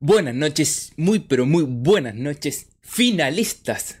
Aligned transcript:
Buenas 0.00 0.36
noches, 0.36 0.92
muy 0.96 1.18
pero 1.18 1.44
muy 1.44 1.64
buenas 1.64 2.14
noches, 2.14 2.68
finalistas 2.82 4.00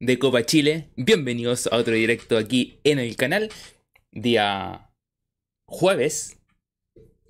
de 0.00 0.18
Copa 0.18 0.44
Chile. 0.44 0.88
Bienvenidos 0.96 1.68
a 1.68 1.76
otro 1.76 1.94
directo 1.94 2.36
aquí 2.36 2.80
en 2.82 2.98
el 2.98 3.14
canal. 3.14 3.48
Día 4.10 4.90
jueves, 5.68 6.40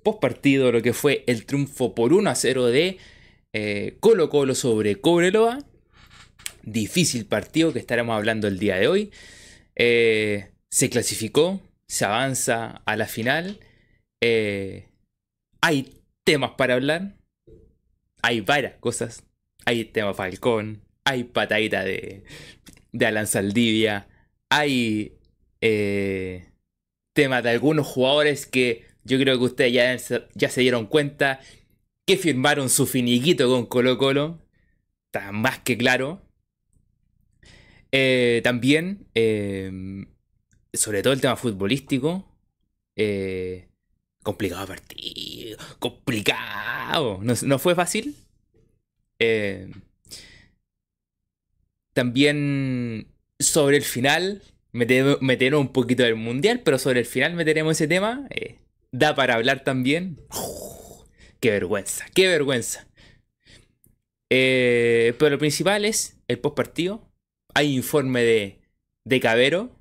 post 0.01 0.19
partido, 0.19 0.71
lo 0.71 0.81
que 0.81 0.93
fue 0.93 1.23
el 1.27 1.45
triunfo 1.45 1.93
por 1.93 2.11
1 2.11 2.27
a 2.31 2.33
0 2.33 2.65
de 2.65 2.97
eh, 3.53 3.97
Colo 3.99 4.31
Colo 4.31 4.55
sobre 4.55 4.99
Cobreloa. 4.99 5.59
Difícil 6.63 7.27
partido 7.27 7.73
que 7.73 7.79
estaremos 7.79 8.15
hablando 8.15 8.47
el 8.47 8.57
día 8.57 8.77
de 8.77 8.87
hoy. 8.87 9.11
Eh, 9.75 10.49
se 10.71 10.89
clasificó, 10.89 11.61
se 11.87 12.05
avanza 12.05 12.81
a 12.87 12.95
la 12.95 13.05
final. 13.05 13.59
Eh, 14.19 14.87
hay 15.61 15.93
temas 16.25 16.53
para 16.57 16.73
hablar. 16.73 17.18
Hay 18.21 18.41
varias 18.41 18.75
cosas. 18.79 19.23
Hay 19.65 19.85
tema 19.85 20.13
Falcón. 20.13 20.81
Hay 21.03 21.23
patadita 21.23 21.83
de, 21.83 22.23
de 22.91 23.05
Alan 23.05 23.27
Saldivia. 23.27 24.07
Hay 24.49 25.17
eh, 25.61 26.49
temas 27.13 27.43
de 27.43 27.49
algunos 27.51 27.87
jugadores 27.87 28.45
que 28.45 28.85
yo 29.03 29.17
creo 29.19 29.37
que 29.37 29.45
ustedes 29.45 29.73
ya, 29.73 30.27
ya 30.35 30.49
se 30.49 30.61
dieron 30.61 30.85
cuenta 30.85 31.39
que 32.05 32.17
firmaron 32.17 32.69
su 32.69 32.85
finiquito 32.85 33.47
con 33.49 33.65
Colo 33.65 33.97
Colo. 33.97 34.39
Está 35.05 35.31
más 35.31 35.59
que 35.59 35.77
claro. 35.77 36.21
Eh, 37.91 38.41
también, 38.43 39.07
eh, 39.15 40.05
sobre 40.73 41.01
todo 41.01 41.13
el 41.13 41.21
tema 41.21 41.35
futbolístico, 41.35 42.25
eh, 42.95 43.68
complicado 44.31 44.67
partido, 44.67 45.57
complicado, 45.79 47.19
no, 47.21 47.59
fue 47.59 47.75
fácil. 47.75 48.15
también 51.93 53.07
sobre 53.39 53.77
el 53.77 53.83
final, 53.83 54.41
meteremos, 54.71 55.61
un 55.61 55.73
poquito 55.73 56.03
del 56.03 56.15
mundial, 56.15 56.61
pero 56.63 56.79
sobre 56.79 57.01
el 57.01 57.05
final 57.05 57.33
meteremos 57.33 57.73
ese 57.73 57.87
tema. 57.87 58.27
da 58.91 59.15
para 59.15 59.35
hablar 59.35 59.63
también. 59.63 60.19
qué 61.39 61.51
vergüenza, 61.51 62.05
qué 62.13 62.27
vergüenza. 62.27 62.87
pero 64.29 65.29
lo 65.29 65.37
principal 65.37 65.85
es 65.85 66.17
el 66.27 66.39
post 66.39 66.55
partido 66.55 67.09
hay 67.53 67.75
informe 67.75 68.23
de, 68.23 68.61
de 69.03 69.19
Cabero. 69.19 69.75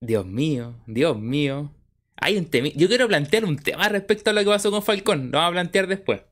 Dios 0.00 0.26
mío, 0.26 0.74
Dios 0.86 1.18
mío. 1.18 1.72
Hay 2.20 2.36
un 2.36 2.46
tema. 2.46 2.68
Yo 2.74 2.88
quiero 2.88 3.08
plantear 3.08 3.44
un 3.44 3.56
tema 3.56 3.88
respecto 3.88 4.30
a 4.30 4.32
lo 4.32 4.40
que 4.40 4.46
pasó 4.46 4.70
con 4.70 4.82
Falcón. 4.82 5.30
Lo 5.30 5.38
vamos 5.38 5.50
a 5.50 5.52
plantear 5.52 5.86
después. 5.86 6.22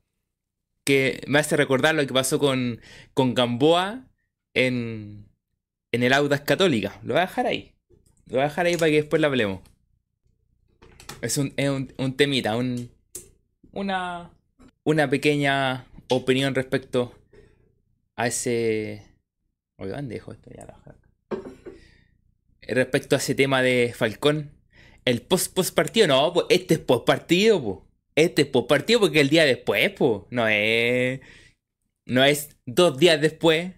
Que 0.85 1.23
me 1.27 1.39
hace 1.39 1.57
recordar 1.57 1.95
lo 1.95 2.07
que 2.07 2.13
pasó 2.13 2.39
con, 2.39 2.81
con 3.15 3.35
Gamboa 3.35 4.05
en, 4.55 5.27
en 5.93 6.03
el 6.03 6.13
Audas 6.13 6.43
Católica. 6.43 7.01
Lo 7.03 7.15
voy 7.15 7.23
a 7.23 7.27
dejar 7.27 7.47
ahí. 7.47 7.73
Lo 8.27 8.35
voy 8.35 8.41
a 8.41 8.49
dejar 8.49 8.67
ahí 8.67 8.77
para 8.77 8.91
que 8.91 8.97
después 8.97 9.21
lo 9.21 9.29
hablemos. 9.29 9.61
Es 11.23 11.39
un, 11.39 11.53
es 11.57 11.71
un, 11.71 11.93
un 11.97 12.17
temita, 12.17 12.57
un, 12.57 12.91
una, 13.73 14.31
una 14.85 15.09
pequeña 15.09 15.87
opinión 16.09 16.55
respecto 16.55 17.15
a 18.17 18.27
ese, 18.27 19.03
Oigan, 19.79 20.09
dejo 20.09 20.33
esto 20.33 20.51
ya 20.55 20.67
Respecto 22.63 23.15
a 23.15 23.19
ese 23.19 23.35
tema 23.35 23.63
de 23.63 23.95
Falcón, 23.95 24.51
el 25.07 25.23
post 25.23 25.55
post 25.55 25.75
partido, 25.75 26.07
no, 26.09 26.33
pues 26.35 26.47
este 26.51 26.75
es 26.75 26.81
post 26.81 27.07
partido, 27.07 27.63
pues. 27.63 27.79
Este 28.17 28.43
es 28.43 28.49
post 28.49 28.69
partido 28.69 29.01
porque 29.01 29.21
el 29.21 29.31
día 29.31 29.45
después, 29.47 29.91
pues. 29.93 30.23
No 30.31 30.47
es. 30.49 31.21
No 32.07 32.25
es 32.25 32.57
dos 32.67 32.99
días 32.99 33.21
después. 33.21 33.73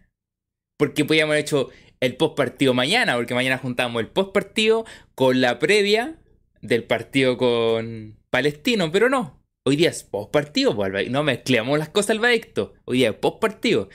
Porque 0.77 1.05
podíamos 1.05 1.33
haber 1.33 1.45
hecho 1.45 1.69
el 2.01 2.17
post 2.17 2.37
partido 2.37 2.75
mañana, 2.75 3.17
porque 3.17 3.35
mañana 3.35 3.59
juntamos 3.59 4.01
el 4.01 4.09
post 4.09 4.33
partido 4.33 4.85
con 5.15 5.41
la 5.41 5.59
previa 5.59 6.19
del 6.63 6.85
partido 6.85 7.37
con 7.37 8.19
Palestino, 8.31 8.91
pero 8.91 9.09
no. 9.09 9.43
Hoy 9.67 9.77
día 9.77 9.91
es 9.91 10.05
post 10.05 10.31
partido, 10.31 10.75
pues, 10.75 11.11
no 11.11 11.23
mezclamos 11.25 11.79
las 11.79 11.89
cosas 11.91 12.11
al 12.11 12.21
veredicto. 12.21 12.75
Hoy 12.85 12.99
día 12.99 13.11
es 13.11 13.17
post 13.17 13.41
partido. 13.41 13.89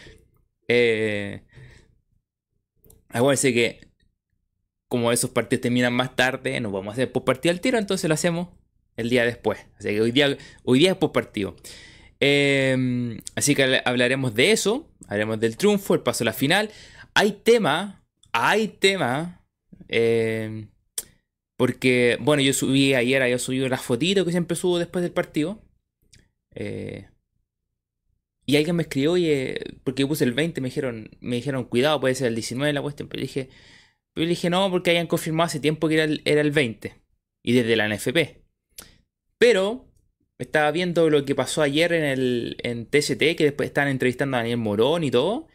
Eh, 0.67 1.43
Acuérdense 3.09 3.53
que 3.53 3.79
como 4.93 5.11
esos 5.11 5.31
partidos 5.31 5.61
terminan 5.61 5.91
más 5.91 6.15
tarde, 6.15 6.59
nos 6.59 6.71
vamos 6.71 6.91
a 6.91 6.93
hacer 6.93 7.11
post 7.11 7.25
partido 7.25 7.51
al 7.51 7.61
tiro, 7.61 7.79
entonces 7.79 8.07
lo 8.07 8.13
hacemos 8.13 8.49
el 8.95 9.09
día 9.09 9.25
después. 9.25 9.57
Así 9.79 9.87
que 9.87 10.01
hoy 10.01 10.11
día, 10.11 10.37
hoy 10.65 10.77
día 10.77 10.91
es 10.91 10.97
post 10.97 11.15
partido. 11.15 11.55
Em, 12.19 13.17
así 13.33 13.55
que 13.55 13.81
hablaremos 13.85 14.35
de 14.35 14.51
eso, 14.51 14.87
hablaremos 15.05 15.39
del 15.39 15.57
triunfo, 15.57 15.95
el 15.95 16.01
paso 16.01 16.23
a 16.23 16.25
la 16.25 16.33
final. 16.33 16.69
Hay 17.15 17.31
tema, 17.31 18.05
hay 18.33 18.67
tema, 18.67 19.43
em, 19.87 20.67
porque, 21.57 22.19
bueno, 22.21 22.43
yo 22.43 22.53
subí 22.53 22.93
ayer, 22.93 23.27
yo 23.27 23.39
subí 23.39 23.67
las 23.67 23.81
fotitos 23.81 24.25
que 24.25 24.31
siempre 24.31 24.55
subo 24.55 24.77
después 24.77 25.01
del 25.01 25.11
partido. 25.11 25.59
Eh, 26.53 27.07
y 28.45 28.57
alguien 28.57 28.75
me 28.75 28.83
escribió, 28.83 29.13
oye, 29.13 29.59
porque 29.83 30.01
yo 30.01 30.07
puse 30.07 30.23
el 30.23 30.33
20, 30.33 30.61
me 30.61 30.67
dijeron, 30.67 31.09
me 31.19 31.37
dijeron, 31.37 31.63
cuidado, 31.63 31.99
puede 31.99 32.13
ser 32.13 32.27
el 32.27 32.35
19 32.35 32.71
la 32.73 32.81
cuestión. 32.83 33.09
Pero 33.09 33.21
dije, 33.21 33.49
pero 34.13 34.27
dije, 34.27 34.49
no, 34.49 34.69
porque 34.69 34.91
hayan 34.91 35.07
confirmado 35.07 35.47
hace 35.47 35.59
tiempo 35.59 35.87
que 35.87 35.95
era 35.95 36.03
el, 36.03 36.21
era 36.25 36.41
el 36.41 36.51
20. 36.51 36.95
Y 37.43 37.53
desde 37.53 37.75
la 37.75 37.87
NFP. 37.87 38.43
Pero 39.37 39.91
estaba 40.37 40.71
viendo 40.71 41.09
lo 41.09 41.25
que 41.25 41.35
pasó 41.35 41.61
ayer 41.61 41.93
en 41.93 42.03
el 42.03 42.57
en 42.63 42.85
TST, 42.85 43.19
que 43.35 43.43
después 43.43 43.67
estaban 43.67 43.89
entrevistando 43.89 44.37
a 44.37 44.41
Daniel 44.41 44.57
Morón 44.57 45.03
y 45.03 45.11
todo. 45.11 45.47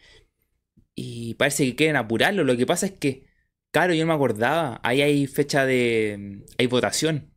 Y 0.95 1.35
parece 1.35 1.65
que 1.65 1.75
quieren 1.75 1.95
apurarlo. 1.95 2.43
Lo 2.43 2.57
que 2.57 2.65
pasa 2.65 2.87
es 2.87 2.91
que, 2.93 3.25
claro, 3.71 3.93
yo 3.93 4.03
no 4.03 4.07
me 4.09 4.15
acordaba. 4.15 4.79
Ahí 4.83 5.01
hay 5.01 5.27
fecha 5.27 5.65
de. 5.65 6.43
hay 6.57 6.67
votación. 6.67 7.33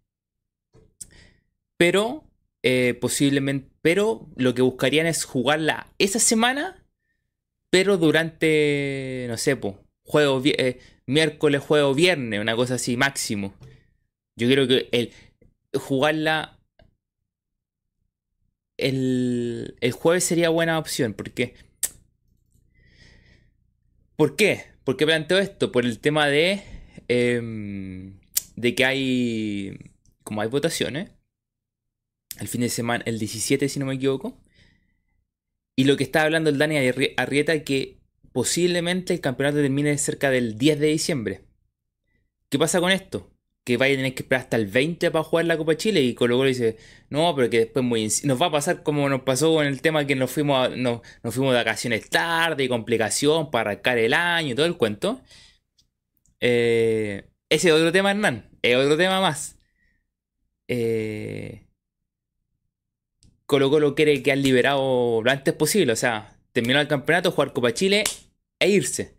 Pero 1.78 2.28
eh, 2.62 2.94
posiblemente, 3.00 3.70
pero 3.82 4.28
lo 4.36 4.54
que 4.54 4.62
buscarían 4.62 5.06
es 5.06 5.24
jugarla 5.24 5.92
esa 5.98 6.18
semana, 6.18 6.84
pero 7.70 7.96
durante, 7.96 9.26
no 9.28 9.36
sé, 9.36 9.56
juego 10.04 10.42
eh, 10.44 10.78
miércoles, 11.06 11.62
juego 11.62 11.94
viernes, 11.94 12.40
una 12.40 12.56
cosa 12.56 12.74
así 12.74 12.96
máximo. 12.96 13.54
Yo 14.36 14.48
creo 14.48 14.66
que 14.68 14.88
el 14.92 15.12
jugarla 15.74 16.58
el, 18.76 19.76
el 19.80 19.92
jueves 19.92 20.24
sería 20.24 20.48
buena 20.50 20.78
opción, 20.78 21.14
porque 21.14 21.54
¿Por 24.22 24.36
qué? 24.36 24.66
¿Por 24.84 24.96
qué 24.96 25.04
planteo 25.04 25.38
esto? 25.38 25.72
Por 25.72 25.84
el 25.84 25.98
tema 25.98 26.28
de 26.28 26.62
em, 27.08 28.20
de 28.56 28.74
que 28.76 28.84
hay 28.84 29.78
como 30.22 30.40
hay 30.42 30.48
votaciones 30.48 31.10
el 32.38 32.48
fin 32.48 32.60
de 32.60 32.68
semana, 32.68 33.02
el 33.06 33.18
17 33.18 33.68
si 33.68 33.80
no 33.80 33.86
me 33.86 33.94
equivoco. 33.94 34.38
Y 35.76 35.84
lo 35.84 35.96
que 35.96 36.04
está 36.04 36.22
hablando 36.22 36.50
el 36.50 36.58
Dani 36.58 36.76
Arrieta 37.16 37.64
que 37.64 37.98
posiblemente 38.32 39.14
el 39.14 39.20
campeonato 39.20 39.58
termine 39.58 39.96
cerca 39.98 40.30
del 40.30 40.58
10 40.58 40.80
de 40.80 40.86
diciembre. 40.88 41.44
¿Qué 42.48 42.58
pasa 42.58 42.80
con 42.80 42.90
esto? 42.90 43.30
Que 43.64 43.76
vaya 43.76 43.94
a 43.94 43.96
tener 43.96 44.14
que 44.14 44.24
esperar 44.24 44.42
hasta 44.44 44.56
el 44.56 44.66
20 44.66 45.10
para 45.10 45.24
jugar 45.24 45.46
la 45.46 45.56
Copa 45.56 45.76
Chile 45.76 46.02
y 46.02 46.14
Colo 46.14 46.36
Colo 46.36 46.48
dice, 46.48 46.76
no, 47.10 47.34
pero 47.34 47.48
que 47.48 47.60
después 47.60 47.84
muy 47.84 48.08
nos 48.24 48.40
va 48.40 48.46
a 48.46 48.50
pasar 48.50 48.82
como 48.82 49.08
nos 49.08 49.22
pasó 49.22 49.54
con 49.54 49.66
el 49.66 49.80
tema 49.80 50.06
que 50.06 50.16
nos 50.16 50.30
fuimos, 50.30 50.76
nos, 50.76 51.00
fuimos 51.22 51.52
de 51.52 51.58
vacaciones 51.58 52.10
tarde 52.10 52.64
y 52.64 52.68
complicación 52.68 53.50
para 53.50 53.70
arrancar 53.70 53.98
el 53.98 54.14
año 54.14 54.52
y 54.52 54.54
todo 54.54 54.66
el 54.66 54.76
cuento. 54.76 55.22
Eh, 56.40 57.24
ese 57.48 57.68
es 57.68 57.74
otro 57.74 57.92
tema, 57.92 58.10
Hernán. 58.10 58.50
Es 58.62 58.76
otro 58.76 58.96
tema 58.96 59.20
más. 59.20 59.58
Eh, 60.68 61.66
Colo 63.46 63.70
Colo 63.70 63.94
quiere 63.94 64.22
quedar 64.22 64.38
liberado 64.38 65.22
lo 65.22 65.30
antes 65.30 65.54
posible, 65.54 65.92
o 65.92 65.96
sea, 65.96 66.38
terminar 66.52 66.82
el 66.82 66.88
campeonato, 66.88 67.30
jugar 67.30 67.52
Copa 67.52 67.72
Chile 67.72 68.04
e 68.62 68.70
irse. 68.70 69.14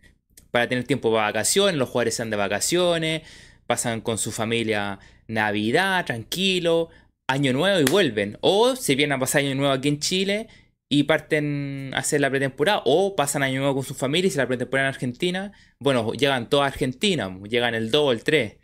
Para 0.51 0.67
tener 0.67 0.83
tiempo 0.85 1.11
para 1.11 1.25
vacaciones, 1.25 1.75
los 1.75 1.89
jugadores 1.89 2.13
están 2.13 2.29
de 2.29 2.37
vacaciones, 2.37 3.23
pasan 3.67 4.01
con 4.01 4.17
su 4.17 4.31
familia 4.31 4.99
Navidad, 5.27 6.05
tranquilo, 6.05 6.89
Año 7.27 7.53
Nuevo 7.53 7.79
y 7.79 7.85
vuelven. 7.85 8.37
O 8.41 8.75
se 8.75 8.95
vienen 8.95 9.13
a 9.13 9.19
pasar 9.19 9.41
Año 9.41 9.55
Nuevo 9.55 9.73
aquí 9.73 9.87
en 9.87 9.99
Chile 9.99 10.47
y 10.89 11.03
parten 11.03 11.91
a 11.93 11.99
hacer 11.99 12.21
la 12.21 12.29
pretemporada. 12.29 12.83
O 12.85 13.15
pasan 13.15 13.43
Año 13.43 13.59
Nuevo 13.59 13.75
con 13.75 13.83
su 13.83 13.95
familia 13.95 14.27
y 14.27 14.31
se 14.31 14.37
la 14.37 14.47
pretemporada 14.47 14.89
en 14.89 14.93
Argentina. 14.93 15.51
Bueno, 15.79 16.13
llegan 16.13 16.49
todos 16.49 16.63
a 16.63 16.67
Argentina, 16.67 17.35
llegan 17.49 17.75
el 17.75 17.91
2 17.91 18.01
o 18.01 18.11
el 18.11 18.23
3. 18.23 18.57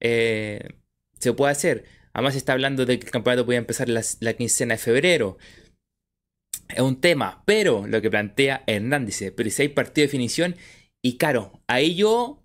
Eh, 0.00 0.68
se 1.18 1.32
puede 1.32 1.52
hacer. 1.52 1.84
Además 2.12 2.36
está 2.36 2.52
hablando 2.52 2.86
de 2.86 2.98
que 2.98 3.06
el 3.06 3.12
campeonato 3.12 3.44
puede 3.44 3.58
empezar 3.58 3.88
la, 3.88 4.32
quincena 4.34 4.74
de 4.74 4.78
febrero. 4.78 5.36
Es 6.68 6.80
un 6.80 7.00
tema, 7.00 7.42
pero 7.46 7.86
lo 7.86 8.00
que 8.02 8.10
plantea 8.10 8.64
Hernández 8.66 9.06
dice, 9.18 9.32
pero 9.32 9.50
si 9.50 9.62
hay 9.62 9.68
partido 9.68 10.02
de 10.04 10.08
definición, 10.08 10.56
y 11.02 11.16
claro, 11.18 11.60
ahí 11.66 11.94
yo, 11.94 12.42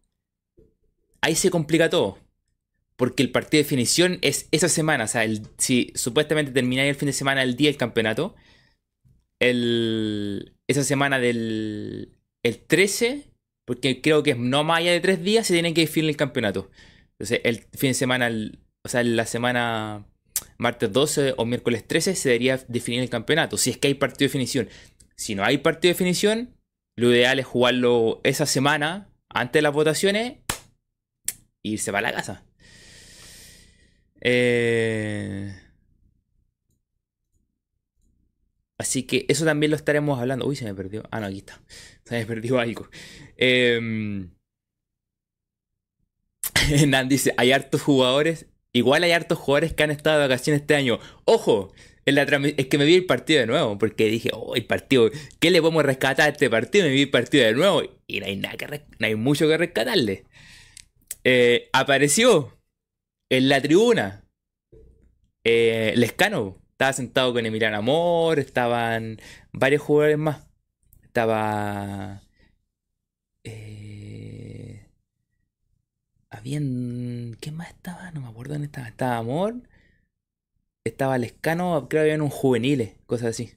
ahí 1.22 1.36
se 1.36 1.50
complica 1.50 1.90
todo. 1.90 2.18
porque 3.00 3.24
el 3.24 3.32
partido 3.32 3.60
de 3.60 3.64
definición 3.64 4.20
es 4.22 4.50
esa 4.52 4.68
semana. 4.68 5.06
O 5.06 5.08
sea, 5.08 5.24
si 5.58 5.92
supuestamente 5.96 6.52
termináis 6.52 6.90
el 6.90 6.96
fin 6.96 7.08
de 7.08 7.14
semana 7.14 7.44
el 7.44 7.56
día 7.56 7.70
del 7.70 7.78
campeonato, 7.78 8.36
esa 9.40 10.84
semana 10.84 11.18
del 11.20 12.18
el 12.44 12.60
13, 12.60 13.32
porque 13.66 14.02
creo 14.02 14.22
que 14.24 14.36
no 14.36 14.66
más 14.66 14.80
allá 14.80 14.92
de 14.92 15.00
tres 15.00 15.24
días, 15.24 15.48
se 15.48 15.54
tiene 15.54 15.74
que 15.74 15.82
definir 15.82 16.10
el 16.10 16.18
campeonato. 16.18 16.70
Entonces, 17.14 17.40
el 17.46 17.60
fin 17.78 17.92
de 17.92 17.94
semana, 17.94 18.30
o 18.84 18.90
sea, 18.90 19.02
la 19.04 19.26
semana 19.26 20.06
martes 20.60 20.92
12 20.92 21.34
o 21.38 21.46
miércoles 21.46 21.88
13 21.88 22.14
se 22.16 22.30
debería 22.30 22.58
definir 22.68 23.02
el 23.02 23.10
campeonato, 23.10 23.58
si 23.58 23.72
es 23.72 23.78
que 23.78 23.88
hay 23.88 23.96
partido 23.96 24.20
de 24.20 24.26
definición. 24.28 24.70
Si 25.16 25.34
no 25.34 25.44
hay 25.44 25.58
partido 25.58 25.90
de 25.90 25.94
definición, 25.96 26.56
lo 26.96 27.12
ideal 27.12 27.40
es 27.40 27.46
jugarlo 27.46 28.22
esa 28.24 28.46
semana, 28.46 29.10
antes 29.30 29.54
de 29.54 29.62
las 29.64 29.74
votaciones, 29.74 30.38
e 31.64 31.70
irse 31.70 31.92
para 31.92 32.10
la 32.10 32.16
casa. 32.16 32.44
Eh... 34.22 35.56
Así 38.78 39.04
que 39.04 39.26
eso 39.28 39.44
también 39.46 39.72
lo 39.72 39.76
estaremos 39.76 40.20
hablando. 40.20 40.46
Uy, 40.46 40.56
se 40.56 40.66
me 40.66 40.74
perdió. 40.74 41.04
Ah, 41.12 41.20
no, 41.20 41.28
aquí 41.28 41.40
está. 41.40 41.62
Se 42.06 42.16
me 42.16 42.26
perdió 42.26 42.60
algo. 42.60 42.90
Eh... 43.38 44.28
dice, 47.08 47.34
hay 47.38 47.52
hartos 47.54 47.82
jugadores. 47.82 48.49
Igual 48.74 49.04
hay 49.04 49.12
hartos 49.12 49.38
jugadores 49.38 49.74
que 49.74 49.84
han 49.84 49.92
estado 49.92 50.20
de 50.20 50.28
vacaciones 50.28 50.62
este 50.62 50.76
año. 50.76 51.00
¡Ojo! 51.26 51.74
En 52.06 52.16
la 52.16 52.24
es 52.24 52.68
que 52.68 52.78
me 52.78 52.86
vi 52.86 52.96
el 52.96 53.06
partido 53.06 53.40
de 53.40 53.48
nuevo. 53.48 53.78
Porque 53.78 54.06
dije, 54.06 54.32
oh, 54.34 54.56
el 54.56 54.66
partido. 54.66 55.10
¿Qué 55.40 55.52
le 55.52 55.62
podemos 55.62 55.84
rescatar 55.84 56.28
a 56.28 56.32
este 56.32 56.50
partido? 56.50 56.86
Me 56.86 56.92
vi 56.92 57.04
el 57.04 57.10
partido 57.10 57.46
de 57.46 57.54
nuevo. 57.54 57.84
Y 58.08 58.20
no 58.20 58.26
hay, 58.26 58.36
nada 58.38 58.58
que 58.58 58.68
no 59.00 59.08
hay 59.08 59.16
mucho 59.16 59.48
que 59.48 59.58
rescatarle. 59.58 60.26
Eh, 61.24 61.70
apareció 61.74 62.58
en 63.30 63.50
la 63.50 63.62
tribuna. 63.62 64.24
Eh, 65.44 65.94
Lescano. 65.96 66.58
Estaba 66.80 66.94
sentado 66.94 67.34
con 67.34 67.46
Emiliano 67.46 67.76
Amor, 67.76 68.40
estaban 68.40 69.20
varios 69.52 69.82
jugadores 69.82 70.18
más. 70.18 70.48
Estaba. 71.04 72.22
Eh, 73.44 73.79
habían. 76.40 77.38
¿Qué 77.40 77.52
más 77.52 77.70
estaba? 77.70 78.12
No 78.12 78.22
me 78.22 78.28
acuerdo 78.28 78.54
dónde 78.54 78.66
estaba. 78.68 78.88
Estaba 78.88 79.18
Amor. 79.18 79.56
Estaba 80.84 81.18
Lescano, 81.18 81.88
creo 81.90 82.02
que 82.02 82.12
habían 82.12 82.22
un 82.22 82.30
juveniles, 82.30 82.94
cosas 83.06 83.30
así. 83.30 83.52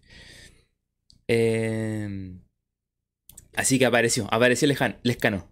Eh, 1.28 2.34
así 3.54 3.78
que 3.78 3.86
apareció, 3.86 4.28
apareció 4.30 4.68
Lescano. 5.02 5.48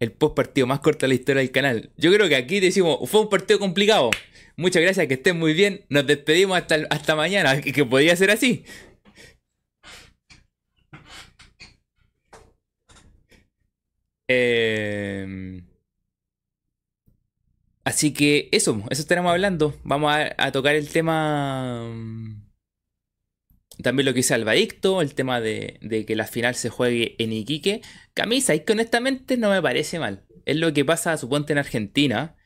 El 0.00 0.10
post 0.12 0.34
partido 0.34 0.66
más 0.66 0.80
corto 0.80 1.06
de 1.06 1.08
la 1.08 1.14
historia 1.14 1.40
del 1.40 1.52
canal. 1.52 1.92
Yo 1.96 2.12
creo 2.12 2.28
que 2.28 2.36
aquí 2.36 2.60
decimos, 2.60 2.98
fue 3.08 3.20
un 3.20 3.28
partido 3.28 3.60
complicado. 3.60 4.10
Muchas 4.56 4.82
gracias, 4.82 5.06
que 5.06 5.14
estén 5.14 5.38
muy 5.38 5.52
bien. 5.54 5.84
Nos 5.88 6.06
despedimos 6.06 6.58
hasta, 6.58 6.76
hasta 6.90 7.14
mañana, 7.14 7.60
que 7.60 7.84
podía 7.84 8.16
ser 8.16 8.30
así. 8.30 8.64
Em, 14.34 15.66
así 17.84 18.12
que 18.12 18.48
eso, 18.52 18.82
eso 18.90 19.02
estaremos 19.02 19.30
hablando. 19.30 19.74
Vamos 19.84 20.14
a, 20.14 20.52
tocar 20.52 20.74
el 20.74 20.88
tema. 20.88 21.88
Mm, 21.92 22.44
también 23.82 24.06
lo 24.06 24.12
que 24.12 24.18
dice 24.18 24.34
Albadicto, 24.34 25.02
el 25.02 25.14
tema 25.14 25.40
de, 25.40 25.78
que 26.06 26.16
la 26.16 26.26
final 26.26 26.54
se 26.54 26.70
juegue 26.70 27.16
en 27.18 27.32
Iquique. 27.32 27.82
Camisa, 28.14 28.54
y 28.54 28.60
que 28.60 28.72
honestamente 28.72 29.36
no 29.36 29.50
me 29.50 29.62
parece 29.62 29.98
mal. 29.98 30.24
Es 30.46 30.56
lo 30.56 30.72
que 30.72 30.84
pasa, 30.84 31.16
suponte, 31.16 31.52
en 31.52 31.58
Argentina. 31.58 32.36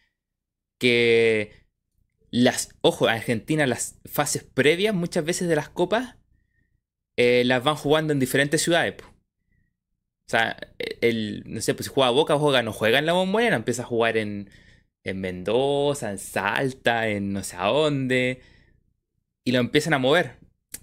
Que 0.79 1.53
las, 2.31 2.71
ojo, 2.83 3.09
Argentina 3.09 3.67
las 3.67 3.99
fases 4.05 4.45
previas 4.45 4.95
muchas 4.95 5.25
veces 5.25 5.49
de 5.49 5.57
las 5.57 5.69
copas 5.69 6.17
eh, 7.17 7.43
las 7.45 7.65
van 7.65 7.77
jugando 7.77 8.13
en 8.13 8.21
diferentes 8.21 8.63
ciudades. 8.63 8.95
O 10.29 10.31
sea, 10.31 10.59
el, 11.01 11.43
no 11.47 11.61
sé, 11.63 11.75
pues 11.75 11.87
si 11.87 11.93
juega 11.95 12.11
Boca, 12.11 12.39
juega, 12.39 12.63
no 12.63 12.73
juega 12.73 12.99
en 12.99 13.07
la 13.07 13.15
bombonera, 13.15 13.57
empieza 13.57 13.83
a 13.83 13.87
jugar 13.87 14.17
en, 14.19 14.51
en 15.05 15.21
Mendoza, 15.21 16.11
en 16.11 16.19
Salta, 16.19 17.09
en 17.09 17.33
no 17.33 17.43
sé 17.45 17.57
a 17.57 17.67
dónde. 17.67 18.43
Y 19.45 19.53
lo 19.53 19.59
empiezan 19.61 19.95
a 19.95 19.99
mover. 19.99 20.37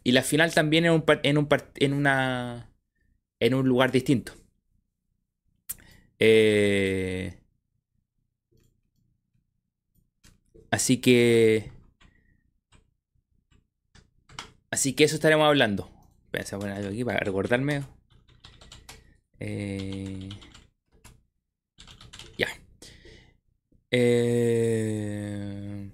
Y 0.04 0.12
la 0.12 0.22
final 0.24 0.54
también 0.54 0.86
en 0.86 0.92
un, 0.94 1.04
en 1.24 1.38
un, 1.38 1.48
en 1.76 1.94
una, 1.94 2.72
en 3.40 3.54
un 3.56 3.68
lugar 3.68 3.92
distinto. 3.92 4.34
Eh, 6.20 7.34
Así 10.72 10.98
que. 11.02 11.72
Así 14.72 14.94
que 14.94 15.06
eso 15.06 15.16
estaremos 15.16 15.48
hablando. 15.48 15.90
Voy 16.32 16.42
a 16.42 16.58
poner 16.60 16.76
algo 16.78 16.90
aquí 16.90 17.04
para 17.04 17.20
recordarme. 17.20 17.84
Eh, 19.48 20.30
ya. 22.36 22.48
Eh, 23.92 25.92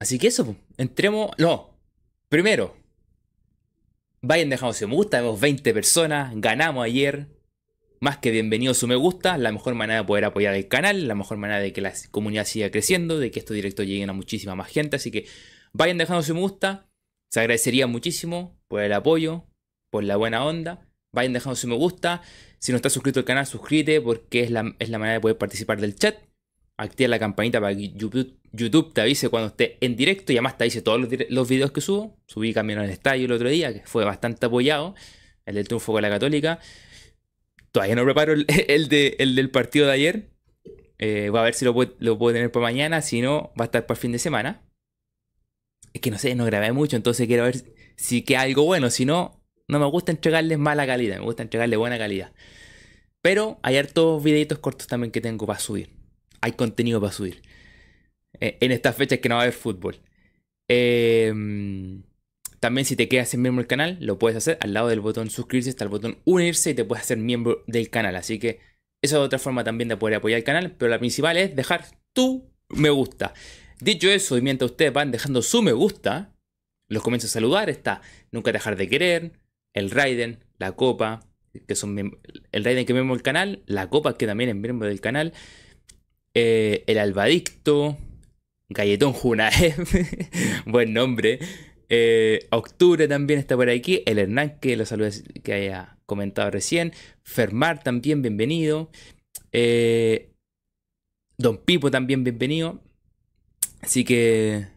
así 0.00 0.18
que 0.18 0.26
eso, 0.26 0.56
entremos. 0.78 1.30
No, 1.38 1.78
primero, 2.28 2.76
vayan 4.20 4.50
dejando 4.50 4.72
su 4.72 4.88
me 4.88 4.96
gusta. 4.96 5.20
Vemos 5.20 5.40
20 5.40 5.72
personas, 5.72 6.32
ganamos 6.34 6.84
ayer 6.84 7.28
más 8.00 8.18
que 8.18 8.32
bienvenido 8.32 8.74
su 8.74 8.88
me 8.88 8.96
gusta, 8.96 9.38
la 9.38 9.52
mejor 9.52 9.74
manera 9.74 10.00
de 10.00 10.06
poder 10.06 10.24
apoyar 10.24 10.54
el 10.54 10.66
canal, 10.66 11.06
la 11.06 11.14
mejor 11.14 11.36
manera 11.36 11.60
de 11.60 11.72
que 11.72 11.80
la 11.80 11.92
comunidad 12.10 12.46
siga 12.46 12.70
creciendo, 12.70 13.20
de 13.20 13.30
que 13.30 13.38
estos 13.38 13.54
directos 13.54 13.86
lleguen 13.86 14.10
a 14.10 14.12
muchísima 14.12 14.56
más 14.56 14.68
gente. 14.68 14.96
Así 14.96 15.12
que 15.12 15.26
vayan 15.72 15.98
dejando 15.98 16.22
su 16.22 16.34
me 16.34 16.40
gusta, 16.40 16.88
se 17.30 17.40
agradecería 17.40 17.86
muchísimo 17.86 18.58
por 18.66 18.82
el 18.82 18.92
apoyo, 18.92 19.44
por 19.90 20.02
la 20.02 20.16
buena 20.16 20.44
onda. 20.44 20.87
Vayan 21.12 21.32
dejando 21.32 21.56
su 21.56 21.68
me 21.68 21.76
gusta. 21.76 22.22
Si 22.58 22.72
no 22.72 22.76
estás 22.76 22.92
suscrito 22.92 23.20
al 23.20 23.24
canal, 23.24 23.46
suscríbete 23.46 24.00
porque 24.00 24.42
es 24.42 24.50
la, 24.50 24.74
es 24.78 24.90
la 24.90 24.98
manera 24.98 25.14
de 25.14 25.20
poder 25.20 25.38
participar 25.38 25.80
del 25.80 25.96
chat. 25.96 26.16
Activa 26.76 27.08
la 27.08 27.18
campanita 27.18 27.60
para 27.60 27.74
que 27.74 27.90
YouTube, 27.90 28.92
te 28.92 29.00
avise 29.00 29.28
cuando 29.28 29.48
esté 29.48 29.78
en 29.80 29.96
directo 29.96 30.32
y 30.32 30.36
además 30.36 30.56
te 30.56 30.64
avise 30.64 30.80
todos 30.80 31.00
los, 31.00 31.10
los 31.28 31.48
videos 31.48 31.72
que 31.72 31.80
subo. 31.80 32.16
Subí 32.26 32.52
Camino 32.52 32.80
al 32.80 32.90
Estadio 32.90 33.26
el 33.26 33.32
otro 33.32 33.48
día, 33.48 33.72
que 33.72 33.80
fue 33.84 34.04
bastante 34.04 34.46
apoyado. 34.46 34.94
El 35.44 35.54
del 35.54 35.66
triunfo 35.66 35.92
con 35.92 36.02
la 36.02 36.10
Católica. 36.10 36.60
Todavía 37.72 37.96
no 37.96 38.04
preparo 38.04 38.32
el, 38.32 38.46
de, 38.88 39.16
el 39.18 39.34
del 39.34 39.50
partido 39.50 39.86
de 39.86 39.92
ayer. 39.92 40.30
Eh, 40.98 41.28
voy 41.30 41.40
a 41.40 41.44
ver 41.44 41.54
si 41.54 41.64
lo 41.64 41.72
puedo, 41.74 41.94
lo 41.98 42.18
puedo 42.18 42.34
tener 42.34 42.52
para 42.52 42.64
mañana. 42.64 43.02
Si 43.02 43.20
no, 43.20 43.52
va 43.58 43.64
a 43.64 43.66
estar 43.66 43.86
para 43.86 43.96
el 43.96 44.00
fin 44.00 44.12
de 44.12 44.18
semana. 44.18 44.62
Es 45.92 46.00
que 46.00 46.10
no 46.10 46.18
sé, 46.18 46.34
no 46.34 46.44
grabé 46.44 46.72
mucho, 46.72 46.96
entonces 46.96 47.26
quiero 47.26 47.44
ver 47.44 47.64
si 47.96 48.22
queda 48.22 48.42
algo 48.42 48.64
bueno. 48.64 48.90
Si 48.90 49.04
no, 49.04 49.37
no 49.68 49.78
me 49.78 49.86
gusta 49.86 50.12
entregarles 50.12 50.58
mala 50.58 50.86
calidad, 50.86 51.18
me 51.18 51.24
gusta 51.24 51.42
entregarles 51.42 51.78
buena 51.78 51.98
calidad. 51.98 52.32
Pero 53.22 53.58
hay 53.62 53.76
hartos 53.76 54.22
videitos 54.22 54.58
cortos 54.58 54.86
también 54.86 55.10
que 55.10 55.20
tengo 55.20 55.46
para 55.46 55.58
subir. 55.58 55.90
Hay 56.40 56.52
contenido 56.52 57.00
para 57.00 57.12
subir. 57.12 57.42
Eh, 58.40 58.58
en 58.60 58.72
estas 58.72 58.96
fechas 58.96 59.18
que 59.18 59.28
no 59.28 59.36
va 59.36 59.42
a 59.42 59.44
haber 59.44 59.54
fútbol. 59.54 60.00
Eh, 60.68 61.32
también 62.60 62.84
si 62.84 62.96
te 62.96 63.08
quedas 63.08 63.32
en 63.34 63.42
miembro 63.42 63.62
del 63.62 63.68
canal, 63.68 63.98
lo 64.00 64.18
puedes 64.18 64.36
hacer. 64.36 64.58
Al 64.60 64.72
lado 64.72 64.88
del 64.88 65.00
botón 65.00 65.30
suscribirse 65.30 65.70
está 65.70 65.84
el 65.84 65.90
botón 65.90 66.18
unirse 66.24 66.70
y 66.70 66.74
te 66.74 66.84
puedes 66.84 67.04
hacer 67.04 67.18
miembro 67.18 67.62
del 67.66 67.90
canal. 67.90 68.16
Así 68.16 68.38
que 68.38 68.60
esa 69.02 69.16
es 69.16 69.22
otra 69.22 69.38
forma 69.38 69.64
también 69.64 69.88
de 69.88 69.96
poder 69.96 70.16
apoyar 70.16 70.38
el 70.38 70.44
canal. 70.44 70.72
Pero 70.76 70.90
la 70.90 70.98
principal 70.98 71.36
es 71.36 71.54
dejar 71.54 71.86
tu 72.12 72.50
me 72.68 72.90
gusta. 72.90 73.32
Dicho 73.80 74.08
eso, 74.10 74.36
y 74.36 74.42
mientras 74.42 74.72
ustedes 74.72 74.92
van 74.92 75.12
dejando 75.12 75.40
su 75.42 75.62
me 75.62 75.72
gusta, 75.72 76.34
los 76.88 77.02
comienzo 77.02 77.28
a 77.28 77.30
saludar. 77.30 77.70
Está 77.70 78.02
Nunca 78.32 78.50
Dejar 78.50 78.76
de 78.76 78.88
Querer, 78.88 79.32
el 79.74 79.90
Raiden, 79.90 80.44
la 80.58 80.72
Copa, 80.72 81.20
que 81.66 81.74
son 81.74 81.98
el 82.52 82.64
Raiden 82.64 82.86
que 82.86 82.92
es 82.92 82.94
miembro 82.94 83.14
del 83.14 83.22
canal, 83.22 83.62
la 83.66 83.88
Copa 83.88 84.16
que 84.16 84.26
también 84.26 84.50
es 84.50 84.56
miembro 84.56 84.88
del 84.88 85.00
canal, 85.00 85.32
eh, 86.34 86.84
el 86.86 86.98
Albadicto, 86.98 87.96
Galletón 88.68 89.12
Junaev, 89.12 89.86
buen 90.66 90.92
nombre, 90.92 91.38
eh, 91.88 92.46
octubre 92.50 93.08
también 93.08 93.40
está 93.40 93.56
por 93.56 93.70
aquí. 93.70 94.02
El 94.06 94.18
Hernán, 94.18 94.58
que 94.60 94.76
lo 94.76 94.84
saluda, 94.84 95.10
que 95.42 95.52
haya 95.52 95.96
comentado 96.06 96.50
recién. 96.50 96.92
Fermar 97.22 97.82
también, 97.82 98.22
bienvenido. 98.22 98.90
Eh, 99.52 100.32
Don 101.38 101.58
Pipo 101.58 101.90
también, 101.90 102.24
bienvenido. 102.24 102.80
Así 103.80 104.04
que. 104.04 104.68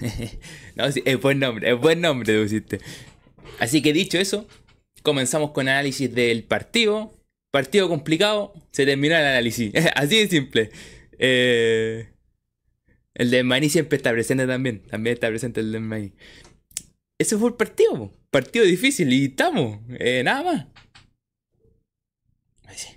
no, 0.76 0.84
es 0.86 1.20
buen 1.20 1.38
nombre, 1.38 1.70
es 1.70 1.78
buen 1.78 2.00
nombre, 2.00 2.46
Así 3.58 3.82
que 3.82 3.92
dicho 3.92 4.18
eso, 4.18 4.46
comenzamos 5.02 5.50
con 5.52 5.68
análisis 5.68 6.14
del 6.14 6.44
partido. 6.44 7.14
Partido 7.50 7.88
complicado, 7.88 8.52
se 8.72 8.84
terminó 8.84 9.16
el 9.16 9.24
análisis. 9.24 9.72
Así 9.94 10.18
de 10.18 10.28
simple. 10.28 10.70
Eh, 11.18 12.08
el 13.14 13.30
de 13.30 13.42
Maní 13.42 13.68
siempre 13.70 13.96
está 13.96 14.12
presente 14.12 14.46
también. 14.46 14.82
También 14.82 15.14
está 15.14 15.28
presente 15.28 15.60
el 15.60 15.72
de 15.72 15.80
Maní. 15.80 16.12
ese 17.18 17.38
fue 17.38 17.48
el 17.48 17.54
partido. 17.56 18.12
Partido 18.30 18.64
difícil 18.64 19.12
y 19.12 19.26
estamos. 19.26 19.80
Eh, 19.98 20.22
nada 20.24 20.42
más. 20.42 20.66
Ahí 22.66 22.76
sí. 22.76 22.88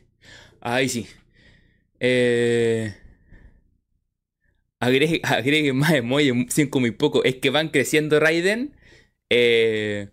Ahí 0.60 0.90
sí. 0.90 1.08
Eh, 2.00 2.94
agreguen 4.82 5.76
más 5.78 5.94
emojis, 5.94 6.34
5 6.50 6.80
muy 6.80 6.92
poco. 6.92 7.24
Es 7.24 7.36
que 7.36 7.50
van 7.50 7.70
creciendo 7.70 8.20
Raiden. 8.20 8.76
Eh, 9.30 10.10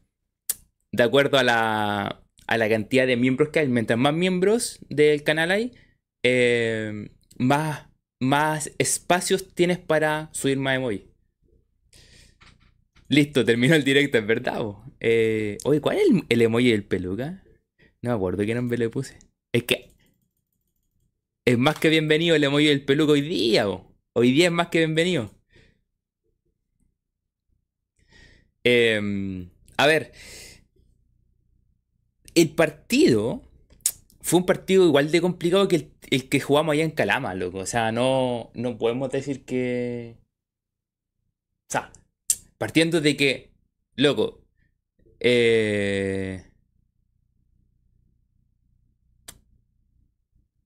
de 0.92 1.02
acuerdo 1.02 1.38
a 1.38 1.42
la, 1.42 2.22
a 2.46 2.58
la 2.58 2.68
cantidad 2.68 3.06
de 3.06 3.16
miembros 3.16 3.48
que 3.50 3.60
hay. 3.60 3.68
Mientras 3.68 3.98
más 3.98 4.14
miembros 4.14 4.78
del 4.88 5.22
canal 5.22 5.50
hay, 5.50 5.72
eh, 6.22 7.10
más, 7.36 7.86
más 8.20 8.72
espacios 8.78 9.54
tienes 9.54 9.78
para 9.78 10.30
subir 10.32 10.58
más 10.58 10.76
emojis. 10.76 11.02
Listo, 13.08 13.44
terminó 13.44 13.74
el 13.74 13.84
directo, 13.84 14.18
es 14.18 14.26
verdad. 14.26 14.60
Eh, 15.00 15.56
¿cuál 15.80 15.96
es 15.96 16.04
el, 16.28 16.42
emoji 16.42 16.70
del 16.70 16.84
peluca? 16.84 17.42
No 18.02 18.10
me 18.10 18.16
acuerdo 18.16 18.44
qué 18.44 18.54
nombre 18.54 18.76
le 18.76 18.90
puse. 18.90 19.18
Es 19.52 19.62
que 19.64 19.90
es 21.46 21.56
más 21.56 21.78
que 21.78 21.88
bienvenido 21.88 22.36
el 22.36 22.44
emoji 22.44 22.66
del 22.66 22.84
peluca 22.84 23.12
hoy 23.12 23.22
día. 23.22 23.66
Hoy 24.18 24.32
día 24.32 24.46
es 24.46 24.52
más 24.52 24.66
que 24.68 24.78
bienvenido. 24.78 25.30
Em, 28.64 29.48
a 29.76 29.86
ver, 29.86 30.12
el 32.34 32.50
partido 32.50 33.42
fue 34.20 34.40
un 34.40 34.46
partido 34.46 34.84
igual 34.86 35.12
de 35.12 35.20
complicado 35.20 35.68
que 35.68 35.92
el, 36.10 36.28
que 36.28 36.40
jugamos 36.40 36.72
allá 36.72 36.82
en 36.84 36.90
Calama, 36.90 37.34
loco. 37.34 37.58
O 37.58 37.66
sea, 37.66 37.92
no, 37.92 38.50
no 38.54 38.76
podemos 38.76 39.10
decir 39.10 39.44
que... 39.44 40.16
O 41.68 41.72
sea, 41.72 41.92
Partiendo 42.58 43.00
de 43.00 43.16
que, 43.16 43.52
loco, 43.94 44.40
eh, 45.20 46.44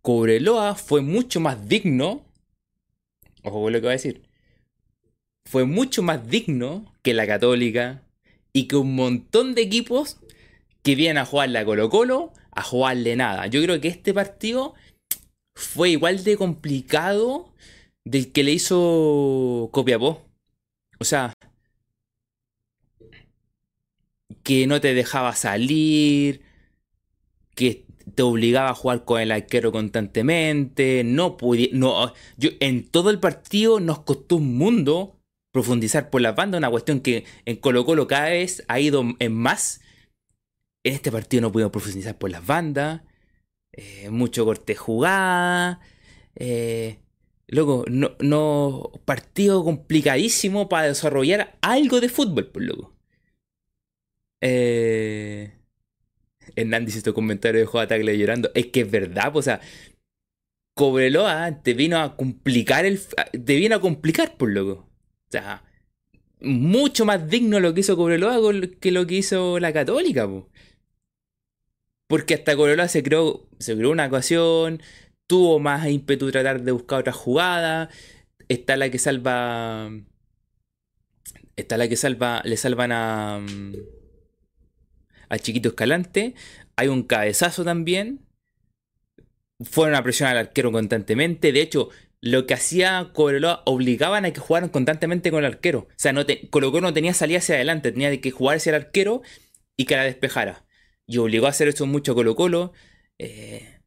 Cobreloa 0.00 0.74
fue 0.74 1.02
mucho 1.02 1.40
más 1.40 1.68
digno, 1.68 2.31
ojo 3.42 3.62
con 3.62 3.72
lo 3.72 3.78
que 3.78 3.86
voy 3.86 3.90
a 3.90 3.92
decir, 3.92 4.22
fue 5.44 5.64
mucho 5.64 6.02
más 6.02 6.28
digno 6.28 6.92
que 7.02 7.14
la 7.14 7.26
Católica 7.26 8.02
y 8.52 8.68
que 8.68 8.76
un 8.76 8.94
montón 8.94 9.54
de 9.54 9.62
equipos 9.62 10.18
que 10.82 10.94
vienen 10.94 11.18
a 11.18 11.26
jugarle 11.26 11.58
a 11.58 11.64
Colo 11.64 11.90
Colo 11.90 12.32
a 12.52 12.62
jugarle 12.62 13.16
nada. 13.16 13.46
Yo 13.46 13.62
creo 13.62 13.80
que 13.80 13.88
este 13.88 14.12
partido 14.12 14.74
fue 15.54 15.90
igual 15.90 16.22
de 16.24 16.36
complicado 16.36 17.52
del 18.04 18.32
que 18.32 18.44
le 18.44 18.52
hizo 18.52 19.70
Copiapó. 19.72 20.22
O 20.98 21.04
sea, 21.04 21.34
que 24.42 24.66
no 24.66 24.80
te 24.80 24.94
dejaba 24.94 25.34
salir, 25.34 26.42
que 27.54 27.86
te 28.14 28.22
obligaba 28.22 28.70
a 28.70 28.74
jugar 28.74 29.04
con 29.04 29.20
el 29.20 29.30
arquero 29.32 29.72
constantemente, 29.72 31.02
no 31.04 31.36
no, 31.72 32.12
yo, 32.36 32.50
en 32.60 32.88
todo 32.88 33.10
el 33.10 33.20
partido 33.20 33.80
nos 33.80 34.00
costó 34.00 34.36
un 34.36 34.56
mundo 34.56 35.18
profundizar 35.52 36.10
por 36.10 36.20
la 36.20 36.32
banda, 36.32 36.58
una 36.58 36.70
cuestión 36.70 37.00
que 37.00 37.24
en 37.44 37.56
Colo 37.56 37.84
Colo 37.84 38.06
cada 38.06 38.30
vez 38.30 38.64
ha 38.68 38.80
ido 38.80 39.04
en 39.18 39.34
más. 39.34 39.80
En 40.84 40.94
este 40.94 41.12
partido 41.12 41.42
no 41.42 41.52
pudimos 41.52 41.72
profundizar 41.72 42.18
por 42.18 42.30
las 42.30 42.44
bandas, 42.44 43.02
eh, 43.72 44.10
mucho 44.10 44.44
corte 44.44 44.74
jugada, 44.74 45.80
eh, 46.34 46.98
loco, 47.46 47.84
no, 47.88 48.16
no, 48.20 48.92
partido 49.04 49.62
complicadísimo 49.64 50.68
para 50.68 50.88
desarrollar 50.88 51.56
algo 51.60 52.00
de 52.00 52.08
fútbol, 52.08 52.46
por 52.46 52.52
pues, 52.52 52.66
loco. 52.66 52.96
Eh, 54.40 55.61
Hernán 56.56 56.84
dice 56.84 56.98
estos 56.98 57.14
comentarios 57.14 57.62
de 57.62 57.66
J. 57.66 57.86
Tagle 57.86 58.18
llorando. 58.18 58.50
Es 58.54 58.66
que 58.66 58.80
es 58.82 58.90
verdad, 58.90 59.34
o 59.34 59.42
sea, 59.42 59.60
Cobreloa 60.74 61.62
te 61.62 61.74
vino 61.74 61.98
a 61.98 62.16
complicar 62.16 62.84
el. 62.86 63.00
Te 63.00 63.56
vino 63.56 63.76
a 63.76 63.80
complicar, 63.80 64.36
por 64.36 64.50
loco. 64.50 64.88
O 65.28 65.30
sea, 65.30 65.64
mucho 66.40 67.04
más 67.04 67.28
digno 67.28 67.60
lo 67.60 67.74
que 67.74 67.80
hizo 67.80 67.96
Cobreloa 67.96 68.38
que 68.80 68.90
lo 68.90 69.06
que 69.06 69.16
hizo 69.16 69.58
la 69.58 69.72
Católica, 69.72 70.28
pues. 70.28 70.44
Porque 72.08 72.34
hasta 72.34 72.56
Cobreloa 72.56 72.88
se 72.88 73.02
creó, 73.02 73.48
se 73.58 73.76
creó 73.76 73.90
una 73.90 74.06
ocasión, 74.06 74.82
tuvo 75.26 75.58
más 75.58 75.88
ímpetu 75.88 76.30
tratar 76.30 76.62
de 76.62 76.72
buscar 76.72 77.00
otra 77.00 77.12
jugada. 77.12 77.90
Está 78.48 78.76
la 78.76 78.90
que 78.90 78.98
salva. 78.98 79.90
Está 81.56 81.76
la 81.76 81.88
que 81.88 81.96
salva. 81.96 82.42
Le 82.44 82.56
salvan 82.56 82.92
a 82.92 83.40
a 85.32 85.38
Chiquito 85.38 85.70
Escalante. 85.70 86.34
Hay 86.76 86.88
un 86.88 87.02
cabezazo 87.04 87.64
también. 87.64 88.20
Fueron 89.64 89.94
a 89.94 90.02
presionar 90.02 90.36
al 90.36 90.46
arquero 90.46 90.70
constantemente. 90.70 91.52
De 91.52 91.62
hecho, 91.62 91.88
lo 92.20 92.46
que 92.46 92.54
hacía 92.54 93.10
Cobreloa 93.14 93.62
obligaban 93.64 94.26
a 94.26 94.32
que 94.32 94.40
jugaran 94.40 94.68
constantemente 94.68 95.30
con 95.30 95.40
el 95.40 95.52
arquero. 95.52 95.88
O 95.88 95.94
sea, 95.96 96.12
no 96.12 96.26
te, 96.26 96.50
no 96.52 96.92
tenía 96.92 97.14
salida 97.14 97.38
hacia 97.38 97.54
adelante, 97.54 97.92
tenía 97.92 98.20
que 98.20 98.30
jugar 98.30 98.58
hacia 98.58 98.70
el 98.70 98.82
arquero 98.82 99.22
y 99.76 99.86
que 99.86 99.96
la 99.96 100.04
despejara. 100.04 100.66
Y 101.06 101.16
obligó 101.16 101.46
a 101.46 101.50
hacer 101.50 101.68
eso 101.68 101.86
mucho 101.86 102.14
Colo 102.14 102.36
Colo. 102.36 102.72
Eh, 103.18 103.80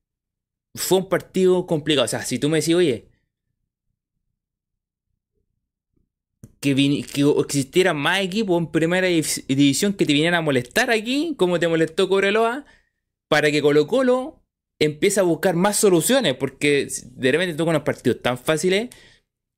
fue 0.73 0.97
un 0.97 1.09
partido 1.09 1.67
complicado. 1.67 2.05
O 2.05 2.07
sea, 2.07 2.23
si 2.23 2.39
tú 2.39 2.49
me 2.49 2.59
decís, 2.59 2.73
oye, 2.73 3.09
que, 6.73 7.33
existieran 7.39 7.97
más 7.97 8.21
equipos 8.21 8.59
en 8.59 8.71
primera 8.71 9.07
división 9.07 9.93
que 9.93 10.05
te 10.05 10.13
vinieran 10.13 10.39
a 10.39 10.41
molestar 10.41 10.89
aquí, 10.89 11.35
como 11.37 11.59
te 11.59 11.67
molestó 11.67 12.09
Cobreloa, 12.09 12.65
para 13.27 13.51
que 13.51 13.61
Colo 13.61 13.85
Colo 13.85 14.41
empiece 14.79 15.19
a 15.19 15.23
buscar 15.23 15.55
más 15.55 15.77
soluciones, 15.77 16.35
porque 16.35 16.87
de 17.03 17.31
repente 17.31 17.55
toca 17.55 17.69
unos 17.69 17.83
partidos 17.83 18.21
tan 18.21 18.37
fáciles 18.37 18.89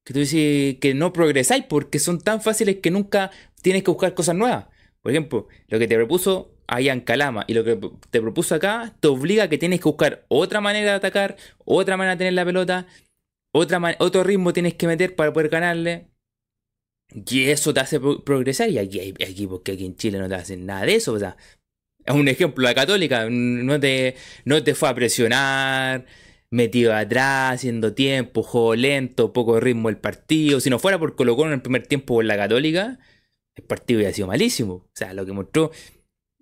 que 0.06 0.14
tú 0.14 0.20
dices 0.20 0.78
que 0.80 0.94
no 0.94 1.12
progresáis, 1.14 1.66
porque 1.66 2.00
son 2.00 2.20
tan 2.22 2.42
fáciles 2.42 2.78
que 2.78 2.92
nunca 2.92 3.32
tienes 3.62 3.84
que 3.84 3.92
buscar 3.92 4.14
cosas 4.14 4.36
nuevas. 4.36 4.68
Por 5.02 5.12
ejemplo, 5.12 5.48
lo 5.68 5.80
que 5.80 5.88
te 5.88 5.96
propuso 5.96 6.58
allá 6.68 6.94
en 6.94 7.02
Calama 7.02 7.46
y 7.48 7.54
lo 7.54 7.64
que 7.64 7.80
te 8.10 8.22
propuso 8.22 8.56
acá 8.56 8.96
te 9.00 9.08
obliga 9.08 9.44
a 9.44 9.50
que 9.50 9.58
tienes 9.58 9.80
que 9.80 9.90
buscar 9.90 10.26
otra 10.28 10.62
manera 10.62 10.92
de 10.92 10.98
atacar, 10.98 11.38
otra 11.66 11.98
manera 11.98 12.16
de 12.16 12.20
tener 12.20 12.34
la 12.34 12.46
pelota, 12.46 12.88
otra 13.54 13.96
otro 14.00 14.24
ritmo 14.24 14.54
tienes 14.54 14.76
que 14.76 14.88
meter 14.88 15.16
para 15.16 15.34
poder 15.34 15.50
ganarle. 15.50 16.08
Y 17.14 17.46
eso 17.46 17.74
te 17.74 17.80
hace 17.80 18.00
progresar. 18.00 18.70
Y 18.70 18.78
aquí 18.80 19.00
hay 19.00 19.14
equipos 19.20 19.62
que 19.62 19.74
aquí 19.74 19.86
en 19.86 19.96
Chile 19.96 20.20
no 20.20 20.28
te 20.30 20.36
hacen 20.36 20.66
nada 20.66 20.86
de 20.86 20.96
eso. 20.96 21.14
O 21.14 21.20
sea, 21.20 21.38
es 22.06 22.16
un 22.16 22.28
ejemplo, 22.28 22.64
la 22.64 22.74
Católica 22.76 23.28
no 23.30 23.80
te, 23.80 24.16
no 24.46 24.64
te 24.64 24.76
fue 24.76 24.90
a 24.90 24.96
presionar, 24.96 26.06
metido 26.50 26.94
atrás, 26.94 27.56
haciendo 27.56 27.94
tiempo, 27.94 28.44
juego 28.44 28.76
lento, 28.76 29.34
poco 29.34 29.60
ritmo 29.60 29.90
el 29.90 29.98
partido. 29.98 30.60
Si 30.60 30.70
no 30.70 30.80
fuera 30.80 31.00
por 31.00 31.16
Colo 31.16 31.36
Colo 31.36 31.50
en 31.50 31.56
el 31.56 31.62
primer 31.62 31.88
tiempo 31.88 32.16
con 32.16 32.28
la 32.28 32.38
Católica, 32.38 33.00
el 33.56 33.64
partido 33.66 34.00
hubiera 34.00 34.14
sido 34.14 34.28
malísimo. 34.28 34.74
O 34.74 34.92
sea, 34.94 35.14
lo 35.14 35.26
que 35.26 35.34
mostró, 35.34 35.72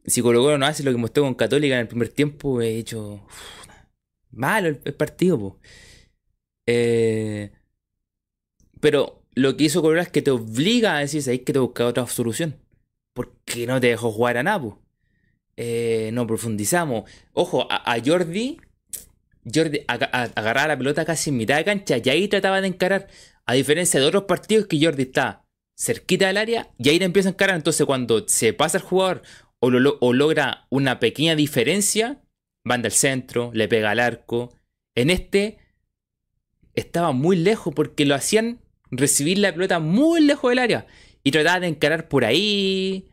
si 0.05 0.21
Colo 0.21 0.41
Colo 0.41 0.57
no 0.57 0.65
hace 0.65 0.83
lo 0.83 0.91
que 0.91 0.97
mostró 0.97 1.23
con 1.23 1.35
Católica 1.35 1.75
en 1.75 1.81
el 1.81 1.87
primer 1.87 2.09
tiempo, 2.09 2.61
he 2.61 2.77
hecho 2.77 3.25
malo 4.31 4.69
el, 4.69 4.93
partido. 4.95 5.59
Eh, 6.67 7.51
pero 8.81 9.24
lo 9.35 9.57
que 9.57 9.65
hizo 9.65 9.81
Cobreloa 9.81 10.03
es 10.03 10.09
que 10.09 10.21
te 10.21 10.31
obliga 10.31 10.95
a 10.95 10.99
decir, 10.99 11.21
hay 11.29 11.39
que 11.39 11.53
te 11.53 11.59
buscar 11.59 11.87
otra 11.87 12.07
solución. 12.07 12.55
Porque 13.13 13.67
no 13.67 13.79
te 13.79 13.87
dejó 13.87 14.11
jugar 14.11 14.37
a 14.37 14.43
Napo. 14.43 14.81
Eh, 15.57 16.09
no 16.13 16.25
profundizamos. 16.25 17.09
Ojo, 17.33 17.67
a, 17.69 17.95
Jordi, 18.03 18.59
Jordi 19.53 19.81
agarraba 19.87 20.69
la 20.69 20.77
pelota 20.77 21.05
casi 21.05 21.29
en 21.29 21.37
mitad 21.37 21.57
de 21.57 21.65
cancha 21.65 21.97
y 22.03 22.09
ahí 22.09 22.27
trataba 22.27 22.61
de 22.61 22.67
encarar. 22.67 23.07
A 23.45 23.53
diferencia 23.53 23.99
de 23.99 24.05
otros 24.05 24.23
partidos 24.23 24.67
que 24.67 24.83
Jordi 24.83 25.03
está 25.03 25.45
cerquita 25.77 26.27
del 26.27 26.37
área 26.37 26.71
y 26.77 26.89
ahí 26.89 26.99
le 26.99 27.05
empieza 27.05 27.29
a 27.29 27.33
encarar. 27.33 27.55
Entonces 27.55 27.85
cuando 27.85 28.27
se 28.27 28.53
pasa 28.53 28.77
el 28.77 28.83
jugador 28.83 29.21
o, 29.59 29.69
logra 29.69 30.65
una 30.69 30.99
pequeña 30.99 31.35
diferencia, 31.35 32.21
van 32.63 32.81
del 32.81 32.91
centro, 32.91 33.51
le 33.53 33.67
pega 33.67 33.91
al 33.91 33.99
arco. 33.99 34.53
En 34.95 35.09
este 35.09 35.59
estaba 36.73 37.11
muy 37.11 37.37
lejos 37.37 37.73
porque 37.73 38.05
lo 38.05 38.15
hacían 38.15 38.59
recibir 38.91 39.39
la 39.39 39.53
pelota 39.53 39.79
muy 39.79 40.21
lejos 40.21 40.51
del 40.51 40.59
área. 40.59 40.87
Y 41.23 41.31
trataban 41.31 41.61
de 41.61 41.67
encarar 41.67 42.07
por 42.07 42.25
ahí. 42.25 43.09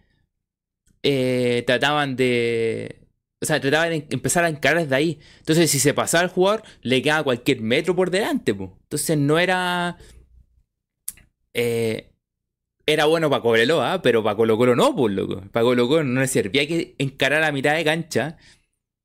Eh, 1.02 1.64
trataban 1.66 2.16
de. 2.16 3.00
O 3.42 3.46
sea, 3.46 3.60
trataban 3.60 3.90
de 3.90 4.06
empezar 4.10 4.44
a 4.44 4.48
encarar 4.48 4.82
desde 4.82 4.94
ahí. 4.94 5.20
Entonces, 5.38 5.70
si 5.70 5.78
se 5.78 5.94
pasaba 5.94 6.24
el 6.24 6.30
jugador, 6.30 6.62
le 6.82 7.02
quedaba 7.02 7.24
cualquier 7.24 7.60
metro 7.60 7.96
por 7.96 8.10
delante. 8.10 8.52
Entonces, 8.52 9.18
no 9.18 9.38
era. 9.38 9.96
Eh, 11.54 12.12
era 12.86 13.04
bueno 13.06 13.30
para 13.30 13.42
Cobreloa, 13.42 14.02
pero 14.02 14.22
para 14.24 14.36
Colo 14.36 14.56
Colo 14.56 14.76
no, 14.76 14.94
pues, 14.96 15.14
loco. 15.14 15.42
Para 15.52 15.64
Colo 15.64 15.88
Colo 15.88 16.04
no 16.04 16.20
le 16.20 16.26
servía 16.26 16.66
que 16.66 16.94
encarar 16.98 17.42
a 17.44 17.52
mitad 17.52 17.74
de 17.74 17.84
cancha 17.84 18.36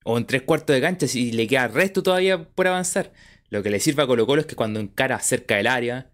o 0.03 0.17
en 0.17 0.25
tres 0.25 0.43
cuartos 0.43 0.75
de 0.75 0.81
cancha 0.81 1.07
si 1.07 1.31
le 1.31 1.47
queda 1.47 1.67
resto 1.67 2.03
todavía 2.03 2.50
por 2.50 2.67
avanzar. 2.67 3.13
Lo 3.50 3.63
que 3.63 3.69
le 3.69 3.79
sirve 3.79 4.03
a 4.03 4.07
Colo 4.07 4.25
Colo 4.25 4.41
es 4.41 4.47
que 4.47 4.55
cuando 4.55 4.79
encara 4.79 5.19
cerca 5.19 5.55
del 5.57 5.67
área, 5.67 6.12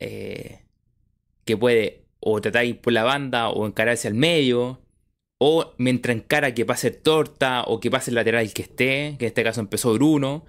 eh, 0.00 0.60
que 1.44 1.56
puede 1.56 2.04
o 2.20 2.40
tratáis 2.40 2.76
por 2.76 2.92
la 2.92 3.04
banda, 3.04 3.50
o 3.50 3.66
encararse 3.66 4.08
al 4.08 4.14
medio, 4.14 4.80
o 5.40 5.74
mientras 5.78 6.16
encara 6.16 6.54
que 6.54 6.66
pase 6.66 6.90
torta, 6.90 7.64
o 7.64 7.80
que 7.80 7.90
pase 7.90 8.10
el 8.10 8.16
lateral 8.16 8.52
que 8.52 8.62
esté, 8.62 9.16
que 9.18 9.26
en 9.26 9.28
este 9.28 9.44
caso 9.44 9.60
empezó 9.60 9.94
Bruno. 9.94 10.44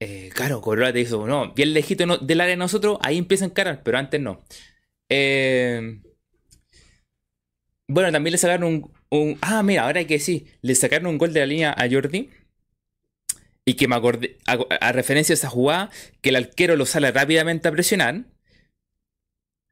Eh, 0.00 0.30
claro, 0.34 0.60
Cobreloa 0.60 0.92
te 0.92 0.98
dijo, 0.98 1.26
no, 1.26 1.54
bien 1.54 1.72
lejito 1.72 2.04
del 2.18 2.40
área 2.40 2.50
de 2.52 2.56
nosotros, 2.56 2.98
ahí 3.02 3.16
empieza 3.18 3.44
a 3.44 3.48
encarar, 3.48 3.82
pero 3.82 3.98
antes 3.98 4.20
no. 4.20 4.44
Eh, 5.08 6.00
bueno, 7.88 8.10
también 8.12 8.32
le 8.32 8.38
sacaron 8.38 8.92
un, 9.10 9.38
Ah, 9.42 9.62
mira, 9.62 9.84
ahora 9.84 10.00
hay 10.00 10.06
que 10.06 10.18
sí, 10.18 10.46
le 10.62 10.74
sacaron 10.74 11.06
un 11.06 11.18
gol 11.18 11.32
de 11.32 11.40
la 11.40 11.46
línea 11.46 11.74
a 11.76 11.88
Jordi. 11.90 12.30
Y 13.66 13.74
que 13.74 13.88
me 13.88 13.96
acordé, 13.96 14.38
a, 14.46 14.92
referencia 14.92 15.32
a 15.32 15.34
esa 15.34 15.48
jugada, 15.48 15.90
que 16.20 16.28
el 16.28 16.36
arquero 16.36 16.76
lo 16.76 16.84
sale 16.84 17.10
rápidamente 17.10 17.68
a 17.68 17.72
presionar. 17.72 18.24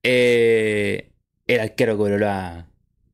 Eh, 0.02 1.12
el 1.46 1.60
arquero 1.60 1.96
Cobreloa. 1.98 2.68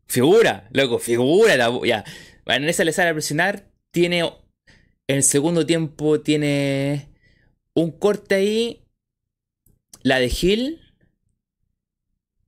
Figura, 0.06 0.68
loco, 0.73 0.99
figura. 0.99 1.56
ya. 1.85 2.04
Bueno, 2.44 2.64
en 2.64 2.70
esa 2.70 2.85
le 2.85 2.92
sale 2.92 3.11
a 3.11 3.12
presionar. 3.12 3.66
Tiene. 3.90 4.20
En 4.20 5.16
el 5.16 5.23
segundo 5.23 5.66
tiempo 5.66 6.20
tiene 6.20 7.08
un 7.75 7.90
corte 7.90 8.37
ahí. 8.37 8.85
La 10.02 10.20
de 10.20 10.28
Gil. 10.28 10.80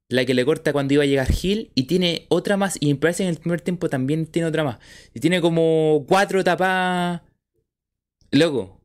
La 0.08 0.25
que 0.25 0.34
le 0.34 0.44
corta 0.44 0.72
cuando 0.72 0.94
iba 0.94 1.02
a 1.02 1.06
llegar 1.06 1.30
Gil. 1.32 1.72
Y 1.75 1.84
tiene 1.84 2.26
otra 2.28 2.56
más. 2.56 2.76
Y 2.80 2.92
me 2.94 3.00
parece 3.00 3.25
que 3.25 3.28
en 3.28 3.34
el 3.34 3.40
primer 3.40 3.60
tiempo 3.60 3.88
también 3.88 4.26
tiene 4.26 4.49
otra 4.49 4.64
más. 4.64 4.78
Y 5.14 5.20
tiene 5.20 5.40
como 5.40 6.04
cuatro 6.08 6.44
tapas. 6.44 7.22
Loco. 8.32 8.80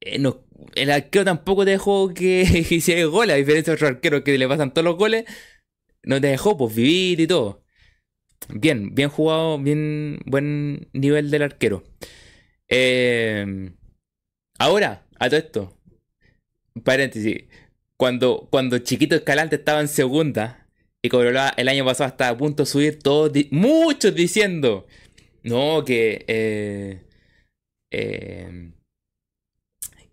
Eh, 0.00 0.18
el 0.74 0.90
arquero 0.90 1.24
tampoco 1.24 1.64
dejó 1.64 2.12
que 2.14 2.42
hiciera 2.70 3.04
gol, 3.06 3.30
a 3.30 3.34
diferencia 3.34 3.72
de 3.72 3.74
otros 3.76 3.90
arqueros 3.90 4.22
que 4.22 4.38
le 4.38 4.48
pasan 4.48 4.72
todos 4.72 4.84
los 4.84 4.96
goles. 4.96 5.24
No 6.02 6.20
te 6.20 6.28
dejó 6.28 6.56
pues 6.56 6.74
vivir 6.74 7.20
y 7.20 7.26
todo. 7.26 7.64
Bien, 8.48 8.94
bien 8.94 9.10
jugado, 9.10 9.58
bien 9.58 10.18
buen 10.26 10.88
nivel 10.92 11.30
del 11.30 11.42
arquero. 11.42 11.84
Eh, 12.68 13.72
ahora, 14.58 15.06
a 15.18 15.28
todo 15.28 15.38
esto. 15.38 15.80
Paréntesis. 16.84 17.44
Cuando, 17.96 18.48
cuando 18.50 18.78
Chiquito 18.78 19.14
Escalante 19.14 19.56
estaba 19.56 19.80
en 19.80 19.88
segunda 19.88 20.68
y 21.02 21.08
Cobreloa 21.10 21.52
el 21.56 21.68
año 21.68 21.84
pasado 21.84 22.08
estaba 22.08 22.30
a 22.30 22.36
punto 22.36 22.62
de 22.62 22.66
subir, 22.66 22.98
todos, 22.98 23.32
muchos 23.50 24.14
diciendo, 24.14 24.86
no, 25.44 25.84
que... 25.84 26.24
Eh, 26.28 27.04
eh, 27.90 28.72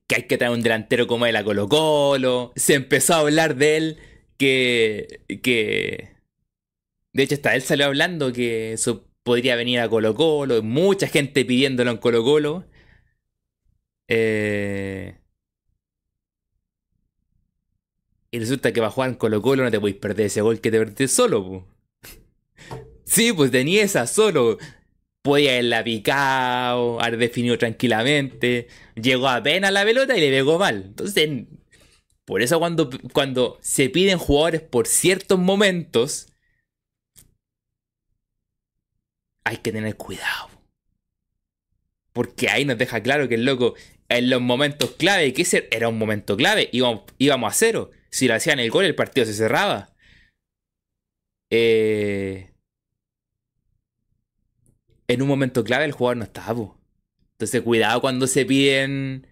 que 0.07 0.15
hay 0.15 0.23
que 0.23 0.37
traer 0.37 0.53
un 0.53 0.61
delantero 0.63 1.05
como 1.05 1.25
él 1.25 1.35
a 1.35 1.43
Colo 1.43 1.67
Colo. 1.67 2.53
Se 2.55 2.75
empezó 2.75 3.15
a 3.15 3.19
hablar 3.19 3.55
de 3.55 3.77
él 3.77 3.97
que... 4.37 5.21
que 5.43 6.15
de 7.13 7.23
hecho, 7.23 7.35
hasta 7.35 7.55
él 7.55 7.61
salió 7.63 7.87
hablando 7.87 8.31
que 8.31 8.73
eso 8.73 9.07
podría 9.23 9.55
venir 9.55 9.79
a 9.79 9.89
Colo 9.89 10.15
Colo. 10.15 10.61
Mucha 10.63 11.07
gente 11.07 11.43
pidiéndolo 11.45 11.91
en 11.91 11.97
Colo 11.97 12.23
Colo. 12.23 12.65
Eh, 14.07 15.19
y 18.31 18.39
resulta 18.39 18.71
que 18.71 18.81
va 18.81 18.87
a 18.87 18.91
jugar 18.91 19.09
en 19.09 19.15
Colo 19.15 19.41
Colo 19.41 19.63
no 19.63 19.71
te 19.71 19.79
podéis 19.79 19.97
perder 19.97 20.27
ese 20.27 20.41
gol 20.41 20.61
que 20.61 20.71
te 20.71 20.79
perdiste 20.79 21.07
solo. 21.07 21.67
Sí, 23.05 23.31
pues 23.31 23.51
tenía 23.51 23.83
esa 23.83 24.05
solo. 24.05 24.57
Podía 25.27 25.51
haberla 25.51 25.83
picado, 25.83 27.01
haber 27.01 27.17
definido 27.17 27.57
tranquilamente. 27.57 28.69
Llegó 28.95 29.27
apenas 29.27 29.73
la 29.73 29.83
pelota 29.83 30.15
y 30.15 30.21
le 30.21 30.29
pegó 30.29 30.57
mal. 30.57 30.83
Entonces, 30.85 31.47
por 32.23 32.41
eso 32.41 32.59
cuando, 32.59 32.89
cuando 33.11 33.57
se 33.61 33.89
piden 33.89 34.19
jugadores 34.19 34.61
por 34.61 34.87
ciertos 34.87 35.37
momentos, 35.37 36.31
hay 39.43 39.57
que 39.57 39.73
tener 39.73 39.97
cuidado. 39.97 40.49
Porque 42.13 42.49
ahí 42.49 42.63
nos 42.63 42.77
deja 42.77 43.03
claro 43.03 43.27
que 43.27 43.35
el 43.35 43.43
loco, 43.43 43.75
en 44.07 44.29
los 44.29 44.39
momentos 44.39 44.91
clave, 44.91 45.33
que 45.33 45.41
ese 45.41 45.67
era 45.71 45.89
un 45.89 45.97
momento 45.97 46.37
clave, 46.37 46.69
íbamos, 46.71 47.01
íbamos 47.17 47.51
a 47.51 47.53
cero. 47.53 47.91
Si 48.11 48.29
le 48.29 48.35
hacían 48.35 48.59
el 48.59 48.71
gol, 48.71 48.85
el 48.85 48.95
partido 48.95 49.25
se 49.25 49.33
cerraba. 49.33 49.93
Eh, 51.49 52.49
en 55.07 55.21
un 55.21 55.27
momento 55.27 55.63
clave 55.63 55.85
el 55.85 55.91
jugador 55.91 56.17
no 56.17 56.23
estaba. 56.23 56.75
Entonces 57.33 57.61
cuidado 57.61 58.01
cuando 58.01 58.27
se 58.27 58.45
piden 58.45 59.27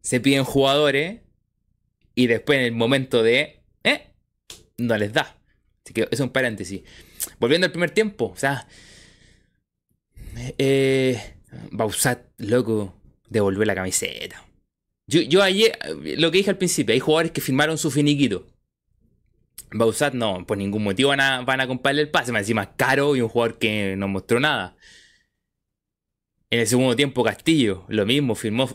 se 0.00 0.20
piden 0.20 0.44
jugadores 0.44 1.20
y 2.14 2.26
después 2.28 2.58
en 2.58 2.64
el 2.64 2.72
momento 2.72 3.22
de 3.22 3.60
eh, 3.84 4.12
no 4.78 4.96
les 4.96 5.12
da. 5.12 5.36
Así 5.84 5.94
que 5.94 6.08
es 6.10 6.20
un 6.20 6.30
paréntesis. 6.30 6.82
Volviendo 7.38 7.66
al 7.66 7.72
primer 7.72 7.90
tiempo, 7.90 8.26
o 8.26 8.36
sea, 8.36 8.66
eh, 10.58 11.34
Bausat, 11.70 12.26
loco, 12.38 12.94
devolvió 13.28 13.64
la 13.64 13.74
camiseta. 13.74 14.44
Yo, 15.06 15.20
yo 15.22 15.42
ayer, 15.42 15.78
lo 16.18 16.30
que 16.30 16.38
dije 16.38 16.50
al 16.50 16.58
principio, 16.58 16.92
hay 16.92 17.00
jugadores 17.00 17.32
que 17.32 17.40
firmaron 17.40 17.78
su 17.78 17.90
finiquito. 17.90 18.46
Bausat 19.70 20.14
no, 20.14 20.46
por 20.46 20.58
ningún 20.58 20.82
motivo 20.82 21.10
van 21.10 21.20
a, 21.20 21.66
comprarle 21.66 22.02
el 22.02 22.10
pase, 22.10 22.32
más 22.32 22.42
encima 22.42 22.76
caro 22.76 23.16
y 23.16 23.20
un 23.20 23.28
jugador 23.28 23.58
que 23.58 23.94
no 23.96 24.08
mostró 24.08 24.40
nada. 24.40 24.76
En 26.56 26.60
el 26.60 26.66
segundo 26.66 26.96
tiempo 26.96 27.22
Castillo, 27.22 27.84
lo 27.88 28.06
mismo, 28.06 28.34
firmó, 28.34 28.66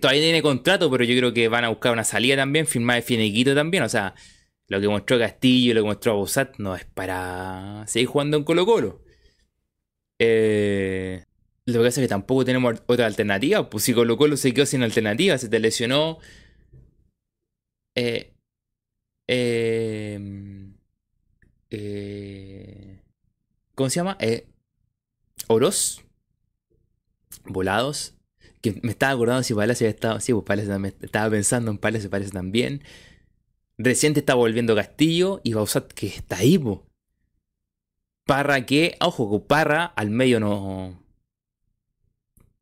todavía 0.00 0.22
tiene 0.22 0.40
contrato, 0.40 0.90
pero 0.90 1.04
yo 1.04 1.14
creo 1.18 1.34
que 1.34 1.48
van 1.48 1.64
a 1.64 1.68
buscar 1.68 1.92
una 1.92 2.02
salida 2.02 2.34
también, 2.34 2.66
firmar 2.66 2.96
el 2.96 3.02
finiquito 3.02 3.54
también, 3.54 3.82
o 3.82 3.90
sea, 3.90 4.14
lo 4.68 4.80
que 4.80 4.88
mostró 4.88 5.18
Castillo, 5.18 5.74
lo 5.74 5.82
que 5.82 5.86
mostró 5.88 6.16
Bausat 6.16 6.56
no 6.56 6.74
es 6.74 6.86
para 6.86 7.84
seguir 7.86 8.08
jugando 8.08 8.38
en 8.38 8.44
Colo 8.44 8.64
Colo. 8.64 9.04
Eh, 10.18 11.22
lo 11.66 11.74
que 11.74 11.78
pasa 11.80 12.00
es 12.00 12.06
que 12.06 12.08
tampoco 12.08 12.46
tenemos 12.46 12.82
otra 12.86 13.04
alternativa. 13.04 13.68
Pues 13.68 13.84
si 13.84 13.92
Colo 13.92 14.16
Colo 14.16 14.38
se 14.38 14.54
quedó 14.54 14.64
sin 14.64 14.82
alternativa, 14.82 15.36
se 15.36 15.50
te 15.50 15.58
lesionó. 15.60 16.20
Eh, 17.96 18.32
em, 19.26 20.74
eh, 21.68 23.02
¿Cómo 23.74 23.90
se 23.90 23.96
llama? 23.96 24.16
Eh, 24.20 24.46
Oros. 25.48 26.02
Volados. 27.52 28.14
Que 28.60 28.78
me 28.82 28.90
estaba 28.90 29.12
acordando 29.12 29.42
si 29.42 29.54
Palacio 29.54 29.86
había 29.86 29.94
estado. 29.94 30.20
Sí, 30.20 30.32
pues. 30.34 30.68
Estaba 31.00 31.30
pensando 31.30 31.70
en 31.70 31.78
Palacio, 31.78 32.10
Palacio 32.10 32.32
también. 32.32 32.82
Reciente 33.78 34.20
está 34.20 34.34
volviendo 34.34 34.76
Castillo 34.76 35.40
y 35.42 35.54
Bausat 35.54 35.90
que 35.92 36.06
está 36.08 36.36
ahí, 36.36 36.58
po. 36.58 36.86
Parra 38.26 38.66
que, 38.66 38.96
ojo, 39.00 39.30
que 39.30 39.46
Parra 39.46 39.86
al 39.86 40.10
medio 40.10 40.38
no, 40.38 41.02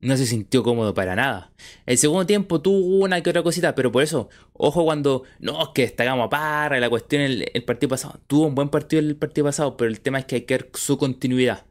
no 0.01 0.17
se 0.17 0.27
sintió 0.27 0.63
cómodo 0.63 0.95
para 0.95 1.17
nada. 1.17 1.53
El 1.87 1.99
segundo 1.99 2.25
tiempo 2.25 2.63
tuvo 2.63 3.05
una 3.05 3.21
que 3.21 3.31
otra 3.31 3.43
cosita, 3.43 3.75
pero 3.75 3.91
por 3.91 4.03
eso, 4.03 4.29
ojo 4.53 4.85
cuando, 4.85 5.25
no, 5.41 5.61
es 5.61 5.69
que 5.75 5.83
destacamos 5.83 6.27
a 6.27 6.31
Parra, 6.31 6.79
la 6.79 6.89
cuestión 6.89 7.23
el, 7.23 7.51
el 7.53 7.65
partido 7.65 7.91
pasado, 7.91 8.21
tuvo 8.29 8.47
un 8.47 8.55
buen 8.55 8.69
partido 8.69 9.01
el 9.01 9.17
partido 9.17 9.47
pasado, 9.47 9.77
pero 9.77 9.91
el 9.91 10.01
tema 10.01 10.21
es 10.21 10.25
que 10.27 10.37
hay 10.37 10.43
que 10.43 10.55
ver 10.55 10.71
su 10.75 10.99
continuidad. 10.99 11.67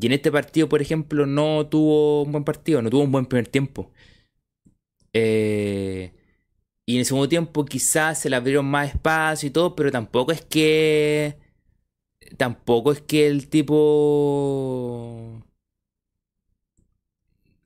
Y 0.00 0.06
en 0.06 0.12
este 0.12 0.30
partido, 0.30 0.68
por 0.68 0.80
ejemplo, 0.82 1.26
no 1.26 1.66
tuvo 1.68 2.22
un 2.22 2.32
buen 2.32 2.44
partido, 2.44 2.82
no 2.82 2.90
tuvo 2.90 3.02
un 3.02 3.12
buen 3.12 3.26
primer 3.26 3.48
tiempo. 3.48 3.90
Eh, 5.12 6.12
y 6.86 6.94
en 6.94 7.00
el 7.00 7.04
segundo 7.06 7.28
tiempo 7.28 7.64
quizás 7.64 8.20
se 8.20 8.30
le 8.30 8.36
abrieron 8.36 8.66
más 8.66 8.88
espacio 8.90 9.48
y 9.48 9.50
todo, 9.50 9.74
pero 9.76 9.90
tampoco 9.90 10.32
es 10.32 10.42
que... 10.42 11.38
Tampoco 12.36 12.92
es 12.92 13.00
que 13.00 13.26
el 13.26 13.48
tipo 13.48 15.42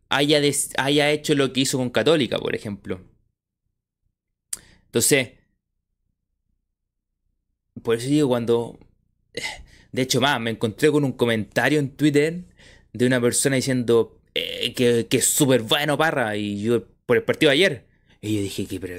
haya, 0.08 0.40
haya 0.78 1.10
hecho 1.10 1.34
lo 1.34 1.52
que 1.52 1.60
hizo 1.60 1.78
con 1.78 1.90
Católica, 1.90 2.38
por 2.38 2.54
ejemplo. 2.54 3.00
Entonces, 4.86 5.32
por 7.82 7.96
eso 7.96 8.08
digo, 8.08 8.28
cuando... 8.28 8.78
De 9.92 10.02
hecho, 10.02 10.20
más, 10.20 10.40
me 10.40 10.50
encontré 10.50 10.90
con 10.90 11.04
un 11.04 11.12
comentario 11.12 11.78
en 11.78 11.90
Twitter 11.96 12.44
de 12.92 13.06
una 13.06 13.20
persona 13.20 13.56
diciendo 13.56 14.18
eh, 14.34 14.72
que, 14.74 15.06
que, 15.08 15.18
es 15.18 15.26
súper 15.26 15.62
bueno 15.62 15.98
Parra, 15.98 16.36
y 16.36 16.62
yo, 16.62 16.86
por 17.06 17.18
el 17.18 17.24
partido 17.24 17.50
de 17.50 17.56
ayer. 17.56 17.86
Y 18.20 18.36
yo 18.36 18.42
dije, 18.42 18.80
pero, 18.80 18.96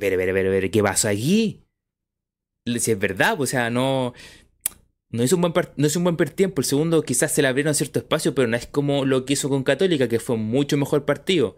pero, 0.00 0.16
pero, 0.16 0.32
pero, 0.34 0.70
¿qué 0.70 0.82
pasa 0.82 1.10
aquí? 1.10 1.62
Si 2.66 2.90
es 2.90 2.98
verdad, 2.98 3.36
pues, 3.36 3.50
o 3.50 3.52
sea, 3.52 3.70
no... 3.70 4.14
No 5.10 5.22
es, 5.22 5.32
un 5.34 5.42
buen 5.42 5.52
no 5.76 5.88
un 5.94 6.04
buen. 6.04 6.16
El 6.56 6.64
segundo 6.64 7.02
quizás 7.02 7.32
se 7.32 7.42
le 7.42 7.48
abrieron 7.48 7.74
cierto 7.74 7.98
espacio, 7.98 8.34
pero 8.34 8.48
no 8.48 8.56
es 8.56 8.66
como 8.66 9.04
lo 9.04 9.26
que 9.26 9.34
hizo 9.34 9.50
con 9.50 9.62
Católica, 9.62 10.08
que 10.08 10.18
fue 10.18 10.38
mucho 10.38 10.78
mejor 10.78 11.04
partido. 11.04 11.54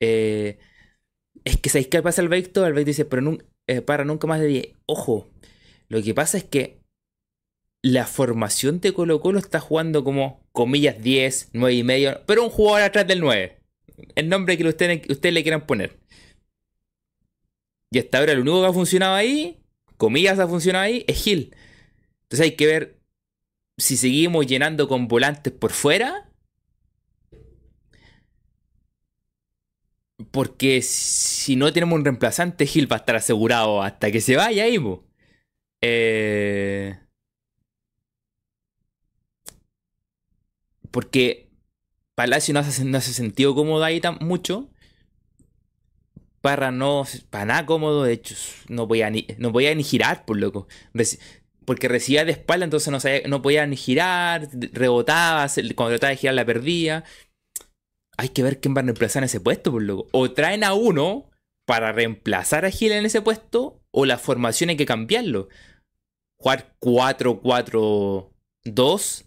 Eh, 0.00 0.58
es 1.44 1.58
que 1.58 1.68
¿sabéis 1.68 1.88
qué 1.88 2.00
pasa 2.00 2.22
al 2.22 2.28
Víctor? 2.28 2.66
Al 2.66 2.84
dice, 2.84 3.04
pero 3.04 3.38
eh, 3.66 3.80
para 3.82 4.04
nunca 4.04 4.28
más 4.28 4.40
de 4.40 4.46
10. 4.46 4.68
Ojo, 4.86 5.28
lo 5.88 6.00
que 6.00 6.14
pasa 6.14 6.38
es 6.38 6.44
que 6.44 6.83
la 7.84 8.06
formación 8.06 8.80
de 8.80 8.94
Colo 8.94 9.20
Colo 9.20 9.38
está 9.38 9.60
jugando 9.60 10.04
como, 10.04 10.42
comillas, 10.52 11.02
10, 11.02 11.50
9 11.52 11.74
y 11.74 11.82
medio, 11.84 12.22
pero 12.24 12.42
un 12.42 12.48
jugador 12.48 12.80
atrás 12.80 13.06
del 13.06 13.20
9. 13.20 13.60
El 14.14 14.30
nombre 14.30 14.56
que 14.56 14.66
ustedes, 14.66 15.02
ustedes 15.10 15.34
le 15.34 15.42
quieran 15.42 15.66
poner. 15.66 15.98
Y 17.90 17.98
hasta 17.98 18.18
ahora 18.18 18.32
lo 18.32 18.40
único 18.40 18.62
que 18.62 18.68
ha 18.68 18.72
funcionado 18.72 19.14
ahí, 19.14 19.60
comillas 19.98 20.38
ha 20.38 20.48
funcionado 20.48 20.86
ahí, 20.86 21.04
es 21.06 21.22
Gil. 21.22 21.54
Entonces 22.22 22.40
hay 22.40 22.52
que 22.52 22.66
ver 22.66 23.00
si 23.76 23.98
seguimos 23.98 24.46
llenando 24.46 24.88
con 24.88 25.06
volantes 25.06 25.52
por 25.52 25.72
fuera. 25.72 26.30
Porque 30.30 30.80
si 30.80 31.54
no 31.54 31.70
tenemos 31.70 31.98
un 31.98 32.04
reemplazante, 32.06 32.64
Gil 32.64 32.90
va 32.90 32.96
a 32.96 33.00
estar 33.00 33.16
asegurado 33.16 33.82
hasta 33.82 34.10
que 34.10 34.22
se 34.22 34.36
vaya 34.36 34.64
ahí. 34.64 34.78
Eh... 35.82 37.03
Porque 40.94 41.50
Palacio 42.14 42.54
no 42.54 42.60
hace, 42.60 42.84
no 42.84 42.98
hace 42.98 43.12
sentido 43.12 43.52
cómodo 43.56 43.82
ahí 43.82 44.00
tan 44.00 44.16
mucho. 44.20 44.70
Parra 46.40 46.70
no, 46.70 47.04
para 47.30 47.46
nada 47.46 47.66
cómodo, 47.66 48.04
de 48.04 48.12
hecho, 48.12 48.36
no 48.68 48.86
podía 48.86 49.10
ni, 49.10 49.26
no 49.38 49.50
podía 49.50 49.74
ni 49.74 49.82
girar, 49.82 50.24
por 50.24 50.36
loco. 50.36 50.68
porque 51.64 51.88
recibía 51.88 52.24
de 52.24 52.30
espalda, 52.30 52.62
entonces 52.62 52.92
no, 52.92 53.00
no 53.28 53.42
podía 53.42 53.66
ni 53.66 53.76
girar, 53.76 54.48
rebotaba, 54.52 55.48
cuando 55.74 55.94
trataba 55.94 56.10
de 56.10 56.16
girar 56.16 56.36
la 56.36 56.46
perdía. 56.46 57.02
Hay 58.16 58.28
que 58.28 58.44
ver 58.44 58.60
quién 58.60 58.76
va 58.76 58.82
a 58.82 58.84
reemplazar 58.84 59.22
en 59.22 59.24
ese 59.24 59.40
puesto, 59.40 59.72
por 59.72 59.82
loco. 59.82 60.06
O 60.12 60.30
traen 60.30 60.62
a 60.62 60.74
uno 60.74 61.28
para 61.64 61.90
reemplazar 61.90 62.66
a 62.66 62.70
Gil 62.70 62.92
en 62.92 63.04
ese 63.04 63.20
puesto, 63.20 63.82
o 63.90 64.06
la 64.06 64.18
formación 64.18 64.70
hay 64.70 64.76
que 64.76 64.86
cambiarlo. 64.86 65.48
Jugar 66.36 66.76
4-4-2 66.78 69.24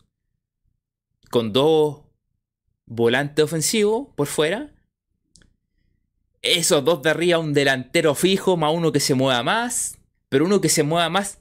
con 1.29 1.53
dos 1.53 2.01
volantes 2.85 3.43
ofensivos 3.43 4.07
por 4.15 4.27
fuera. 4.27 4.73
Esos 6.41 6.83
dos 6.85 7.01
de 7.01 7.09
arriba, 7.09 7.39
un 7.39 7.53
delantero 7.53 8.15
fijo, 8.15 8.57
más 8.57 8.73
uno 8.73 8.91
que 8.91 8.99
se 8.99 9.13
mueva 9.13 9.43
más, 9.43 9.97
pero 10.29 10.45
uno 10.45 10.61
que 10.61 10.69
se 10.69 10.83
mueva 10.83 11.09
más 11.09 11.39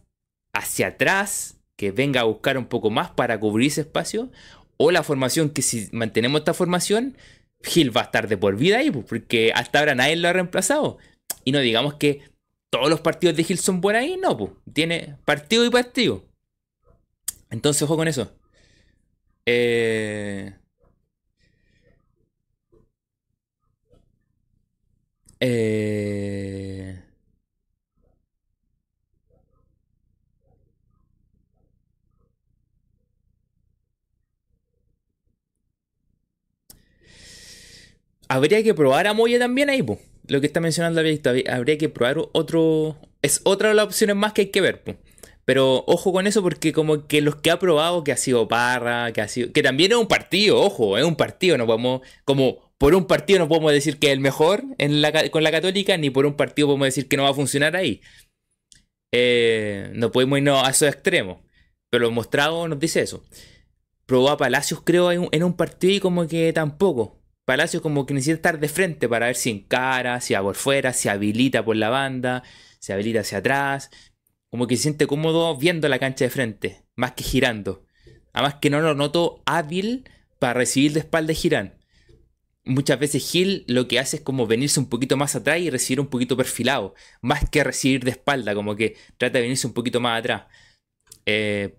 hacia 0.53 0.88
atrás, 0.88 1.59
que 1.77 1.92
venga 1.92 2.22
a 2.22 2.25
buscar 2.25 2.59
un 2.59 2.66
poco 2.66 2.90
más 2.90 3.11
para 3.11 3.38
cubrir 3.38 3.68
ese 3.68 3.83
espacio. 3.83 4.31
O 4.79 4.90
la 4.90 5.03
formación 5.03 5.51
que 5.51 5.62
si 5.62 5.88
mantenemos 5.92 6.40
esta 6.40 6.55
formación, 6.55 7.16
Gil 7.62 7.96
va 7.96 8.03
a 8.03 8.05
estar 8.05 8.29
de 8.29 8.37
por 8.37 8.57
vida 8.57 8.79
ahí, 8.79 8.90
pues, 8.90 9.07
porque 9.07 9.53
hasta 9.55 9.79
ahora 9.79 9.94
nadie 9.94 10.16
lo 10.16 10.29
ha 10.29 10.33
reemplazado. 10.33 10.99
Y 11.44 11.53
no 11.53 11.61
digamos 11.61 11.94
que 11.94 12.22
todos 12.70 12.90
los 12.90 13.01
partidos 13.01 13.37
de 13.37 13.44
Gil 13.44 13.59
son 13.59 13.81
buenos 13.81 14.03
ahí, 14.03 14.16
no, 14.16 14.37
pues. 14.37 14.53
Tiene 14.72 15.16
partido 15.25 15.64
y 15.64 15.70
partido. 15.70 16.25
Entonces, 17.51 17.83
ojo 17.83 17.96
con 17.96 18.09
eso. 18.09 18.33
Eh, 19.46 20.52
eh, 25.40 26.96
habría 38.28 38.62
que 38.62 38.74
probar 38.74 39.06
a 39.06 39.14
Moya 39.14 39.38
también 39.38 39.70
ahí, 39.70 39.82
pues. 39.82 39.98
Lo 40.28 40.40
que 40.40 40.46
está 40.48 40.61
mencionando 40.61 41.02
la 41.02 41.11
habría 41.54 41.78
que 41.78 41.88
probar 41.88 42.18
otro. 42.32 42.96
Es 43.22 43.40
otra 43.44 43.68
de 43.70 43.74
las 43.74 43.87
opciones 43.87 44.16
más 44.16 44.32
que 44.32 44.42
hay 44.42 44.50
que 44.50 44.61
ver, 44.61 44.82
pues. 44.82 44.96
Pero 45.46 45.85
ojo 45.87 46.12
con 46.12 46.26
eso 46.26 46.42
porque 46.42 46.72
como 46.72 47.06
que 47.06 47.20
los 47.22 47.37
que 47.37 47.52
ha 47.52 47.59
probado, 47.61 48.02
que 48.02 48.11
ha 48.11 48.16
sido 48.16 48.48
Parra, 48.48 49.12
que 49.12 49.20
ha 49.20 49.28
sido... 49.28 49.52
Que 49.52 49.62
también 49.62 49.92
es 49.92 49.96
un 49.96 50.09
partido, 50.09 50.61
ojo, 50.61 50.98
es 50.98 51.04
un 51.04 51.14
partido, 51.14 51.56
no 51.56 51.66
podemos... 51.66 52.00
Como 52.24 52.72
por 52.78 52.96
un 52.96 53.06
partido 53.06 53.38
no 53.38 53.48
podemos 53.48 53.72
decir 53.72 53.98
que 53.98 54.09
es 54.09 54.12
el 54.12 54.20
mejor 54.20 54.64
en 54.78 55.00
la, 55.00 55.30
con 55.30 55.44
la 55.44 55.52
católica, 55.52 55.96
ni 55.96 56.11
por 56.11 56.26
un 56.26 56.35
partido 56.35 56.66
podemos 56.68 56.88
decir 56.88 57.09
que 57.09 57.16
no 57.16 57.22
va 57.22 57.30
a 57.30 57.35
funcionar 57.35 57.76
ahí. 57.76 58.02
Eh, 59.14 59.88
no 59.94 60.11
podemos 60.11 60.38
irnos 60.38 60.66
a 60.66 60.70
esos 60.70 60.88
extremos. 60.88 61.38
Pero 61.90 62.06
lo 62.06 62.11
mostrado 62.11 62.66
nos 62.66 62.80
dice 62.80 63.00
eso. 63.02 63.22
Probó 64.04 64.30
a 64.30 64.37
Palacios, 64.37 64.82
creo, 64.85 65.12
en 65.12 65.44
un, 65.44 65.54
partido 65.54 65.94
y 65.94 66.00
como 66.00 66.26
que 66.26 66.52
tampoco. 66.52 67.22
Palacios 67.44 67.82
como 67.82 68.04
que 68.04 68.14
necesita 68.14 68.35
estar 68.35 68.59
de 68.59 68.68
frente 68.68 69.09
para 69.09 69.26
ver 69.26 69.37
si 69.37 69.50
encara, 69.50 70.20
si 70.20 70.35
va 70.35 70.42
por 70.42 70.56
fuera, 70.56 70.92
si 70.92 71.09
habilita 71.09 71.64
por 71.64 71.76
la 71.76 71.88
banda, 71.88 72.42
si 72.80 72.92
habilita 72.92 73.20
hacia 73.20 73.38
atrás 73.38 73.90
como 74.57 74.69
que 74.69 74.77
se 74.79 74.85
siente 74.85 75.07
cómodo 75.07 75.55
viendo 75.55 75.87
la 75.87 75.99
cancha 75.99 76.25
de 76.25 76.31
frente, 76.31 76.83
más 76.95 77.12
que 77.12 77.23
girando. 77.23 77.85
Además 78.33 78.55
que 78.55 78.71
no 78.71 78.81
lo 78.81 78.95
noto 78.95 79.42
hábil 79.45 80.09
para 80.38 80.55
recibir 80.55 80.95
de 80.95 81.01
espalda 81.01 81.33
y 81.33 81.35
girar. 81.35 81.77
Muchas 82.64 82.99
veces 82.99 83.31
Gil 83.31 83.64
lo 83.69 83.87
que 83.87 83.99
hace 83.99 84.16
es 84.16 84.23
como 84.23 84.47
venirse 84.47 84.81
un 84.81 84.88
poquito 84.88 85.19
más 85.19 85.37
atrás 85.37 85.59
y 85.59 85.69
recibir 85.69 86.01
un 86.01 86.07
poquito 86.07 86.38
perfilado, 86.38 86.95
más 87.21 87.51
que 87.51 87.64
recibir 87.64 88.03
de 88.03 88.12
espalda, 88.12 88.55
como 88.55 88.77
que 88.77 88.97
trata 89.19 89.37
de 89.37 89.42
venirse 89.42 89.66
un 89.66 89.75
poquito 89.75 90.01
más 90.01 90.21
atrás. 90.21 90.45
Eh, 91.27 91.77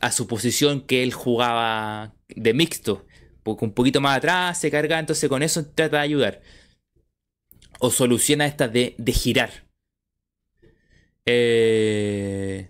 a 0.00 0.12
su 0.12 0.28
posición 0.28 0.82
que 0.82 1.02
él 1.02 1.12
jugaba 1.12 2.14
de 2.28 2.54
mixto, 2.54 3.04
porque 3.42 3.64
un 3.64 3.74
poquito 3.74 4.00
más 4.00 4.18
atrás 4.18 4.60
se 4.60 4.70
carga, 4.70 5.00
entonces 5.00 5.28
con 5.28 5.42
eso 5.42 5.66
trata 5.66 5.96
de 5.96 6.04
ayudar. 6.04 6.40
O 7.80 7.90
soluciona 7.90 8.46
esta 8.46 8.68
de, 8.68 8.94
de 8.96 9.12
girar. 9.12 9.71
Eh... 11.26 12.68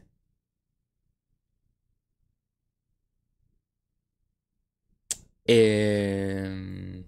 Eh... 5.47 7.05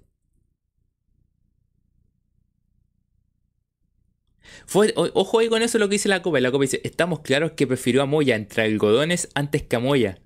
Fue, 4.67 4.93
ojo 4.97 5.39
ahí 5.39 5.49
con 5.49 5.63
eso 5.63 5.79
lo 5.79 5.89
que 5.89 5.95
dice 5.95 6.09
la 6.09 6.23
copa. 6.23 6.41
La 6.41 6.51
copa 6.51 6.63
dice, 6.63 6.81
estamos 6.85 7.21
claros 7.21 7.53
que 7.53 7.67
prefirió 7.67 8.03
a 8.03 8.07
Moya 8.07 8.37
entre 8.37 8.63
algodones 8.65 9.29
antes 9.35 9.63
que 9.63 9.77
a 9.77 9.79
Moya. 9.81 10.19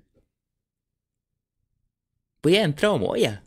Podía 2.41 2.59
haber 2.59 2.69
entrado 2.69 2.97
Moya. 2.97 3.43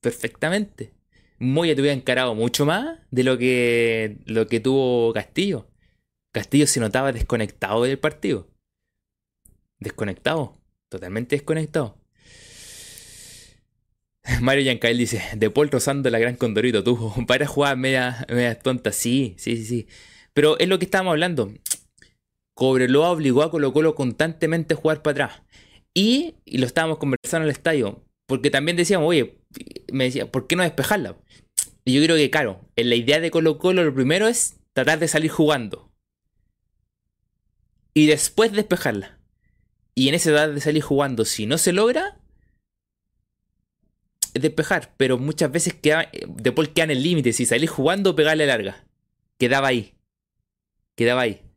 Perfectamente. 0.00 0.92
Moya 1.38 1.74
te 1.74 1.80
hubiera 1.80 1.96
encarado 1.96 2.34
mucho 2.34 2.66
más 2.66 2.98
de 3.10 3.24
lo 3.24 3.38
que, 3.38 4.18
lo 4.26 4.46
que 4.48 4.60
tuvo 4.60 5.12
Castillo. 5.12 5.68
Castillo 6.38 6.68
se 6.68 6.78
notaba 6.78 7.10
desconectado 7.10 7.82
del 7.82 7.98
partido. 7.98 8.46
Desconectado. 9.80 10.56
Totalmente 10.88 11.34
desconectado. 11.34 11.98
Mario 14.40 14.62
Yancael 14.62 14.98
dice, 14.98 15.20
De 15.34 15.50
Paul 15.50 15.68
rozando 15.68 16.08
la 16.10 16.20
gran 16.20 16.36
Condorito, 16.36 16.84
tuvo 16.84 17.12
para 17.26 17.44
jugar 17.44 17.76
media, 17.76 18.24
media 18.28 18.56
tonta. 18.56 18.92
Sí, 18.92 19.34
sí, 19.36 19.56
sí, 19.56 19.64
sí. 19.64 19.88
Pero 20.32 20.56
es 20.60 20.68
lo 20.68 20.78
que 20.78 20.84
estábamos 20.84 21.10
hablando. 21.10 21.52
Cobreloa 22.54 23.10
obligó 23.10 23.42
a 23.42 23.50
Colo 23.50 23.72
Colo 23.72 23.96
constantemente 23.96 24.74
a 24.74 24.76
jugar 24.76 25.02
para 25.02 25.24
atrás. 25.24 25.42
Y, 25.92 26.36
y, 26.44 26.58
lo 26.58 26.66
estábamos 26.66 26.98
conversando 26.98 27.46
en 27.46 27.50
el 27.50 27.56
estadio. 27.56 28.04
Porque 28.28 28.52
también 28.52 28.76
decíamos, 28.76 29.08
oye, 29.08 29.38
me 29.90 30.04
decía, 30.04 30.30
¿por 30.30 30.46
qué 30.46 30.54
no 30.54 30.62
despejarla? 30.62 31.16
Y 31.84 31.94
yo 31.94 32.04
creo 32.04 32.16
que, 32.16 32.30
claro, 32.30 32.60
en 32.76 32.90
la 32.90 32.94
idea 32.94 33.18
de 33.18 33.32
Colo 33.32 33.58
Colo 33.58 33.82
lo 33.82 33.92
primero 33.92 34.28
es 34.28 34.60
tratar 34.72 35.00
de 35.00 35.08
salir 35.08 35.32
jugando 35.32 35.87
y 37.94 38.06
después 38.06 38.52
despejarla. 38.52 39.18
Y 39.94 40.08
en 40.08 40.14
esa 40.14 40.30
edad 40.30 40.48
de 40.48 40.60
salir 40.60 40.82
jugando, 40.82 41.24
si 41.24 41.46
no 41.46 41.58
se 41.58 41.72
logra, 41.72 42.20
despejar. 44.34 44.94
Pero 44.96 45.18
muchas 45.18 45.50
veces 45.50 45.74
queda, 45.74 46.10
después 46.28 46.68
queda 46.68 46.84
en 46.84 46.90
el 46.92 47.02
límite. 47.02 47.32
Si 47.32 47.46
salís 47.46 47.70
jugando, 47.70 48.14
pegarle 48.14 48.46
larga. 48.46 48.84
Quedaba 49.38 49.68
ahí. 49.68 49.94
Quedaba 50.94 51.22
ahí. 51.22 51.47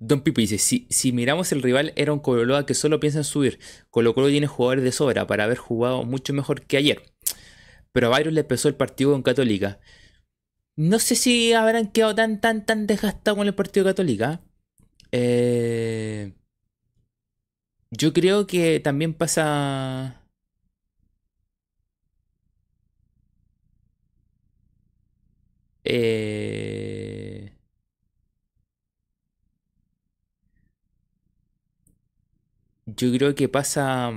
Don 0.00 0.20
Pipi 0.22 0.42
dice, 0.42 0.58
si, 0.58 0.86
si 0.90 1.12
miramos 1.12 1.50
el 1.52 1.62
rival 1.62 1.92
era 1.96 2.12
un 2.12 2.20
Colo 2.20 2.64
que 2.66 2.74
solo 2.74 3.00
piensa 3.00 3.18
en 3.18 3.24
subir. 3.24 3.58
Colo 3.90 4.14
Colo 4.14 4.28
tiene 4.28 4.46
jugadores 4.46 4.84
de 4.84 4.92
sobra 4.92 5.26
para 5.26 5.44
haber 5.44 5.58
jugado 5.58 6.04
mucho 6.04 6.32
mejor 6.32 6.62
que 6.62 6.76
ayer. 6.76 7.02
Pero 7.92 8.08
a 8.08 8.10
Byron 8.10 8.34
le 8.34 8.42
empezó 8.42 8.68
el 8.68 8.74
partido 8.76 9.12
con 9.12 9.22
Católica. 9.22 9.80
No 10.76 10.98
sé 11.00 11.16
si 11.16 11.52
habrán 11.52 11.90
quedado 11.92 12.14
tan, 12.14 12.40
tan, 12.40 12.64
tan 12.64 12.86
desgastados 12.86 13.38
con 13.38 13.46
el 13.48 13.54
partido 13.54 13.86
Católica. 13.86 14.40
Eh, 15.12 16.32
yo 17.90 18.12
creo 18.12 18.46
que 18.46 18.80
también 18.80 19.14
pasa... 19.14 20.22
Eh... 25.84 26.97
yo 32.98 33.12
creo 33.12 33.34
que 33.34 33.48
pasa 33.48 34.12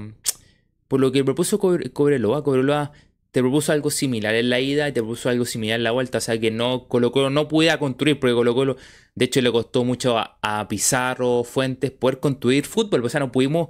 por 0.87 0.99
lo 0.99 1.11
que 1.11 1.23
propuso 1.23 1.59
Cobreloa. 1.59 2.43
Cobreloa 2.43 2.91
te 3.31 3.39
propuso 3.39 3.71
algo 3.71 3.89
similar 3.89 4.35
en 4.35 4.49
la 4.49 4.59
ida 4.59 4.89
y 4.89 4.91
te 4.91 5.01
propuso 5.01 5.29
algo 5.29 5.45
similar 5.45 5.77
en 5.79 5.83
la 5.83 5.91
vuelta. 5.91 6.17
O 6.17 6.21
sea 6.21 6.37
que 6.39 6.51
no, 6.51 6.87
Colo 6.87 7.11
Colo 7.11 7.29
no 7.29 7.47
pudiera 7.47 7.79
construir, 7.79 8.19
porque 8.19 8.33
Colo 8.33 8.53
Colo, 8.53 8.77
de 9.15 9.25
hecho, 9.25 9.41
le 9.41 9.51
costó 9.51 9.85
mucho 9.85 10.17
a, 10.17 10.67
Pizarro, 10.67 11.43
Fuentes, 11.43 11.91
poder 11.91 12.19
construir 12.19 12.65
fútbol. 12.65 13.05
O 13.05 13.09
sea, 13.09 13.21
no 13.21 13.31
pudimos 13.31 13.69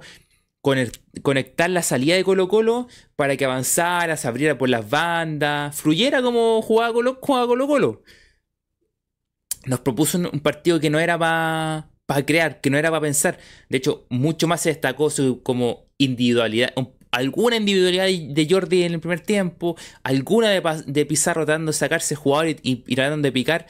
conectar 1.22 1.70
la 1.70 1.82
salida 1.82 2.16
de 2.16 2.24
Colo 2.24 2.48
Colo 2.48 2.88
para 3.16 3.36
que 3.36 3.44
avanzara, 3.44 4.16
se 4.16 4.28
abriera 4.28 4.58
por 4.58 4.68
las 4.68 4.88
bandas, 4.88 5.80
fluyera 5.80 6.22
como 6.22 6.60
jugaba 6.62 6.92
Colo, 6.92 7.20
Colo 7.20 7.66
Colo. 7.66 8.02
Nos 9.66 9.80
propuso 9.80 10.18
un 10.18 10.40
partido 10.40 10.80
que 10.80 10.90
no 10.90 10.98
era 10.98 11.16
para 11.18 11.91
crear, 12.26 12.60
que 12.60 12.70
no 12.70 12.78
era 12.78 12.90
para 12.90 13.00
pensar. 13.00 13.38
De 13.68 13.78
hecho, 13.78 14.06
mucho 14.10 14.46
más 14.46 14.60
se 14.60 14.68
destacó 14.68 15.08
su 15.08 15.42
como 15.42 15.86
individualidad, 15.98 16.74
alguna 17.12 17.56
individualidad 17.56 18.06
de 18.06 18.46
Jordi 18.50 18.82
en 18.82 18.94
el 18.94 19.00
primer 19.00 19.20
tiempo, 19.20 19.76
alguna 20.02 20.48
de, 20.48 21.06
Pizarro 21.06 21.44
tratando 21.44 21.70
de 21.70 21.78
sacarse 21.78 22.16
jugador 22.16 22.56
y, 22.62 22.76
tratando 22.94 23.26
de 23.26 23.32
picar, 23.32 23.66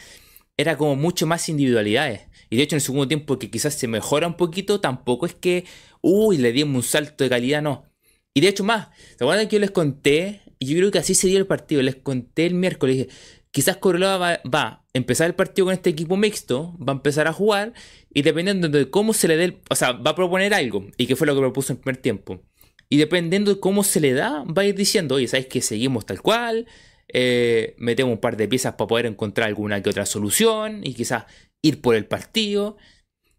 era 0.56 0.78
como 0.78 0.96
mucho 0.96 1.26
más 1.26 1.48
individualidades. 1.48 2.22
Y 2.48 2.56
de 2.56 2.62
hecho 2.62 2.76
en 2.76 2.78
el 2.78 2.82
segundo 2.82 3.08
tiempo 3.08 3.38
que 3.38 3.50
quizás 3.50 3.74
se 3.74 3.88
mejora 3.88 4.26
un 4.26 4.36
poquito, 4.36 4.80
tampoco 4.80 5.26
es 5.26 5.34
que, 5.34 5.64
uy, 6.00 6.38
le 6.38 6.52
dimos 6.52 6.76
un 6.76 6.82
salto 6.88 7.24
de 7.24 7.30
calidad, 7.30 7.62
no. 7.62 7.84
Y 8.32 8.40
de 8.40 8.48
hecho 8.48 8.64
más, 8.64 8.88
¿se 9.18 9.24
acuerdan 9.24 9.48
que 9.48 9.56
yo 9.56 9.60
les 9.60 9.70
conté? 9.72 10.42
Y 10.58 10.66
yo 10.66 10.76
creo 10.76 10.90
que 10.90 10.98
así 10.98 11.14
se 11.14 11.26
dio 11.26 11.38
el 11.38 11.46
partido, 11.46 11.82
les 11.82 11.96
conté 11.96 12.46
el 12.46 12.54
miércoles, 12.54 12.96
dije, 12.96 13.08
quizás 13.50 13.76
Corolova 13.78 14.18
va, 14.18 14.40
va, 14.48 14.62
a 14.62 14.84
empezar 14.94 15.26
el 15.26 15.34
partido 15.34 15.66
con 15.66 15.74
este 15.74 15.90
equipo 15.90 16.16
mixto, 16.16 16.76
va 16.78 16.92
a 16.92 16.96
empezar 16.96 17.26
a 17.26 17.32
jugar 17.32 17.72
y 18.14 18.22
dependiendo 18.22 18.68
de 18.68 18.90
cómo 18.90 19.14
se 19.14 19.28
le 19.28 19.36
dé, 19.36 19.60
o 19.70 19.74
sea, 19.74 19.92
va 19.92 20.10
a 20.10 20.14
proponer 20.14 20.52
algo 20.54 20.86
y 20.96 21.06
que 21.06 21.16
fue 21.16 21.26
lo 21.26 21.34
que 21.34 21.40
propuso 21.40 21.72
en 21.72 21.78
el 21.78 21.82
primer 21.82 21.96
tiempo. 21.96 22.42
Y 22.88 22.98
dependiendo 22.98 23.54
de 23.54 23.60
cómo 23.60 23.84
se 23.84 24.00
le 24.00 24.12
da, 24.12 24.44
va 24.44 24.62
a 24.62 24.64
ir 24.66 24.74
diciendo, 24.74 25.14
oye, 25.14 25.26
¿sabes 25.26 25.46
que 25.46 25.62
seguimos 25.62 26.04
tal 26.04 26.20
cual? 26.20 26.66
Eh, 27.08 27.74
metemos 27.78 28.12
un 28.12 28.20
par 28.20 28.36
de 28.36 28.48
piezas 28.48 28.74
para 28.74 28.86
poder 28.86 29.06
encontrar 29.06 29.48
alguna 29.48 29.82
que 29.82 29.90
otra 29.90 30.04
solución 30.04 30.80
y 30.84 30.92
quizás 30.92 31.24
ir 31.62 31.80
por 31.80 31.94
el 31.94 32.04
partido. 32.04 32.76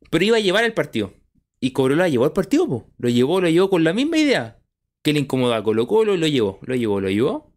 Pero 0.10 0.26
iba 0.26 0.38
a 0.38 0.42
llevar 0.42 0.64
el 0.64 0.74
partido. 0.74 1.14
Y 1.60 1.72
Cobreloa 1.72 2.10
llevó 2.10 2.26
el 2.26 2.34
partido, 2.34 2.88
lo 2.98 3.10
llevó, 3.10 3.42
lo 3.42 3.50
llevó 3.50 3.70
con 3.70 3.84
la 3.84 3.94
misma 3.94 4.18
idea. 4.18 4.60
Que 5.04 5.14
le 5.14 5.20
incomodaba 5.20 5.58
a 5.58 5.64
Colo 5.64 5.86
Colo, 5.86 6.18
lo 6.18 6.28
llevó, 6.28 6.60
lo 6.64 6.76
llevó, 6.76 7.00
lo 7.00 7.10
llevó. 7.10 7.54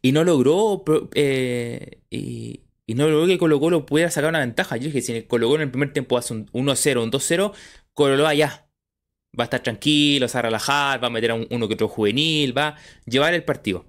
Y 0.00 0.12
no 0.12 0.22
logró. 0.22 0.84
Eh, 1.14 2.02
no 2.88 3.08
logró 3.08 3.26
que 3.26 3.38
Colo 3.38 3.58
Colo 3.60 3.86
pudiera 3.86 4.10
sacar 4.10 4.28
una 4.28 4.40
ventaja. 4.40 4.76
Yo 4.76 4.84
dije, 4.84 5.00
si 5.00 5.22
Colo 5.22 5.48
Colo 5.48 5.62
en 5.62 5.68
el 5.68 5.70
primer 5.70 5.92
tiempo 5.92 6.18
hace 6.18 6.34
un 6.34 6.46
1-0, 6.48 7.02
un 7.02 7.10
2-0, 7.10 7.52
Colo 7.94 8.32
ya 8.32 8.68
va 9.38 9.44
a 9.44 9.46
estar 9.46 9.62
tranquilo, 9.62 10.28
se 10.28 10.34
va 10.34 10.40
a 10.40 10.42
relajar, 10.42 11.02
va 11.02 11.08
a 11.08 11.10
meter 11.10 11.30
a 11.30 11.34
uno 11.34 11.68
que 11.68 11.74
otro 11.74 11.88
juvenil, 11.88 12.56
va 12.56 12.68
a 12.68 12.76
llevar 13.06 13.34
el 13.34 13.44
partido. 13.44 13.86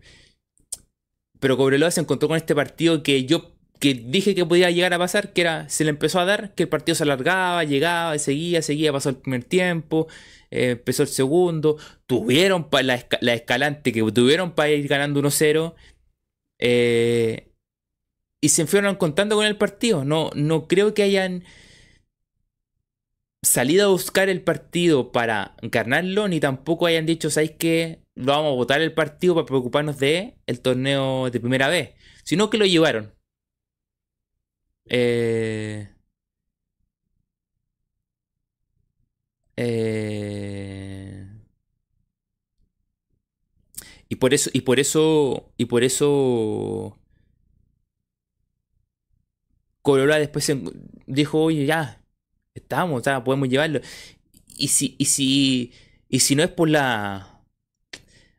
Pero 1.40 1.58
Cobreloa 1.58 1.92
se 1.92 2.02
encontró 2.02 2.28
con 2.28 2.38
este 2.38 2.56
partido 2.56 3.04
que 3.04 3.26
yo 3.26 3.56
que 3.80 3.94
dije 3.94 4.36
que 4.36 4.46
podía 4.46 4.72
llegar 4.72 4.94
a 4.94 4.98
pasar, 4.98 5.34
que 5.34 5.42
era, 5.42 5.70
se 5.70 5.84
le 5.84 5.90
empezó 5.90 6.20
a 6.20 6.26
dar, 6.26 6.56
que 6.56 6.64
el 6.64 6.70
partido 6.70 6.96
se 6.96 7.04
alargaba, 7.04 7.64
llegaba, 7.66 8.18
seguía, 8.18 8.62
seguía, 8.62 8.94
pasó 8.94 9.10
el 9.10 9.18
primer 9.18 9.44
tiempo, 9.44 10.08
eh, 10.50 10.72
empezó 10.72 11.04
el 11.04 11.10
segundo, 11.10 11.78
tuvieron 12.08 12.68
la, 12.72 13.06
la, 13.22 13.34
escalante 13.34 13.92
que 13.92 14.02
tuvieron 14.12 14.54
para 14.54 14.70
ir 14.70 14.88
ganando 14.88 15.22
1-0, 15.22 15.76
eh, 16.60 17.52
y 18.42 18.50
se 18.50 18.68
fueron 18.68 18.96
contando 18.96 19.36
con 19.36 19.46
el 19.46 19.58
partido. 19.58 20.06
No, 20.06 20.30
no 20.36 20.68
creo 20.68 20.94
que 20.94 21.04
hayan 21.04 21.44
salido 23.44 23.86
a 23.86 23.92
buscar 23.92 24.30
el 24.30 24.42
partido 24.44 25.12
para 25.12 25.56
ganarlo, 25.62 26.28
ni 26.28 26.40
tampoco 26.40 26.86
hayan 26.88 27.06
dicho, 27.06 27.30
¿sabéis 27.30 27.52
que 27.52 28.02
vamos 28.16 28.52
a 28.54 28.56
votar 28.56 28.82
el 28.82 28.94
partido 28.94 29.36
para 29.36 29.46
preocuparnos 29.46 30.00
de 30.00 30.36
el 30.48 30.62
torneo 30.62 31.30
de 31.30 31.40
primera 31.40 31.68
vez? 31.70 31.94
Sino 32.24 32.50
que 32.50 32.58
lo 32.58 32.66
llevaron. 32.66 33.14
Eh, 34.88 35.88
eh, 39.58 41.26
y 44.10 44.16
por 44.18 44.34
eso, 44.34 44.50
y 44.54 44.62
por 44.62 44.80
eso, 44.80 45.52
y 45.58 45.66
por 45.66 45.84
eso 45.84 46.98
Colorado 49.86 50.20
después 50.20 50.52
dijo, 51.06 51.44
oye, 51.44 51.68
ya, 51.68 52.02
estamos, 52.56 53.04
sea, 53.04 53.24
podemos 53.24 53.48
llevarlo. 53.48 53.82
Y 54.58 54.70
si, 54.70 54.96
y 54.98 55.06
si, 55.06 55.74
y 56.10 56.22
si 56.22 56.36
no 56.36 56.42
es 56.42 56.50
por 56.50 56.70
la... 56.70 57.44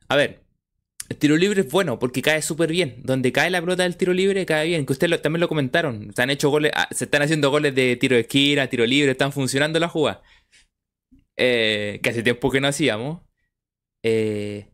A 0.09 0.15
ver, 0.17 0.43
el 1.07 1.15
tiro 1.15 1.37
libre 1.37 1.61
es 1.61 1.71
bueno 1.71 1.99
porque 1.99 2.21
cae 2.21 2.41
súper 2.41 2.69
bien. 2.69 3.01
Donde 3.01 3.31
cae 3.31 3.49
la 3.49 3.61
pelota 3.61 3.83
del 3.83 3.95
tiro 3.95 4.13
libre, 4.13 4.45
cae 4.45 4.67
bien. 4.67 4.85
Que 4.85 4.91
ustedes 4.91 5.21
también 5.21 5.39
lo 5.39 5.47
comentaron. 5.47 6.11
Se 6.13 6.21
han 6.21 6.31
hecho 6.31 6.49
goles, 6.49 6.73
ah, 6.75 6.89
se 6.91 7.05
están 7.05 7.21
haciendo 7.21 7.49
goles 7.49 7.73
de 7.73 7.95
tiro 7.95 8.15
de 8.15 8.23
esquina, 8.23 8.67
tiro 8.67 8.85
libre, 8.85 9.11
están 9.11 9.31
funcionando 9.31 9.79
las 9.79 9.91
jugadas. 9.91 10.19
Eh, 11.37 12.01
que 12.03 12.09
hace 12.09 12.23
tiempo 12.23 12.51
que 12.51 12.59
no 12.59 12.67
hacíamos. 12.67 13.21
Eh, 14.03 14.67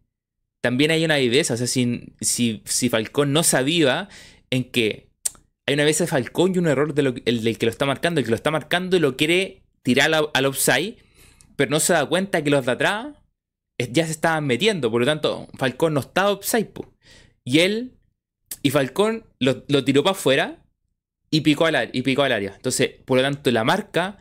también 0.59 0.89
hay 0.89 1.05
una 1.05 1.17
viveza. 1.17 1.53
O 1.53 1.57
sea, 1.57 1.67
si, 1.67 2.15
si, 2.19 2.63
si 2.65 2.89
Falcón 2.89 3.31
no 3.31 3.43
sabía 3.43 4.09
en 4.49 4.71
que 4.71 5.12
hay 5.65 5.75
una 5.75 5.85
vez 5.85 6.03
Falcón 6.09 6.53
y 6.55 6.57
un 6.57 6.67
error 6.67 6.93
del 6.93 7.13
de 7.23 7.55
que 7.55 7.65
lo 7.65 7.71
está 7.71 7.85
marcando. 7.85 8.19
El 8.19 8.25
que 8.25 8.31
lo 8.31 8.35
está 8.35 8.51
marcando 8.51 8.99
lo 8.99 9.15
quiere 9.15 9.63
tirar 9.81 10.13
al, 10.13 10.29
al 10.33 10.45
offside, 10.45 10.97
pero 11.55 11.71
no 11.71 11.79
se 11.79 11.93
da 11.93 12.05
cuenta 12.05 12.43
que 12.43 12.49
los 12.49 12.65
de 12.65 12.71
atrás 12.71 13.07
ya 13.77 14.05
se 14.05 14.11
estaban 14.11 14.45
metiendo. 14.45 14.91
Por 14.91 15.01
lo 15.01 15.05
tanto, 15.05 15.47
Falcón 15.57 15.93
no 15.93 16.01
estaba 16.01 16.31
offside. 16.31 16.71
Y 17.43 17.59
él 17.59 17.97
y 18.61 18.71
Falcón 18.71 19.25
lo, 19.39 19.63
tiró 19.83 20.03
para 20.03 20.11
afuera 20.11 20.63
y 21.29 21.41
picó, 21.41 21.65
al, 21.65 21.89
y 21.91 22.01
picó 22.01 22.23
al 22.23 22.31
área. 22.31 22.53
Entonces, 22.55 22.91
por 23.05 23.17
lo 23.17 23.23
tanto, 23.23 23.51
la 23.51 23.63
marca 23.63 24.19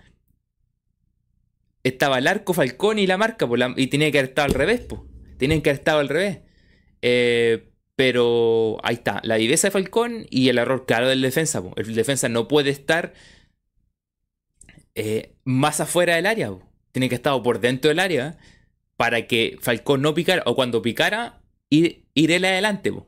estaba 1.84 2.18
el 2.18 2.26
arco 2.26 2.54
Falcón 2.54 2.98
y 2.98 3.06
la 3.06 3.16
marca, 3.16 3.48
y 3.76 3.86
tenía 3.88 4.10
que 4.10 4.18
haber 4.18 4.30
estado 4.30 4.46
al 4.46 4.54
revés. 4.54 4.86
Tienen 5.38 5.62
que 5.62 5.70
haber 5.70 5.80
estado 5.80 6.00
al 6.00 6.08
revés. 6.08 6.40
Eh, 7.02 7.71
pero 8.02 8.78
ahí 8.82 8.96
está, 8.96 9.20
la 9.22 9.36
viveza 9.36 9.68
de 9.68 9.70
Falcón 9.70 10.26
y 10.28 10.48
el 10.48 10.58
error 10.58 10.86
claro 10.86 11.06
del 11.06 11.22
defensa. 11.22 11.62
El 11.76 11.94
defensa 11.94 12.28
no 12.28 12.48
puede 12.48 12.70
estar 12.70 13.14
eh, 14.96 15.36
más 15.44 15.78
afuera 15.78 16.16
del 16.16 16.26
área. 16.26 16.50
Tiene 16.90 17.08
que 17.08 17.14
estar 17.14 17.40
por 17.44 17.60
dentro 17.60 17.90
del 17.90 18.00
área 18.00 18.38
para 18.96 19.28
que 19.28 19.56
Falcón 19.60 20.02
no 20.02 20.14
picara. 20.14 20.42
O 20.46 20.56
cuando 20.56 20.82
picara, 20.82 21.42
ir, 21.70 22.02
irle 22.14 22.48
adelante. 22.48 22.90
O 22.90 23.06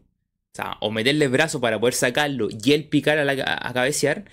sea, 0.53 0.77
o 0.81 0.93
meterle 0.93 1.25
el 1.25 1.33
brazo 1.33 1.61
para 1.61 1.81
poder 1.81 1.95
sacarlo 1.95 2.47
y 2.53 2.73
él 2.73 2.85
picar 2.85 3.19
a, 3.19 3.73
cabecear. 3.75 4.27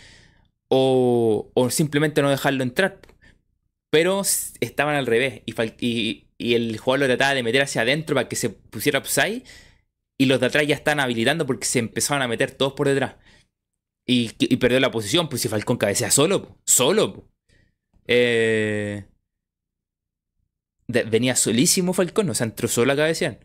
O, 0.67 1.49
simplemente 1.71 2.21
no 2.21 2.29
dejarlo 2.29 2.61
entrar. 2.61 2.99
Pero 3.89 4.21
estaban 4.59 4.93
al 4.93 5.07
revés. 5.07 5.41
Y, 5.79 6.25
y 6.37 6.53
el 6.53 6.77
jugador 6.77 6.99
lo 6.99 7.05
trataba 7.07 7.33
de 7.33 7.41
meter 7.41 7.63
hacia 7.63 7.81
adentro 7.81 8.13
para 8.13 8.29
que 8.29 8.35
se 8.35 8.51
pusiera 8.51 8.99
upside 8.99 9.41
y 10.21 10.27
los 10.27 10.39
de 10.39 10.45
atrás 10.45 10.67
ya 10.67 10.75
están 10.75 10.99
habilitando 10.99 11.47
porque 11.47 11.65
se 11.65 11.79
empezaron 11.79 12.21
a 12.21 12.27
meter 12.27 12.51
todos 12.51 12.73
por 12.73 12.87
detrás. 12.87 13.15
Y, 14.05 14.29
perdió 14.57 14.79
la 14.79 14.91
posición, 14.91 15.27
pues 15.27 15.41
si 15.41 15.47
Falcón 15.47 15.77
cabecea 15.77 16.11
solo, 16.11 16.59
solo. 16.63 17.27
Eh, 18.05 19.03
venía 20.87 21.35
solísimo 21.35 21.93
Falcón, 21.93 22.29
o 22.29 22.35
sea, 22.35 22.45
entró 22.45 22.67
solo 22.67 22.93
a 22.93 22.95
cabecear. 22.95 23.39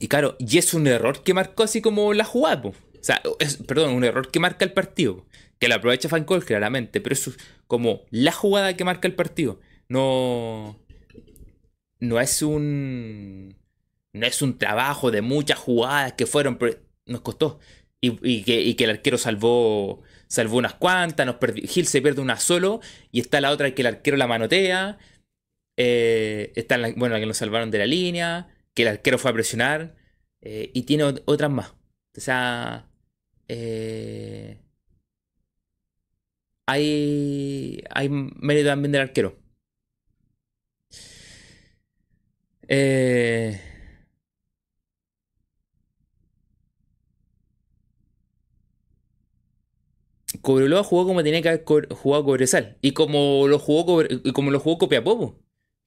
Y 0.00 0.08
claro, 0.08 0.36
y 0.38 0.56
es 0.56 0.72
un 0.72 0.86
error 0.86 1.22
que 1.22 1.34
marcó 1.34 1.64
así 1.64 1.82
como 1.82 2.14
la 2.14 2.24
jugada, 2.24 2.62
o 2.66 2.74
sea, 3.02 3.20
perdón, 3.68 3.92
un 3.92 4.04
error 4.04 4.30
que 4.30 4.40
marca 4.40 4.64
el 4.64 4.72
partido. 4.72 5.26
Que 5.58 5.68
lo 5.68 5.74
aprovecha 5.74 6.08
Falcón 6.08 6.40
claramente, 6.40 7.02
pero 7.02 7.12
es 7.12 7.30
como 7.66 8.06
la 8.08 8.32
jugada 8.32 8.74
que 8.74 8.84
marca 8.84 9.06
el 9.06 9.14
partido. 9.16 9.60
No. 9.90 10.78
No 12.00 12.20
es 12.20 12.40
un 12.40 13.61
no 14.12 14.26
es 14.26 14.42
un 14.42 14.58
trabajo 14.58 15.10
de 15.10 15.22
muchas 15.22 15.58
jugadas 15.58 16.14
que 16.14 16.26
fueron, 16.26 16.58
pero 16.58 16.78
nos 17.06 17.22
costó. 17.22 17.58
Y, 18.00 18.42
que, 18.42 18.84
el 18.84 18.90
arquero 18.90 19.16
salvó, 19.16 20.02
salvó 20.26 20.56
unas 20.58 20.74
cuantas, 20.74 21.24
nos 21.24 21.36
Gil 21.68 21.86
se 21.86 22.02
pierde 22.02 22.20
una 22.20 22.38
solo, 22.38 22.80
y 23.12 23.20
está 23.20 23.40
la 23.40 23.50
otra 23.52 23.74
que 23.74 23.82
el 23.82 23.88
arquero 23.88 24.16
la 24.16 24.26
manotea. 24.26 24.98
Eh, 25.76 26.52
está 26.56 26.76
la, 26.78 26.92
bueno, 26.96 27.14
la 27.14 27.20
que 27.20 27.26
nos 27.26 27.36
salvaron 27.36 27.70
de 27.70 27.78
la 27.78 27.86
línea, 27.86 28.48
que 28.74 28.82
el 28.82 28.88
arquero 28.88 29.18
fue 29.18 29.30
a 29.30 29.34
presionar, 29.34 29.94
eh, 30.40 30.70
y 30.74 30.82
tiene 30.82 31.04
otras 31.24 31.50
más. 31.50 31.70
O 32.16 32.20
sea, 32.20 32.88
eh, 33.48 34.58
hay, 36.66 37.82
hay 37.90 38.08
mérito 38.08 38.68
también 38.68 38.92
del 38.92 39.02
arquero. 39.02 39.38
Eh, 42.68 43.60
Cobreloa 50.42 50.84
jugó 50.84 51.06
como 51.06 51.22
tenía 51.22 51.40
que 51.42 51.48
haber 51.48 51.64
jugado 51.90 52.24
Cobresal. 52.24 52.76
Y 52.82 52.92
como 52.92 53.48
lo 53.48 53.58
jugó, 53.58 54.04
como 54.34 54.50
lo 54.50 54.60
jugó 54.60 54.78
Copiapó. 54.78 55.38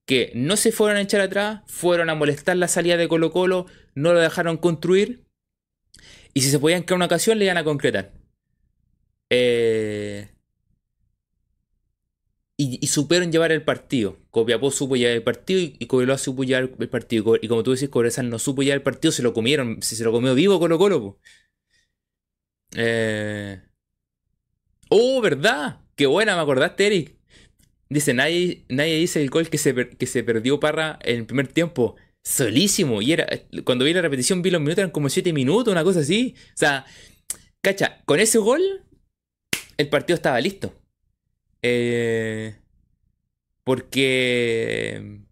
que 0.06 0.32
no 0.36 0.56
se 0.58 0.72
fueron 0.72 0.98
a 0.98 1.02
echar 1.02 1.22
atrás, 1.22 1.62
fueron 1.68 2.10
a 2.10 2.16
molestar 2.16 2.58
la 2.58 2.68
salida 2.68 2.98
de 2.98 3.08
Colo 3.08 3.32
Colo, 3.32 3.68
no 3.96 4.14
lo 4.14 4.20
dejaron 4.20 4.58
construir. 4.58 5.26
Y 6.34 6.42
si 6.42 6.52
se 6.52 6.60
podían 6.60 6.84
crear 6.84 6.98
una 6.98 7.06
ocasión, 7.08 7.40
le 7.40 7.46
iban 7.46 7.58
a 7.58 7.64
concretar. 7.64 8.14
Eh, 9.30 10.30
y, 12.58 12.88
supieron 12.88 13.32
llevar 13.32 13.52
el 13.52 13.64
partido. 13.64 14.20
Copiapó 14.32 14.72
supo 14.72 14.96
llevar 14.96 15.16
el 15.16 15.24
partido 15.24 15.60
y, 15.60 15.76
y 15.80 15.88
Cobreloa 15.88 16.18
supo 16.18 16.44
llevar 16.44 16.72
el 16.80 16.90
partido. 16.90 17.36
Y 17.42 17.48
como 17.48 17.64
tú 17.64 17.72
dices, 17.72 17.90
Cobresal 17.90 18.30
no 18.30 18.40
supo 18.40 18.64
llevar 18.64 18.78
el 18.78 18.84
partido, 18.84 19.12
se 19.12 19.24
lo 19.24 19.34
comieron. 19.34 19.82
Se 19.82 20.02
lo 20.04 20.12
comió 20.12 20.36
vivo 20.36 20.60
Colo 20.60 20.78
Colo. 20.78 21.20
Eh... 22.76 23.62
Oh, 24.90 25.22
¿verdad? 25.22 25.80
Qué 25.96 26.06
buena, 26.06 26.36
me 26.36 26.42
acordaste, 26.42 26.88
Eric. 26.88 27.16
Dice, 27.90 28.14
nadie, 28.14 28.66
nadie 28.70 28.98
dice 28.98 29.22
el 29.22 29.30
gol 29.30 29.50
que 29.50 29.58
se, 29.58 29.90
que 29.90 30.06
se 30.08 30.24
perdió 30.24 30.60
Parra 30.60 31.00
en 31.04 31.20
el 31.20 31.26
primer 31.26 31.48
tiempo. 31.48 31.96
Solísimo. 32.24 33.02
Y 33.02 33.14
era, 33.14 33.28
cuando 33.64 33.86
vi 33.86 33.94
la 33.94 34.02
repetición, 34.02 34.42
vi 34.42 34.50
los 34.50 34.62
minutos, 34.62 34.80
eran 34.80 34.92
como 34.92 35.10
7 35.10 35.32
minutos, 35.34 35.72
una 35.72 35.84
cosa 35.84 36.00
así. 36.00 36.36
O 36.50 36.58
sea, 36.58 36.86
cacha, 37.62 38.02
con 38.06 38.20
ese 38.20 38.40
gol, 38.40 38.62
el 39.78 39.90
partido 39.90 40.16
estaba 40.16 40.42
listo. 40.42 40.74
Eh, 41.62 42.56
porque. 43.64 45.25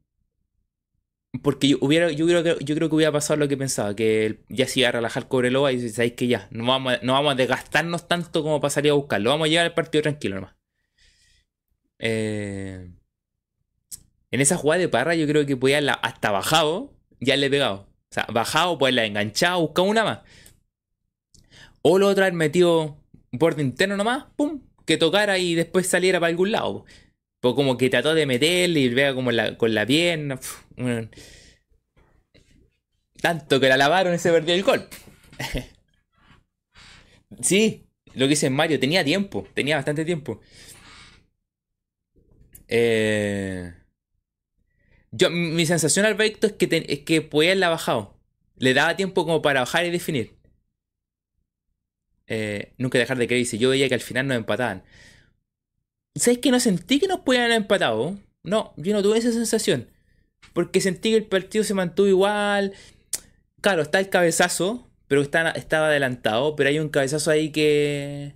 Porque 1.41 1.67
yo, 1.69 1.78
hubiera, 1.82 2.12
yo, 2.12 2.28
creo 2.28 2.43
que, 2.43 2.63
yo 2.63 2.76
creo 2.76 2.89
que 2.89 2.96
hubiera 2.96 3.12
pasado 3.12 3.39
lo 3.39 3.48
que 3.48 3.58
pensaba, 3.58 3.96
que 3.96 4.43
ya 4.50 4.67
se 4.67 4.82
iba 4.82 4.89
a 4.89 4.91
relajar 4.91 5.28
Cobreloa 5.28 5.72
y 5.72 5.89
sabéis 5.89 6.13
que 6.13 6.28
ya, 6.28 6.48
no 6.52 6.65
vamos, 6.65 7.00
no 7.02 7.13
vamos 7.13 7.34
a 7.34 7.36
desgastarnos 7.36 8.08
tanto 8.08 8.43
como 8.43 8.62
pasaría 8.62 8.91
a 8.91 8.96
buscarlo, 8.96 9.32
vamos 9.32 9.46
a 9.46 9.50
llegar 9.50 9.65
al 9.65 9.74
partido 9.74 10.04
tranquilo 10.04 10.36
nomás. 10.36 10.56
Eh, 12.00 12.91
en 14.32 14.41
esa 14.41 14.58
jugada 14.58 14.80
de 14.82 14.89
Parra 14.89 15.15
yo 15.15 15.28
creo 15.28 15.46
que 15.46 15.58
podía 15.58 15.80
hasta 15.80 16.32
bajado, 16.32 16.93
ya 17.19 17.36
le 17.36 17.48
he 17.48 17.50
pegado. 17.50 17.88
O 18.12 18.13
sea, 18.13 18.28
bajado, 18.32 18.78
pues 18.78 18.93
la 18.93 19.06
enganchado, 19.06 19.62
buscado 19.62 19.88
una 19.88 20.04
más. 20.04 20.19
O 21.82 21.98
lo 21.98 22.08
otro 22.08 22.24
haber 22.24 22.34
metido 22.34 22.98
borde 23.32 23.62
interno 23.62 23.98
nomás, 23.98 24.26
pum, 24.36 24.62
que 24.86 24.98
tocara 24.98 25.38
y 25.38 25.56
después 25.56 25.88
saliera 25.88 26.19
para 26.19 26.30
algún 26.30 26.52
lado. 26.52 26.86
Pues 27.44 27.56
como 27.56 27.78
que 27.78 27.90
trató 27.90 28.16
de 28.16 28.26
meterle 28.26 28.80
y 28.80 28.88
vea 28.88 29.14
como 29.14 29.30
con 29.58 29.74
la 29.74 29.86
pierna. 29.86 30.40
tanto 33.22 33.60
que 33.60 33.68
la 33.68 33.76
lavaron 33.76 34.16
y 34.16 34.18
se 34.18 34.32
perdió 34.32 34.56
el 34.56 34.64
gol. 34.64 34.88
sí, 37.42 37.86
lo 38.14 38.28
que 38.28 38.30
dice 38.30 38.50
Mario, 38.50 38.80
tenía 38.80 39.04
tiempo, 39.04 39.46
tenía 39.54 39.76
bastante 39.76 40.06
tiempo. 40.06 40.40
Eh, 42.70 43.74
yo, 45.12 45.30
mi 45.30 45.66
sensación 45.66 46.06
al 46.06 46.22
es 46.22 46.54
que, 46.54 46.86
es 46.88 47.00
que 47.00 47.22
podía 47.22 47.50
haberla 47.50 47.68
bajado. 47.68 48.18
Le 48.58 48.74
daba 48.74 48.96
tiempo 48.96 49.26
como 49.26 49.42
para 49.42 49.60
bajar 49.60 49.86
y 49.86 49.92
definir. 49.92 50.38
Eh, 52.28 52.72
nunca 52.78 53.00
dejar 53.00 53.18
de 53.18 53.28
creer. 53.28 53.40
Dice, 53.40 53.58
yo 53.58 53.70
veía 53.70 53.90
que 53.90 53.96
al 53.96 54.00
final 54.00 54.28
nos 54.28 54.38
empataban. 54.38 54.86
¿Sabes 56.15 56.39
que 56.39 56.52
no 56.52 56.60
sentí 56.60 56.99
que 56.99 57.08
nos 57.08 57.21
podían 57.21 57.45
haber 57.45 57.58
empatado? 57.58 58.17
No, 58.43 58.73
yo 58.78 58.93
no 58.93 59.02
tuve 59.02 59.17
esa 59.17 59.32
sensación. 59.32 59.89
Porque 60.54 60.82
sentí 60.82 61.12
que 61.12 61.17
el 61.17 61.26
partido 61.26 61.63
se 61.63 61.73
mantuvo 61.73 62.08
igual. 62.08 62.73
Claro, 63.62 63.82
está 63.82 63.99
el 63.99 64.10
cabezazo, 64.10 64.89
pero 65.08 65.21
está, 65.21 65.52
estaba 65.52 65.88
adelantado. 65.88 66.56
Pero 66.56 66.69
hay 66.69 66.80
un 66.80 66.89
cabezazo 66.89 67.32
ahí 67.32 67.52
que. 67.52 68.36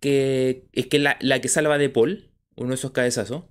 que 0.00 0.66
es 0.72 0.86
que 0.86 0.98
la, 0.98 1.18
la 1.20 1.40
que 1.40 1.48
salva 1.48 1.78
de 1.78 1.90
Paul 1.90 2.28
uno 2.58 2.70
de 2.70 2.74
esos 2.74 2.90
cabezazos. 2.92 3.44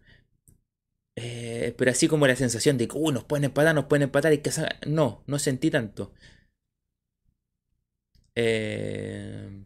Eh, 1.15 1.73
pero 1.77 1.91
así 1.91 2.07
como 2.07 2.27
la 2.27 2.35
sensación 2.35 2.77
de 2.77 2.87
que 2.87 2.97
uh, 2.97 3.11
nos 3.11 3.23
pueden 3.23 3.45
empatar, 3.45 3.73
nos 3.73 3.85
pueden 3.85 4.03
empatar 4.03 4.33
y 4.33 4.39
que 4.39 4.51
no, 4.85 5.23
no 5.25 5.39
sentí 5.39 5.71
tanto. 5.71 6.13
Eh, 8.35 9.65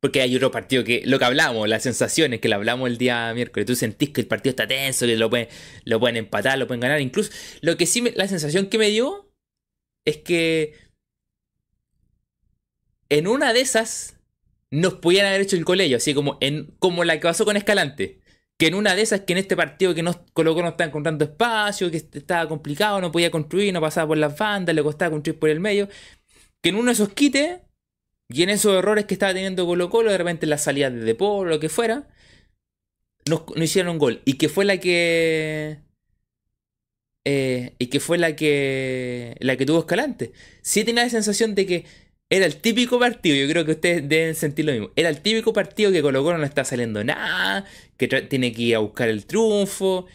porque 0.00 0.20
hay 0.20 0.34
otro 0.36 0.50
partido 0.50 0.84
que, 0.84 1.02
lo 1.04 1.18
que 1.18 1.24
hablamos, 1.24 1.68
las 1.68 1.82
sensaciones 1.82 2.40
que 2.40 2.48
lo 2.48 2.56
hablamos 2.56 2.88
el 2.88 2.98
día 2.98 3.32
miércoles, 3.34 3.66
tú 3.66 3.74
sentís 3.74 4.10
que 4.10 4.20
el 4.20 4.26
partido 4.26 4.50
está 4.50 4.66
tenso, 4.68 5.06
que 5.06 5.16
lo 5.16 5.28
pueden, 5.28 5.48
lo 5.84 5.98
pueden 5.98 6.16
empatar, 6.16 6.58
lo 6.58 6.66
pueden 6.66 6.80
ganar. 6.80 7.00
Incluso, 7.00 7.32
lo 7.60 7.76
que 7.76 7.86
sí, 7.86 8.04
la 8.14 8.28
sensación 8.28 8.68
que 8.68 8.78
me 8.78 8.88
dio 8.90 9.32
es 10.04 10.18
que 10.18 10.74
en 13.08 13.26
una 13.26 13.52
de 13.52 13.60
esas 13.60 14.16
nos 14.70 14.94
pudieran 14.94 15.30
haber 15.30 15.42
hecho 15.42 15.56
el 15.56 15.64
colegio, 15.64 15.96
así 15.96 16.14
como, 16.14 16.38
en, 16.40 16.74
como 16.78 17.04
la 17.04 17.14
que 17.14 17.22
pasó 17.22 17.44
con 17.44 17.56
Escalante. 17.56 18.20
Que 18.58 18.66
en 18.66 18.74
una 18.74 18.94
de 18.96 19.02
esas, 19.02 19.20
que 19.20 19.34
en 19.34 19.38
este 19.38 19.56
partido 19.56 19.94
que 19.94 20.02
nos 20.02 20.16
colocó 20.32 20.62
no 20.62 20.68
estaba 20.68 20.88
encontrando 20.88 21.24
espacio, 21.24 21.90
que 21.90 21.98
estaba 21.98 22.48
complicado, 22.48 23.00
no 23.00 23.12
podía 23.12 23.30
construir, 23.30 23.72
no 23.72 23.80
pasaba 23.80 24.08
por 24.08 24.18
las 24.18 24.36
bandas, 24.36 24.74
le 24.74 24.82
costaba 24.82 25.12
construir 25.12 25.38
por 25.38 25.48
el 25.48 25.60
medio. 25.60 25.88
Que 26.60 26.70
en 26.70 26.76
uno 26.76 26.86
de 26.86 26.92
esos 26.92 27.10
quites, 27.10 27.60
y 28.28 28.42
en 28.42 28.50
esos 28.50 28.76
errores 28.76 29.06
que 29.06 29.14
estaba 29.14 29.34
teniendo 29.34 29.66
Colo 29.66 29.90
Colo, 29.90 30.10
de 30.10 30.18
repente 30.18 30.46
la 30.46 30.58
salida 30.58 30.90
de 30.90 31.00
Depor 31.00 31.48
lo 31.48 31.60
que 31.60 31.68
fuera, 31.68 32.08
nos, 33.28 33.42
hicieron 33.56 33.92
un 33.92 33.98
gol. 33.98 34.22
Y 34.24 34.34
que 34.34 34.48
fue 34.48 34.64
la 34.64 34.78
que. 34.78 35.78
Eh, 37.24 37.74
y 37.78 37.86
que 37.88 38.00
fue 38.00 38.18
la 38.18 38.36
que. 38.36 39.36
La 39.40 39.56
que 39.56 39.66
tuvo 39.66 39.80
Escalante. 39.80 40.32
Sí 40.62 40.84
tenía 40.84 41.04
la 41.04 41.10
sensación 41.10 41.54
de 41.54 41.66
que 41.66 41.84
era 42.30 42.44
el 42.44 42.56
típico 42.56 42.98
partido, 42.98 43.36
yo 43.36 43.50
creo 43.50 43.64
que 43.64 43.72
ustedes 43.72 44.08
deben 44.08 44.34
sentir 44.34 44.66
lo 44.66 44.72
mismo. 44.72 44.90
Era 44.96 45.08
el 45.08 45.22
típico 45.22 45.52
partido 45.52 45.90
que 45.90 46.02
Colo 46.02 46.22
Colo 46.22 46.38
no 46.38 46.44
está 46.44 46.64
saliendo 46.64 47.02
nada, 47.02 47.64
que 47.96 48.08
tiene 48.08 48.52
que 48.52 48.62
ir 48.62 48.76
a 48.76 48.80
buscar 48.80 49.08
el 49.08 49.24
triunfo 49.26 50.06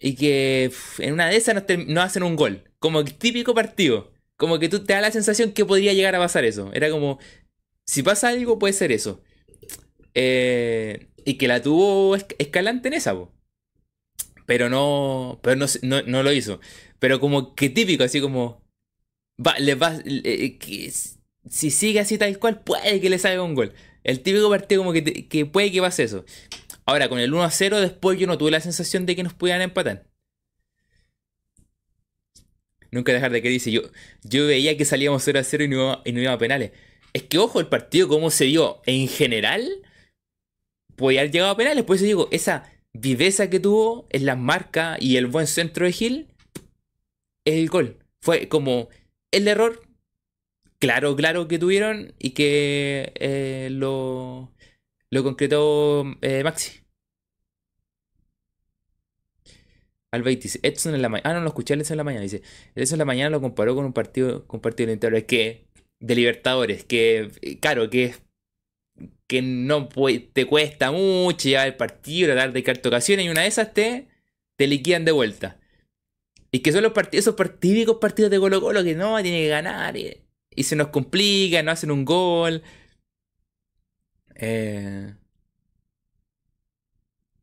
y 0.00 0.16
que 0.16 0.70
en 0.98 1.14
una 1.14 1.28
de 1.28 1.36
esas 1.36 1.64
no, 1.86 2.02
hacen 2.02 2.22
un 2.24 2.36
gol. 2.36 2.64
Como 2.78 3.00
el 3.00 3.14
típico 3.14 3.54
partido. 3.54 4.12
Como 4.36 4.58
que 4.58 4.68
tú 4.68 4.84
te 4.84 4.94
da 4.94 5.00
la 5.00 5.12
sensación 5.12 5.52
que 5.52 5.64
podría 5.64 5.92
llegar 5.92 6.14
a 6.16 6.18
pasar 6.18 6.44
eso. 6.44 6.70
Era 6.74 6.90
como, 6.90 7.18
si 7.86 8.02
pasa 8.02 8.28
algo 8.28 8.58
puede 8.58 8.72
ser 8.72 8.92
eso. 8.92 9.22
Eh, 10.14 11.08
y 11.24 11.34
que 11.34 11.48
la 11.48 11.60
tuvo 11.60 12.16
Escalante 12.38 12.88
en 12.88 12.94
esa, 12.94 13.14
pero 14.46 14.68
no, 14.68 15.40
pero 15.42 15.56
no, 15.56 16.02
no, 16.02 16.22
lo 16.22 16.32
hizo. 16.32 16.60
Pero 16.98 17.20
como 17.20 17.54
que 17.54 17.70
típico, 17.70 18.04
así 18.04 18.20
como, 18.20 18.62
va, 19.44 19.58
le 19.58 19.74
va, 19.74 19.98
que, 20.02 20.92
si 21.48 21.70
sigue 21.70 22.00
así 22.00 22.18
tal 22.18 22.38
cual, 22.38 22.62
puede 22.62 23.00
que 23.00 23.10
le 23.10 23.18
salga 23.18 23.42
un 23.42 23.54
gol. 23.54 23.72
El 24.04 24.20
típico 24.20 24.50
partido 24.50 24.82
como 24.82 24.92
que, 24.92 25.46
puede 25.46 25.72
que 25.72 25.80
pase 25.80 26.04
eso. 26.04 26.24
Ahora, 26.86 27.08
con 27.08 27.18
el 27.18 27.32
1 27.32 27.42
a 27.42 27.50
0, 27.50 27.80
después 27.80 28.18
yo 28.18 28.26
no 28.26 28.38
tuve 28.38 28.50
la 28.50 28.60
sensación 28.60 29.06
de 29.06 29.16
que 29.16 29.22
nos 29.22 29.34
pudieran 29.34 29.62
empatar. 29.62 30.06
Nunca 32.90 33.12
dejar 33.12 33.32
de 33.32 33.42
que 33.42 33.48
dice, 33.48 33.72
yo, 33.72 33.82
yo 34.22 34.46
veía 34.46 34.76
que 34.76 34.84
salíamos 34.84 35.22
0 35.24 35.40
a 35.40 35.44
0 35.44 35.64
y 35.64 35.68
no, 35.68 36.02
y 36.04 36.12
no 36.12 36.20
iba 36.20 36.32
a 36.32 36.38
penales. 36.38 36.72
Es 37.14 37.22
que 37.22 37.38
ojo, 37.38 37.60
el 37.60 37.68
partido 37.68 38.08
como 38.08 38.30
se 38.30 38.44
dio 38.44 38.82
en 38.86 39.08
general, 39.08 39.66
podía 40.96 41.20
haber 41.20 41.32
llegado 41.32 41.52
a 41.52 41.56
penales. 41.56 41.84
Por 41.84 41.96
eso 41.96 42.04
digo, 42.04 42.28
esa 42.32 42.70
viveza 42.92 43.48
que 43.48 43.60
tuvo 43.60 44.06
en 44.10 44.26
las 44.26 44.38
marcas 44.38 45.00
y 45.00 45.16
el 45.16 45.26
buen 45.26 45.46
centro 45.46 45.86
de 45.86 45.92
Gil, 45.92 46.28
es 47.44 47.54
el 47.54 47.68
gol. 47.68 47.98
Fue 48.20 48.48
como 48.48 48.88
el 49.30 49.48
error 49.48 49.82
claro, 50.78 51.16
claro 51.16 51.48
que 51.48 51.58
tuvieron 51.58 52.14
y 52.18 52.30
que 52.30 53.12
eh, 53.16 53.68
lo, 53.70 54.52
lo 55.10 55.22
concretó 55.24 56.04
eh, 56.22 56.42
Maxi. 56.44 56.84
Albeit 60.10 60.42
dice, 60.42 60.60
Edson 60.62 60.94
en 60.94 61.02
la 61.02 61.08
mañana. 61.08 61.30
Ah, 61.30 61.34
no 61.34 61.40
lo 61.40 61.48
escuché 61.48 61.74
Edson 61.74 61.94
en 61.94 61.98
la 61.98 62.04
mañana. 62.04 62.22
Dice, 62.22 62.42
Edson 62.76 62.96
en 62.96 62.98
la 63.00 63.04
mañana 63.04 63.30
lo 63.30 63.40
comparó 63.40 63.74
con 63.74 63.84
un 63.84 63.92
partido, 63.92 64.46
con 64.46 64.58
un 64.58 64.62
partido 64.62 64.94
de 64.94 65.18
Es 65.18 65.24
que, 65.24 65.66
de 66.06 66.14
Libertadores, 66.14 66.84
que, 66.84 67.58
claro, 67.60 67.90
que 67.90 68.14
que 69.26 69.42
no 69.42 69.88
te 70.32 70.46
cuesta 70.46 70.92
mucho 70.92 71.48
llevar 71.48 71.66
el 71.66 71.76
partido, 71.76 72.32
tratar 72.32 72.52
de 72.52 72.62
carta 72.62 72.88
ocasiones 72.88 73.26
y 73.26 73.28
una 73.30 73.42
de 73.42 73.48
esas 73.48 73.72
te, 73.72 74.08
te 74.56 74.66
liquidan 74.66 75.04
de 75.04 75.12
vuelta. 75.12 75.58
Y 76.50 76.60
que 76.60 76.72
son 76.72 76.82
los 76.82 76.92
partidos, 76.92 77.26
esos 77.26 77.58
típicos 77.58 77.96
partidos 78.00 78.30
de 78.30 78.38
Colo 78.38 78.60
Colo 78.60 78.84
que 78.84 78.94
no, 78.94 79.20
tiene 79.22 79.40
que 79.42 79.48
ganar. 79.48 79.96
Y, 79.96 80.22
se 80.62 80.76
nos 80.76 80.88
complica, 80.88 81.62
no 81.62 81.72
hacen 81.72 81.90
un 81.90 82.04
gol. 82.04 82.62
Eh, 84.36 85.14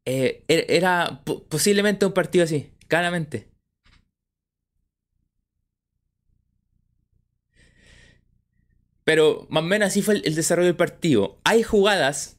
eh, 0.05 0.43
er, 0.47 0.65
era 0.69 1.21
posiblemente 1.49 2.05
un 2.05 2.13
partido 2.13 2.45
así, 2.45 2.71
claramente. 2.87 3.50
Pero 9.03 9.47
más 9.49 9.63
o 9.63 9.67
menos 9.67 9.87
así 9.87 10.01
fue 10.01 10.21
el, 10.23 10.35
desarrollo 10.35 10.67
del 10.67 10.75
partido. 10.75 11.39
Hay 11.43 11.63
jugadas 11.63 12.37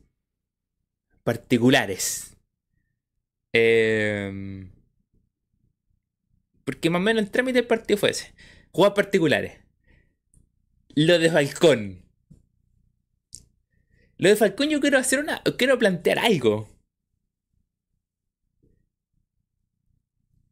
particulares. 1.25 2.37
Em, 3.53 4.71
porque 6.65 6.91
más 6.91 7.01
o 7.01 7.03
menos 7.03 7.23
el 7.25 7.31
trámite 7.31 7.59
del 7.59 7.67
partido 7.67 7.99
fue 7.99 8.11
ese. 8.11 8.35
Jugadas 8.73 8.95
particulares. 8.95 9.59
Lo 10.95 11.19
de 11.19 11.31
Falcón. 11.31 12.03
Lo 14.19 14.29
de 14.29 14.37
Falcón 14.37 14.69
yo 14.71 14.81
quiero 14.81 14.99
hacer 14.99 15.19
una... 15.19 15.43
Quiero 15.59 15.79
plantear 15.79 16.19
algo. 16.19 16.69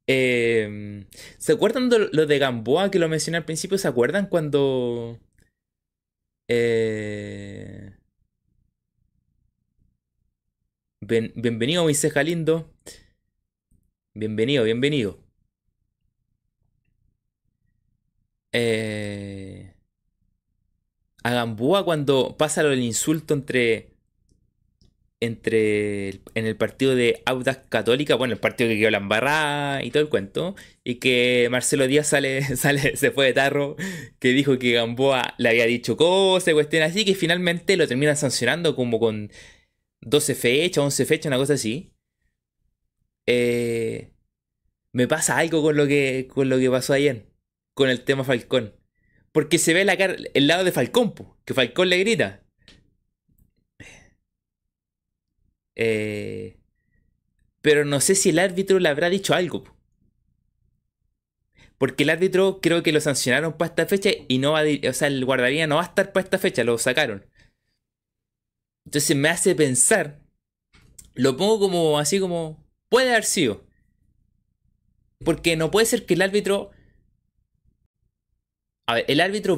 Em, 0.06 1.06
¿Se 1.38 1.52
acuerdan 1.52 1.88
de 1.88 2.08
lo 2.12 2.26
de 2.26 2.38
Gamboa 2.40 2.90
que 2.90 2.98
lo 2.98 3.08
mencioné 3.08 3.36
al 3.38 3.44
principio? 3.44 3.78
¿Se 3.78 3.86
acuerdan 3.86 4.26
cuando... 4.26 5.20
Eh, 6.52 7.92
bienvenido, 11.00 11.84
mi 11.84 11.94
ceja 11.94 12.24
lindo. 12.24 12.68
Bienvenido, 14.14 14.64
bienvenido. 14.64 15.20
Eh, 18.52 19.72
a 21.22 21.30
Gamboa 21.30 21.84
cuando 21.84 22.36
pasa 22.36 22.62
lo 22.64 22.70
del 22.70 22.80
insulto 22.82 23.34
entre 23.34 23.94
entre 25.20 26.20
en 26.34 26.46
el 26.46 26.56
partido 26.56 26.94
de 26.94 27.22
Audax 27.26 27.68
Católica, 27.68 28.14
bueno, 28.14 28.34
el 28.34 28.40
partido 28.40 28.68
que 28.70 28.78
quedó 28.78 28.90
la 28.90 28.98
embarrada 28.98 29.84
y 29.84 29.90
todo 29.90 30.02
el 30.02 30.08
cuento, 30.08 30.56
y 30.82 30.96
que 30.96 31.48
Marcelo 31.50 31.86
Díaz 31.86 32.08
sale, 32.08 32.42
sale, 32.56 32.96
se 32.96 33.10
fue 33.10 33.26
de 33.26 33.34
tarro, 33.34 33.76
que 34.18 34.28
dijo 34.30 34.58
que 34.58 34.72
Gamboa 34.72 35.34
le 35.38 35.50
había 35.50 35.66
dicho 35.66 35.96
cosas, 35.96 36.54
cuestiones 36.54 36.90
así, 36.92 37.04
que 37.04 37.14
finalmente 37.14 37.76
lo 37.76 37.86
terminan 37.86 38.16
sancionando 38.16 38.74
como 38.74 38.98
con 38.98 39.30
12 40.00 40.34
fechas, 40.34 40.84
11 40.84 41.06
fechas, 41.06 41.26
una 41.26 41.36
cosa 41.36 41.54
así. 41.54 41.92
Eh, 43.26 44.12
me 44.92 45.06
pasa 45.08 45.38
algo 45.38 45.62
con 45.62 45.76
lo 45.76 45.86
que, 45.86 46.28
con 46.32 46.48
lo 46.48 46.58
que 46.58 46.70
pasó 46.70 46.94
ayer, 46.94 47.26
con 47.74 47.90
el 47.90 48.02
tema 48.04 48.24
Falcón. 48.24 48.74
Porque 49.32 49.58
se 49.58 49.74
ve 49.74 49.82
el 50.34 50.46
lado 50.46 50.64
de 50.64 50.72
Falcón, 50.72 51.14
que 51.44 51.54
Falcón 51.54 51.88
le 51.90 51.98
grita. 51.98 52.42
Eh, 55.82 56.58
pero 57.62 57.86
no 57.86 58.00
sé 58.00 58.14
si 58.14 58.28
el 58.28 58.38
árbitro 58.38 58.78
le 58.78 58.90
habrá 58.90 59.08
dicho 59.08 59.32
algo. 59.34 59.64
Porque 61.78 62.02
el 62.02 62.10
árbitro 62.10 62.60
creo 62.60 62.82
que 62.82 62.92
lo 62.92 63.00
sancionaron 63.00 63.56
para 63.56 63.70
esta 63.70 63.86
fecha 63.86 64.10
y 64.28 64.36
no 64.38 64.52
va 64.52 64.60
a, 64.60 64.90
o 64.90 64.92
sea, 64.92 65.08
el 65.08 65.24
guardaría 65.24 65.66
no 65.66 65.76
va 65.76 65.82
a 65.82 65.86
estar 65.86 66.12
para 66.12 66.24
esta 66.24 66.38
fecha, 66.38 66.64
lo 66.64 66.76
sacaron. 66.76 67.24
Entonces 68.84 69.16
me 69.16 69.30
hace 69.30 69.54
pensar, 69.54 70.20
lo 71.14 71.36
pongo 71.38 71.58
como 71.60 71.98
así 71.98 72.20
como 72.20 72.62
puede 72.90 73.10
haber 73.10 73.24
sido. 73.24 73.64
Porque 75.24 75.56
no 75.56 75.70
puede 75.70 75.86
ser 75.86 76.04
que 76.04 76.14
el 76.14 76.22
árbitro 76.22 76.72
a 78.86 78.94
ver, 78.94 79.04
el 79.08 79.20
árbitro 79.20 79.56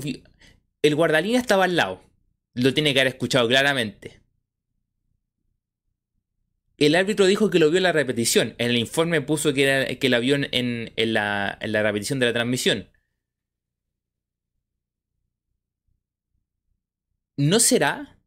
el 0.82 0.94
guardalínea 0.94 1.40
estaba 1.40 1.64
al 1.64 1.74
lado. 1.74 2.00
Lo 2.54 2.74
tiene 2.74 2.94
que 2.94 3.00
haber 3.00 3.14
escuchado 3.14 3.48
claramente. 3.48 4.21
El 6.82 6.96
árbitro 6.96 7.26
dijo 7.26 7.48
que 7.48 7.60
lo 7.60 7.70
vio 7.70 7.76
en 7.78 7.84
la 7.84 7.92
repetición. 7.92 8.56
En 8.58 8.70
el 8.70 8.76
informe 8.76 9.20
puso 9.20 9.54
que, 9.54 9.62
era, 9.62 9.94
que 10.00 10.08
la 10.08 10.18
vio 10.18 10.34
en, 10.34 10.92
la, 10.96 11.56
repetición 11.60 12.18
de 12.18 12.26
la 12.26 12.32
transmisión. 12.32 12.88
¿No 17.36 17.60
será? 17.60 18.18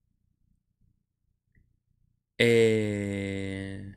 Eh, 2.37 3.95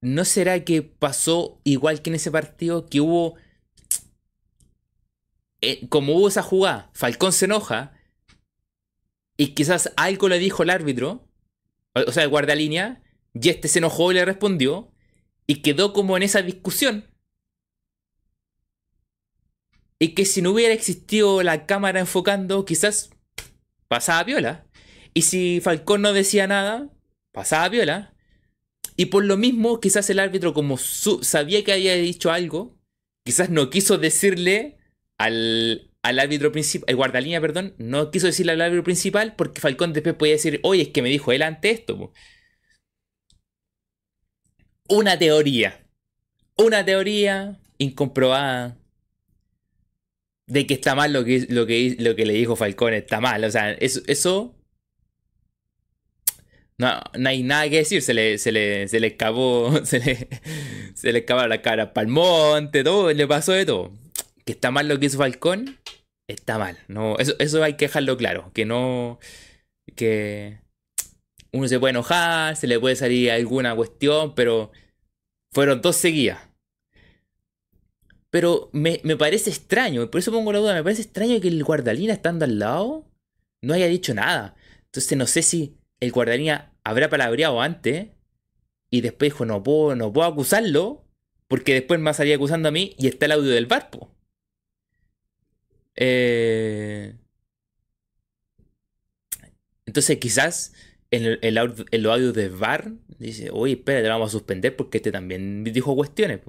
¿No 0.00 0.24
será 0.24 0.64
que 0.64 0.82
pasó 0.82 1.60
igual 1.64 2.00
que 2.00 2.10
en 2.10 2.16
ese 2.16 2.30
partido 2.30 2.86
que 2.86 3.00
hubo... 3.00 3.34
Eh, 5.62 5.88
como 5.88 6.14
hubo 6.14 6.28
esa 6.28 6.42
jugada, 6.42 6.90
Falcón 6.94 7.32
se 7.32 7.46
enoja 7.46 7.92
y 9.36 9.48
quizás 9.54 9.92
algo 9.96 10.28
le 10.28 10.38
dijo 10.38 10.62
el 10.62 10.70
árbitro 10.70 11.29
o 11.94 12.12
sea, 12.12 12.22
el 12.24 12.28
guardalínea, 12.28 13.02
y 13.34 13.48
este 13.48 13.68
se 13.68 13.78
enojó 13.78 14.10
y 14.10 14.14
le 14.14 14.24
respondió, 14.24 14.92
y 15.46 15.62
quedó 15.62 15.92
como 15.92 16.16
en 16.16 16.22
esa 16.22 16.42
discusión. 16.42 17.06
Y 19.98 20.14
que 20.14 20.24
si 20.24 20.42
no 20.42 20.52
hubiera 20.52 20.72
existido 20.72 21.42
la 21.42 21.66
cámara 21.66 22.00
enfocando, 22.00 22.64
quizás 22.64 23.10
pasaba 23.88 24.24
viola. 24.24 24.66
Y 25.12 25.22
si 25.22 25.60
Falcón 25.60 26.02
no 26.02 26.12
decía 26.12 26.46
nada, 26.46 26.88
pasaba 27.32 27.68
viola. 27.68 28.14
Y 28.96 29.06
por 29.06 29.24
lo 29.24 29.36
mismo, 29.36 29.80
quizás 29.80 30.08
el 30.10 30.18
árbitro, 30.18 30.54
como 30.54 30.78
sabía 30.78 31.64
que 31.64 31.72
había 31.72 31.94
dicho 31.96 32.30
algo, 32.30 32.78
quizás 33.24 33.50
no 33.50 33.68
quiso 33.70 33.98
decirle 33.98 34.78
al, 35.18 35.89
al 36.02 36.18
árbitro 36.18 36.52
principal, 36.52 36.88
el 36.88 36.96
guardalínea, 36.96 37.40
perdón, 37.40 37.74
no 37.78 38.10
quiso 38.10 38.26
decirle 38.26 38.52
al 38.52 38.60
árbitro 38.60 38.84
principal 38.84 39.34
porque 39.36 39.60
Falcón 39.60 39.92
después 39.92 40.14
podía 40.14 40.34
decir, 40.34 40.60
oye, 40.62 40.82
es 40.82 40.88
que 40.88 41.02
me 41.02 41.08
dijo 41.08 41.32
él 41.32 41.42
ante 41.42 41.70
esto. 41.70 42.12
Una 44.88 45.18
teoría. 45.18 45.86
Una 46.56 46.84
teoría 46.84 47.60
incomprobada 47.78 48.78
de 50.46 50.66
que 50.66 50.74
está 50.74 50.94
mal 50.94 51.12
lo 51.12 51.24
que, 51.24 51.46
lo 51.48 51.66
que, 51.66 51.96
lo 51.98 52.16
que 52.16 52.26
le 52.26 52.32
dijo 52.34 52.56
Falcón, 52.56 52.94
está 52.94 53.20
mal. 53.20 53.44
O 53.44 53.50
sea, 53.50 53.72
eso, 53.72 54.00
eso 54.06 54.56
no, 56.78 57.00
no, 57.18 57.28
hay 57.28 57.42
nada 57.42 57.68
que 57.68 57.78
decir, 57.78 58.02
se 58.02 58.14
le, 58.14 58.38
se 58.38 58.52
le, 58.52 58.88
se 58.88 59.00
le 59.00 59.08
escapó, 59.08 59.80
se 59.84 60.00
le, 60.00 60.28
se 60.94 61.12
le 61.12 61.20
escapó 61.20 61.46
la 61.46 61.62
cara 61.62 61.92
para 61.92 62.06
el 62.06 62.12
monte, 62.12 62.82
todo, 62.84 63.12
le 63.12 63.26
pasó 63.26 63.52
de 63.52 63.66
todo 63.66 63.99
está 64.50 64.70
mal 64.70 64.88
lo 64.88 64.98
que 64.98 65.06
hizo 65.06 65.18
Falcón, 65.18 65.78
está 66.28 66.58
mal. 66.58 66.78
No, 66.88 67.16
eso, 67.18 67.34
eso 67.38 67.62
hay 67.62 67.74
que 67.74 67.86
dejarlo 67.86 68.16
claro. 68.16 68.50
Que 68.54 68.64
no. 68.64 69.18
Que 69.96 70.60
uno 71.52 71.68
se 71.68 71.80
puede 71.80 71.90
enojar, 71.90 72.56
se 72.56 72.66
le 72.66 72.78
puede 72.78 72.96
salir 72.96 73.30
alguna 73.30 73.74
cuestión, 73.74 74.34
pero 74.34 74.70
fueron 75.52 75.80
dos 75.80 75.96
seguidas. 75.96 76.38
Pero 78.30 78.70
me, 78.72 79.00
me, 79.02 79.16
parece 79.16 79.50
extraño, 79.50 80.08
por 80.08 80.20
eso 80.20 80.30
pongo 80.30 80.52
la 80.52 80.60
duda, 80.60 80.74
me 80.74 80.84
parece 80.84 81.02
extraño 81.02 81.40
que 81.40 81.48
el 81.48 81.64
guardalina 81.64 82.12
estando 82.12 82.44
al 82.44 82.60
lado 82.60 83.04
no 83.60 83.74
haya 83.74 83.86
dicho 83.86 84.14
nada. 84.14 84.54
Entonces 84.86 85.18
no 85.18 85.26
sé 85.26 85.42
si 85.42 85.76
el 85.98 86.12
guardalina 86.12 86.72
habrá 86.84 87.10
palabreado 87.10 87.60
antes 87.60 88.08
y 88.88 89.00
después 89.00 89.32
dijo 89.32 89.44
no 89.44 89.62
puedo, 89.62 89.96
no 89.96 90.12
puedo 90.12 90.28
acusarlo 90.28 91.04
porque 91.48 91.74
después 91.74 91.98
me 91.98 92.12
va 92.12 92.34
acusando 92.34 92.68
a 92.68 92.72
mí 92.72 92.94
y 92.98 93.08
está 93.08 93.26
el 93.26 93.32
audio 93.32 93.50
del 93.50 93.66
barpo. 93.66 94.14
Eh, 95.96 97.14
entonces 99.86 100.18
quizás 100.18 100.72
en, 101.10 101.24
el, 101.24 101.38
el, 101.90 102.06
audio 102.06 102.32
de 102.32 102.48
VAR 102.48 102.92
dice, 103.18 103.50
oye, 103.52 103.74
espera, 103.74 104.02
te 104.02 104.08
vamos 104.08 104.28
a 104.28 104.32
suspender 104.32 104.76
porque 104.76 104.98
este 104.98 105.12
también 105.12 105.64
dijo 105.64 105.94
cuestiones. 105.96 106.40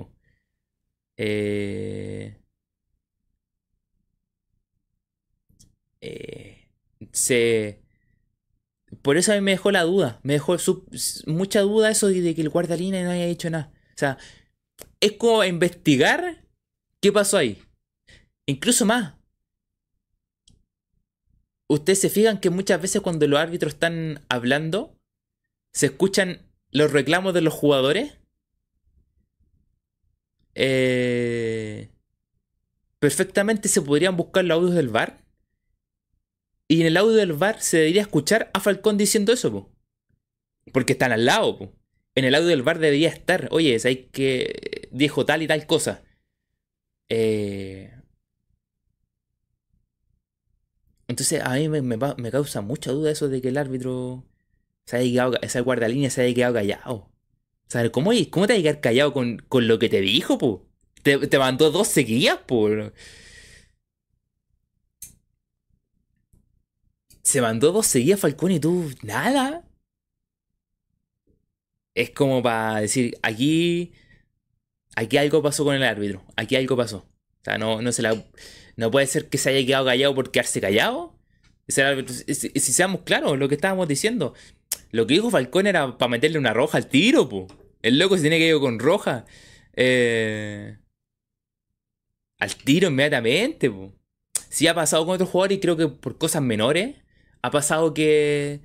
Eh, 1.18 2.36
eh, 6.02 6.70
se, 7.12 7.82
por 9.02 9.18
eso 9.18 9.32
a 9.32 9.36
mí 9.36 9.42
me 9.42 9.52
dejó 9.52 9.72
la 9.72 9.84
duda, 9.84 10.20
me 10.24 10.34
dejó 10.34 10.58
mucha 11.26 11.62
duda 11.62 11.90
eso 11.90 12.08
de, 12.08 12.36
que 12.36 12.42
el 12.42 12.50
guardalina 12.50 13.04
no 13.04 13.12
haya 13.12 13.26
dicho 13.26 13.50
nada. 13.50 13.72
O 13.96 13.98
sea, 13.98 14.18
es 15.00 15.14
como 15.14 15.44
investigar 15.44 16.46
qué 17.02 17.12
pasó 17.12 17.38
ahí. 17.38 17.62
Incluso 18.46 18.86
más, 18.86 19.16
ustedes 21.74 22.02
se 22.02 22.10
fijan 22.10 22.40
que 22.40 22.50
muchas 22.50 22.82
veces 22.82 23.02
cuando 23.02 23.28
los 23.28 23.40
árbitros 23.40 23.74
están 23.74 24.26
hablando, 24.30 25.00
se 25.72 25.88
escuchan 25.88 26.52
los 26.70 26.92
reclamos 26.92 27.34
de 27.34 27.42
los 27.42 27.54
jugadores. 27.54 28.18
Eh, 30.54 31.90
perfectamente 33.00 33.70
se 33.70 33.82
podrían 33.82 34.18
buscar 34.18 34.44
los 34.44 34.56
audios 34.58 34.76
del 34.76 34.90
VAR. 34.90 35.24
Y 36.68 36.82
en 36.82 36.88
el 36.88 36.98
audio 36.98 37.16
del 37.16 37.34
VAR 37.34 37.62
se 37.62 37.78
debería 37.78 38.02
escuchar 38.02 38.52
a 38.54 38.60
Falcón 38.60 38.98
diciendo 38.98 39.32
eso, 39.32 39.70
porque 40.74 40.94
están 40.94 41.12
al 41.12 41.26
lado. 41.26 41.74
En 42.16 42.26
el 42.26 42.36
audio 42.36 42.50
del 42.50 42.64
VAR 42.64 42.80
debería 42.80 43.10
estar, 43.10 43.48
oye, 43.52 43.78
ahí 43.86 44.10
que 44.12 44.90
dijo 44.92 45.26
tal 45.26 45.42
y 45.42 45.48
tal 45.48 45.66
cosa. 45.66 46.04
Eh, 47.08 47.94
Entonces 51.12 51.42
a 51.44 51.56
mí 51.56 51.68
me, 51.68 52.32
causa 52.32 52.62
mucha 52.62 52.92
duda 52.92 53.12
eso 53.12 53.28
de 53.30 53.42
que 53.42 53.50
el 53.50 53.58
árbitro 53.58 54.24
se 54.86 54.98
haya 54.98 55.12
quedado, 55.12 55.42
esa 55.42 55.60
guardalínea 55.62 56.10
se 56.10 56.22
haya 56.22 56.34
quedado 56.36 56.54
callado. 56.56 56.96
O 56.96 57.12
sea, 57.68 57.92
¿cómo, 57.92 58.12
cómo 58.32 58.48
te 58.48 58.54
vas 58.54 58.60
a 58.60 58.64
quedar 58.64 58.82
callado 58.82 59.14
con, 59.14 59.44
lo 59.52 59.80
que 59.80 59.90
te 59.90 60.02
dijo, 60.02 60.38
po? 60.38 60.68
Te, 61.04 61.38
mandó 61.38 61.72
dos 61.72 61.88
seguidas, 61.90 62.40
po. 62.48 62.70
Se 67.24 67.42
mandó 67.42 67.72
dos 67.72 67.88
seguidas 67.88 68.20
Falcón 68.20 68.52
y 68.52 68.60
tú, 68.60 68.90
nada. 69.04 69.68
Es 71.94 72.12
como 72.12 72.42
para 72.42 72.82
decir, 72.82 73.18
aquí, 73.22 73.92
aquí 74.96 75.18
algo 75.18 75.42
pasó 75.42 75.64
con 75.66 75.76
el 75.76 75.84
árbitro, 75.84 76.24
aquí 76.38 76.56
algo 76.56 76.78
pasó. 76.78 76.98
O 77.00 77.44
sea, 77.44 77.58
no, 77.58 77.82
no 77.82 77.92
se 77.92 78.02
la 78.02 78.12
no 78.82 78.90
puede 78.90 79.06
ser 79.06 79.30
que 79.30 79.38
se 79.38 79.52
haya 79.52 79.66
quedado 79.66 79.86
callado 79.86 80.16
por 80.16 80.32
quedarse 80.32 80.60
callado. 80.60 81.16
Si, 81.68 82.50
seamos 82.60 83.02
claros, 83.02 83.38
lo 83.38 83.48
que 83.48 83.56
estábamos 83.56 83.88
diciendo. 83.88 84.34
Lo 84.92 85.06
que 85.06 85.14
dijo 85.14 85.30
Falcón 85.30 85.68
era 85.68 86.00
para 86.00 86.10
meterle 86.10 86.40
una 86.40 86.52
roja 86.54 86.80
al 86.80 86.88
tiro, 86.88 87.30
po. 87.30 87.48
El 87.84 88.00
loco 88.00 88.16
se 88.16 88.24
tiene 88.24 88.40
que 88.40 88.48
ir 88.48 88.60
con 88.60 88.80
roja. 88.80 89.26
Eh, 89.76 90.78
al 92.40 92.56
tiro 92.56 92.90
inmediatamente. 92.90 93.70
Po. 93.70 93.94
Sí 94.50 94.68
ha 94.68 94.74
pasado 94.74 95.06
con 95.06 95.14
otros 95.14 95.30
jugadores 95.30 95.58
y 95.60 95.62
creo 95.62 95.78
que 95.78 95.88
por 95.88 96.18
cosas 96.18 96.42
menores 96.42 96.96
ha 97.44 97.52
pasado 97.52 97.94
que, 97.94 98.62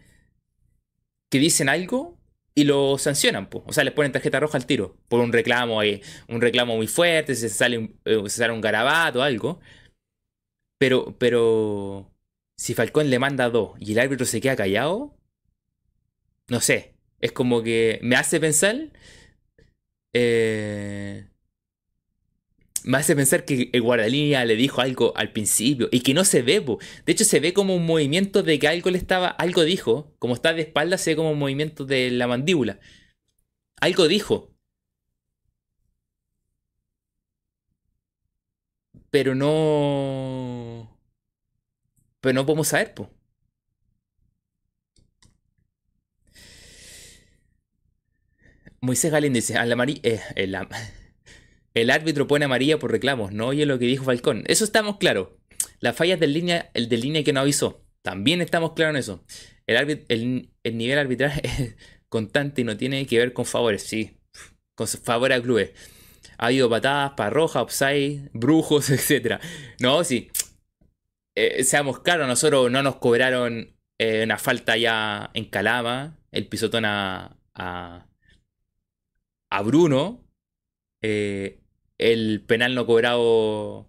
que 1.29 1.39
dicen 1.39 1.69
algo 1.69 2.19
y 2.55 2.65
lo 2.65 2.97
sancionan, 2.97 3.51
po. 3.51 3.65
o 3.67 3.73
sea, 3.75 3.85
les 3.85 3.93
ponen 3.93 4.13
tarjeta 4.13 4.41
roja 4.41 4.57
al 4.57 4.65
tiro 4.65 4.97
por 5.09 5.21
un 5.21 5.31
reclamo, 5.31 5.81
un 6.29 6.41
reclamo 6.41 6.75
muy 6.75 6.87
fuerte, 6.87 7.35
se 7.35 7.51
sale, 7.51 7.95
eh, 8.07 8.23
se 8.25 8.39
sale 8.39 8.55
un 8.55 8.63
garabato 8.63 9.19
o 9.21 9.23
algo. 9.23 9.61
Pero, 10.79 11.17
pero 11.19 12.13
si 12.57 12.75
Falcón 12.75 13.11
le 13.11 13.19
manda 13.19 13.51
dos 13.51 13.73
y 13.81 13.93
el 13.93 13.99
árbitro 13.99 14.27
se 14.27 14.41
queda 14.41 14.57
callado, 14.57 15.17
no 16.49 16.61
sé, 16.61 16.95
es 17.21 17.33
como 17.33 17.63
que 17.63 17.99
me 18.03 18.17
hace 18.17 18.41
pensar 18.41 18.91
eh, 20.13 21.27
me 22.87 22.99
hace 22.99 23.17
pensar 23.17 23.45
que 23.45 23.71
el 23.73 23.83
guardalínea 23.83 24.45
le 24.45 24.57
dijo 24.57 24.81
algo 24.81 25.13
al 25.17 25.33
principio 25.33 25.89
y 25.93 26.01
que 26.01 26.15
no 26.15 26.25
se 26.25 26.43
ve, 26.43 26.61
de 26.61 27.13
hecho 27.13 27.25
se 27.25 27.41
ve 27.41 27.53
como 27.53 27.75
un 27.77 27.85
movimiento 27.85 28.43
de 28.43 28.59
que 28.59 28.69
algo 28.69 28.91
le 28.91 28.99
estaba, 28.99 29.29
algo 29.29 29.65
dijo, 29.65 30.15
como 30.19 30.35
está 30.35 30.55
de 30.55 30.63
espalda 30.63 30.97
se 30.99 31.11
ve 31.11 31.17
como 31.17 31.33
un 31.33 31.39
movimiento 31.39 31.85
de 31.85 32.11
la 32.11 32.29
mandíbula. 32.29 32.79
Algo 33.81 34.09
dijo. 34.09 34.55
Pero 39.11 39.35
no... 39.35 40.66
Pero 42.27 42.35
no 42.35 42.45
podemos 42.45 42.67
saber, 42.67 42.93
pues. 42.93 43.09
Moisés 48.81 49.13
Galín 49.13 49.33
dice, 49.33 49.57
a. 49.57 49.65
Eh, 49.65 50.21
el 51.75 51.91
árbitro 51.93 52.27
pone 52.27 52.47
amarilla 52.47 52.81
por 52.81 52.91
reclamos, 52.91 53.31
no 53.31 53.47
oye 53.47 53.65
lo 53.65 53.79
que 53.79 53.85
dijo 53.85 54.03
Falcón. 54.03 54.43
Eso 54.49 54.65
estamos 54.65 54.97
claros. 54.97 55.29
Las 55.79 55.95
fallas 55.95 56.19
de 56.19 56.27
línea, 56.27 56.73
el 56.75 56.89
de 56.89 56.97
línea 56.97 57.23
que 57.23 57.33
no 57.33 57.39
avisó. 57.39 57.87
También 58.03 58.41
estamos 58.41 58.73
claros 58.73 58.97
en 58.97 58.99
eso. 58.99 59.25
El, 59.69 60.51
el, 60.65 60.77
nivel 60.77 60.99
arbitral 60.99 61.41
es 61.45 61.77
constante 62.09 62.63
y 62.63 62.65
no 62.65 62.77
tiene 62.77 63.07
que 63.07 63.19
ver 63.21 63.35
con 63.35 63.45
favores, 63.45 63.85
sí. 63.85 64.19
Con 64.75 64.89
favores 64.89 65.39
a 65.39 65.43
clubes. 65.43 65.71
Ha 66.39 66.47
habido 66.47 66.69
patadas, 66.69 67.13
para 67.17 67.31
roja, 67.31 67.63
upside, 67.63 68.31
brujos, 68.33 68.91
etc. 69.11 69.41
No, 69.79 70.03
sí. 70.03 70.29
Eh, 71.37 71.65
seamos 71.65 72.01
claros, 72.01 72.27
nosotros 72.27 72.71
no 72.71 72.83
nos 72.83 72.97
cobraron 72.97 73.77
eh, 73.99 74.25
una 74.25 74.39
falta 74.39 74.77
ya 74.79 75.31
en 75.35 75.45
Calama, 75.45 76.19
el 76.33 76.49
pisotón 76.49 76.87
a, 76.87 77.39
a, 77.55 78.07
a 79.51 79.63
Bruno. 79.63 80.25
Eh, 81.03 81.61
el 81.99 82.43
penal 82.47 82.75
no 82.75 82.87
cobrado 82.87 83.89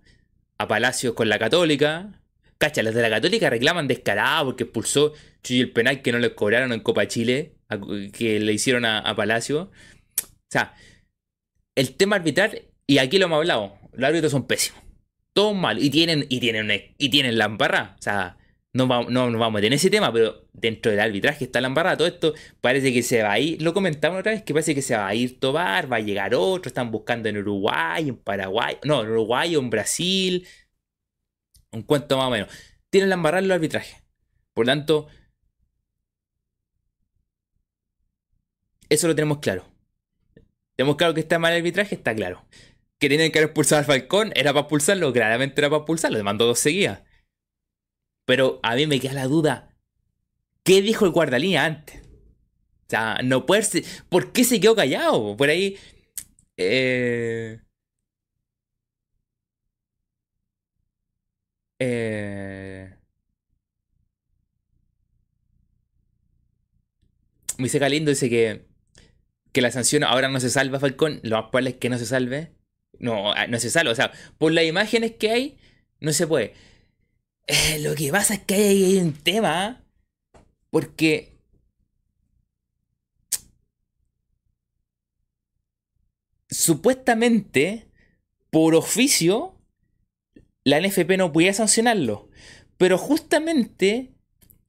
a 0.57 0.67
Palacios 0.67 1.13
con 1.13 1.29
la 1.29 1.39
Católica. 1.39 2.21
Cacha, 2.57 2.83
los 2.83 2.93
de 2.93 3.01
la 3.01 3.09
Católica 3.09 3.49
reclaman 3.49 3.87
descarado 3.87 4.45
porque 4.47 4.63
expulsó 4.65 5.13
el 5.49 5.71
penal 5.71 6.01
que 6.01 6.11
no 6.11 6.19
les 6.19 6.31
cobraron 6.31 6.73
en 6.73 6.81
Copa 6.81 7.07
Chile, 7.07 7.55
que 8.13 8.39
le 8.39 8.53
hicieron 8.53 8.85
a, 8.85 9.15
Palacio. 9.15 9.71
O 10.21 10.49
sea, 10.49 10.75
el 11.75 11.95
tema 11.95 12.17
arbitral, 12.17 12.63
y 12.87 12.97
aquí 12.97 13.17
lo 13.17 13.25
hemos 13.25 13.37
hablado, 13.37 13.77
los 13.93 14.07
árbitros 14.09 14.31
son 14.31 14.47
pésimos. 14.47 14.86
Todos 15.37 15.55
mal. 15.55 15.77
Y 15.77 15.91
tienen, 15.91 16.25
y 16.29 16.39
tienen, 16.39 16.95
y 16.97 17.09
tienen 17.09 17.37
la 17.37 17.45
embarra. 17.45 17.95
O 17.99 18.01
sea, 18.01 18.37
no, 18.73 18.87
no 18.87 19.29
nos 19.29 19.39
vamos 19.39 19.61
a 19.61 19.65
en 19.67 19.73
ese 19.73 19.91
tema, 19.91 20.11
pero 20.11 20.47
dentro 20.51 20.89
del 20.89 20.99
arbitraje 20.99 21.45
está 21.45 21.61
la 21.61 21.67
embarrada. 21.67 21.95
Todo 21.95 22.07
esto 22.07 22.33
parece 22.59 22.91
que 22.91 23.03
se 23.03 23.21
va 23.21 23.33
a 23.33 23.39
ir. 23.39 23.61
Lo 23.61 23.71
comentamos 23.71 24.19
otra 24.19 24.31
vez, 24.31 24.41
que 24.41 24.55
parece 24.55 24.73
que 24.73 24.81
se 24.81 24.97
va 24.97 25.05
a 25.07 25.13
ir 25.13 25.39
Tobar, 25.39 25.93
va 25.93 25.97
a 25.97 25.99
llegar 25.99 26.33
otro. 26.33 26.69
Están 26.69 26.89
buscando 26.89 27.29
en 27.29 27.37
Uruguay, 27.37 28.09
en 28.09 28.17
Paraguay. 28.17 28.77
No, 28.83 29.03
en 29.03 29.11
Uruguay 29.11 29.55
o 29.55 29.59
en 29.59 29.69
Brasil. 29.69 30.47
Un 31.71 31.83
cuento 31.83 32.17
más 32.17 32.29
o 32.29 32.31
menos. 32.31 32.49
Tienen 32.89 33.09
la 33.09 33.15
embarrada 33.15 33.43
en 33.43 33.47
los 33.49 33.55
arbitrajes. 33.57 34.03
Por 34.55 34.65
tanto, 34.65 35.07
eso 38.89 39.07
lo 39.07 39.13
tenemos 39.13 39.37
claro. 39.37 39.65
Tenemos 40.75 40.95
claro 40.95 41.13
que 41.13 41.19
está 41.19 41.37
mal 41.37 41.53
el 41.53 41.59
arbitraje, 41.59 41.93
está 41.93 42.15
claro. 42.15 42.43
Que 42.99 43.09
tienen 43.09 43.31
que 43.31 43.39
haber 43.39 43.49
expulsado 43.49 43.79
al 43.79 43.85
Falcón, 43.85 44.31
era 44.35 44.53
para 44.53 44.61
expulsarlo, 44.61 45.13
claramente 45.13 45.61
era 45.61 45.69
para 45.69 45.79
expulsarlo, 45.79 46.17
le 46.17 46.23
mandó 46.23 46.45
dos 46.45 46.59
seguidas. 46.59 47.03
Pero 48.25 48.59
a 48.63 48.75
mí 48.75 48.87
me 48.87 48.99
queda 48.99 49.13
la 49.13 49.27
duda. 49.27 49.75
¿Qué 50.63 50.81
dijo 50.81 51.05
el 51.05 51.11
guardalínea 51.11 51.65
antes? 51.65 52.01
O 52.87 52.89
sea, 52.89 53.19
no 53.23 53.45
puede 53.45 53.63
ser. 53.63 53.83
¿Por 54.09 54.31
qué 54.33 54.43
se 54.43 54.59
quedó 54.59 54.75
callado? 54.75 55.37
Por 55.37 55.49
ahí. 55.49 55.77
Eh. 56.57 57.59
Eh. 61.79 62.93
Moisés 67.57 67.79
Galindo 67.81 68.09
dice 68.11 68.29
que, 68.29 68.67
que 69.51 69.61
la 69.61 69.71
sanción 69.71 70.03
ahora 70.03 70.29
no 70.29 70.39
se 70.39 70.49
salva, 70.49 70.79
Falcón. 70.79 71.19
Lo 71.23 71.37
más 71.37 71.49
probable 71.49 71.71
es 71.71 71.77
que 71.77 71.89
no 71.89 71.97
se 71.97 72.05
salve. 72.05 72.56
No, 72.99 73.33
no 73.47 73.59
se 73.59 73.69
salva. 73.69 73.91
O 73.91 73.95
sea, 73.95 74.11
por 74.37 74.51
las 74.51 74.65
imágenes 74.65 75.13
que 75.13 75.31
hay, 75.31 75.57
no 75.99 76.13
se 76.13 76.27
puede. 76.27 76.53
Eh, 77.47 77.79
lo 77.79 77.95
que 77.95 78.11
pasa 78.11 78.35
es 78.35 78.41
que 78.41 78.55
hay, 78.55 78.97
un 78.97 79.13
tema. 79.13 79.83
Porque. 80.69 81.37
Supuestamente, 86.49 87.87
por 88.49 88.75
oficio, 88.75 89.57
la 90.63 90.79
NFP 90.79 91.17
no 91.17 91.31
podía 91.31 91.53
sancionarlo. 91.53 92.29
Pero 92.77 92.97
justamente 92.97 94.13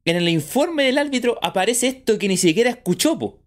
en 0.05 0.17
el 0.17 0.29
informe 0.29 0.85
del 0.85 0.99
árbitro 0.99 1.39
aparece 1.43 1.89
esto 1.89 2.19
que 2.19 2.29
ni 2.29 2.37
siquiera 2.37 2.71
escuchó. 2.71 3.38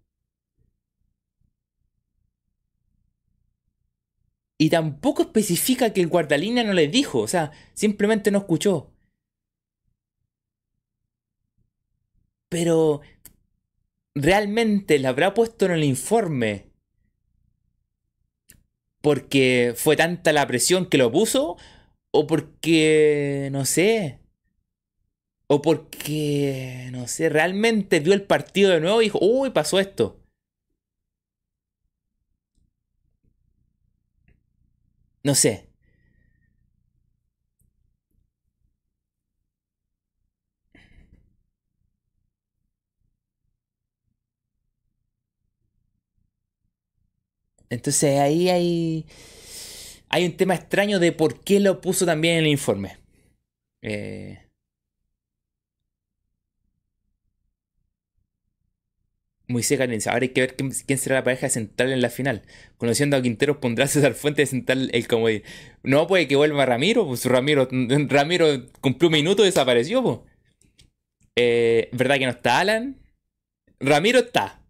Y 4.62 4.70
tampoco 4.70 5.22
especifica 5.22 5.92
que 5.92 6.00
el 6.00 6.06
guardalínea 6.06 6.62
no 6.62 6.72
le 6.72 6.86
dijo, 6.86 7.18
o 7.18 7.26
sea, 7.26 7.50
simplemente 7.74 8.30
no 8.30 8.38
escuchó. 8.38 8.92
Pero 12.48 13.00
realmente 14.14 15.00
la 15.00 15.08
habrá 15.08 15.34
puesto 15.34 15.66
en 15.66 15.72
el 15.72 15.82
informe 15.82 16.70
porque 19.00 19.74
fue 19.76 19.96
tanta 19.96 20.32
la 20.32 20.46
presión 20.46 20.86
que 20.86 20.98
lo 20.98 21.10
puso 21.10 21.56
o 22.12 22.28
porque 22.28 23.48
no 23.50 23.64
sé 23.64 24.20
o 25.48 25.60
porque 25.60 26.88
no 26.92 27.08
sé 27.08 27.28
realmente 27.30 27.98
vio 27.98 28.12
el 28.12 28.22
partido 28.22 28.70
de 28.70 28.80
nuevo 28.80 29.02
y 29.02 29.06
dijo 29.06 29.18
uy 29.20 29.50
pasó 29.50 29.80
esto 29.80 30.21
no 35.24 35.34
sé 35.34 35.68
Entonces 47.70 48.18
ahí 48.20 48.50
hay, 48.50 49.06
hay 50.08 50.24
un 50.26 50.36
tema 50.36 50.54
extraño 50.54 50.98
de 50.98 51.12
por 51.12 51.40
qué 51.40 51.60
lo 51.60 51.80
puso 51.80 52.04
también 52.06 52.34
en 52.38 52.44
el 52.44 52.50
informe. 52.50 52.98
Eh, 53.82 54.41
Moisés 59.52 59.78
Garenza. 59.78 60.12
Ahora 60.12 60.24
hay 60.24 60.30
que 60.30 60.40
ver 60.40 60.56
quién, 60.56 60.98
será 60.98 61.16
la 61.16 61.24
pareja 61.24 61.48
central 61.48 61.92
en 61.92 62.02
la 62.02 62.10
final. 62.10 62.42
Conociendo 62.78 63.16
a 63.16 63.22
Quinteros, 63.22 63.58
pondrá 63.58 63.86
César 63.86 64.14
Fuente 64.14 64.42
de 64.42 64.46
central 64.46 64.90
el 64.92 65.06
comodín. 65.06 65.42
No 65.82 66.06
puede 66.06 66.26
que 66.28 66.36
vuelva 66.36 66.66
Ramiro, 66.66 67.06
pues 67.06 67.24
Ramiro, 67.26 67.68
Ramiro 68.08 68.46
cumplió 68.80 69.08
un 69.08 69.12
minuto 69.12 69.42
y 69.42 69.46
desapareció, 69.46 70.02
pues. 70.02 70.18
¿Verdad 71.92 72.18
que 72.18 72.26
no 72.26 72.32
está 72.32 72.60
Alan? 72.60 72.96
Ramiro 73.80 74.20
está. 74.20 74.62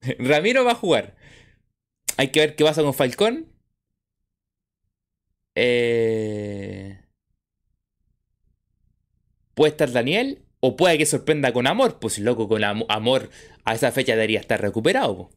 Ramiro 0.18 0.64
va 0.64 0.72
a 0.72 0.76
jugar. 0.76 1.16
Hay 2.16 2.28
que 2.28 2.40
ver 2.40 2.56
qué 2.56 2.64
pasa 2.64 2.82
con 2.82 2.94
Falcón. 2.94 3.46
Eh, 5.54 7.00
puede 9.54 9.72
estar 9.72 9.90
Daniel 9.90 10.44
o 10.60 10.76
puede 10.76 10.98
que 10.98 11.06
sorprenda 11.06 11.52
con 11.52 11.66
amor. 11.66 11.98
Pues 12.00 12.18
loco, 12.18 12.48
con 12.48 12.62
amor 12.64 13.30
a 13.64 13.74
esa 13.74 13.92
fecha 13.92 14.12
debería 14.12 14.40
estar 14.40 14.60
recuperado. 14.60 15.30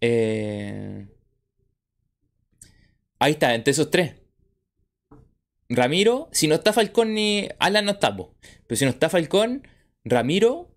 Eh, 0.00 1.06
ahí 3.18 3.32
está, 3.32 3.54
entre 3.54 3.72
esos 3.72 3.90
tres. 3.90 4.14
Ramiro, 5.68 6.28
si 6.32 6.48
no 6.48 6.56
está 6.56 6.72
Falcón 6.72 7.14
ni 7.14 7.48
Alan 7.60 7.84
no 7.84 7.92
está, 7.92 8.14
pero 8.16 8.76
si 8.76 8.84
no 8.84 8.90
está 8.90 9.08
Falcón, 9.08 9.66
Ramiro, 10.04 10.74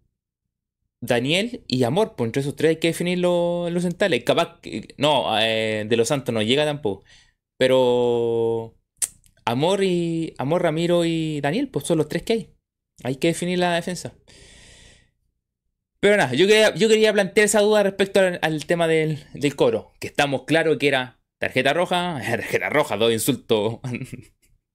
Daniel 1.02 1.64
y 1.68 1.84
Amor, 1.84 2.16
pues 2.16 2.28
entre 2.28 2.42
esos 2.42 2.56
tres 2.56 2.70
hay 2.72 2.76
que 2.78 2.88
definir 2.90 3.20
los, 3.20 3.72
los 3.72 3.84
centrales. 3.84 4.24
Capaz, 4.24 4.60
que- 4.62 4.94
no, 4.98 5.38
eh, 5.40 5.86
de 5.88 5.98
los 5.98 6.08
Santos 6.10 6.34
no 6.34 6.42
llega 6.42 6.66
tampoco. 6.66 7.04
Pero 7.58 8.76
Amor 9.46 9.84
y 9.84 10.34
Amor, 10.38 10.64
Ramiro 10.64 11.06
y 11.06 11.42
Daniel, 11.42 11.70
pues 11.70 11.86
son 11.86 11.98
los 11.98 12.08
tres 12.10 12.24
que 12.24 12.34
hay. 12.34 12.50
Hay 13.04 13.16
que 13.16 13.28
definir 13.28 13.60
la 13.60 13.74
defensa. 13.74 14.14
Pero 16.00 16.18
nada, 16.18 16.34
yo 16.34 16.48
quería, 16.48 17.14
plantear 17.14 17.46
esa 17.46 17.62
duda 17.62 17.84
respecto 17.84 18.20
al, 18.20 18.66
tema 18.66 18.88
del, 18.88 19.26
coro. 19.56 19.94
Que 20.00 20.08
estamos 20.08 20.44
claros 20.44 20.78
que 20.78 20.90
era 20.90 21.20
tarjeta 21.40 21.74
roja, 21.74 22.22
tarjeta 22.26 22.70
roja, 22.70 22.98
dos 22.98 23.12
insultos. 23.12 23.80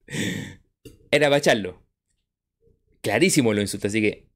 era 1.11 1.29
para. 1.31 1.83
Clarísimo 3.01 3.53
los 3.53 3.63
insultos, 3.63 3.91
así 3.91 4.01
que 4.01 4.29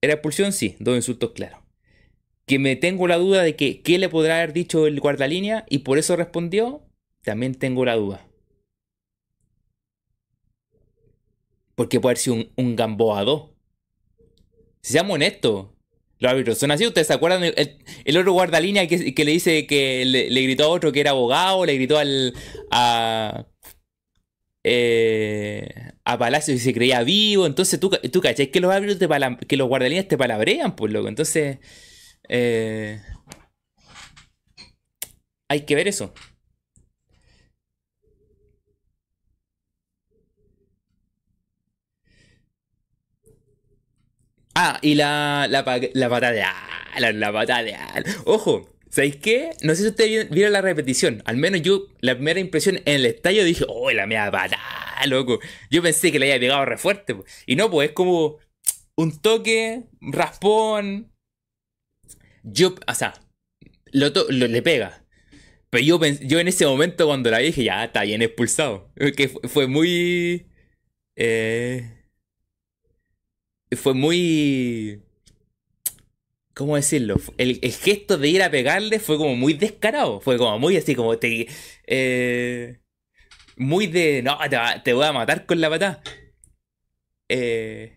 ¿Era 0.00 0.14
expulsión? 0.14 0.52
Sí, 0.52 0.76
dos 0.78 0.96
insultos 0.96 1.32
claros. 1.32 1.60
Que 2.46 2.58
me 2.58 2.76
tengo 2.76 3.08
la 3.08 3.16
duda 3.16 3.42
de 3.42 3.56
que 3.56 3.82
qué 3.82 3.98
le 3.98 4.08
podrá 4.08 4.36
haber 4.38 4.52
dicho 4.52 4.86
el 4.86 5.00
guardalínea 5.00 5.66
y 5.68 5.78
por 5.78 5.98
eso 5.98 6.16
respondió, 6.16 6.82
también 7.22 7.54
tengo 7.54 7.84
la 7.84 7.96
duda. 7.96 8.27
Porque 11.78 11.98
puede 12.00 12.10
haber 12.12 12.18
sido 12.18 12.36
un, 12.36 12.52
un 12.56 12.76
Gamboa 12.76 13.24
2. 13.24 13.50
Si 14.82 14.92
seamos 14.92 15.14
honestos, 15.14 15.68
los 16.18 16.30
árbitros 16.32 16.58
son 16.58 16.70
así. 16.70 16.86
¿Ustedes 16.86 17.06
se 17.06 17.12
acuerdan? 17.14 17.44
El, 17.44 17.54
el- 18.04 18.16
otro 18.16 18.32
guardalínea 18.32 18.86
que, 18.88 19.14
que 19.14 19.24
le 19.24 19.32
dice 19.32 19.66
que 19.66 20.04
le, 20.04 20.30
le 20.30 20.42
gritó 20.42 20.64
a 20.64 20.68
otro 20.68 20.92
que 20.92 21.00
era 21.00 21.10
abogado, 21.10 21.64
le 21.66 21.74
gritó 21.74 21.98
al. 21.98 22.34
a. 22.70 23.46
eh, 24.64 25.68
a 26.04 26.18
Palacio 26.18 26.54
y 26.54 26.58
se 26.58 26.72
creía 26.74 27.02
vivo. 27.02 27.46
Entonces 27.46 27.78
tú, 27.80 27.90
tú 28.12 28.20
cachai 28.20 28.50
que 28.50 28.60
los 28.60 28.72
árbitros 28.72 28.98
te 28.98 29.46
que 29.46 29.56
los 29.56 29.68
guardalíneas 29.68 30.08
te 30.08 30.18
palabrean, 30.18 30.76
pues 30.76 30.92
loco. 30.92 31.08
Entonces. 31.08 31.58
eh, 32.28 33.00
hay 35.48 35.64
que 35.64 35.74
ver 35.74 35.88
eso. 35.88 36.12
Ah, 44.60 44.80
y 44.82 44.96
la, 44.96 45.46
la, 45.48 45.62
la 45.94 46.52
Alan, 46.92 47.20
la 47.20 47.62
de 47.62 47.74
Alan. 47.76 48.04
Ojo, 48.24 48.68
¿sabéis 48.90 49.14
qué? 49.14 49.50
No 49.62 49.72
sé 49.76 49.82
si 49.82 49.88
ustedes 49.90 50.28
vieron, 50.30 50.52
la 50.52 50.60
repetición. 50.60 51.22
Al 51.26 51.36
menos 51.36 51.62
yo, 51.62 51.86
la 52.00 52.16
primera 52.16 52.40
impresión 52.40 52.78
en 52.78 52.96
el 52.96 53.06
estadio 53.06 53.44
dije, 53.44 53.64
oh, 53.68 53.92
la 53.92 54.08
mía 54.08 54.28
patada, 54.32 54.58
loco. 55.06 55.38
Yo 55.70 55.80
pensé 55.80 56.10
que 56.10 56.18
le 56.18 56.26
había 56.26 56.40
pegado 56.40 56.64
re 56.64 56.76
fuerte. 56.76 57.14
Y 57.46 57.54
no, 57.54 57.70
pues 57.70 57.90
es 57.90 57.94
como 57.94 58.38
un 58.96 59.22
toque, 59.22 59.84
raspón. 60.00 61.12
Yo, 62.42 62.74
o 62.84 62.94
sea, 62.94 63.14
le 63.92 64.62
pega. 64.62 65.04
Pero 65.70 65.84
yo, 65.84 66.00
yo 66.22 66.40
en 66.40 66.48
ese 66.48 66.66
momento 66.66 67.06
cuando 67.06 67.30
la 67.30 67.38
vi 67.38 67.46
dije, 67.46 67.62
ya, 67.62 67.84
está 67.84 68.02
bien 68.02 68.22
expulsado. 68.22 68.92
Que 69.16 69.28
fue, 69.28 69.48
fue 69.48 69.66
muy... 69.68 70.48
eh, 71.16 71.97
fue 73.76 73.94
muy... 73.94 75.02
¿Cómo 76.54 76.74
decirlo? 76.76 77.16
El, 77.36 77.60
el 77.62 77.72
gesto 77.72 78.18
de 78.18 78.28
ir 78.28 78.42
a 78.42 78.50
pegarle 78.50 78.98
fue 78.98 79.16
como 79.16 79.36
muy 79.36 79.54
descarado. 79.54 80.20
Fue 80.20 80.36
como 80.38 80.58
muy 80.58 80.76
así, 80.76 80.94
como 80.94 81.16
te... 81.18 81.46
eh, 81.86 82.80
muy 83.56 83.86
de... 83.86 84.22
No, 84.22 84.38
te, 84.50 84.58
te 84.84 84.92
voy 84.92 85.06
a 85.06 85.12
matar 85.12 85.46
con 85.46 85.60
la 85.60 85.70
patada. 85.70 86.02
Eh, 87.28 87.96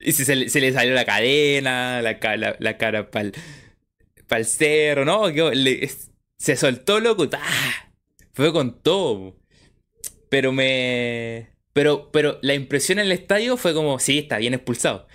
y 0.00 0.12
se, 0.12 0.48
se 0.48 0.60
le 0.60 0.72
salió 0.72 0.94
la 0.94 1.04
cadena, 1.04 2.02
la, 2.02 2.18
la, 2.36 2.56
la 2.58 2.78
cara 2.78 3.10
para 3.10 3.30
el 4.36 4.44
cerro, 4.46 5.04
¿no? 5.04 5.28
Le- 5.30 5.90
se 6.38 6.56
soltó, 6.56 7.00
loco. 7.00 7.26
¡ah! 7.32 7.90
Fue 8.32 8.52
con 8.52 8.80
todo. 8.82 9.36
Pero 10.28 10.52
me... 10.52 11.50
Pero, 11.78 12.10
pero 12.10 12.40
la 12.42 12.54
impresión 12.54 12.98
en 12.98 13.06
el 13.06 13.12
estadio 13.12 13.56
fue 13.56 13.72
como, 13.72 14.00
sí, 14.00 14.18
está 14.18 14.38
bien 14.38 14.52
expulsado. 14.54 15.06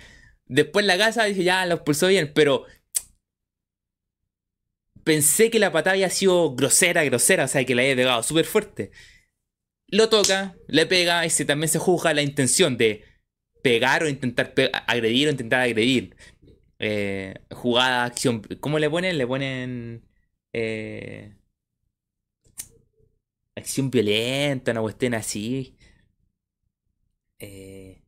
Después 0.46 0.84
en 0.84 0.86
la 0.88 0.98
casa 0.98 1.24
dije, 1.24 1.44
ya, 1.44 1.66
lo 1.66 1.74
expulsó 1.74 2.06
bien, 2.08 2.32
pero 2.34 2.64
pensé 5.04 5.50
que 5.50 5.58
la 5.58 5.72
patada 5.72 5.92
había 5.94 6.10
sido 6.10 6.54
grosera, 6.54 7.04
grosera, 7.04 7.44
o 7.44 7.48
sea, 7.48 7.64
que 7.64 7.74
la 7.74 7.82
había 7.82 7.96
pegado 7.96 8.22
súper 8.22 8.44
fuerte. 8.46 8.90
Lo 9.88 10.08
toca, 10.08 10.56
le 10.68 10.86
pega 10.86 11.26
y 11.26 11.30
se, 11.30 11.44
también 11.44 11.68
se 11.68 11.78
juzga 11.78 12.14
la 12.14 12.22
intención 12.22 12.76
de 12.76 13.04
pegar 13.62 14.02
o 14.04 14.08
intentar 14.08 14.54
pe- 14.54 14.70
agredir 14.86 15.28
o 15.28 15.30
intentar 15.32 15.60
agredir. 15.62 16.16
Eh, 16.80 17.34
jugada, 17.52 18.04
acción. 18.04 18.42
¿Cómo 18.60 18.78
le 18.80 18.90
ponen? 18.90 19.18
Le 19.18 19.26
ponen. 19.26 20.04
eh, 20.54 21.36
acción 23.56 23.90
violenta, 23.90 24.72
una 24.72 24.80
cuestión 24.82 25.14
así. 25.14 25.76
Eh, 27.44 28.02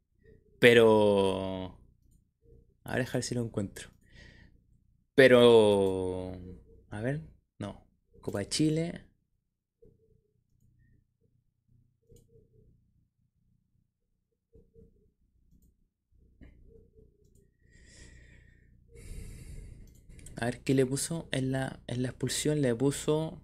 pero. 0.58 1.78
A 2.84 2.96
ver, 2.96 3.22
si 3.22 3.34
lo 3.34 3.42
encuentro. 3.42 3.90
Pero. 5.14 6.32
A 6.90 7.00
ver, 7.00 7.20
no. 7.58 7.84
Copa 8.20 8.40
de 8.40 8.48
Chile. 8.48 9.02
A 20.36 20.44
ver 20.46 20.60
qué 20.62 20.74
le 20.74 20.84
puso 20.86 21.28
en 21.32 21.52
la, 21.52 21.80
en 21.86 22.02
la 22.02 22.08
expulsión. 22.08 22.62
Le 22.62 22.74
puso. 22.74 23.42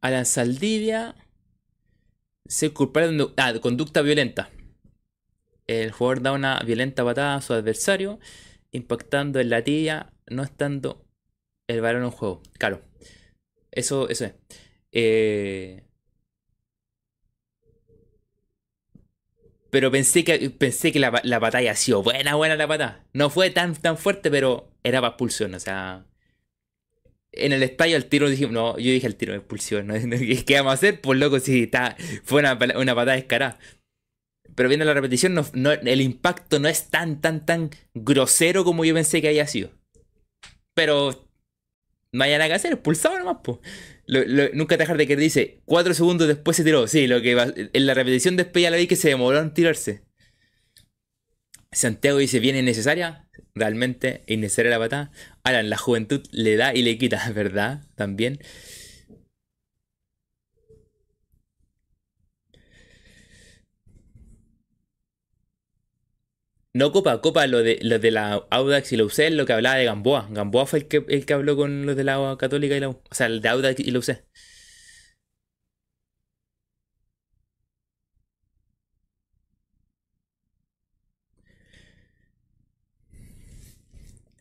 Alan 0.00 0.26
Saldivia. 0.26 1.14
Se 2.46 2.72
culpable 2.72 3.12
de 3.12 3.28
ah, 3.36 3.52
de 3.52 3.60
conducta 3.60 4.02
violenta. 4.02 4.50
El 5.66 5.92
jugador 5.92 6.22
da 6.22 6.32
una 6.32 6.58
violenta 6.60 7.04
patada 7.04 7.36
a 7.36 7.40
su 7.42 7.52
adversario, 7.52 8.18
impactando 8.72 9.38
en 9.38 9.50
la 9.50 9.62
tibia, 9.62 10.12
no 10.26 10.42
estando 10.42 11.06
el 11.68 11.80
balón 11.80 12.02
en 12.04 12.10
juego. 12.10 12.42
Claro, 12.58 12.82
eso, 13.70 14.08
eso 14.08 14.24
es. 14.24 14.34
Eh, 14.92 15.84
pero 19.70 19.90
pensé 19.92 20.24
que, 20.24 20.50
pensé 20.50 20.90
que 20.92 20.98
la, 20.98 21.20
la 21.24 21.38
batalla 21.38 21.72
ha 21.72 21.76
sido 21.76 22.02
buena, 22.02 22.34
buena 22.34 22.56
la 22.56 22.66
patada. 22.66 23.06
No 23.12 23.30
fue 23.30 23.50
tan, 23.50 23.76
tan 23.76 23.96
fuerte, 23.96 24.30
pero 24.30 24.72
era 24.82 25.00
para 25.00 25.10
expulsión. 25.10 25.54
O 25.54 25.60
sea, 25.60 26.04
en 27.32 27.52
el 27.52 27.62
estadio 27.62 27.96
al 27.96 28.06
tiro 28.06 28.28
dijimos, 28.28 28.52
no, 28.52 28.78
yo 28.78 28.90
dije 28.92 29.06
al 29.06 29.16
tiro 29.16 29.32
de 29.32 29.38
expulsión. 29.38 29.86
¿no? 29.86 29.94
¿Qué 30.46 30.54
vamos 30.56 30.70
a 30.72 30.74
hacer? 30.74 31.00
Pues 31.00 31.18
loco, 31.18 31.38
si 31.40 31.64
está, 31.64 31.96
fue 32.24 32.40
una, 32.40 32.54
una 32.76 32.94
patada 32.94 33.16
descarada. 33.16 33.58
Pero 34.54 34.68
viendo 34.68 34.84
la 34.84 34.94
repetición, 34.94 35.34
no- 35.34 35.46
no- 35.54 35.72
el 35.72 36.00
impacto 36.00 36.58
no 36.58 36.68
es 36.68 36.88
tan, 36.90 37.20
tan, 37.20 37.46
tan 37.46 37.70
grosero 37.94 38.64
como 38.64 38.84
yo 38.84 38.94
pensé 38.94 39.22
que 39.22 39.28
haya 39.28 39.46
sido. 39.46 39.70
Pero 40.74 41.28
no 42.12 42.24
hay 42.24 42.32
nada 42.32 42.48
que 42.48 42.54
hacer, 42.54 42.72
expulsado 42.72 43.18
nomás, 43.18 43.38
lo- 44.26 44.48
nunca 44.54 44.76
te 44.76 44.82
dejar 44.82 44.96
de 44.98 45.06
que 45.06 45.16
dice, 45.16 45.60
cuatro 45.64 45.94
segundos 45.94 46.28
después 46.28 46.56
se 46.56 46.64
tiró. 46.64 46.88
Sí, 46.88 47.06
lo 47.06 47.22
que 47.22 47.32
en 47.72 47.86
la 47.86 47.94
repetición 47.94 48.36
ya 48.62 48.70
la 48.70 48.76
vi 48.76 48.86
que 48.86 48.96
se 48.96 49.08
demoró 49.08 49.38
en 49.40 49.54
tirarse. 49.54 50.02
Santiago 51.72 52.18
dice, 52.18 52.40
¿viene 52.40 52.62
necesaria? 52.62 53.28
Realmente, 53.54 54.22
innecesaria 54.26 54.70
la 54.70 54.78
patada. 54.78 55.10
Ahora, 55.44 55.62
la 55.62 55.76
juventud 55.76 56.22
le 56.32 56.56
da 56.56 56.74
y 56.74 56.82
le 56.82 56.98
quita, 56.98 57.30
¿verdad? 57.34 57.82
También. 57.96 58.40
No, 66.72 66.92
Copa, 66.92 67.20
Copa, 67.20 67.46
lo 67.48 67.62
de, 67.64 67.78
lo 67.82 67.98
de 67.98 68.10
la 68.12 68.34
Audax 68.50 68.92
y 68.92 68.96
la 68.96 69.04
UC 69.04 69.18
es 69.26 69.32
lo 69.34 69.44
que 69.44 69.52
hablaba 69.52 69.76
de 69.76 69.84
Gamboa. 69.86 70.28
Gamboa 70.30 70.66
fue 70.66 70.80
el 70.80 70.88
que, 70.88 71.04
el 71.08 71.26
que 71.26 71.32
habló 71.34 71.56
con 71.56 71.84
los 71.84 71.96
de 71.96 72.04
la 72.04 72.36
Católica 72.38 72.76
y 72.76 72.80
la 72.80 72.88
U. 72.90 72.92
O 73.10 73.14
sea, 73.14 73.26
el 73.26 73.40
de 73.40 73.48
Audax 73.48 73.80
y 73.80 73.90
la 73.90 73.98
UC. 73.98 74.24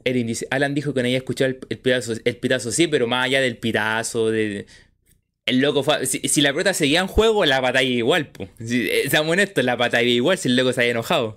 Erin 0.05 0.27
dice, 0.27 0.47
Alan 0.51 0.73
dijo 0.75 0.93
que 0.93 1.01
no 1.01 1.07
había 1.07 1.17
escuchado 1.17 1.49
el, 1.51 1.59
el 1.69 1.77
pitazo, 1.79 2.13
el 2.23 2.37
pitazo, 2.37 2.71
sí, 2.71 2.87
pero 2.87 3.07
más 3.07 3.25
allá 3.25 3.41
del 3.41 3.57
pitazo, 3.57 4.31
el 5.45 5.59
loco 5.61 5.83
fue, 5.83 6.05
si, 6.05 6.41
la 6.41 6.51
pelota 6.51 6.73
seguía 6.73 6.99
en 7.01 7.07
juego, 7.07 7.43
la 7.45 7.59
batalla 7.59 7.89
igual, 7.89 8.27
po. 8.31 8.47
Si, 8.63 8.87
eh, 8.89 9.09
seamos 9.09 9.31
honestos, 9.33 9.63
la 9.65 9.75
batalla 9.75 10.07
igual 10.07 10.37
si 10.37 10.47
el 10.47 10.55
loco 10.55 10.73
se 10.73 10.81
había 10.81 10.91
enojado. 10.91 11.35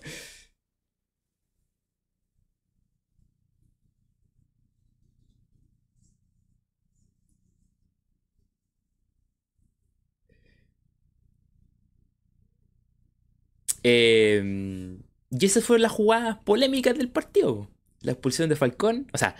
Eh, 13.85 14.99
y 15.31 15.47
esas 15.47 15.65
fueron 15.65 15.83
las 15.83 15.93
jugadas 15.93 16.39
polémicas 16.45 16.97
del 16.97 17.11
partido. 17.11 17.69
La 18.03 18.13
expulsión 18.13 18.49
de 18.49 18.57
Falcón, 18.57 19.09
o 19.13 19.19
sea, 19.19 19.37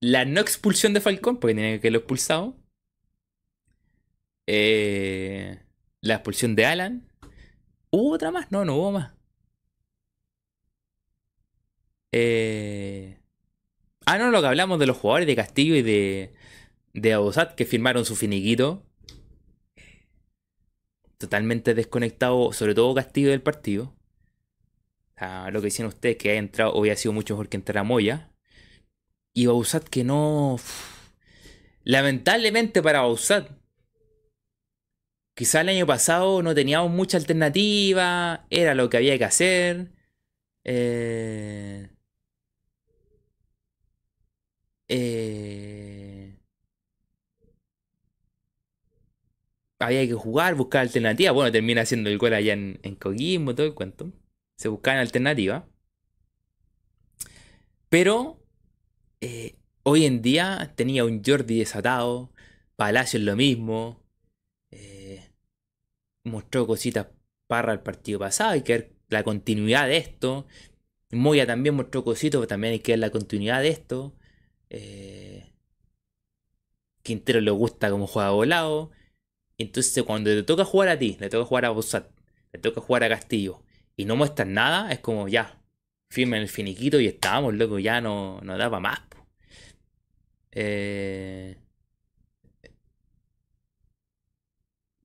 la 0.00 0.24
no 0.24 0.40
expulsión 0.40 0.92
de 0.94 1.00
Falcón, 1.00 1.38
porque 1.38 1.54
tenía 1.54 1.80
que 1.80 1.90
lo 1.90 1.98
expulsado. 1.98 2.56
Eh, 4.46 5.60
la 6.00 6.14
expulsión 6.14 6.54
de 6.54 6.66
Alan. 6.66 7.08
¿Hubo 7.90 8.12
otra 8.12 8.30
más? 8.30 8.50
No, 8.52 8.64
no 8.64 8.76
hubo 8.76 8.92
más. 8.92 9.14
Eh, 12.12 13.18
ah, 14.06 14.18
no, 14.18 14.30
lo 14.30 14.40
que 14.40 14.46
hablamos 14.46 14.78
de 14.78 14.86
los 14.86 14.96
jugadores 14.96 15.26
de 15.26 15.36
Castillo 15.36 15.74
y 15.74 15.82
de, 15.82 16.34
de 16.92 17.12
Abusat 17.12 17.54
que 17.54 17.64
firmaron 17.64 18.04
su 18.04 18.16
finiquito. 18.16 18.84
Totalmente 21.18 21.74
desconectado, 21.74 22.52
sobre 22.52 22.74
todo 22.74 22.94
Castillo 22.94 23.30
del 23.30 23.42
partido. 23.42 23.96
Lo 25.20 25.60
que 25.60 25.66
decían 25.66 25.88
ustedes, 25.88 26.16
que 26.16 26.30
ha 26.32 26.34
entrado, 26.34 26.76
había 26.78 26.96
sido 26.96 27.12
mucho 27.12 27.34
mejor 27.34 27.48
que 27.48 27.56
entrar 27.56 27.78
a 27.78 27.84
Moya. 27.84 28.30
Y 29.32 29.46
Bausat 29.46 29.88
que 29.88 30.04
no. 30.04 30.56
Lamentablemente 31.84 32.82
para 32.82 33.00
Bausat. 33.02 33.50
Quizá 35.34 35.62
el 35.62 35.68
año 35.68 35.86
pasado 35.86 36.42
no 36.42 36.54
teníamos 36.54 36.90
mucha 36.90 37.16
alternativa. 37.18 38.46
Era 38.50 38.74
lo 38.74 38.88
que 38.90 38.96
había 38.98 39.18
que 39.18 39.24
hacer. 39.24 39.92
Eh, 40.64 41.90
eh, 44.88 46.38
había 49.78 50.06
que 50.06 50.14
jugar, 50.14 50.54
buscar 50.54 50.82
alternativas. 50.82 51.34
Bueno, 51.34 51.52
termina 51.52 51.82
haciendo 51.82 52.10
el 52.10 52.18
gol 52.18 52.34
allá 52.34 52.52
en, 52.54 52.78
en 52.82 52.94
Coquimbo, 52.96 53.54
todo 53.54 53.66
el 53.66 53.74
cuento. 53.74 54.12
Se 54.56 54.68
buscaban 54.68 55.00
alternativas. 55.00 55.64
Pero 57.88 58.40
eh, 59.20 59.56
hoy 59.84 60.04
en 60.06 60.22
día 60.22 60.72
tenía 60.76 61.04
un 61.04 61.22
Jordi 61.24 61.58
desatado, 61.58 62.32
Palacio 62.76 63.18
es 63.18 63.24
lo 63.24 63.36
mismo, 63.36 64.02
eh, 64.70 65.30
mostró 66.24 66.66
cositas 66.66 67.08
para 67.46 67.72
el 67.72 67.80
partido 67.80 68.18
pasado, 68.18 68.52
hay 68.52 68.62
que 68.62 68.72
ver 68.72 68.94
la 69.08 69.22
continuidad 69.24 69.86
de 69.86 69.98
esto. 69.98 70.46
Moya 71.12 71.46
también 71.46 71.76
mostró 71.76 72.04
cositas, 72.04 72.40
pero 72.40 72.48
también 72.48 72.72
hay 72.72 72.80
que 72.80 72.92
ver 72.92 72.98
la 73.00 73.10
continuidad 73.10 73.62
de 73.62 73.68
esto. 73.68 74.16
Eh, 74.70 75.52
Quintero 77.02 77.40
le 77.40 77.50
gusta 77.50 77.90
como 77.90 78.06
juega 78.06 78.30
volado. 78.30 78.90
Entonces 79.58 80.02
cuando 80.04 80.30
te 80.30 80.42
toca 80.42 80.64
jugar 80.64 80.88
a 80.88 80.98
ti, 80.98 81.16
le 81.20 81.28
toca 81.30 81.44
jugar 81.44 81.66
a 81.66 81.70
Bossat, 81.70 82.10
le 82.52 82.58
toca 82.58 82.80
jugar 82.80 83.04
a 83.04 83.08
Castillo, 83.08 83.62
y 83.96 84.04
no 84.06 84.16
muestras 84.16 84.48
nada, 84.48 84.92
es 84.92 85.00
como 85.00 85.28
ya, 85.28 85.58
firme 86.10 86.38
el 86.38 86.48
finiquito 86.48 87.00
y 87.00 87.06
estábamos, 87.06 87.54
loco, 87.54 87.78
ya 87.78 88.00
no, 88.00 88.40
no 88.42 88.58
da 88.58 88.70
para 88.70 88.80
más. 88.80 89.00
Eh, 90.52 91.56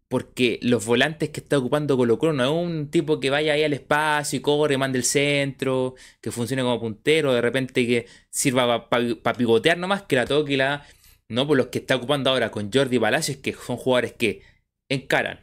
porque 0.09 0.59
los 0.63 0.85
volantes 0.85 1.29
que 1.29 1.39
está 1.39 1.57
ocupando 1.59 1.95
Colo 1.95 2.17
Colo 2.17 2.33
no 2.33 2.43
es 2.43 2.49
un 2.49 2.89
tipo 2.89 3.19
que 3.19 3.29
vaya 3.29 3.53
ahí 3.53 3.63
al 3.63 3.73
espacio 3.73 4.37
y 4.39 4.41
corre, 4.41 4.77
mande 4.77 4.97
el 4.97 5.03
centro, 5.05 5.95
que 6.21 6.31
funcione 6.31 6.63
como 6.63 6.79
puntero, 6.79 7.33
de 7.33 7.41
repente 7.41 7.85
que 7.85 8.07
sirva 8.31 8.89
para 8.89 9.37
pivotear 9.37 9.77
nomás, 9.77 10.03
que 10.03 10.15
la 10.15 10.25
toque 10.25 10.53
y 10.53 10.57
la... 10.57 10.85
No, 11.29 11.47
por 11.47 11.57
los 11.57 11.67
que 11.67 11.79
está 11.79 11.95
ocupando 11.95 12.31
ahora 12.31 12.49
con 12.51 12.71
Jordi 12.73 12.97
Palacios, 12.99 13.37
que 13.37 13.53
son 13.53 13.77
jugadores 13.77 14.13
que 14.13 14.41
encaran, 14.89 15.41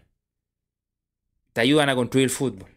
te 1.53 1.61
ayudan 1.61 1.89
a 1.89 1.95
construir 1.95 2.31
fútbol, 2.31 2.69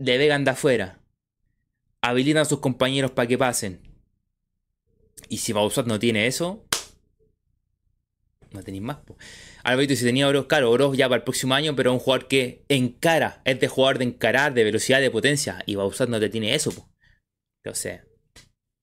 le 0.00 0.18
vegan 0.18 0.44
de 0.44 0.50
afuera, 0.50 1.00
habilitan 2.02 2.42
a 2.42 2.44
sus 2.44 2.58
compañeros 2.58 3.12
para 3.12 3.28
que 3.28 3.38
pasen, 3.38 3.80
y 5.28 5.38
si 5.38 5.52
Bausat 5.52 5.86
no 5.86 5.98
tiene 5.98 6.26
eso, 6.26 6.66
no 8.52 8.62
tenéis 8.62 8.82
más. 8.82 8.98
Alberto, 9.62 9.94
si 9.94 10.04
tenía 10.04 10.26
Oro, 10.26 10.48
claro, 10.48 10.70
Oro 10.70 10.94
ya 10.94 11.08
para 11.08 11.18
el 11.18 11.22
próximo 11.22 11.54
año, 11.54 11.76
pero 11.76 11.90
es 11.90 11.94
un 11.94 12.00
jugador 12.00 12.26
que 12.26 12.64
encara, 12.68 13.42
es 13.44 13.60
de 13.60 13.68
jugador 13.68 13.98
de 13.98 14.06
encarar, 14.06 14.54
de 14.54 14.64
velocidad, 14.64 15.00
de 15.00 15.10
potencia. 15.10 15.62
Y 15.66 15.76
Bausat 15.76 16.08
no 16.08 16.18
te 16.18 16.28
tiene 16.28 16.54
eso, 16.54 16.72
pues. 16.72 16.86
Entonces, 17.62 18.00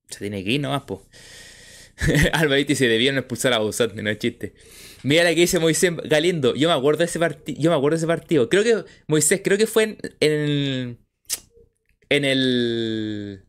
se 0.08 0.20
tiene 0.20 0.44
que 0.44 0.52
ir 0.52 0.62
nomás, 0.62 0.84
pues. 0.84 1.02
Alberto 2.34 2.76
se 2.76 2.88
debieron 2.88 3.18
expulsar 3.18 3.54
a 3.54 3.58
Bausat, 3.58 3.94
no 3.94 4.10
es 4.10 4.20
chiste. 4.20 4.54
Mira 5.04 5.24
la 5.24 5.34
que 5.34 5.42
dice 5.42 5.60
Moisés 5.60 5.94
Galindo. 6.06 6.56
Yo 6.56 6.70
me 6.70 6.76
acuerdo 6.76 7.00
de 7.00 7.06
ese 7.06 7.20
partido. 7.20 7.60
Yo 7.60 7.70
me 7.72 7.76
acuerdo 7.76 7.96
de 7.96 7.98
ese 7.98 8.08
partido. 8.08 8.50
Creo 8.50 8.64
que, 8.64 8.86
Moisés, 9.08 9.42
creo 9.44 9.58
que 9.58 9.68
fue 9.68 9.84
en, 9.84 9.98
en 10.20 10.32
el. 10.32 10.98
En 12.10 12.26
el. 12.26 13.46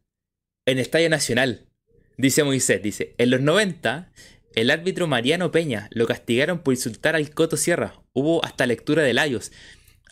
En 0.66 0.78
Estadio 0.78 1.08
Nacional. 1.08 1.68
Dice 2.16 2.42
Moisés, 2.42 2.82
dice, 2.82 3.14
en 3.16 3.30
los 3.30 3.40
90, 3.40 4.12
el 4.56 4.70
árbitro 4.72 5.06
Mariano 5.06 5.52
Peña 5.52 5.88
lo 5.92 6.06
castigaron 6.08 6.64
por 6.64 6.74
insultar 6.74 7.14
al 7.14 7.30
Coto 7.30 7.56
Sierra. 7.56 8.02
Hubo 8.12 8.44
hasta 8.44 8.66
lectura 8.66 9.04
de 9.04 9.14
layos. 9.14 9.52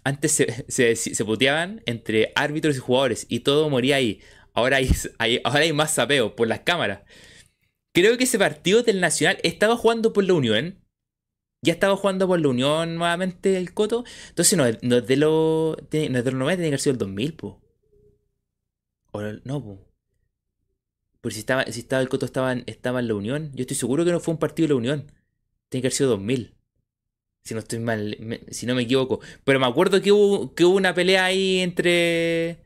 Antes 0.05 0.31
se, 0.69 0.95
se, 0.97 1.25
puteaban 1.25 1.83
entre 1.85 2.31
árbitros 2.37 2.77
y 2.77 2.79
jugadores 2.79 3.27
y 3.29 3.41
todo 3.41 3.69
moría 3.69 3.97
ahí. 3.97 4.21
Ahora 4.55 4.77
hay, 4.77 4.89
ahora 5.43 5.61
hay 5.61 5.73
más 5.73 5.95
sapeo 5.95 6.37
por 6.37 6.47
las 6.47 6.61
cámaras. 6.61 7.01
Creo 7.93 8.17
que 8.17 8.25
ese 8.25 8.39
partido 8.39 8.85
del 8.85 9.01
Nacional 9.01 9.39
estaba 9.43 9.77
jugando 9.77 10.13
por 10.13 10.23
la 10.23 10.35
Unión. 10.35 10.85
Ya 11.65 11.73
estaba 11.73 11.97
jugando 11.97 12.29
por 12.29 12.39
la 12.39 12.49
Unión 12.49 12.95
nuevamente 12.95 13.57
el 13.57 13.75
Coto. 13.75 14.05
Entonces 14.29 14.57
no, 14.57 14.65
no 14.83 14.99
es 14.99 15.07
de 15.09 15.17
los 15.17 15.77
90, 15.77 15.89
tiene 15.91 16.23
que 16.23 16.67
haber 16.67 16.79
sido 16.79 16.93
el 16.93 16.99
2000, 16.99 17.35
po. 17.35 17.66
O 19.13 19.23
no. 19.23 19.79
Porque 21.21 21.35
si 21.35 21.41
estaba, 21.41 21.65
si 21.65 21.81
estaba 21.81 22.03
el 22.03 22.09
Coto 22.09 22.27
estaba 22.27 22.53
en, 22.53 22.65
la 23.09 23.15
Unión, 23.15 23.51
yo 23.55 23.63
estoy 23.63 23.77
seguro 23.77 24.05
que 24.05 24.13
no 24.13 24.21
fue 24.21 24.35
un 24.35 24.39
partido 24.39 24.69
de 24.69 24.75
la 24.75 24.79
Unión. 24.79 25.13
Tiene 25.69 25.83
que 25.83 25.89
haber 25.89 25.93
sido 25.93 26.11
2000. 26.11 26.55
Si 27.43 27.55
no 27.55 27.61
estoy 27.61 27.79
mal, 27.81 28.41
si 28.51 28.67
no 28.67 28.75
me 28.75 28.83
equivoco. 28.83 29.21
Pero 29.45 29.61
me 29.61 29.67
acuerdo 29.67 30.01
que 30.01 30.13
hubo, 30.13 30.55
que 30.55 30.65
hubo 30.65 30.77
una 30.77 30.95
pelea 30.95 31.25
ahí 31.25 31.59
entre. 31.59 32.59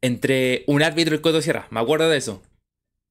Entre 0.00 0.64
un 0.68 0.82
árbitro 0.82 1.14
y 1.14 1.16
el 1.16 1.20
Coto 1.22 1.42
Sierra. 1.42 1.66
Me 1.70 1.80
acuerdo 1.80 2.08
de 2.08 2.18
eso. 2.18 2.42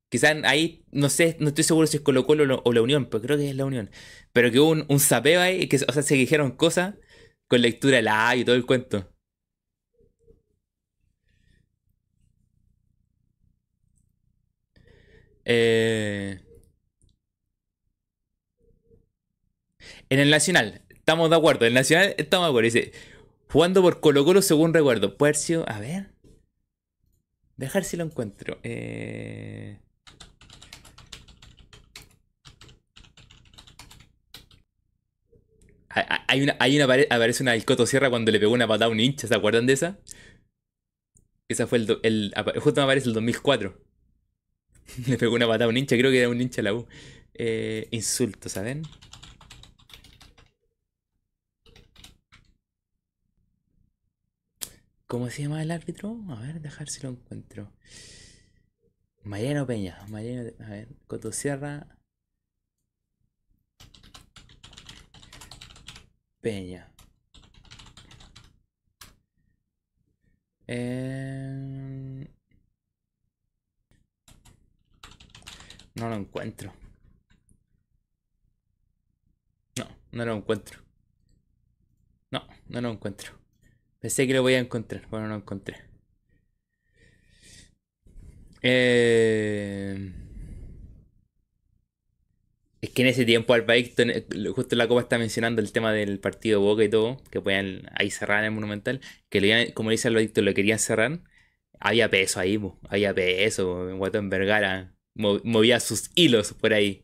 Quizás 0.10 0.38
ahí, 0.45 0.86
no 0.91 1.10
sé, 1.10 1.36
no 1.39 1.50
estoy 1.50 1.66
seguro 1.66 1.88
si 1.88 1.98
es 1.98 2.04
Colo 2.04 2.26
Colo 2.26 2.62
o 2.64 2.74
la 2.74 2.82
Unión, 2.82 3.08
pero 3.08 3.22
creo 3.22 3.38
que 3.38 3.50
es 3.50 3.56
la 3.56 3.66
Unión. 3.66 3.89
Pero 4.32 4.52
que 4.52 4.60
hubo 4.60 4.70
un, 4.70 4.86
un 4.88 5.00
sapeo 5.02 5.41
ahí, 5.41 5.68
que, 5.68 5.76
o 5.86 5.91
sea, 5.91 6.04
se 6.04 6.16
dijeron 6.16 6.52
cosas 6.52 6.95
con 7.48 7.62
lectura 7.62 7.98
de 7.98 8.04
la 8.04 8.30
A 8.30 8.36
y 8.38 8.45
todo 8.45 8.56
el 8.56 8.66
cuento. 8.66 9.10
Eh, 15.50 16.41
en 20.10 20.20
el 20.20 20.30
Nacional, 20.30 20.82
estamos 20.89 21.30
de 21.30 21.38
acuerdo. 21.38 21.66
En 21.66 21.70
el 21.70 21.74
Nacional 21.74 22.16
estamos 22.18 22.48
de 22.48 22.50
acuerdo. 22.50 22.66
Dice, 22.66 22.91
jugando 23.50 23.82
por 23.82 24.02
Colo 24.02 24.26
Colo 24.26 24.41
según 24.41 24.74
recuerdo. 24.74 25.18
Puercio, 25.18 25.64
a 25.70 25.80
ver. 25.80 26.12
Dejar 27.56 27.86
si 27.86 27.95
lo 27.95 28.04
encuentro. 28.04 28.60
Eh... 28.64 29.80
Hay 36.28 36.41
una, 36.41 36.58
hay 36.60 36.76
una 36.76 36.84
aparece 36.84 37.41
una 37.41 37.54
del 37.54 37.66
Coto 37.66 37.88
Sierra 37.88 38.10
cuando 38.10 38.32
le 38.32 38.39
pegó 38.39 38.54
una 38.54 38.68
patada 38.68 38.86
a 38.86 38.89
un 38.89 39.00
hincha, 39.00 39.28
¿se 39.28 39.34
acuerdan 39.34 39.66
de 39.66 39.74
esa? 39.74 39.98
Esa 41.48 41.66
fue 41.66 41.80
el, 41.80 42.00
el 42.04 42.34
justo 42.60 42.82
me 42.82 42.84
aparece 42.84 43.08
el 43.08 43.14
2004. 43.14 43.86
Le 45.07 45.17
pegó 45.17 45.35
una 45.35 45.47
patada 45.47 45.65
a 45.65 45.69
un 45.69 45.77
hincha, 45.77 45.97
creo 45.97 46.11
que 46.11 46.19
era 46.19 46.29
un 46.29 46.41
hincha 46.41 46.61
la 46.61 46.73
U. 46.73 46.88
Eh, 47.33 47.88
insulto, 47.91 48.49
¿saben? 48.49 48.83
¿Cómo 55.07 55.29
se 55.29 55.43
llama 55.43 55.61
el 55.61 55.71
árbitro? 55.71 56.17
A 56.29 56.41
ver, 56.41 56.61
dejar 56.61 56.89
si 56.89 57.01
lo 57.01 57.09
encuentro. 57.09 57.71
Mariano 59.23 59.65
Peña. 59.65 60.05
Mariano, 60.09 60.51
a 60.59 60.69
ver, 60.69 60.88
Cotosierra. 61.07 61.88
Peña. 66.41 66.91
Eh... 70.67 72.27
No 75.98 76.10
lo 76.10 76.16
encuentro. 76.16 76.74
No, 79.78 79.88
no 80.12 80.26
lo 80.26 80.36
encuentro. 80.36 80.80
No, 82.32 82.48
no 82.70 82.82
lo 82.82 82.91
encuentro. 82.91 83.32
Pensé 84.00 84.28
que 84.28 84.34
lo 84.34 84.41
voy 84.43 84.54
a 84.56 84.60
encontrar, 84.60 85.08
pero 85.10 85.24
no 85.24 85.30
lo 85.30 85.36
encontré. 85.36 85.78
Eh... 88.62 90.14
Es 92.82 92.91
que 92.91 93.02
en 93.02 93.08
ese 93.08 93.26
tiempo 93.26 93.54
Alba 93.54 93.74
justo 94.56 94.76
la 94.76 94.88
Copa 94.88 95.02
está 95.02 95.18
mencionando 95.18 95.62
el 95.62 95.72
tema 95.72 95.91
del 95.91 96.20
partido 96.20 96.62
Boca 96.62 96.84
y 96.84 96.89
todo, 96.89 97.18
que 97.32 97.41
pueden 97.41 97.88
ahí 97.95 98.12
cerrar 98.12 98.39
en 98.39 98.45
el 98.45 98.52
Monumental, 98.52 99.02
que 99.30 99.41
le, 99.41 99.74
como 99.74 99.89
dice 99.89 100.08
Alba 100.10 100.22
Víctor, 100.22 100.43
lo 100.43 100.54
querían 100.54 100.80
cerrar. 100.80 101.22
Había 101.80 102.10
peso 102.10 102.39
ahí, 102.39 102.60
había 102.89 103.14
peso, 103.16 103.95
Guatón 103.98 104.30
Vergara 104.30 104.97
movía 105.18 105.80
sus 105.80 106.11
hilos 106.15 106.53
por 106.53 106.74
ahí. 106.74 107.03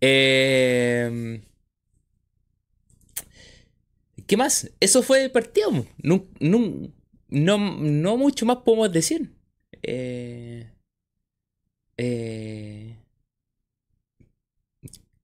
Eh, 0.00 1.40
¿Qué 4.30 4.36
más? 4.36 4.70
Eso 4.78 5.02
fue 5.02 5.24
el 5.24 5.32
partido. 5.32 5.72
No, 6.04 6.24
no, 6.38 8.16
mucho 8.16 8.46
más 8.46 8.58
podemos 8.58 8.92
decir. 8.92 9.34
Eh, 9.82 10.70
eh, 11.96 12.96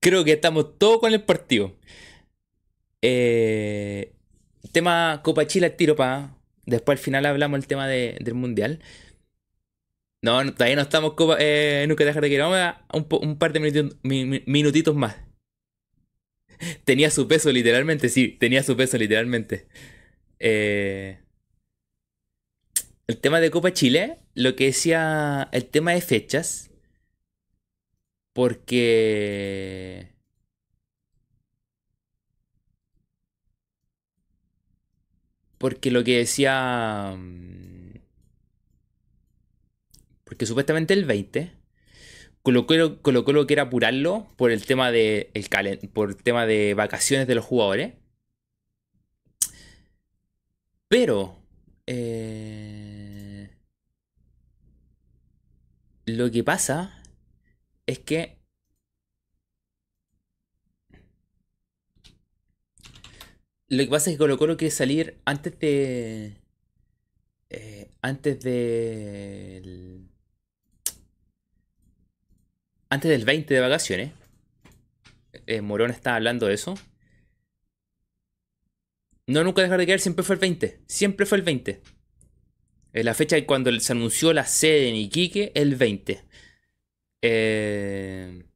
creo 0.01 0.25
que 0.25 0.33
estamos 0.33 0.77
todos 0.77 0.99
con 0.99 1.13
el 1.13 1.23
partido. 1.23 1.77
Eh, 3.01 4.13
tema 4.73 5.21
Copa 5.23 5.47
Chile 5.47 5.69
tiro 5.69 5.95
para. 5.95 6.36
Después 6.67 6.99
al 6.99 7.03
final 7.03 7.25
hablamos 7.25 7.57
el 7.57 7.65
tema 7.65 7.87
del 7.87 8.33
mundial. 8.35 8.81
No, 10.21 10.53
todavía 10.53 10.75
no 10.75 10.81
estamos 10.81 11.13
Copa, 11.13 11.37
nunca 11.87 12.05
dejar 12.05 12.21
de 12.21 12.29
que 12.29 12.39
vamos 12.39 12.57
a 12.57 12.85
un, 12.93 13.37
par 13.37 13.53
de 13.53 13.91
minutitos 14.45 14.95
más. 14.95 15.15
tenía 16.83 17.09
su 17.09 17.27
peso 17.27 17.51
literalmente, 17.51 18.09
sí, 18.09 18.29
tenía 18.29 18.63
su 18.63 18.75
peso 18.75 18.97
literalmente. 18.97 19.67
Eh, 20.39 21.19
el 23.07 23.17
tema 23.17 23.39
de 23.39 23.49
Copa 23.49 23.71
Chile, 23.71 24.17
lo 24.33 24.55
que 24.57 24.65
decía 24.65 25.47
el 25.53 25.65
tema 25.65 25.93
de 25.93 26.01
fechas, 26.01 26.69
porque... 28.33 30.16
Porque 35.57 35.91
lo 35.91 36.03
que 36.03 36.17
decía... 36.17 37.15
Mm, 37.17 37.99
porque 40.23 40.45
supuestamente 40.45 40.93
el 40.93 41.05
20 41.05 41.57
Colo 42.47 42.65
Colo, 43.23 43.45
quiere 43.45 43.61
apurarlo 43.61 44.27
por 44.37 44.51
el 44.51 44.65
tema 44.65 44.89
de 44.89 45.31
el 45.33 45.49
por 45.89 46.09
el 46.09 46.15
tema 46.15 46.45
de 46.45 46.73
vacaciones 46.75 47.27
de 47.27 47.35
los 47.35 47.43
jugadores. 47.43 47.95
Pero 50.87 51.37
eh, 51.87 53.49
lo 56.05 56.31
que 56.31 56.43
pasa 56.45 57.03
es 57.85 57.99
que 57.99 58.36
lo 63.69 63.83
que 63.83 63.89
pasa 63.89 64.09
es 64.09 64.15
que 64.15 64.19
Colo 64.19 64.37
Colo 64.37 64.57
quiere 64.57 64.71
salir 64.71 65.17
antes 65.25 65.59
de 65.59 66.37
eh, 67.49 67.89
antes 68.01 68.39
de 68.41 70.01
antes 72.89 73.11
del 73.11 73.25
20 73.25 73.53
de 73.53 73.59
vacaciones, 73.59 74.11
eh, 75.45 75.61
Morón 75.61 75.91
estaba 75.91 76.15
hablando 76.17 76.47
de 76.47 76.53
eso. 76.53 76.75
No, 79.27 79.43
nunca 79.43 79.61
dejar 79.61 79.79
de 79.79 79.87
caer, 79.87 79.99
siempre 79.99 80.23
fue 80.23 80.35
el 80.35 80.39
20. 80.39 80.79
Siempre 80.87 81.25
fue 81.25 81.37
el 81.39 81.43
20. 81.43 81.81
Eh, 82.93 83.03
la 83.03 83.13
fecha 83.13 83.45
cuando 83.45 83.77
se 83.79 83.91
anunció 83.91 84.31
la 84.33 84.45
sede 84.45 84.89
en 84.89 84.95
Iquique, 84.95 85.51
el 85.53 85.75
20. 85.75 86.23
Eh... 87.21 88.46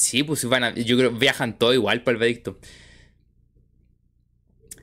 Sí, 0.00 0.22
pues 0.22 0.44
van 0.46 0.64
a, 0.64 0.74
yo 0.74 0.96
creo 0.96 1.12
viajan 1.12 1.58
todo 1.58 1.74
igual 1.74 2.02
para 2.02 2.14
el 2.14 2.20
veredicto. 2.20 2.58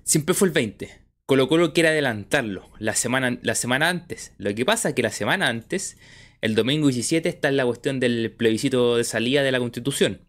Siempre 0.03 0.33
fue 0.33 0.47
el 0.47 0.53
20. 0.53 1.07
Colo 1.25 1.49
Colo 1.49 1.73
quiere 1.73 1.89
adelantarlo 1.89 2.69
la 2.79 2.93
semana, 2.95 3.37
la 3.41 3.55
semana 3.55 3.89
antes. 3.89 4.33
Lo 4.37 4.53
que 4.55 4.63
pasa 4.63 4.89
es 4.89 4.95
que 4.95 5.01
la 5.03 5.11
semana 5.11 5.49
antes, 5.49 5.97
el 6.41 6.55
domingo 6.55 6.87
17, 6.87 7.27
está 7.27 7.49
en 7.49 7.57
la 7.57 7.65
cuestión 7.65 7.99
del 7.99 8.31
plebiscito 8.31 8.95
de 8.95 9.03
salida 9.03 9.43
de 9.43 9.51
la 9.51 9.59
Constitución. 9.59 10.21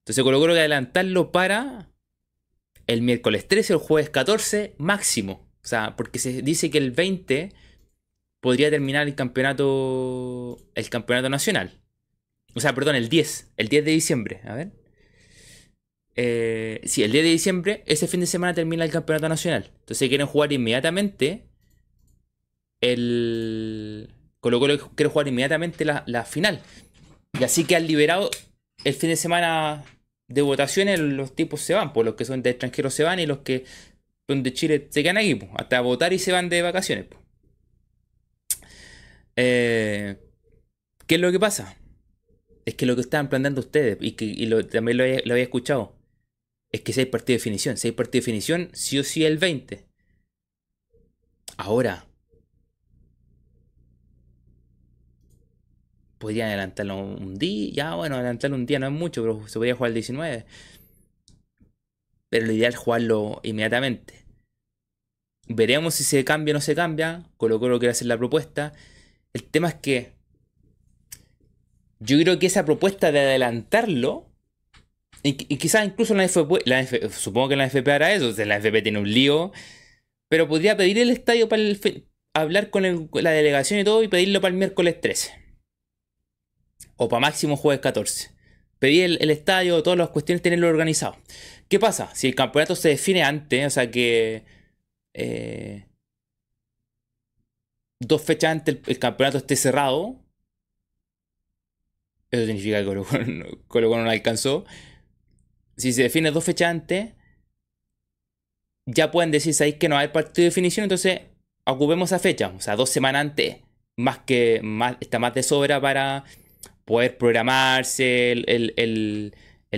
Entonces 0.00 0.22
Colo 0.22 0.38
Colo 0.38 0.52
quiere 0.52 0.60
adelantarlo 0.60 1.32
para 1.32 1.88
el 2.86 3.00
miércoles 3.00 3.48
13 3.48 3.74
o 3.74 3.76
el 3.76 3.82
jueves 3.82 4.10
14 4.10 4.74
máximo. 4.76 5.48
O 5.62 5.66
sea, 5.66 5.96
porque 5.96 6.18
se 6.18 6.42
dice 6.42 6.70
que 6.70 6.78
el 6.78 6.90
20 6.90 7.52
podría 8.40 8.68
terminar 8.68 9.06
el 9.06 9.14
campeonato 9.14 10.58
el 10.74 10.90
campeonato 10.90 11.30
nacional. 11.30 11.80
O 12.54 12.60
sea, 12.60 12.74
perdón, 12.74 12.96
el 12.96 13.08
10, 13.08 13.52
el 13.56 13.68
10 13.68 13.84
de 13.84 13.90
diciembre. 13.90 14.40
A 14.44 14.54
ver. 14.54 14.70
Eh, 16.16 16.80
sí, 16.84 17.02
el 17.02 17.12
10 17.12 17.24
de 17.24 17.30
diciembre, 17.30 17.82
ese 17.86 18.06
fin 18.06 18.20
de 18.20 18.26
semana 18.26 18.54
termina 18.54 18.84
el 18.84 18.90
campeonato 18.90 19.28
nacional. 19.28 19.70
Entonces 19.80 20.08
quieren 20.08 20.26
jugar 20.26 20.52
inmediatamente 20.52 21.44
el... 22.80 24.10
Colo 24.40 24.60
Colo 24.60 24.90
quiere 24.94 25.10
jugar 25.10 25.28
inmediatamente 25.28 25.84
la, 25.84 26.24
final. 26.24 26.60
Y 27.38 27.44
así 27.44 27.64
que 27.64 27.76
han 27.76 27.86
liberado 27.86 28.30
el 28.84 28.94
fin 28.94 29.08
de 29.08 29.16
semana 29.16 29.84
de 30.28 30.42
votaciones, 30.42 31.00
los 31.00 31.34
tipos 31.34 31.60
se 31.62 31.74
van, 31.74 31.92
pues 31.92 32.04
los 32.04 32.14
que 32.14 32.24
son 32.26 32.42
de 32.42 32.50
extranjeros 32.50 32.92
se 32.94 33.04
van 33.04 33.20
y 33.20 33.26
los 33.26 33.38
que 33.38 33.64
son 34.28 34.42
de 34.42 34.52
Chile 34.52 34.86
se 34.90 35.02
quedan 35.02 35.16
aquí, 35.16 35.34
pues, 35.34 35.50
hasta 35.56 35.80
votar 35.80 36.12
y 36.12 36.18
se 36.18 36.32
van 36.32 36.50
de 36.50 36.62
vacaciones. 36.62 37.06
Pues. 37.06 37.20
Eh, 39.36 40.16
¿Qué 41.06 41.14
es 41.16 41.20
lo 41.20 41.32
que 41.32 41.40
pasa? 41.40 41.76
Es 42.64 42.74
que 42.74 42.86
lo 42.86 42.94
que 42.94 43.02
estaban 43.02 43.28
planteando 43.28 43.60
ustedes, 43.60 43.98
y 44.00 44.12
que 44.12 44.64
también 44.70 44.96
lo 44.96 45.04
había 45.04 45.44
escuchado, 45.44 45.94
es 46.72 46.80
que 46.80 46.92
si 46.92 47.00
hay 47.00 47.06
partido 47.06 47.34
de 47.34 47.38
definición. 47.38 47.76
Si 47.76 47.88
hay 47.88 47.92
partido 47.92 48.12
de 48.12 48.20
definición, 48.20 48.70
sí 48.72 48.98
o 48.98 49.04
sí 49.04 49.24
el 49.24 49.38
20. 49.38 49.86
Ahora, 51.56 52.06
podrían 56.18 56.48
adelantarlo 56.48 56.96
un 56.98 57.36
día. 57.36 57.70
Ya, 57.72 57.94
bueno, 57.94 58.16
adelantarlo 58.16 58.56
un 58.56 58.66
día 58.66 58.78
no 58.78 58.86
es 58.86 58.92
mucho, 58.92 59.22
pero 59.22 59.46
se 59.46 59.54
podría 59.58 59.74
jugar 59.76 59.90
el 59.90 59.94
19. 59.94 60.46
Pero 62.28 62.46
lo 62.46 62.52
ideal 62.52 62.72
es 62.72 62.78
jugarlo 62.78 63.40
inmediatamente. 63.44 64.24
Veremos 65.46 65.94
si 65.94 66.04
se 66.04 66.24
cambia 66.24 66.52
o 66.52 66.56
no 66.56 66.60
se 66.60 66.74
cambia. 66.74 67.30
Colo 67.36 67.60
Colo 67.60 67.78
quiere 67.78 67.92
hacer 67.92 68.06
la 68.08 68.18
propuesta. 68.18 68.72
El 69.32 69.44
tema 69.44 69.68
es 69.68 69.74
que 69.74 70.14
yo 72.00 72.18
creo 72.18 72.38
que 72.38 72.46
esa 72.46 72.64
propuesta 72.64 73.12
de 73.12 73.20
adelantarlo 73.20 74.30
y, 75.22 75.32
quizás 75.34 75.86
incluso 75.86 76.14
la 76.14 76.24
FP, 76.24 76.62
la 76.66 76.86
supongo 77.10 77.48
que 77.48 77.56
la 77.56 77.64
FP 77.66 77.90
hará 77.90 78.12
eso, 78.12 78.32
la 78.44 78.56
FP 78.56 78.82
tiene 78.82 78.98
un 78.98 79.10
lío, 79.10 79.52
pero 80.28 80.48
podría 80.48 80.76
pedir 80.76 80.98
el 80.98 81.10
estadio 81.10 81.48
para 81.48 81.62
hablar 82.34 82.70
con 82.70 83.08
la 83.12 83.30
delegación 83.30 83.80
y 83.80 83.84
todo 83.84 84.02
y 84.02 84.08
pedirlo 84.08 84.40
para 84.40 84.52
el 84.52 84.58
miércoles 84.58 85.00
13. 85.00 85.32
O 86.96 87.08
para 87.08 87.20
máximo 87.20 87.56
jueves 87.56 87.80
14. 87.80 88.30
Pedir 88.78 89.16
el, 89.20 89.30
estadio, 89.30 89.82
todas 89.82 89.98
las 89.98 90.10
cuestiones, 90.10 90.42
tenerlo 90.42 90.68
organizado. 90.68 91.16
¿Qué 91.68 91.78
pasa? 91.78 92.14
Si 92.14 92.26
el 92.26 92.34
campeonato 92.34 92.76
se 92.76 92.90
define 92.90 93.22
antes, 93.22 93.66
o 93.66 93.70
sea 93.70 93.90
que... 93.90 94.44
Eh, 95.14 95.86
dos 98.00 98.22
fechas 98.22 98.50
antes 98.50 98.78
el, 98.86 98.98
campeonato 98.98 99.38
esté 99.38 99.56
cerrado. 99.56 100.23
Eso 102.34 102.46
significa 102.46 102.78
que 102.78 102.84
Colo 102.84 103.06
Colo 103.68 104.02
no 104.02 104.10
alcanzó 104.10 104.64
si 105.76 105.92
se 105.92 106.02
define 106.02 106.30
dos 106.30 106.44
fechas 106.44 106.70
antes, 106.70 107.12
ya 108.86 109.10
pueden 109.10 109.30
decir, 109.30 109.54
¿sabéis 109.54 109.76
que 109.76 109.88
no 109.88 109.96
hay 109.96 110.08
partido 110.08 110.44
de 110.44 110.50
definición? 110.50 110.84
Entonces, 110.84 111.22
ocupemos 111.66 112.10
esa 112.10 112.18
fecha, 112.18 112.48
o 112.48 112.60
sea, 112.60 112.76
dos 112.76 112.90
semanas 112.90 113.20
antes, 113.22 113.56
más 113.96 114.18
que, 114.18 114.60
más, 114.62 114.96
está 115.00 115.18
más 115.18 115.34
de 115.34 115.42
sobra 115.42 115.80
para 115.80 116.24
poder 116.84 117.16
programarse 117.18 118.32
el, 118.32 119.34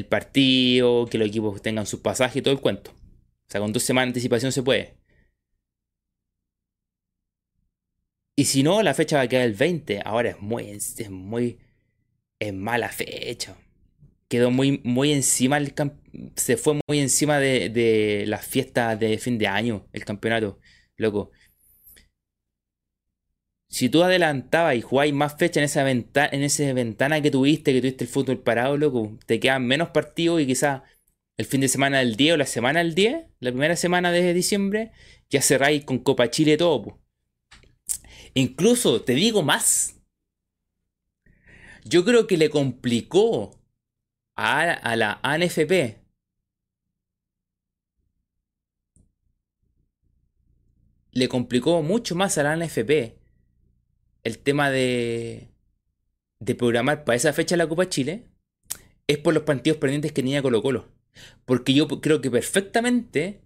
partido, 0.09 1.07
que 1.07 1.19
los 1.19 1.29
equipos 1.29 1.63
tengan 1.63 1.87
sus 1.87 2.01
pasajes 2.01 2.37
y 2.37 2.43
todo 2.43 2.53
el 2.53 2.61
cuento. 2.61 2.91
O 2.91 3.51
sea, 3.51 3.61
con 3.61 3.73
dos 3.73 3.83
semanas 3.83 4.09
de 4.09 4.11
anticipación 4.11 4.53
se 4.53 4.63
puede. 4.63 4.95
Y 8.39 8.45
si 8.45 8.63
no, 8.63 8.83
la 8.83 8.93
fecha 8.93 9.17
va 9.17 9.23
a 9.23 9.29
quedar 9.29 9.45
el 9.45 9.55
20. 9.55 10.03
Ahora 10.05 10.31
es 10.31 10.41
muy, 10.41 10.69
es 10.69 11.11
muy, 11.11 11.59
es 12.39 12.53
mala 12.55 12.89
fecha 12.89 13.57
quedó 14.29 14.51
muy, 14.51 14.81
muy 14.85 15.13
encima, 15.13 15.57
el 15.59 15.75
se 16.37 16.57
fue 16.57 16.81
muy 16.87 16.99
encima 16.99 17.39
de, 17.39 18.25
las 18.27 18.47
fiestas 18.47 18.99
de 18.99 19.19
fin 19.19 19.39
de 19.39 19.47
año, 19.47 19.87
el 19.93 20.05
campeonato, 20.05 20.59
loco. 20.97 21.31
Si 23.69 23.89
tú 23.89 24.03
adelantabas 24.03 24.77
y 24.77 24.81
jugabas 24.81 25.13
más 25.13 25.37
fecha 25.37 25.61
en 25.61 25.65
esa, 25.65 25.83
ventana, 25.83 26.31
en 26.33 26.43
esa 26.43 26.73
ventana 26.73 27.21
que 27.21 27.31
tuviste, 27.31 27.73
que 27.73 27.81
tuviste 27.81 28.05
el 28.05 28.11
fútbol 28.11 28.43
parado, 28.43 28.77
loco, 28.77 29.19
te 29.27 29.41
quedan 29.41 29.67
menos 29.67 29.91
partidos 29.91 30.41
y 30.41 30.47
quizás 30.47 30.83
el 31.37 31.47
fin 31.47 31.61
de 31.61 31.69
semana 31.69 31.99
del 31.99 32.17
10 32.17 32.35
o 32.35 32.37
la 32.39 32.47
semana 32.47 32.79
del 32.81 32.95
10, 32.95 33.27
la 33.41 33.51
primera 33.51 33.77
semana 33.77 34.13
de 34.13 34.33
diciembre, 34.33 34.93
ya 35.29 35.43
cerráis 35.43 35.85
con 35.85 35.99
Copa 35.99 36.31
Chile 36.31 36.57
todo. 36.57 37.01
Incluso, 38.35 39.03
te 39.03 39.15
digo 39.15 39.43
más. 39.43 39.96
Yo 41.89 42.05
creo 42.05 42.27
que 42.27 42.37
le 42.37 42.51
complicó 42.51 43.61
a, 44.37 44.97
la 44.97 45.21
ANFP 45.23 46.01
le 51.13 51.29
complicó 51.29 51.83
mucho 51.83 52.15
más 52.15 52.37
a 52.39 52.43
la 52.43 52.53
ANFP 52.53 53.19
el 54.25 54.39
tema 54.39 54.71
de, 54.71 55.49
de 56.41 56.55
programar 56.55 57.05
para 57.05 57.17
esa 57.17 57.33
fecha 57.33 57.57
la 57.57 57.69
Copa 57.69 57.89
Chile 57.89 58.27
es 59.07 59.19
por 59.19 59.33
los 59.35 59.45
partidos 59.45 59.79
pendientes 59.79 60.11
que 60.13 60.23
tenía 60.23 60.43
Colo 60.43 60.63
Colo. 60.63 60.89
Porque 61.45 61.73
yo 61.73 61.87
creo 61.89 62.21
que 62.21 62.31
perfectamente, 62.31 63.41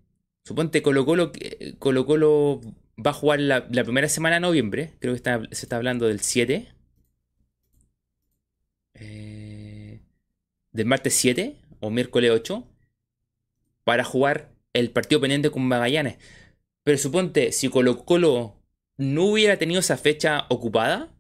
suponte 0.45 0.83
Colo 0.83 1.05
Colo, 1.05 1.33
que- 1.33 1.77
Colo 1.79 2.07
Colo 2.07 2.61
va 2.99 3.11
a 3.11 3.15
jugar 3.15 3.41
la, 3.41 3.69
la 3.71 3.85
primera 3.85 4.09
semana 4.09 4.37
de 4.37 4.41
noviembre, 4.41 4.95
creo 5.01 5.13
que 5.13 5.19
está- 5.19 5.43
se 5.53 5.67
está 5.67 5.77
hablando 5.77 6.07
del 6.09 6.21
7, 6.21 6.75
eh, 9.01 10.01
del 10.73 10.87
martes 10.87 11.15
7 11.15 11.57
o 11.81 11.91
miércoles 11.91 12.31
8, 12.31 12.65
para 13.85 14.05
jugar 14.05 14.53
el 14.73 14.91
partido 14.91 15.21
pendiente 15.21 15.51
con 15.51 15.67
Magallanes. 15.67 16.19
Pero 16.85 16.99
suponte, 16.99 17.53
si 17.53 17.69
Colo 17.69 18.05
Colo 18.05 18.57
no 18.97 19.25
hubiera 19.25 19.59
tenido 19.59 19.81
esa 19.81 19.97
fecha 19.97 20.47
ocupada, 20.49 21.13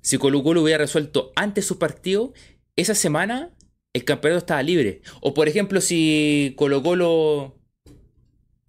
si 0.00 0.18
Colo 0.18 0.42
Colo 0.42 0.62
hubiera 0.62 0.78
resuelto 0.78 1.32
antes 1.34 1.66
su 1.66 1.78
partido, 1.78 2.32
esa 2.76 2.94
semana 2.94 3.50
el 3.92 4.04
campeonato 4.04 4.38
estaba 4.38 4.62
libre. 4.62 5.02
O 5.20 5.34
por 5.34 5.48
ejemplo, 5.48 5.80
si 5.80 6.54
Colo 6.56 6.82
Colo... 6.82 7.58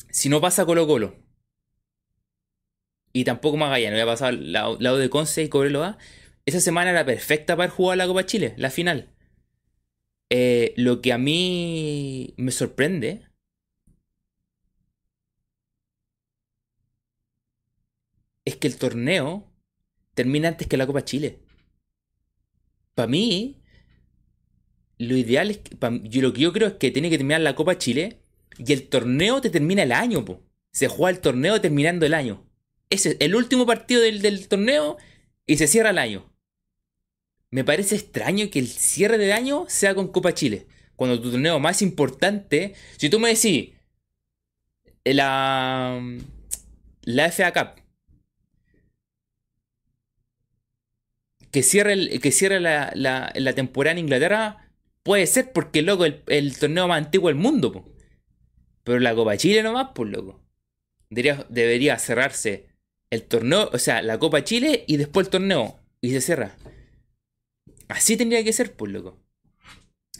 Si 0.09 0.30
no 0.30 0.41
pasa 0.41 0.65
Colo 0.65 0.88
Colo. 0.88 1.15
Y 3.13 3.24
tampoco 3.24 3.57
Magallanes, 3.57 3.93
había 3.93 4.11
pasado 4.11 4.30
al 4.30 4.51
lado, 4.51 4.78
lado 4.80 4.97
de 4.97 5.09
Conce 5.09 5.43
y 5.43 5.49
Cobreloa. 5.49 5.97
Esa 6.48 6.62
semana 6.62 6.91
era 6.91 7.06
perfecta 7.06 7.58
para 7.58 7.70
jugar 7.70 7.98
la 7.98 8.08
Copa 8.08 8.26
Chile, 8.26 8.54
la 8.56 8.70
final. 8.70 9.10
Eh, 10.30 10.74
lo 10.78 11.02
que 11.02 11.12
a 11.12 11.18
mí 11.18 12.34
me 12.38 12.52
sorprende 12.52 13.28
es 18.45 18.56
que 18.56 18.68
el 18.68 18.78
torneo 18.78 19.52
termina 20.14 20.48
antes 20.48 20.68
que 20.68 20.78
la 20.78 20.88
Copa 20.88 21.04
Chile. 21.04 21.39
Para 22.95 23.10
mí, 23.10 23.62
lo 25.00 25.18
ideal 25.18 25.52
es 25.52 25.58
que, 25.58 25.76
yo, 26.04 26.22
lo 26.22 26.32
que 26.32 26.41
yo 26.41 26.54
creo 26.54 26.70
es 26.70 26.74
que 26.76 26.91
tiene 26.91 27.10
que 27.10 27.18
terminar 27.18 27.41
la 27.41 27.56
Copa 27.56 27.78
Chile 27.78 28.22
y 28.58 28.72
el 28.72 28.88
torneo 28.88 29.41
te 29.41 29.50
termina 29.50 29.84
el 29.84 29.91
año. 29.91 30.24
Se 30.72 30.88
juega 30.88 31.10
el 31.10 31.20
torneo 31.20 31.60
terminando 31.60 32.06
el 32.06 32.14
año. 32.14 32.50
Ese 32.89 33.10
es 33.10 33.18
el 33.20 33.36
último 33.36 33.66
partido 33.66 34.02
del 34.02 34.48
torneo 34.48 34.95
y 35.45 35.58
se 35.58 35.68
cierra 35.68 35.89
el 35.89 35.98
año. 35.98 36.37
Me 37.52 37.64
parece 37.64 37.95
extraño 37.95 38.50
que 38.50 38.60
el 38.60 38.68
cierre 38.68 39.18
de 39.18 39.34
año 39.34 39.66
sea 39.70 39.95
con 39.95 40.10
Copa 40.10 40.34
Chile. 40.34 40.68
Cuando 40.95 41.22
tu 41.22 41.32
torneo 41.32 41.60
más 41.60 41.82
importante. 41.82 42.74
Si 42.98 43.10
tú 43.10 43.20
me 43.20 43.30
decís. 43.30 43.72
La. 45.06 46.00
La 47.04 47.26
FA 47.28 47.52
Cup. 47.54 47.82
Que 51.52 51.64
cierre, 51.64 52.20
que 52.20 52.32
cierre 52.32 52.60
la, 52.60 52.91
la- 52.95 53.32
la 53.36 53.54
temporada 53.54 53.93
en 53.93 54.00
Inglaterra. 54.00 54.70
Puede 55.04 55.26
ser 55.28 55.54
porque, 55.54 55.82
loco, 55.82 56.06
el, 56.06 56.22
el 56.28 56.58
torneo 56.58 56.88
más 56.88 56.98
antiguo 56.98 57.30
del 57.30 57.38
mundo, 57.38 57.72
po. 57.72 57.89
Pero 58.84 59.00
la 59.00 59.16
Copa 59.16 59.38
Chile 59.38 59.64
nomás, 59.64 59.89
pues, 59.95 60.10
loco. 60.12 60.41
Debería, 61.10 61.45
debería 61.50 62.00
cerrarse 62.00 62.68
el 63.10 63.24
torneo, 63.24 63.70
o 63.74 63.80
sea, 63.80 64.02
la 64.02 64.20
Copa 64.20 64.43
Chile 64.43 64.84
y 64.88 64.98
después 64.98 65.28
el 65.28 65.32
torneo. 65.32 65.80
Y 66.02 66.12
se 66.12 66.22
cierra. 66.22 66.56
Así 67.90 68.18
tendría 68.18 68.44
que 68.44 68.54
ser, 68.54 68.76
pues, 68.76 68.92
loco. 68.92 69.18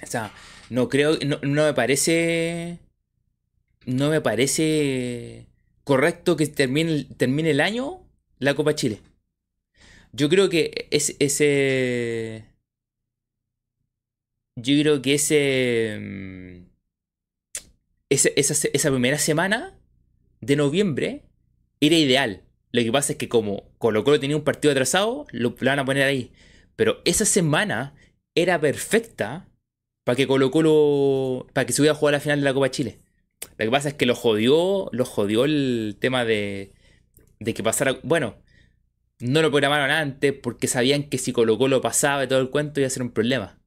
O 0.04 0.06
sea, 0.08 0.32
no 0.70 0.90
creo, 0.90 1.18
no, 1.26 1.40
no 1.42 1.66
me 1.66 1.74
parece. 1.74 2.80
No 3.86 4.10
me 4.10 4.22
parece 4.22 5.48
correcto 5.84 6.36
que 6.38 6.46
termine, 6.48 7.06
termine 7.18 7.52
el 7.52 7.62
año 7.62 8.02
la 8.40 8.54
Copa 8.54 8.76
Chile. 8.76 9.00
Yo 10.14 10.30
creo 10.30 10.50
que 10.50 10.88
es, 10.92 11.16
ese. 11.20 12.46
Yo 14.56 14.74
creo 14.82 15.02
que 15.02 15.14
ese. 15.16 15.98
mm, 16.00 16.66
ese- 18.10 18.34
esa, 18.36 18.54
se- 18.54 18.72
esa 18.74 18.90
primera 18.90 19.18
semana 19.18 19.78
de 20.42 20.56
noviembre 20.56 21.24
era 21.82 21.96
ideal. 21.96 22.44
Lo 22.72 22.82
que 22.84 22.92
pasa 22.92 23.14
es 23.14 23.18
que 23.18 23.30
como 23.30 23.64
Colo 23.78 24.04
Colo 24.04 24.20
tenía 24.20 24.38
un 24.38 24.44
partido 24.44 24.72
atrasado, 24.72 25.26
lo, 25.32 25.56
lo 25.60 25.70
van 25.72 25.80
a 25.80 25.86
poner 25.86 26.04
ahí. 26.04 26.32
Pero 26.78 27.02
esa 27.04 27.26
semana 27.26 27.96
era 28.36 28.62
perfecta 28.62 29.50
para 30.06 30.16
que 30.16 30.28
Colo 30.28 30.52
Colo. 30.52 31.48
para 31.52 31.66
que 31.66 31.74
se 31.74 31.82
hubiera 31.82 31.96
jugado 31.96 32.14
la 32.14 32.22
final 32.22 32.40
de 32.40 32.46
la 32.46 32.54
Copa 32.54 32.72
Chile. 32.72 33.00
Lo 33.58 33.66
que 33.66 33.72
pasa 33.72 33.90
es 33.90 33.96
que 33.96 34.06
lo 34.06 34.16
jodió. 34.16 34.88
Lo 34.94 35.04
jodió 35.04 35.44
el 35.44 35.98
tema 36.00 36.24
de. 36.24 36.72
de 37.40 37.54
que 37.54 37.64
pasara. 37.64 38.00
Bueno, 38.04 38.38
no 39.20 39.42
lo 39.42 39.52
programaron 39.52 39.92
antes 39.92 40.34
porque 40.34 40.68
sabían 40.68 41.04
que 41.10 41.18
si 41.18 41.34
Colo 41.34 41.58
Colo 41.58 41.82
pasaba 41.82 42.24
y 42.24 42.28
todo 42.28 42.40
el 42.40 42.52
cuento 42.52 42.80
iba 42.80 42.88
a 42.88 42.92
ser 42.92 43.04
un 43.04 43.12
problema. 43.12 43.60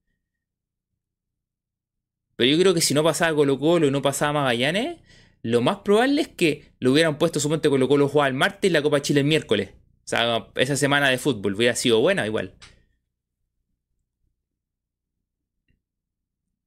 Pero 2.37 2.51
yo 2.51 2.59
creo 2.59 2.73
que 2.73 2.81
si 2.81 2.95
no 2.95 3.03
pasaba 3.03 3.37
Colo 3.37 3.59
Colo 3.59 3.89
y 3.89 3.91
no 3.91 4.03
pasaba 4.03 4.33
Magallanes, 4.33 4.99
lo 5.43 5.61
más 5.63 5.79
probable 5.79 6.23
es 6.23 6.29
que 6.29 6.73
lo 6.79 6.93
hubieran 6.93 7.19
puesto, 7.19 7.41
suponte 7.41 7.69
Colo 7.69 7.89
Colo 7.89 8.09
jugaba 8.09 8.29
el 8.29 8.35
martes 8.35 8.71
y 8.71 8.73
la 8.73 8.83
Copa 8.83 9.03
Chile 9.03 9.21
el 9.21 9.27
miércoles. 9.27 9.71
O 10.05 10.09
sea, 10.11 10.49
esa 10.55 10.77
semana 10.77 11.09
de 11.11 11.19
fútbol 11.19 11.55
hubiera 11.55 11.75
sido 11.75 12.01
buena 12.01 12.27
igual. 12.27 12.55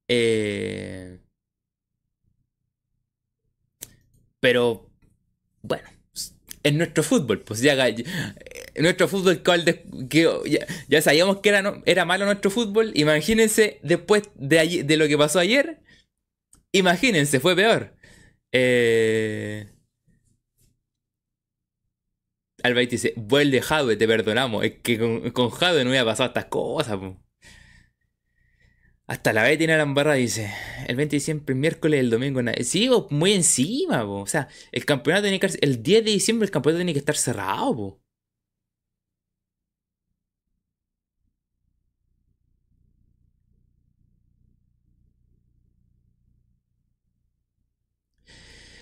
Eh, 0.08 1.18
pero, 4.40 4.90
bueno, 5.62 5.88
es 6.64 6.74
nuestro 6.74 7.02
fútbol. 7.04 7.42
Pues 7.42 7.60
ya, 7.60 7.74
nuestro 8.80 9.08
fútbol 9.08 9.42
ya, 10.88 11.02
sabíamos 11.02 11.40
que 11.40 11.50
era, 11.50 11.82
era 11.86 12.04
malo 12.04 12.26
nuestro 12.26 12.50
fútbol. 12.50 12.92
Imagínense 12.96 13.80
después 13.82 14.24
de, 14.36 14.58
ayer- 14.60 14.86
de 14.86 14.96
lo 14.96 15.08
que 15.08 15.18
pasó 15.18 15.40
ayer. 15.40 15.80
Imagínense, 16.72 17.40
fue 17.40 17.56
peor. 17.56 17.94
Eh, 18.52 19.68
dice, 22.90 23.12
vuelve 23.16 23.60
Jadwe, 23.62 23.96
te 23.96 24.06
perdonamos. 24.08 24.64
Es 24.64 24.80
que 24.82 24.98
con, 24.98 25.30
con 25.30 25.50
Jadwe 25.50 25.84
no 25.84 25.90
hubiera 25.90 26.04
pasado 26.06 26.28
estas 26.28 26.46
cosas. 26.46 26.96
po. 26.98 27.23
Hasta 29.06 29.32
la 29.34 29.42
vez 29.42 29.58
tiene 29.58 29.76
la 29.76 29.82
embarrada, 29.82 30.16
dice. 30.16 30.50
El 30.86 30.96
20 30.96 31.16
de 31.16 31.18
diciembre, 31.18 31.54
miércoles, 31.54 32.00
el 32.00 32.10
domingo. 32.10 32.40
Sí, 32.62 32.88
po, 32.88 33.06
muy 33.10 33.32
encima, 33.32 34.02
po. 34.04 34.20
O 34.20 34.26
sea, 34.26 34.48
el 34.72 34.84
campeonato 34.86 35.24
tiene 35.24 35.40
que 35.40 35.48
el 35.60 35.82
10 35.82 36.04
de 36.04 36.10
diciembre 36.12 36.46
el 36.46 36.50
campeonato 36.50 36.78
tiene 36.78 36.92
que 36.94 36.98
estar 37.00 37.16
cerrado, 37.16 37.76
po. 37.76 38.00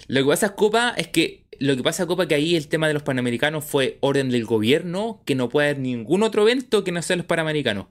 Lo 0.08 0.20
que 0.22 0.28
pasa 0.28 0.54
Copa 0.54 0.94
es 0.96 1.08
que 1.08 1.46
lo 1.58 1.76
que 1.76 1.82
pasa 1.82 2.06
Copa 2.06 2.26
que 2.26 2.34
ahí 2.34 2.56
el 2.56 2.68
tema 2.68 2.88
de 2.88 2.94
los 2.94 3.02
panamericanos 3.02 3.64
fue 3.64 3.98
orden 4.00 4.30
del 4.30 4.44
gobierno 4.44 5.22
que 5.24 5.34
no 5.34 5.48
puede 5.48 5.68
haber 5.70 5.78
ningún 5.80 6.22
otro 6.22 6.42
evento 6.42 6.82
que 6.84 6.92
no 6.92 7.02
sea 7.02 7.16
los 7.16 7.26
panamericanos. 7.26 7.86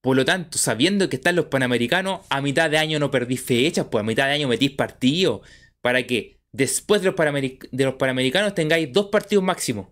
Por 0.00 0.16
lo 0.16 0.24
tanto, 0.24 0.58
sabiendo 0.58 1.08
que 1.08 1.16
están 1.16 1.36
los 1.36 1.46
panamericanos, 1.46 2.24
a 2.30 2.40
mitad 2.40 2.70
de 2.70 2.78
año 2.78 2.98
no 2.98 3.10
perdís 3.10 3.42
fechas, 3.42 3.86
pues 3.90 4.02
a 4.02 4.06
mitad 4.06 4.26
de 4.26 4.32
año 4.34 4.48
metís 4.48 4.70
partidos 4.70 5.46
para 5.80 6.06
que 6.06 6.40
después 6.52 7.02
de 7.02 7.06
los, 7.08 7.16
Panameric- 7.16 7.68
de 7.70 7.84
los 7.84 7.94
panamericanos 7.94 8.54
tengáis 8.54 8.92
dos 8.92 9.08
partidos 9.08 9.44
máximos. 9.44 9.88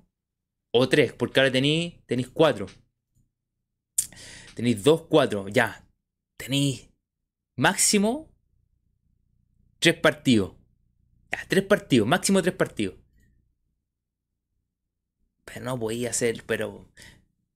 O 0.72 0.88
tres, 0.88 1.12
porque 1.12 1.40
ahora 1.40 1.50
tenéis, 1.52 1.94
tenéis 2.06 2.28
cuatro. 2.28 2.66
Tenéis 4.54 4.82
dos, 4.84 5.02
cuatro, 5.02 5.48
ya. 5.48 5.86
Tenéis 6.38 6.88
máximo 7.56 8.30
tres 9.78 9.96
partidos. 9.96 10.54
Ya, 11.32 11.44
tres 11.48 11.64
partidos, 11.64 12.06
máximo 12.06 12.42
tres 12.42 12.54
partidos. 12.54 12.96
Pero 15.44 15.64
no 15.64 15.78
podía 15.78 16.10
hacer, 16.10 16.44
pero 16.46 16.88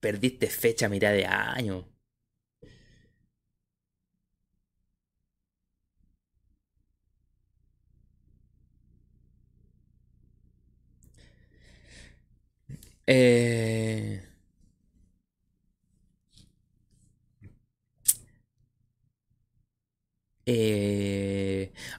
perdiste 0.01 0.49
fecha 0.49 0.87
a 0.87 0.89
mitad 0.89 1.13
de 1.13 1.27
año. 1.27 1.87
Eh... 13.13 14.21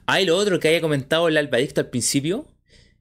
Ah, 0.06 0.20
y 0.20 0.26
lo 0.26 0.36
otro 0.36 0.60
que 0.60 0.68
había 0.68 0.80
comentado 0.80 1.28
el 1.28 1.36
Albadicto 1.36 1.80
al 1.80 1.90
principio, 1.90 2.46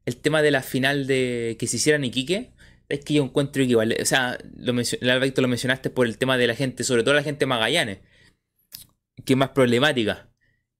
el 0.05 0.17
tema 0.17 0.41
de 0.41 0.51
la 0.51 0.61
final 0.63 1.07
de 1.07 1.57
que 1.59 1.67
se 1.67 1.77
hiciera 1.77 2.03
Iquique, 2.05 2.51
es 2.89 3.03
que 3.05 3.15
yo 3.15 3.23
encuentro 3.23 3.63
que 3.63 3.69
igual, 3.69 3.95
o 4.01 4.05
sea, 4.05 4.37
lo 4.57 4.73
el 4.79 5.09
Albadicto 5.09 5.41
lo 5.41 5.47
mencionaste 5.47 5.89
por 5.89 6.07
el 6.07 6.17
tema 6.17 6.37
de 6.37 6.47
la 6.47 6.55
gente, 6.55 6.83
sobre 6.83 7.03
todo 7.03 7.13
la 7.13 7.23
gente 7.23 7.45
Magallanes, 7.45 7.99
que 9.25 9.33
es 9.33 9.37
más 9.37 9.49
problemática. 9.49 10.29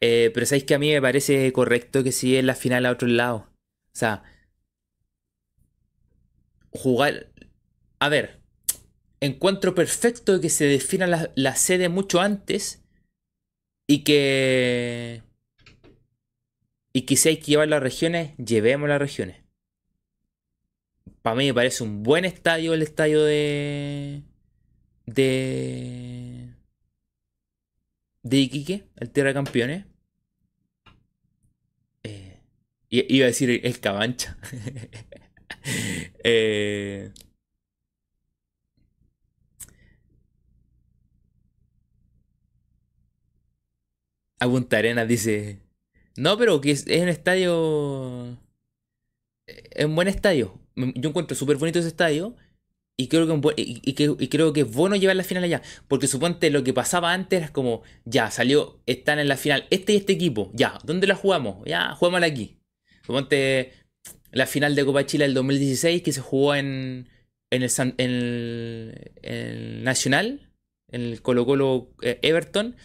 Eh, 0.02 0.32
pero 0.34 0.46
sabéis 0.46 0.66
que 0.66 0.76
a 0.76 0.80
mí 0.80 0.92
me 0.92 1.02
parece 1.02 1.52
correcto 1.54 2.04
que 2.04 2.12
si 2.12 2.38
es 2.38 2.44
la 2.44 2.56
final 2.56 2.86
a 2.86 2.92
otro 2.92 3.08
lado. 3.08 3.50
O 3.94 3.98
sea, 3.98 4.24
jugar. 6.72 7.28
A 8.00 8.10
ver, 8.10 8.42
encuentro 9.20 9.76
perfecto 9.76 10.42
que 10.42 10.50
se 10.50 10.66
defina 10.66 11.32
la, 11.36 11.56
sede 11.56 11.90
mucho 11.90 12.20
antes 12.20 12.84
y 13.88 14.04
que. 14.04 15.24
Y 16.94 17.04
que 17.04 17.16
si 17.16 17.30
hay 17.30 17.38
que 17.38 17.52
llevar 17.52 17.70
las 17.70 17.82
regiones, 17.82 18.36
llevemos 18.38 18.90
las 18.90 19.00
regiones. 19.00 19.38
Para 21.22 21.36
mí 21.36 21.46
me 21.46 21.54
parece 21.54 21.84
un 21.84 22.04
buen 22.04 22.26
estadio 22.26 22.74
el 22.74 22.82
estadio 22.82 23.24
de. 23.24 24.24
de. 25.06 26.50
de 28.24 28.38
Iquique, 28.38 28.88
el 28.98 29.10
Tierra 29.12 29.30
de 29.30 29.34
Campeones. 29.36 29.86
Eh, 32.04 32.40
iba 32.90 33.26
a 33.26 33.28
decir 33.28 33.62
el 33.64 33.80
Cabancha. 33.80 34.38
eh, 36.24 37.12
a 44.40 44.48
Punta 44.48 44.78
Arenas 44.78 45.08
dice. 45.08 45.60
No, 46.18 46.38
pero 46.38 46.60
que 46.62 46.72
es, 46.72 46.86
un 46.86 47.10
estadio. 47.10 48.38
Es 49.48 49.86
un 49.86 49.96
buen 49.96 50.08
estadio. 50.08 50.60
Yo 50.76 51.10
encuentro 51.10 51.36
súper 51.36 51.58
bonito 51.58 51.80
ese 51.80 51.88
estadio. 51.88 52.36
Y 52.98 53.08
creo, 53.08 53.26
que, 53.26 53.54
y, 53.58 54.28
creo 54.30 54.54
que 54.54 54.62
es 54.62 54.72
bueno 54.72 54.96
llevar 54.96 55.16
la 55.16 55.24
final 55.24 55.44
allá. 55.44 55.62
Porque 55.88 56.08
suponte 56.08 56.50
lo 56.50 56.64
que 56.64 56.74
pasaba 56.74 57.14
antes 57.14 57.42
era 57.42 57.52
como, 57.52 57.82
ya, 58.06 58.30
salió, 58.30 58.80
están 58.86 59.18
en 59.20 59.28
la 59.28 59.38
final 59.38 59.66
este 59.70 59.94
y 59.94 59.98
este 59.98 60.14
equipo. 60.14 60.52
Ya, 60.54 60.78
¿dónde 60.84 61.08
la 61.08 61.16
jugamos? 61.16 61.66
Ya, 61.66 61.96
jugámosla 61.96 62.28
aquí. 62.28 62.58
Suponte 63.04 63.74
la 64.32 64.48
final 64.48 64.76
de 64.76 64.86
Copa 64.86 65.06
Chile 65.06 65.26
del 65.26 65.34
2016 65.34 66.02
que 66.02 66.12
se 66.12 66.22
jugó 66.22 66.56
en, 66.56 67.10
en, 67.52 67.64
el, 67.98 69.12
en, 69.22 69.84
Nacional, 69.84 70.52
en 70.90 71.02
el 71.02 71.22
Colo 71.22 71.46
Colo 71.46 71.94
eh, 72.02 72.20
Everton. 72.22 72.76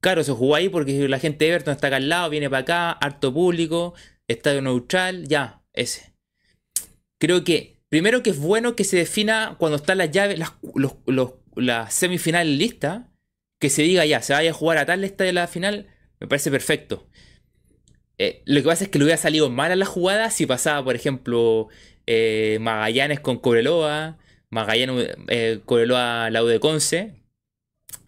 Claro, 0.00 0.22
se 0.24 0.32
jugó 0.32 0.54
ahí 0.54 0.68
porque 0.68 1.08
la 1.08 1.18
gente 1.18 1.44
de 1.44 1.52
Everton 1.52 1.74
está 1.74 1.86
acá 1.86 1.96
al 1.96 2.08
lado, 2.08 2.30
viene 2.30 2.50
para 2.50 2.62
acá, 2.62 2.92
harto 2.92 3.32
público, 3.32 3.94
estadio 4.28 4.60
neutral, 4.62 5.26
ya, 5.28 5.62
ese. 5.72 6.12
Creo 7.18 7.44
que, 7.44 7.80
primero 7.88 8.22
que 8.22 8.30
es 8.30 8.38
bueno 8.38 8.76
que 8.76 8.84
se 8.84 8.98
defina 8.98 9.56
cuando 9.58 9.76
están 9.76 9.98
las 9.98 10.10
llaves, 10.10 10.38
las, 10.38 10.52
los, 11.06 11.34
semifinales 11.88 12.58
listas, 12.58 13.04
que 13.58 13.70
se 13.70 13.82
diga 13.82 14.04
ya, 14.04 14.20
se 14.20 14.34
vaya 14.34 14.50
a 14.50 14.54
jugar 14.54 14.78
a 14.78 14.86
tal 14.86 15.04
estadio 15.04 15.28
de 15.30 15.34
la 15.34 15.46
final, 15.46 15.86
me 16.20 16.26
parece 16.26 16.50
perfecto. 16.50 17.08
Eh, 18.18 18.42
lo 18.46 18.60
que 18.60 18.66
pasa 18.68 18.84
es 18.84 18.90
que 18.90 18.98
le 18.98 19.04
hubiera 19.04 19.20
salido 19.20 19.50
mal 19.50 19.72
a 19.72 19.76
la 19.76 19.86
jugada 19.86 20.30
si 20.30 20.46
pasaba, 20.46 20.84
por 20.84 20.94
ejemplo, 20.94 21.68
eh, 22.06 22.58
Magallanes 22.60 23.20
con 23.20 23.38
Cobreloa, 23.38 24.18
Magallanes, 24.50 25.16
eh, 25.28 25.60
Cobreloa, 25.64 26.30
Lau 26.30 26.46
de 26.46 26.60
Conce, 26.60 27.14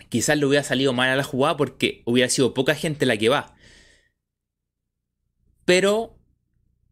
quizás 0.09 0.39
le 0.39 0.47
hubiera 0.47 0.65
salido 0.65 0.93
mal 0.93 1.11
a 1.11 1.17
la 1.17 1.25
jugada 1.25 1.57
porque 1.57 2.03
hubiera 2.05 2.29
sido 2.31 2.55
poca 2.55 2.75
gente 2.75 3.07
la 3.07 3.17
que 3.17 3.29
va. 3.29 3.55
Pero 5.65 6.17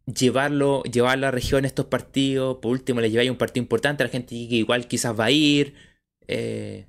llevarlo, 0.07 0.83
llevar 0.85 1.15
a 1.15 1.17
la 1.17 1.31
región 1.31 1.65
estos 1.65 1.87
partidos, 1.87 2.59
por 2.61 2.73
último 2.73 3.01
le 3.01 3.11
lleváis 3.11 3.31
un 3.31 3.37
partido 3.37 3.63
importante, 3.63 4.05
la 4.05 4.11
gente 4.11 4.35
igual 4.35 4.89
quizás 4.89 5.19
va 5.19 5.27
a 5.27 5.31
ir. 5.31 5.75
Eh, 6.27 6.87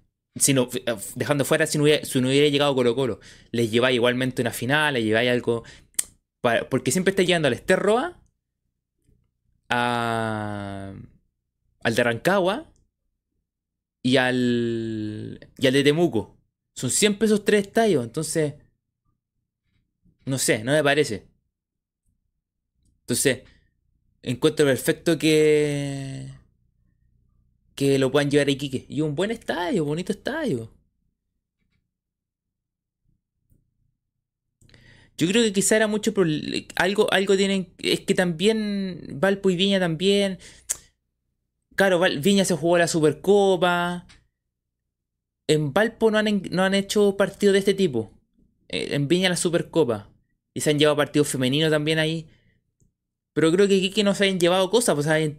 dejando 1.15 1.45
fuera 1.45 1.65
si 1.67 1.77
no, 1.77 1.85
hubiera, 1.85 2.03
si 2.05 2.19
no 2.19 2.27
hubiera 2.27 2.49
llegado 2.49 2.75
Colo 2.75 2.95
Colo, 2.95 3.19
les 3.51 3.71
lleváis 3.71 3.95
igualmente 3.95 4.41
una 4.41 4.51
final, 4.51 4.95
les 4.95 5.03
lleváis 5.03 5.29
algo. 5.31 5.63
Porque 6.69 6.91
siempre 6.91 7.11
está 7.11 7.23
llegando 7.23 7.47
al 7.47 7.53
Esterroa, 7.53 8.21
a, 9.69 10.93
al 11.83 11.95
de 11.95 12.03
Rancagua 12.03 12.71
y 14.03 14.17
al, 14.17 15.49
y 15.57 15.67
al 15.67 15.73
de 15.73 15.83
Temuco. 15.83 16.37
Son 16.73 16.89
siempre 16.89 17.25
esos 17.27 17.45
tres 17.45 17.67
estadios, 17.67 18.03
entonces... 18.03 18.55
No 20.25 20.37
sé, 20.39 20.63
no 20.63 20.71
me 20.71 20.83
parece. 20.83 21.27
Entonces, 23.01 23.43
encuentro 24.23 24.65
perfecto 24.65 25.17
que... 25.17 26.31
Que 27.75 27.99
lo 27.99 28.11
puedan 28.11 28.31
llevar 28.31 28.47
a 28.47 28.51
Iquique. 28.51 28.85
Y 28.89 29.01
un 29.01 29.15
buen 29.15 29.31
estadio, 29.31 29.85
bonito 29.85 30.11
estadio. 30.11 30.74
Yo 35.17 35.27
creo 35.27 35.43
que 35.43 35.53
quizá 35.53 35.77
era 35.77 35.87
mucho 35.87 36.13
por 36.13 36.27
algo, 36.75 37.11
algo 37.11 37.37
tienen. 37.37 37.73
Es 37.79 38.01
que 38.01 38.13
también 38.13 39.01
Valpo 39.13 39.49
y 39.49 39.55
Viña 39.55 39.79
también. 39.79 40.39
Claro, 41.75 41.99
Viña 41.99 42.45
se 42.45 42.55
jugó 42.55 42.77
la 42.77 42.87
Supercopa. 42.87 44.05
En 45.47 45.73
Valpo 45.73 46.11
no 46.11 46.17
han, 46.17 46.41
no 46.51 46.63
han 46.63 46.73
hecho 46.73 47.15
partidos 47.17 47.53
de 47.53 47.59
este 47.59 47.73
tipo. 47.73 48.11
Eh, 48.67 48.89
en 48.91 49.07
Viña 49.07 49.29
la 49.29 49.37
Supercopa. 49.37 50.09
Y 50.53 50.61
se 50.61 50.71
han 50.71 50.79
llevado 50.79 50.97
partidos 50.97 51.29
femeninos 51.29 51.71
también 51.71 51.99
ahí. 51.99 52.27
Pero 53.33 53.51
creo 53.51 53.67
que 53.67 53.85
aquí 53.85 54.03
no 54.03 54.15
se 54.15 54.25
hayan 54.25 54.39
llevado 54.39 54.69
cosas. 54.69 54.95
Pues 54.95 55.07
hay, 55.07 55.37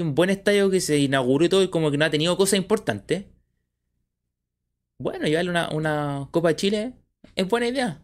un 0.00 0.14
buen 0.14 0.30
estadio 0.30 0.70
que 0.70 0.80
se 0.80 0.98
inauguró 0.98 1.44
y 1.44 1.48
todo 1.48 1.62
y 1.62 1.68
como 1.68 1.90
que 1.90 1.98
no 1.98 2.04
ha 2.04 2.10
tenido 2.10 2.36
cosas 2.36 2.58
importantes. 2.58 3.24
Bueno, 4.98 5.26
llevarle 5.26 5.50
una, 5.50 5.70
una 5.70 6.28
Copa 6.30 6.54
Chile 6.56 6.94
es 7.34 7.48
buena 7.48 7.68
idea. 7.68 8.02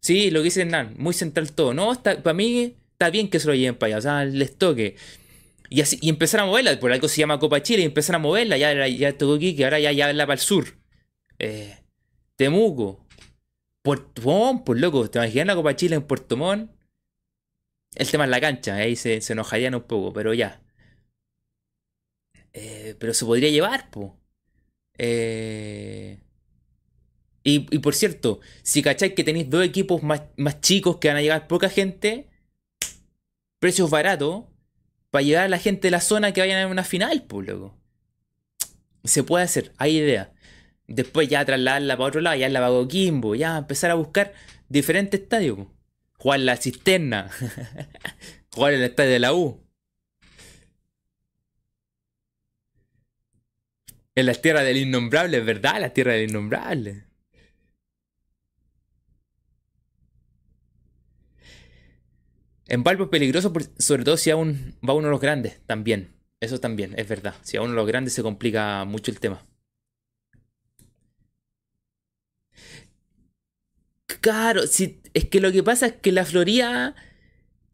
Sí, 0.00 0.30
lo 0.30 0.40
que 0.40 0.44
dice 0.44 0.62
Hernán, 0.62 0.94
muy 0.98 1.14
central 1.14 1.52
todo. 1.52 1.74
No, 1.74 1.92
está, 1.92 2.22
para 2.22 2.34
mí 2.34 2.76
está 2.92 3.10
bien 3.10 3.28
que 3.30 3.40
se 3.40 3.48
lo 3.48 3.54
lleven 3.54 3.76
para 3.76 3.96
allá. 3.96 3.98
O 3.98 4.02
sea, 4.02 4.24
les 4.24 4.56
toque. 4.56 4.96
Y, 5.70 5.80
así, 5.82 5.98
y 6.00 6.08
empezar 6.08 6.40
a 6.40 6.46
moverla, 6.46 6.78
por 6.80 6.92
algo 6.92 7.08
se 7.08 7.20
llama 7.20 7.38
Copa 7.38 7.62
Chile, 7.62 7.82
y 7.82 7.84
empezar 7.84 8.16
a 8.16 8.18
moverla, 8.18 8.56
ya, 8.56 8.86
ya 8.88 9.08
aquí, 9.08 9.54
que 9.56 9.64
ahora 9.64 9.78
ya, 9.80 9.92
ya 9.92 10.12
la 10.12 10.26
para 10.26 10.34
el 10.34 10.40
sur. 10.40 10.78
Eh, 11.38 11.76
Temuco, 12.36 13.06
Puerto 13.82 14.22
Montt, 14.22 14.64
pues 14.64 14.80
loco, 14.80 15.10
¿te 15.10 15.18
imaginas 15.18 15.46
la 15.48 15.54
Copa 15.56 15.76
Chile 15.76 15.96
en 15.96 16.02
Puerto 16.02 16.36
Montt? 16.36 16.70
El 17.94 18.10
tema 18.10 18.24
es 18.24 18.30
la 18.30 18.40
cancha, 18.40 18.76
ahí 18.76 18.96
se, 18.96 19.20
se 19.20 19.32
enojarían 19.34 19.74
un 19.74 19.82
poco, 19.82 20.12
pero 20.12 20.32
ya. 20.34 20.62
Eh, 22.52 22.96
pero 22.98 23.14
se 23.14 23.24
podría 23.24 23.50
llevar, 23.50 23.90
pues. 23.90 24.10
Eh, 24.98 26.18
y, 27.50 27.78
por 27.78 27.94
cierto, 27.94 28.40
si 28.62 28.82
cacháis 28.82 29.14
que 29.14 29.24
tenéis 29.24 29.48
dos 29.48 29.64
equipos 29.64 30.02
más, 30.02 30.22
más 30.36 30.60
chicos 30.60 30.98
que 30.98 31.08
van 31.08 31.16
a 31.16 31.22
llegar 31.22 31.46
poca 31.46 31.70
gente, 31.70 32.28
precios 33.58 33.88
baratos, 33.88 34.44
para 35.10 35.22
llegar 35.22 35.44
a 35.44 35.48
la 35.48 35.58
gente 35.58 35.86
de 35.86 35.92
la 35.92 36.02
zona 36.02 36.32
que 36.32 36.42
vayan 36.42 36.62
a 36.62 36.66
una 36.66 36.84
final, 36.84 37.22
pues, 37.22 37.48
loco. 37.48 37.74
Se 39.04 39.22
puede 39.22 39.44
hacer, 39.44 39.72
hay 39.78 39.96
idea. 39.96 40.32
Después 40.86 41.28
ya 41.28 41.44
trasladarla 41.44 41.96
para 41.96 42.08
otro 42.08 42.20
lado, 42.20 42.36
ya 42.36 42.50
la 42.50 42.60
para 42.60 42.88
Kimbo, 42.88 43.34
ya 43.34 43.56
empezar 43.56 43.90
a 43.90 43.94
buscar 43.94 44.34
diferentes 44.68 45.20
estadios. 45.20 45.58
Jugar 46.18 46.40
la 46.40 46.56
cisterna. 46.56 47.30
Jugar 48.52 48.74
el 48.74 48.82
estadio 48.82 49.12
de 49.12 49.18
la 49.20 49.32
U. 49.32 49.64
En 54.14 54.26
las 54.26 54.42
tierras 54.42 54.64
del 54.64 54.76
innombrable, 54.76 55.40
¿verdad? 55.40 55.80
Las 55.80 55.94
tierras 55.94 56.16
del 56.16 56.28
innombrable. 56.28 57.07
En 62.68 62.84
Valpo 62.84 63.04
es 63.04 63.08
peligroso, 63.08 63.52
sobre 63.78 64.04
todo 64.04 64.18
si 64.18 64.30
aún 64.30 64.76
va 64.86 64.92
uno 64.92 65.08
de 65.08 65.12
los 65.12 65.20
grandes, 65.20 65.58
también. 65.66 66.14
Eso 66.38 66.60
también, 66.60 66.94
es 66.98 67.08
verdad. 67.08 67.34
Si 67.42 67.56
a 67.56 67.62
uno 67.62 67.70
de 67.70 67.76
los 67.76 67.86
grandes 67.86 68.12
se 68.12 68.22
complica 68.22 68.84
mucho 68.84 69.10
el 69.10 69.20
tema. 69.20 69.44
Claro, 74.20 74.66
si, 74.66 75.00
es 75.14 75.28
que 75.28 75.40
lo 75.40 75.50
que 75.50 75.62
pasa 75.62 75.86
es 75.86 75.92
que 75.94 76.12
la 76.12 76.24
Florida 76.26 76.94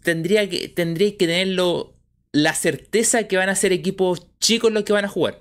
tendría 0.02 0.48
que, 0.48 0.68
tendría 0.68 1.10
que 1.10 1.26
tenerlo 1.26 1.96
la 2.32 2.54
certeza 2.54 3.26
que 3.26 3.36
van 3.36 3.48
a 3.48 3.56
ser 3.56 3.72
equipos 3.72 4.28
chicos 4.38 4.72
los 4.72 4.84
que 4.84 4.92
van 4.92 5.04
a 5.04 5.08
jugar. 5.08 5.40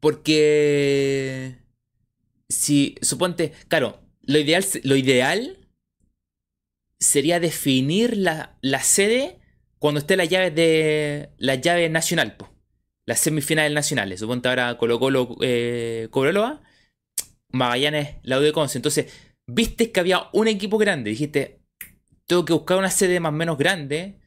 Porque 0.00 1.58
si 2.48 2.96
suponte, 3.02 3.52
claro, 3.68 4.00
lo 4.22 4.38
ideal, 4.38 4.64
lo 4.82 4.96
ideal 4.96 5.59
sería 7.00 7.40
definir 7.40 8.16
la, 8.16 8.56
sede 8.82 9.40
cuando 9.78 9.98
esté 9.98 10.16
la 10.16 10.26
llave 10.26 10.50
de 10.50 11.30
la 11.38 11.54
llave 11.56 11.88
nacional, 11.88 12.36
las 13.06 13.20
semifinales 13.20 13.72
nacionales. 13.72 14.20
Suponte 14.20 14.48
ahora 14.48 14.76
Colo 14.76 15.00
Colo 15.00 15.36
eh, 15.40 16.08
Cobreloa, 16.10 16.62
Magallanes, 17.48 18.16
la 18.22 18.38
U 18.38 18.42
de 18.42 18.52
Conce. 18.52 18.78
Entonces, 18.78 19.12
viste 19.46 19.90
que 19.90 20.00
había 20.00 20.28
un 20.32 20.46
equipo 20.46 20.78
grande, 20.78 21.10
dijiste, 21.10 21.62
tengo 22.26 22.44
que 22.44 22.52
buscar 22.52 22.76
una 22.76 22.90
sede 22.90 23.18
más 23.18 23.30
o 23.30 23.36
menos 23.36 23.58
grande 23.58 24.20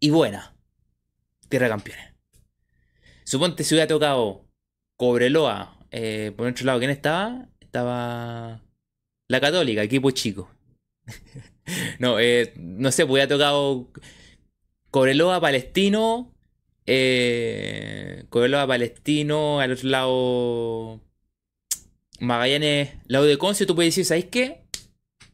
y 0.00 0.10
buena. 0.10 0.56
Tierra 1.48 1.66
de 1.66 1.70
Campeones. 1.70 2.14
Suponte 3.24 3.64
si 3.64 3.74
hubiera 3.74 3.88
tocado 3.88 4.48
Cobreloa, 4.96 5.86
eh, 5.90 6.32
por 6.36 6.46
otro 6.46 6.64
lado, 6.64 6.78
¿quién 6.78 6.90
estaba? 6.90 7.48
Estaba 7.60 8.62
la 9.28 9.40
Católica, 9.40 9.82
equipo 9.82 10.10
chico. 10.12 10.48
no, 11.98 12.18
eh, 12.20 12.52
no 12.56 12.92
sé, 12.92 13.04
pues 13.04 13.12
hubiera 13.12 13.28
tocado 13.28 13.88
Cobreloa, 14.90 15.40
Palestino, 15.40 16.32
eh, 16.86 18.24
Cobreloa, 18.28 18.66
Palestino, 18.66 19.60
al 19.60 19.72
otro 19.72 19.88
lado 19.88 21.00
Magallanes, 22.20 22.90
lado 23.06 23.24
de 23.24 23.38
Conce, 23.38 23.66
tú 23.66 23.74
puedes 23.74 23.94
decir, 23.94 24.04
¿sabes 24.04 24.26
qué? 24.26 24.62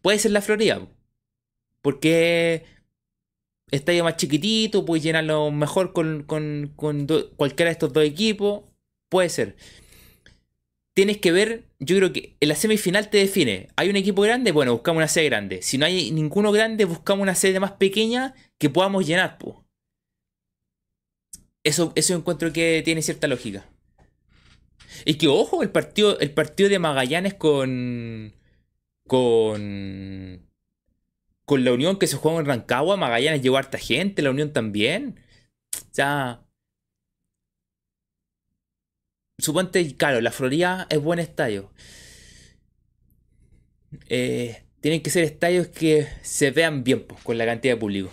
Puede 0.01 0.19
ser 0.19 0.31
la 0.31 0.41
Florida. 0.41 0.87
Porque 1.83 2.65
estadio 3.71 4.05
más 4.05 4.17
chiquitito, 4.17 4.85
puedes 4.85 5.05
llenarlo 5.05 5.51
mejor 5.51 5.93
con, 5.93 6.25
cualquiera 7.37 7.69
de 7.69 7.73
estos 7.73 7.93
dos 7.93 8.05
equipos. 8.05 8.63
Puede 9.09 9.29
ser. 9.29 9.57
Tienes 10.99 11.19
que 11.19 11.31
ver, 11.31 11.63
yo 11.79 11.97
creo 11.97 12.13
que 12.13 12.37
en 12.41 12.49
la 12.49 12.57
semifinal 12.57 13.09
te 13.09 13.19
define. 13.19 13.69
¿Hay 13.77 13.89
un 13.89 13.95
equipo 13.95 14.21
grande? 14.21 14.51
Bueno, 14.51 14.73
buscamos 14.73 14.99
una 14.99 15.07
sede 15.07 15.27
grande. 15.27 15.63
Si 15.63 15.79
no 15.79 15.87
hay 15.87 16.11
ninguno 16.11 16.51
grande, 16.51 16.87
buscamos 16.87 17.23
una 17.23 17.37
sede 17.37 17.61
más 17.61 17.71
pequeña 17.71 18.35
que 18.59 18.69
podamos 18.69 19.07
llenar. 19.07 19.39
Eso, 21.63 21.93
eso 21.95 22.15
encuentro 22.17 22.53
que 22.53 22.83
tiene 22.85 23.03
cierta 23.03 23.29
lógica. 23.29 23.65
Y 25.05 25.15
que, 25.19 25.29
ojo, 25.29 25.63
el 25.63 25.71
partido, 25.71 26.19
el 26.19 26.33
partido 26.33 26.69
de 26.69 26.81
Magallanes 26.81 27.35
con. 27.35 28.35
con. 29.07 30.51
con 31.45 31.65
la 31.65 31.73
Unión 31.75 31.97
que 32.01 32.09
se 32.09 32.17
jugó 32.17 32.41
en 32.41 32.47
Rancagua, 32.47 32.97
Magallanes 32.97 33.41
llevó 33.41 33.59
harta 33.59 33.79
gente, 33.79 34.21
la 34.21 34.31
Unión 34.31 34.53
también. 34.53 35.21
O 35.77 35.95
sea. 35.95 36.43
Suponte, 39.41 39.97
claro, 39.97 40.21
la 40.21 40.33
Florida 40.33 40.87
es 40.91 41.01
buen 41.01 41.19
estadio. 41.21 41.71
Eh, 44.09 44.63
tienen 44.81 45.03
que 45.03 45.11
ser 45.11 45.25
estadios 45.25 45.69
que 45.69 46.09
se 46.23 46.51
vean 46.51 46.85
bien 46.85 47.07
con 47.23 47.39
la 47.39 47.47
cantidad 47.47 47.75
de 47.75 47.81
público. 47.81 48.11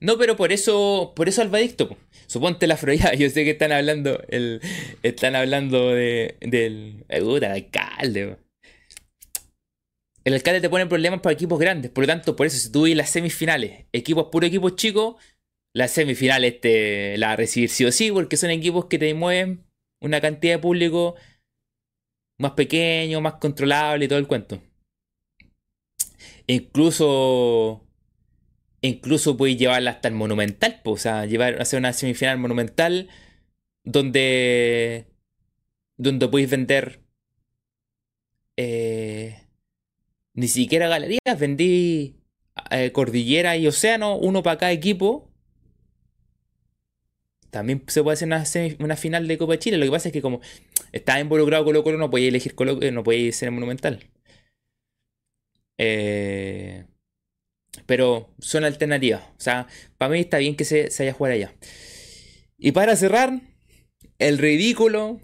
No, 0.00 0.16
pero 0.18 0.36
por 0.36 0.52
eso, 0.52 1.12
por 1.16 1.28
eso 1.28 1.42
Albadicto. 1.42 1.96
Suponte 2.28 2.66
la 2.66 2.76
Florida, 2.76 3.14
yo 3.18 3.28
sé 3.30 3.42
que 3.44 3.52
están 3.52 3.72
hablando, 3.72 4.22
el, 4.28 4.60
están 5.02 5.34
hablando 5.34 5.88
de, 5.88 6.36
del, 6.40 7.04
del 7.08 7.44
alcalde. 7.44 8.36
El 10.24 10.34
alcalde 10.34 10.60
te 10.60 10.68
pone 10.68 10.86
problemas 10.86 11.20
para 11.22 11.32
equipos 11.32 11.58
grandes, 11.58 11.90
por 11.90 12.04
lo 12.04 12.08
tanto, 12.08 12.36
por 12.36 12.46
eso 12.46 12.58
si 12.58 12.70
tú 12.70 12.82
ves 12.82 12.94
las 12.94 13.08
semifinales, 13.08 13.86
equipos 13.92 14.26
puro 14.30 14.46
equipos 14.46 14.76
chicos, 14.76 15.16
las 15.72 15.90
semifinales 15.90 16.60
te 16.60 17.16
la 17.16 17.34
recibir 17.34 17.70
sí 17.70 17.86
o 17.86 17.92
sí, 17.92 18.12
porque 18.12 18.36
son 18.36 18.50
equipos 18.50 18.86
que 18.86 18.98
te 18.98 19.14
mueven 19.14 19.64
una 20.00 20.20
cantidad 20.20 20.56
de 20.56 20.58
público 20.58 21.14
más 22.36 22.52
pequeño, 22.52 23.22
más 23.22 23.34
controlable 23.34 24.04
y 24.04 24.08
todo 24.08 24.18
el 24.18 24.26
cuento. 24.28 24.60
Incluso 26.46 27.87
incluso 28.80 29.36
podéis 29.36 29.58
llevarla 29.58 29.92
hasta 29.92 30.08
el 30.08 30.14
monumental, 30.14 30.80
pues, 30.84 31.00
o 31.00 31.02
sea, 31.02 31.26
llevar, 31.26 31.60
hacer 31.60 31.78
una 31.78 31.92
semifinal 31.92 32.38
monumental 32.38 33.08
donde, 33.84 35.06
donde 35.96 36.28
podéis 36.28 36.50
vender 36.50 37.02
eh, 38.56 39.40
ni 40.34 40.48
siquiera 40.48 40.88
galerías, 40.88 41.38
vendí 41.38 42.16
eh, 42.70 42.92
cordillera 42.92 43.56
y 43.56 43.66
océano, 43.66 44.16
uno 44.16 44.42
para 44.42 44.58
cada 44.58 44.72
equipo. 44.72 45.32
También 47.50 47.82
se 47.86 48.02
puede 48.02 48.14
hacer 48.14 48.26
una, 48.26 48.44
una, 48.80 48.96
final 48.96 49.26
de 49.26 49.38
Copa 49.38 49.52
de 49.52 49.58
Chile. 49.60 49.78
Lo 49.78 49.84
que 49.86 49.90
pasa 49.90 50.08
es 50.08 50.12
que 50.12 50.22
como 50.22 50.40
está 50.92 51.18
involucrado 51.20 51.64
Colo 51.64 51.82
Colo, 51.82 51.98
no 51.98 52.10
podéis 52.10 52.28
elegir 52.28 52.54
Colo, 52.54 52.78
no 52.92 53.02
podéis 53.02 53.36
ser 53.36 53.50
monumental. 53.50 54.04
Eh, 55.78 56.84
pero 57.86 58.34
son 58.38 58.64
alternativas. 58.64 59.22
O 59.36 59.40
sea, 59.40 59.66
para 59.96 60.12
mí 60.12 60.20
está 60.20 60.38
bien 60.38 60.56
que 60.56 60.64
se, 60.64 60.90
se 60.90 61.04
haya 61.04 61.12
jugado 61.12 61.34
allá. 61.34 61.54
Y 62.58 62.72
para 62.72 62.96
cerrar, 62.96 63.40
el 64.18 64.38
ridículo 64.38 65.20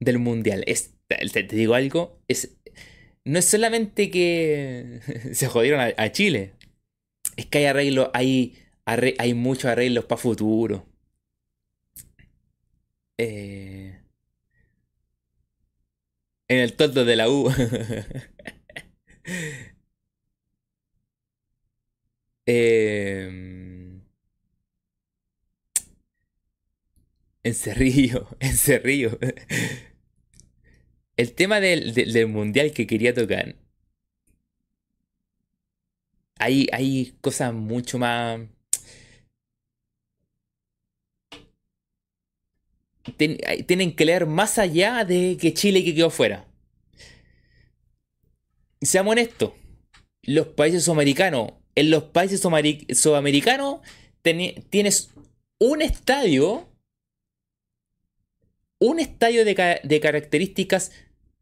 del 0.00 0.18
mundial. 0.18 0.64
Es, 0.66 0.94
te, 1.08 1.42
digo 1.44 1.74
algo, 1.74 2.22
es, 2.28 2.58
no 3.24 3.38
es 3.38 3.44
solamente 3.44 4.10
que 4.10 5.00
se 5.32 5.46
jodieron 5.48 5.80
a, 5.80 6.12
Chile. 6.12 6.54
Es 7.36 7.46
que 7.46 7.58
hay 7.58 7.64
arreglos, 7.66 8.10
hay, 8.14 8.58
hay 8.84 9.34
muchos 9.34 9.66
arreglos 9.66 10.04
para 10.04 10.20
futuro. 10.20 10.86
Eh, 13.18 13.98
en 16.48 16.58
el 16.58 16.74
tonto 16.74 17.04
de 17.04 17.16
la 17.16 17.28
U. 17.28 17.50
Eh, 22.46 24.00
en 27.42 27.54
Cerrillo, 27.54 28.28
en 28.40 28.56
Cerrillo. 28.56 29.18
El 31.16 31.32
tema 31.34 31.60
del, 31.60 32.26
mundial 32.28 32.72
que 32.72 32.86
quería 32.86 33.14
tocar. 33.14 33.56
Hay, 36.38 36.68
hay 36.72 37.16
cosas 37.20 37.52
mucho 37.54 37.98
más. 37.98 38.40
tienen 43.66 43.94
que 43.94 44.04
leer 44.04 44.26
más 44.26 44.58
allá 44.58 45.04
de 45.04 45.36
que 45.40 45.54
Chile 45.54 45.84
que 45.84 45.94
quedó 45.94 46.10
fuera. 46.10 46.46
Seamos 48.80 49.12
honestos, 49.12 49.52
los 50.22 50.48
países 50.48 50.84
sudamericanos 50.84 51.52
en 51.76 51.90
los 51.90 52.04
países 52.04 52.40
sudamericanos 52.40 53.80
tienes 54.22 55.10
un 55.58 55.82
estadio, 55.82 56.66
un 58.80 58.98
estadio 58.98 59.44
de, 59.44 60.00
características 60.00 60.90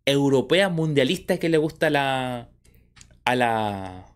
europeas 0.04 0.70
mundialistas 0.70 1.38
que 1.38 1.48
le 1.48 1.56
gusta 1.56 1.86
a 1.86 1.90
la, 1.90 2.50
a 3.24 3.36
la, 3.36 4.12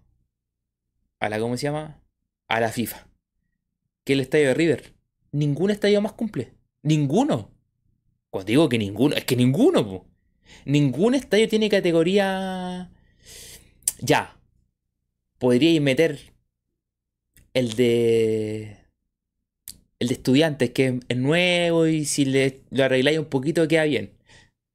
a 1.20 1.28
la, 1.28 1.40
¿cómo 1.40 1.56
se 1.56 1.62
llama? 1.62 2.02
A 2.48 2.60
la 2.60 2.70
FIFA. 2.70 3.06
Que 4.04 4.12
el 4.12 4.20
estadio 4.20 4.48
de 4.48 4.54
River. 4.54 4.94
Ningún 5.32 5.70
estadio 5.70 6.00
más 6.02 6.12
cumple. 6.12 6.52
Ninguno. 6.82 7.50
Cuando 8.30 8.48
digo 8.48 8.68
que 8.68 8.78
ninguno, 8.78 9.14
es 9.14 9.24
que 9.24 9.36
ninguno. 9.36 10.06
Ningún 10.64 11.14
estadio 11.14 11.48
tiene 11.48 11.70
categoría... 11.70 12.90
Ya, 14.00 14.37
podríais 15.38 15.80
meter 15.80 16.32
el 17.54 17.74
de. 17.74 18.76
El 19.98 20.08
de 20.08 20.14
estudiantes, 20.14 20.70
que 20.70 21.00
es 21.08 21.16
nuevo 21.16 21.88
y 21.88 22.04
si 22.04 22.24
le, 22.24 22.60
lo 22.70 22.84
arregláis 22.84 23.18
un 23.18 23.24
poquito 23.24 23.66
queda 23.66 23.82
bien. 23.82 24.12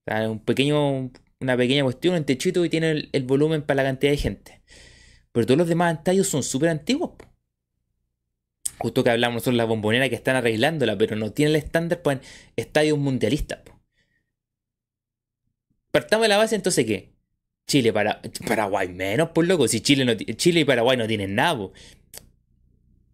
Un 0.06 0.40
pequeño, 0.40 1.12
una 1.40 1.56
pequeña 1.56 1.84
cuestión, 1.84 2.16
un 2.16 2.26
techito 2.26 2.66
y 2.66 2.70
tiene 2.70 3.10
el, 3.10 3.24
volumen 3.24 3.62
para 3.62 3.84
la 3.84 3.90
cantidad 3.90 4.12
de 4.12 4.18
gente. 4.18 4.62
Pero 5.32 5.46
todos 5.46 5.58
los 5.58 5.70
demás 5.70 5.98
estadios 5.98 6.28
son 6.28 6.44
súper 6.44 6.70
antiguos. 6.70 7.12
Justo 8.80 9.02
que 9.02 9.12
hablamos 9.12 9.36
nosotros 9.36 9.56
la 9.56 9.64
bombonera 9.64 10.10
que 10.10 10.16
están 10.16 10.36
arreglándola, 10.36 10.98
pero 10.98 11.16
no 11.16 11.32
tiene 11.32 11.52
el 11.52 11.56
estándar 11.56 12.02
para 12.02 12.20
estadios 12.58 12.98
mundialistas. 12.98 13.60
Partamos 15.92 16.24
de 16.24 16.30
la 16.30 16.38
base 16.38 16.56
entonces 16.56 16.86
que 16.86 17.13
Chile, 17.68 17.94
para, 17.94 18.22
Paraguay 18.48 18.90
menos, 18.90 19.30
por 19.30 19.48
loco. 19.48 19.68
Si 19.68 19.82
Chile, 19.82 20.06
no, 20.06 20.16
Chile 20.16 20.62
y 20.62 20.66
Paraguay 20.66 20.98
no 20.98 21.08
tienen 21.08 21.36
nada. 21.36 21.70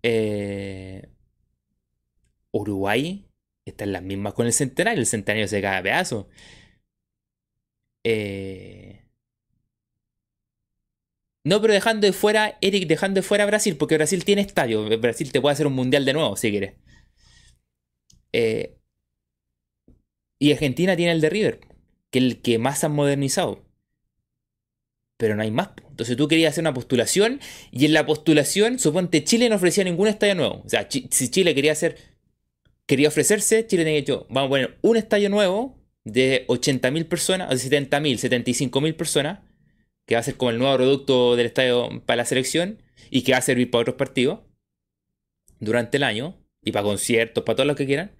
Eh, 0.03 1.09
Uruguay 2.51 3.26
está 3.65 3.84
en 3.84 3.93
las 3.93 4.03
mismas 4.03 4.34
con 4.34 4.45
el 4.47 4.53
centenario. 4.53 4.99
El 4.99 5.07
centenario 5.07 5.47
se 5.47 5.61
cae 5.61 5.77
a 5.77 5.84
pedazo. 5.84 6.30
Eh, 8.03 9.03
no, 11.43 11.61
pero 11.61 11.73
dejando 11.73 12.05
de 12.05 12.13
fuera, 12.13 12.57
Eric, 12.61 12.88
dejando 12.88 13.21
de 13.21 13.27
fuera 13.27 13.45
Brasil, 13.45 13.77
porque 13.77 13.95
Brasil 13.95 14.26
tiene 14.26 14.41
estadio. 14.41 14.99
Brasil 14.99 15.31
te 15.31 15.41
puede 15.41 15.53
hacer 15.53 15.67
un 15.67 15.73
mundial 15.73 16.05
de 16.05 16.13
nuevo, 16.13 16.35
si 16.35 16.51
quieres. 16.51 16.76
Eh, 18.34 18.77
y 20.39 20.51
Argentina 20.51 20.95
tiene 20.95 21.11
el 21.11 21.21
de 21.21 21.30
River, 21.30 21.59
que 22.11 22.19
es 22.19 22.26
el 22.26 22.41
que 22.41 22.59
más 22.59 22.84
han 22.84 22.93
modernizado. 22.93 23.68
Pero 25.19 25.35
no 25.35 25.41
hay 25.41 25.51
más. 25.51 25.71
Entonces 25.89 26.15
tú 26.15 26.29
querías 26.29 26.53
hacer 26.53 26.61
una 26.61 26.73
postulación 26.73 27.41
y 27.71 27.85
en 27.85 27.91
la 27.91 28.05
postulación, 28.05 28.79
suponte, 28.79 29.25
Chile 29.25 29.49
no 29.49 29.57
ofrecía 29.57 29.83
ningún 29.83 30.07
estadio 30.07 30.33
nuevo. 30.33 30.61
O 30.65 30.69
sea, 30.69 30.87
si 30.89 31.29
Chile 31.29 31.53
quería 31.53 31.73
hacer, 31.73 31.97
quería 32.85 33.09
ofrecerse, 33.09 33.67
Chile 33.67 33.83
tenía 33.83 33.99
dicho, 33.99 34.25
vamos 34.29 34.47
a 34.47 34.49
poner 34.51 34.77
un 34.81 34.95
estadio 34.95 35.29
nuevo 35.29 35.77
de 36.05 36.45
80.000 36.47 37.05
personas, 37.09 37.49
o 37.49 37.53
de 37.53 37.57
70.000, 37.57 38.17
75.000 38.17 38.95
personas, 38.95 39.39
que 40.05 40.15
va 40.15 40.21
a 40.21 40.23
ser 40.23 40.37
como 40.37 40.51
el 40.51 40.57
nuevo 40.57 40.77
producto 40.77 41.35
del 41.35 41.47
estadio 41.47 42.01
para 42.05 42.15
la 42.15 42.25
selección 42.25 42.81
y 43.11 43.23
que 43.23 43.33
va 43.33 43.39
a 43.39 43.41
servir 43.41 43.69
para 43.69 43.81
otros 43.81 43.97
partidos 43.97 44.39
durante 45.59 45.97
el 45.97 46.03
año 46.03 46.37
y 46.63 46.71
para 46.71 46.83
conciertos, 46.83 47.43
para 47.43 47.57
todos 47.57 47.67
los 47.67 47.75
que 47.75 47.85
quieran. 47.85 48.11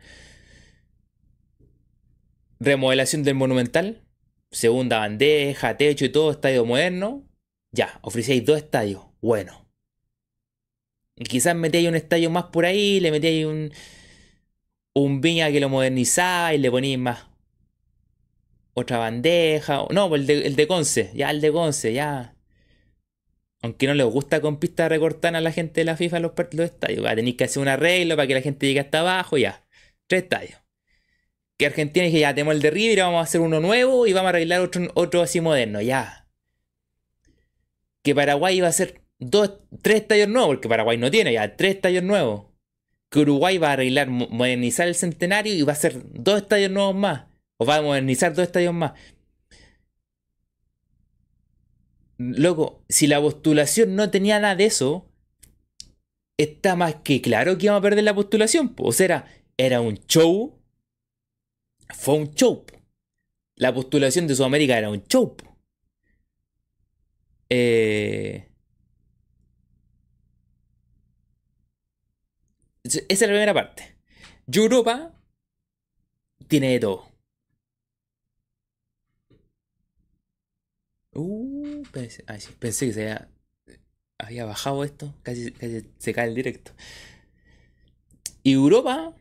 Remodelación 2.59 3.23
del 3.23 3.35
Monumental, 3.35 4.03
segunda 4.51 4.99
bandeja, 4.99 5.77
techo 5.77 6.05
y 6.05 6.09
todo, 6.09 6.31
estadio 6.31 6.65
moderno. 6.65 7.27
Ya, 7.71 7.99
ofrecéis 8.01 8.45
dos 8.45 8.57
estadios. 8.57 9.03
Bueno. 9.21 9.67
Y 11.15 11.26
quizás 11.26 11.55
metéis 11.55 11.89
un 11.89 11.95
estadio 11.95 12.30
más 12.30 12.45
por 12.45 12.65
ahí, 12.65 12.99
le 12.99 13.11
metéis 13.11 13.45
un, 13.45 13.71
un 14.93 15.21
viña 15.21 15.51
que 15.51 15.59
lo 15.59 15.69
modernizáis, 15.69 16.59
le 16.59 16.71
ponéis 16.71 16.97
más 16.97 17.27
otra 18.73 18.97
bandeja. 18.97 19.85
No, 19.91 20.13
el 20.15 20.26
de, 20.26 20.47
el 20.47 20.55
de 20.55 20.67
Conce, 20.67 21.11
ya 21.13 21.30
el 21.31 21.41
de 21.41 21.51
Conce, 21.51 21.93
ya. 21.93 22.35
Aunque 23.61 23.88
no 23.88 23.93
les 23.93 24.05
gusta 24.05 24.39
con 24.39 24.57
pistas 24.57 24.89
recortar 24.89 25.35
a 25.35 25.41
la 25.41 25.51
gente 25.51 25.81
de 25.81 25.85
la 25.85 25.97
FIFA 25.97 26.19
los, 26.21 26.31
los 26.53 26.65
estadios. 26.65 27.03
Tener 27.03 27.35
que 27.35 27.43
hacer 27.43 27.61
un 27.61 27.67
arreglo 27.67 28.15
para 28.15 28.27
que 28.27 28.35
la 28.35 28.41
gente 28.41 28.67
llegue 28.67 28.80
hasta 28.80 29.01
abajo, 29.01 29.38
ya. 29.38 29.65
Tres 30.07 30.23
estadios 30.23 30.59
que 31.60 31.65
Argentina 31.65 32.06
dije, 32.06 32.22
ya 32.22 32.34
tenemos 32.34 32.56
el 32.56 32.61
de 32.61 32.72
River, 32.72 32.99
vamos 32.99 33.19
a 33.19 33.23
hacer 33.23 33.41
uno 33.41 33.60
nuevo 33.60 34.07
y 34.07 34.14
vamos 34.14 34.27
a 34.27 34.30
arreglar 34.30 34.61
otro, 34.61 34.88
otro 34.94 35.22
así 35.22 35.41
moderno, 35.41 35.81
ya. 35.81 36.26
Que 38.02 38.15
Paraguay 38.15 38.56
iba 38.56 38.68
a 38.68 38.69
hacer 38.69 39.02
dos, 39.19 39.60
tres 39.81 39.98
estadios 39.98 40.30
nuevos, 40.30 40.56
porque 40.56 40.69
Paraguay 40.69 40.98
no 40.98 41.11
tiene 41.11 41.34
ya, 41.34 41.57
tres 41.57 41.76
estadios 41.76 42.06
nuevos. 42.06 42.45
Que 43.10 43.19
Uruguay 43.19 43.57
va 43.57 43.72
a 43.72 43.73
arreglar, 43.73 44.07
modernizar 44.07 44.88
el 44.88 44.95
centenario 44.95 45.53
y 45.53 45.64
va 45.64 45.73
a 45.73 45.76
hacer 45.76 46.02
dos 46.14 46.44
estadios 46.44 46.72
nuevos 46.72 46.95
más. 46.95 47.26
O 47.57 47.65
va 47.65 47.76
a 47.76 47.81
modernizar 47.81 48.34
dos 48.34 48.44
estadios 48.44 48.73
más. 48.73 48.94
Loco, 52.18 52.86
si 52.88 53.06
la 53.07 53.19
postulación 53.19 53.98
no 53.98 54.10
tenía 54.10 54.40
nada 54.40 54.56
de 54.56 54.64
eso, 54.64 55.11
está 56.38 56.77
más 56.77 56.95
que 57.03 57.22
claro 57.22 57.57
que 57.57 57.65
íbamos 57.65 57.81
a 57.81 57.84
perder 57.84 58.06
la 58.06 58.15
postulación. 58.15 58.73
O 58.77 58.94
sea, 58.94 59.06
era, 59.06 59.27
era 59.57 59.81
un 59.81 59.98
show 60.07 60.59
fue 61.90 62.16
un 62.16 62.34
show. 62.34 62.66
La 63.56 63.74
postulación 63.74 64.28
de 64.28 64.36
Sudamérica 64.36 64.78
era 64.78 64.90
un 64.90 65.03
show. 65.03 65.36
Eh, 67.49 68.48
esa 72.84 73.02
es 73.07 73.22
la 73.22 73.28
primera 73.28 73.53
parte. 73.53 73.98
Europa 74.48 75.14
tiene 76.48 76.72
de 76.72 76.80
todo. 76.80 77.10
Uh, 81.14 81.84
pensé, 81.91 82.24
que 82.60 82.72
se 82.72 83.28
había, 84.18 84.45
bajado 84.45 84.84
esto. 84.84 85.14
Casi, 85.24 85.52
casi 85.52 85.86
se 85.98 86.14
cae 86.14 86.28
el 86.28 86.36
directo. 86.36 86.72
Y 88.44 88.53
Europa 88.53 89.14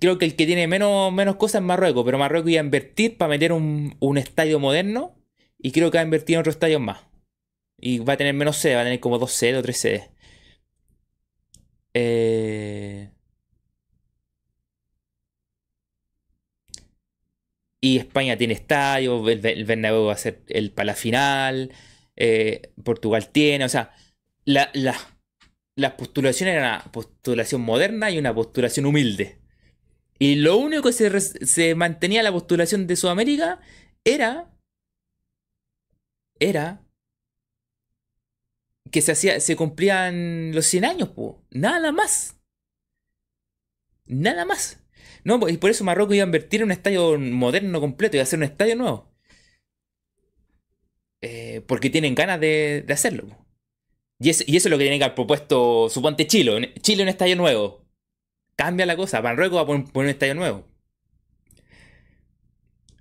creo 0.00 0.18
que 0.18 0.24
el 0.24 0.36
que 0.36 0.46
tiene 0.46 0.66
menos, 0.66 1.12
menos 1.12 1.36
cosas 1.36 1.60
es 1.60 1.66
Marruecos, 1.66 2.04
pero 2.04 2.18
Marruecos 2.18 2.50
iba 2.50 2.60
a 2.60 2.64
invertir 2.64 3.16
para 3.16 3.30
meter 3.30 3.52
un, 3.52 4.18
estadio 4.18 4.58
moderno 4.58 5.16
y 5.58 5.72
creo 5.72 5.90
que 5.90 5.98
va 5.98 6.02
a 6.02 6.04
invertir 6.04 6.34
en 6.34 6.40
otro 6.40 6.52
estadio 6.52 6.80
más. 6.80 7.00
Y 7.78 7.98
va 7.98 8.14
a 8.14 8.16
tener 8.16 8.34
menos 8.34 8.56
sede, 8.56 8.76
va 8.76 8.82
a 8.82 8.84
tener 8.84 9.00
como 9.00 9.18
dos 9.18 9.32
sedes 9.32 9.58
o 9.58 9.62
tres 9.62 9.78
sedes. 9.78 10.10
Eh, 11.94 13.10
y 17.80 17.98
España 17.98 18.36
tiene 18.36 18.54
estadio, 18.54 19.28
el, 19.28 19.64
Bernabéu 19.64 20.04
va 20.06 20.12
a 20.14 20.16
ser 20.16 20.42
el 20.48 20.70
para 20.72 20.86
la 20.86 20.94
final, 20.94 21.72
eh, 22.16 22.72
Portugal 22.84 23.28
tiene, 23.30 23.64
o 23.64 23.68
sea, 23.68 23.94
la, 24.44 24.70
las 25.76 25.92
postulaciones 25.94 26.54
eran 26.54 26.64
una 26.82 26.92
postulación 26.92 27.62
moderna 27.62 28.10
y 28.10 28.18
una 28.18 28.34
postulación 28.34 28.86
humilde. 28.86 29.41
Y 30.22 30.36
lo 30.36 30.56
único 30.56 30.84
que 30.84 30.92
se, 30.92 31.20
se 31.20 31.74
mantenía 31.74 32.22
la 32.22 32.30
postulación 32.30 32.86
de 32.86 32.94
Sudamérica 32.94 33.60
era. 34.04 34.56
Era. 36.38 36.86
Que 38.92 39.02
se, 39.02 39.10
hacía, 39.10 39.40
se 39.40 39.56
cumplían 39.56 40.54
los 40.54 40.64
100 40.66 40.84
años, 40.84 41.08
po. 41.08 41.44
Nada 41.50 41.90
más. 41.90 42.38
Nada 44.06 44.44
más. 44.44 44.78
No, 45.24 45.48
y 45.48 45.56
por 45.56 45.70
eso 45.70 45.82
Marruecos 45.82 46.14
iba 46.14 46.22
a 46.22 46.26
invertir 46.26 46.60
en 46.60 46.66
un 46.66 46.70
estadio 46.70 47.18
moderno 47.18 47.80
completo, 47.80 48.16
iba 48.16 48.22
a 48.22 48.22
hacer 48.22 48.38
un 48.38 48.44
estadio 48.44 48.76
nuevo. 48.76 49.12
Eh, 51.20 51.62
porque 51.66 51.90
tienen 51.90 52.14
ganas 52.14 52.38
de, 52.38 52.86
hacerlo. 52.90 53.44
Y, 54.20 54.30
eso 54.30 54.44
es 54.46 54.66
lo 54.66 54.78
que 54.78 54.84
tiene 54.84 54.98
que 54.98 55.04
haber 55.04 55.16
propuesto, 55.16 55.88
suponte 55.90 56.28
Chile. 56.28 56.74
Chile 56.80 57.02
un 57.02 57.08
estadio 57.08 57.34
nuevo 57.34 57.81
cambia 58.64 58.86
la 58.86 58.96
cosa. 58.96 59.22
Marruecos 59.22 59.58
va 59.58 59.62
a 59.62 59.66
poner, 59.66 59.86
un 59.94 60.08
estadio 60.08 60.34
nuevo. 60.34 60.64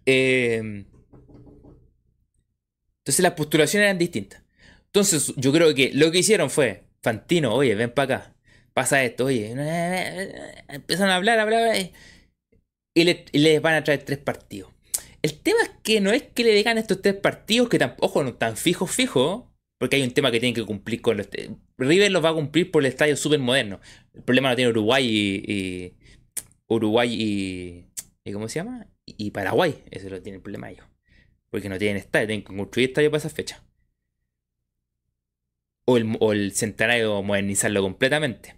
Em, 0.06 0.86
entonces 3.00 3.24
las 3.24 3.34
postulaciones 3.34 3.86
eran 3.86 3.98
distintas. 3.98 4.42
Entonces 4.88 5.34
yo 5.38 5.52
creo 5.54 5.74
que 5.74 5.92
lo 5.94 6.12
que 6.12 6.20
hicieron 6.20 6.50
fue, 6.50 6.84
Fantino, 7.02 7.54
oye, 7.54 7.76
ven 7.76 7.92
para 7.92 8.16
acá, 8.16 8.36
pasa 8.74 9.04
esto, 9.04 9.26
oye, 9.26 9.52
empezaron 10.68 11.12
a 11.12 11.16
hablar, 11.16 11.40
a 11.40 11.44
hablar, 11.44 11.76
y, 12.94 13.04
les 13.40 13.62
van 13.62 13.76
a 13.76 13.84
traer 13.84 14.04
tres 14.04 14.20
partidos. 14.20 14.72
El 15.22 15.40
tema 15.40 15.62
es 15.64 15.72
que 15.84 16.02
no 16.02 16.12
es 16.12 16.24
que 16.24 16.44
le 16.44 16.54
digan 16.54 16.78
estos 16.78 17.02
tres 17.02 17.16
partidos 17.16 17.70
que 17.70 17.80
tampoco, 17.80 18.24
no 18.24 18.34
tan 18.34 18.58
fijos, 18.58 18.92
fijos, 18.92 19.44
porque 19.82 19.96
hay 19.96 20.04
un 20.04 20.12
tema 20.12 20.30
que 20.30 20.40
tienen 20.40 20.54
que 20.54 20.64
cumplir 20.64 21.02
con 21.02 21.18
los... 21.18 21.28
River 21.80 22.12
los 22.12 22.24
va 22.24 22.30
a 22.30 22.34
cumplir 22.36 22.70
por 22.70 22.84
el 22.84 22.90
estadio 22.92 23.18
súper 23.18 23.40
moderno. 23.40 23.80
El 24.14 24.22
problema 24.22 24.52
lo 24.52 24.56
tiene 24.56 24.70
Uruguay 24.70 25.04
y... 25.04 25.96
Uruguay 26.68 27.12
y... 27.12 27.88
¿Y 28.24 28.32
cómo 28.32 28.48
se 28.48 28.60
llama? 28.60 28.86
Y 29.08 29.32
Paraguay. 29.32 29.84
Ese 29.90 30.12
lo 30.12 30.22
tiene 30.22 30.36
el 30.36 30.44
problema 30.44 30.70
ellos. 30.70 30.86
Porque 31.50 31.68
no 31.68 31.80
tienen 31.80 31.98
estadio, 31.98 32.28
tienen 32.28 32.46
que 32.46 32.56
construir 32.56 32.90
estadio 32.90 33.10
para 33.10 33.18
esa 33.18 33.32
fecha. 33.32 33.64
O 35.86 35.98
el, 35.98 36.16
o 36.20 36.32
el 36.32 36.52
centenario 36.52 37.24
modernizarlo 37.24 37.82
completamente. 37.82 38.54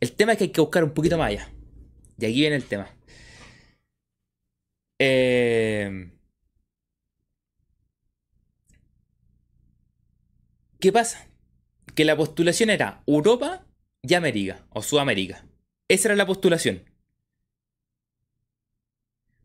El 0.00 0.12
tema 0.12 0.32
es 0.32 0.38
que 0.38 0.44
hay 0.44 0.50
que 0.50 0.62
buscar 0.62 0.82
un 0.82 0.94
poquito 0.94 1.18
más 1.18 1.28
allá. 1.28 1.52
Y 2.18 2.24
aquí 2.24 2.40
viene 2.40 2.56
el 2.56 2.64
tema. 2.64 2.90
Eh... 4.98 6.11
¿Qué 10.82 10.90
pasa? 10.90 11.28
Que 11.94 12.04
la 12.04 12.16
postulación 12.16 12.68
era 12.68 13.04
Europa 13.06 13.64
y 14.02 14.14
América, 14.14 14.66
o 14.70 14.82
Sudamérica. 14.82 15.46
Esa 15.86 16.08
era 16.08 16.16
la 16.16 16.26
postulación. 16.26 16.82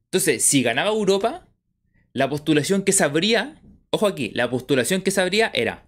Entonces, 0.06 0.44
si 0.44 0.64
ganaba 0.64 0.90
Europa, 0.90 1.48
la 2.14 2.28
postulación 2.28 2.82
que 2.82 2.92
sabría, 2.92 3.62
ojo 3.92 4.08
aquí, 4.08 4.32
la 4.34 4.50
postulación 4.50 5.04
que 5.04 5.12
sabría 5.12 5.52
era 5.54 5.88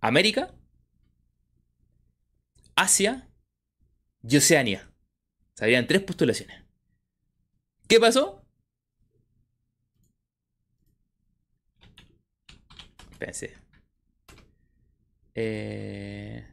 América, 0.00 0.52
Asia 2.74 3.30
y 4.28 4.36
Oceanía. 4.38 4.90
Sabrían 5.54 5.86
tres 5.86 6.02
postulaciones. 6.02 6.64
¿Qué 7.86 8.00
pasó? 8.00 8.44
Pensé. 13.20 13.61
Eh... 15.34 16.44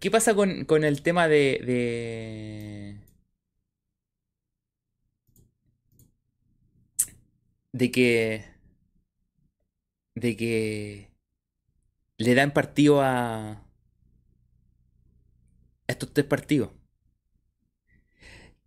¿Qué 0.00 0.10
pasa 0.10 0.34
con, 0.34 0.64
con 0.64 0.84
el 0.84 1.02
tema 1.02 1.26
de, 1.26 1.60
de, 1.64 2.96
de 7.78 7.92
que 7.92 8.44
de 10.16 10.36
que 10.36 11.12
le 12.16 12.34
dan 12.34 12.52
partido 12.52 13.00
a 13.00 13.64
estos 15.86 16.12
tres 16.12 16.26
partidos. 16.26 16.70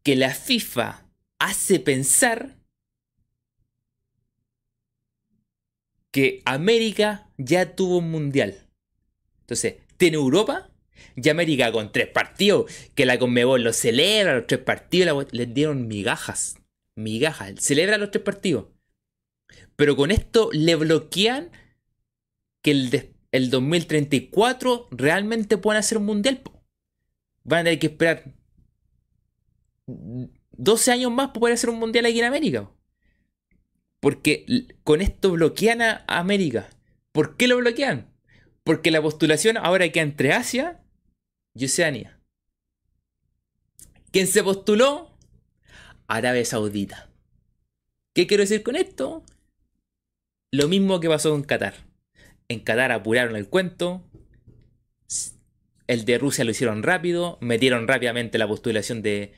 Que 0.04 0.16
la 0.16 0.34
FIFA 0.34 1.06
hace 1.40 1.82
pensar 1.82 2.58
que 6.12 6.42
América 6.46 7.30
ya 7.38 7.76
tuvo 7.76 7.98
un 7.98 8.12
mundial. 8.12 8.70
Entonces, 9.42 9.76
tiene 9.98 10.16
Europa 10.16 10.72
y 11.18 11.28
América 11.28 11.72
con 11.74 11.92
tres 11.92 12.08
partidos, 12.08 12.72
que 12.96 13.06
la 13.06 13.20
Conmebol 13.20 13.62
lo 13.62 13.74
celebra, 13.74 14.36
los 14.36 14.48
tres 14.48 14.62
partidos 14.62 15.28
les 15.34 15.54
dieron 15.54 15.90
migajas. 15.90 16.56
Migajas, 16.96 17.56
celebra 17.60 17.98
los 17.98 18.12
tres 18.12 18.24
partidos. 18.24 18.68
Pero 19.82 19.96
con 19.96 20.12
esto 20.12 20.52
le 20.54 20.76
bloquean 20.76 21.50
que 22.62 22.70
el, 22.70 23.16
el 23.32 23.50
2034 23.50 24.90
realmente 24.92 25.58
puedan 25.58 25.80
hacer 25.80 25.98
un 25.98 26.06
mundial. 26.06 26.44
Van 27.44 27.62
a 27.62 27.64
tener 27.64 27.80
que 27.80 27.88
esperar 27.88 28.32
12 29.88 30.92
años 30.92 31.12
más 31.12 31.30
para 31.30 31.40
poder 31.40 31.56
hacer 31.56 31.72
un 31.72 31.80
mundial 31.80 32.06
aquí 32.06 32.20
en 32.20 32.26
América. 32.26 32.70
Porque 34.00 34.68
con 34.84 35.02
esto 35.02 35.32
bloquean 35.32 35.82
a 35.82 36.06
América. 36.06 36.70
¿Por 37.12 37.36
qué 37.36 37.48
lo 37.48 37.58
bloquean? 37.58 38.14
Porque 38.64 38.92
la 38.92 39.02
postulación 39.02 39.58
ahora 39.58 39.92
queda 39.92 40.04
entre 40.04 40.32
Asia 40.32 40.80
y 41.56 41.66
Oceanía. 41.66 42.20
¿Quién 44.12 44.28
se 44.28 44.44
postuló? 44.44 45.18
Arabia 46.06 46.46
Saudita. 46.46 47.10
¿Qué 48.14 48.28
quiero 48.28 48.42
decir 48.42 48.62
con 48.62 48.76
esto? 48.76 49.26
Lo 50.52 50.68
mismo 50.68 51.00
que 51.00 51.08
pasó 51.08 51.32
con 51.32 51.44
Qatar. 51.44 51.76
En 52.50 52.60
Qatar 52.60 52.92
apuraron 52.92 53.38
el 53.38 53.48
cuento. 53.48 54.04
El 55.88 56.04
de 56.04 56.18
Rusia 56.18 56.44
lo 56.44 56.52
hicieron 56.52 56.84
rápido. 56.84 57.38
Metieron 57.40 57.88
rápidamente 57.88 58.38
la 58.38 58.48
postulación 58.48 59.02
de, 59.02 59.34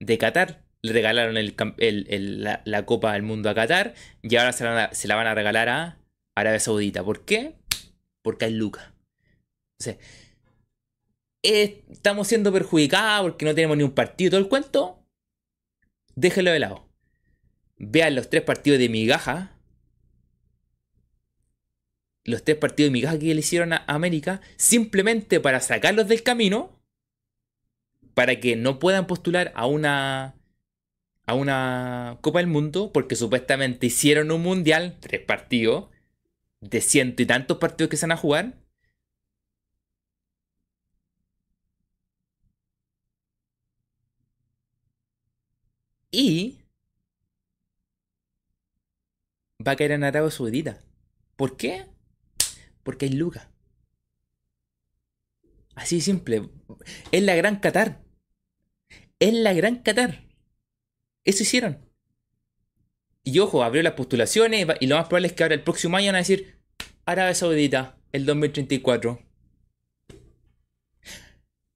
de 0.00 0.18
Qatar. 0.18 0.64
Le 0.80 0.94
regalaron 0.94 1.34
la, 1.34 2.86
Copa 2.86 3.12
del 3.12 3.22
Mundo 3.22 3.50
a 3.50 3.54
Qatar. 3.54 3.94
Y 4.22 4.34
ahora 4.36 4.52
se 4.52 4.64
la, 4.64 4.94
se 4.94 5.08
la 5.08 5.16
van 5.16 5.26
a 5.26 5.34
regalar 5.34 5.68
a 5.68 5.98
Arabia 6.34 6.60
Saudita. 6.60 7.04
¿Por 7.04 7.26
qué? 7.26 7.56
Porque 8.22 8.46
hay 8.46 8.54
lucas. 8.54 8.94
estamos 11.42 12.28
siendo 12.28 12.50
perjudicados 12.50 13.26
porque 13.26 13.44
no 13.44 13.54
tenemos 13.54 13.76
ni 13.76 13.82
un 13.82 13.92
partido. 13.92 14.30
Todo 14.30 14.40
el 14.40 14.48
cuento. 14.48 15.06
Déjenlo 16.14 16.50
de 16.50 16.60
lado. 16.60 16.88
Vean 17.76 18.14
los 18.14 18.30
tres 18.30 18.42
partidos 18.42 18.78
de 18.78 18.88
migaja 18.88 19.55
los 22.26 22.44
tres 22.44 22.56
partidos 22.58 22.88
de 22.88 22.92
migaja 22.92 23.18
que 23.18 23.34
le 23.34 23.40
hicieron 23.40 23.72
a 23.72 23.84
América 23.86 24.40
simplemente 24.56 25.40
para 25.40 25.60
sacarlos 25.60 26.08
del 26.08 26.22
camino 26.22 26.78
para 28.14 28.40
que 28.40 28.56
no 28.56 28.78
puedan 28.78 29.06
postular 29.06 29.52
a 29.54 29.66
una 29.66 30.34
a 31.26 31.34
una 31.34 32.18
Copa 32.22 32.38
del 32.40 32.48
Mundo 32.48 32.92
porque 32.92 33.16
supuestamente 33.16 33.86
hicieron 33.86 34.30
un 34.30 34.42
mundial, 34.42 34.96
tres 35.00 35.20
partidos 35.22 35.86
de 36.60 36.80
ciento 36.80 37.22
y 37.22 37.26
tantos 37.26 37.58
partidos 37.58 37.90
que 37.90 37.96
se 37.96 38.06
van 38.06 38.12
a 38.12 38.16
jugar. 38.16 38.54
Y 46.10 46.58
va 49.66 49.72
a 49.72 49.76
caer 49.76 49.92
en 49.92 50.04
Arabia 50.04 50.30
Saudita. 50.30 50.82
¿Por 51.36 51.56
qué? 51.56 51.84
Porque 52.86 53.06
hay 53.06 53.12
lucas. 53.12 53.48
Así 55.74 56.00
simple. 56.00 56.50
Es 57.10 57.20
la 57.24 57.34
gran 57.34 57.58
Qatar. 57.58 58.04
Es 59.18 59.34
la 59.34 59.52
gran 59.54 59.82
Qatar. 59.82 60.22
Eso 61.24 61.42
hicieron. 61.42 61.84
Y 63.24 63.40
ojo, 63.40 63.64
abrió 63.64 63.82
las 63.82 63.94
postulaciones 63.94 64.64
y 64.78 64.86
lo 64.86 64.94
más 64.94 65.08
probable 65.08 65.26
es 65.26 65.32
que 65.32 65.42
ahora 65.42 65.56
el 65.56 65.64
próximo 65.64 65.96
año 65.96 66.06
van 66.06 66.14
a 66.14 66.18
decir 66.18 66.60
Arabia 67.06 67.34
Saudita, 67.34 67.98
el 68.12 68.24
2034. 68.24 69.20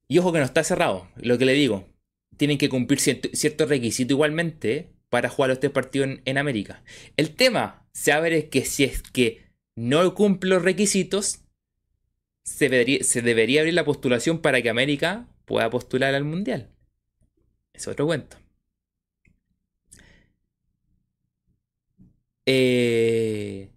Y 0.07 0.19
ojo 0.19 0.33
que 0.33 0.39
no 0.39 0.45
está 0.45 0.63
cerrado, 0.63 1.11
lo 1.17 1.39
que 1.39 1.45
le 1.45 1.55
digo. 1.55 1.89
Tienen 2.37 2.57
que 2.57 2.69
cumplir 2.69 3.01
cierto, 3.01 3.67
requisito 3.67 4.15
igualmente 4.15 4.93
para 5.09 5.29
jugar 5.29 5.51
los 5.51 5.59
tres 5.59 5.73
partidos 5.73 6.07
en, 6.07 6.23
en 6.25 6.39
América. 6.39 6.85
El 7.17 7.35
tema, 7.35 7.89
se 7.93 8.13
abre 8.13 8.39
es 8.39 8.45
que 8.45 8.65
si 8.65 8.85
es 8.85 9.03
que 9.03 9.50
no 9.77 10.15
cumple 10.15 10.51
los 10.51 10.63
requisitos, 10.63 11.41
se 12.43 12.69
debería, 12.69 13.61
abrir 13.61 13.75
la 13.75 13.85
postulación 13.85 14.41
para 14.41 14.63
que 14.63 14.71
América 14.71 15.29
pueda 15.45 15.71
postular 15.71 16.15
al 16.15 16.25
Mundial. 16.25 16.71
Es 17.73 17.87
otro 17.89 18.07
cuento. 18.07 18.37
Eh, 22.47 23.71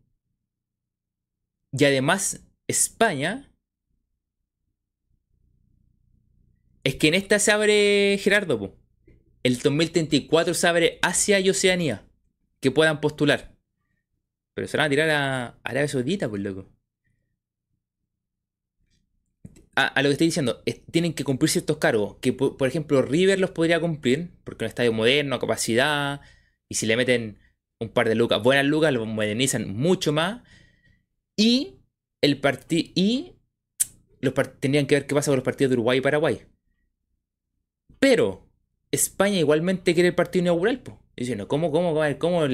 y 1.72 1.86
además, 1.86 2.42
España. 2.68 3.50
Es 6.84 6.96
que 6.96 7.08
en 7.08 7.14
esta 7.14 7.40
se 7.40 7.52
abre, 7.52 8.18
Gerardo, 8.22 8.76
el 9.44 9.60
2034 9.60 10.54
se 10.54 10.68
abre 10.68 11.00
Asia 11.02 11.40
y 11.40 11.50
Oceanía 11.50 12.06
que 12.60 12.72
puedan 12.72 13.02
postular. 13.02 13.53
Pero 14.54 14.68
se 14.68 14.78
van 14.78 14.88
a 14.88 14.90
tirar 14.90 15.10
a 15.10 15.60
Arabia 15.64 15.88
Saudita, 15.88 16.30
pues 16.30 16.42
loco. 16.42 16.70
A, 19.76 20.02
lo 20.04 20.10
que 20.10 20.14
estoy 20.14 20.28
diciendo, 20.28 20.62
tienen 20.92 21.14
que 21.14 21.24
cumplir 21.24 21.50
ciertos 21.50 21.78
cargos. 21.78 22.18
Que 22.22 22.32
por, 22.34 22.68
ejemplo, 22.68 23.02
River 23.02 23.40
los 23.40 23.52
podría 23.52 23.80
cumplir, 23.80 24.30
porque 24.44 24.66
un 24.66 24.70
estadio 24.70 24.94
moderno, 24.94 25.40
capacidad. 25.40 26.22
Y 26.70 26.76
si 26.76 26.86
le 26.86 26.96
meten 26.96 27.40
un 27.80 27.90
par 27.90 28.08
de 28.08 28.16
lucas, 28.16 28.44
buenas 28.44 28.66
lucas, 28.66 28.94
lo 28.94 29.06
modernizan 29.06 29.74
mucho 29.74 30.14
más. 30.14 30.44
Y 31.36 31.80
el 32.22 32.40
partido. 32.40 32.92
Y 32.96 33.34
los 34.22 34.34
tendrían 34.60 34.86
que 34.86 34.96
ver 34.96 35.08
qué 35.08 35.16
pasa 35.16 35.32
con 35.32 35.38
los 35.38 35.46
partidos 35.46 35.72
de 35.72 35.76
Uruguay 35.76 35.98
y 35.98 36.02
Paraguay. 36.02 36.42
Pero 38.00 38.48
España 38.92 39.40
igualmente 39.40 39.96
quiere 39.96 40.10
el 40.10 40.16
partido 40.16 40.44
inaugural, 40.44 40.82
pues. 40.82 40.98
Diciendo, 41.16 41.48
¿cómo, 41.48 41.72
cómo, 41.72 41.94
cómo, 41.94 42.20
cómo 42.20 42.48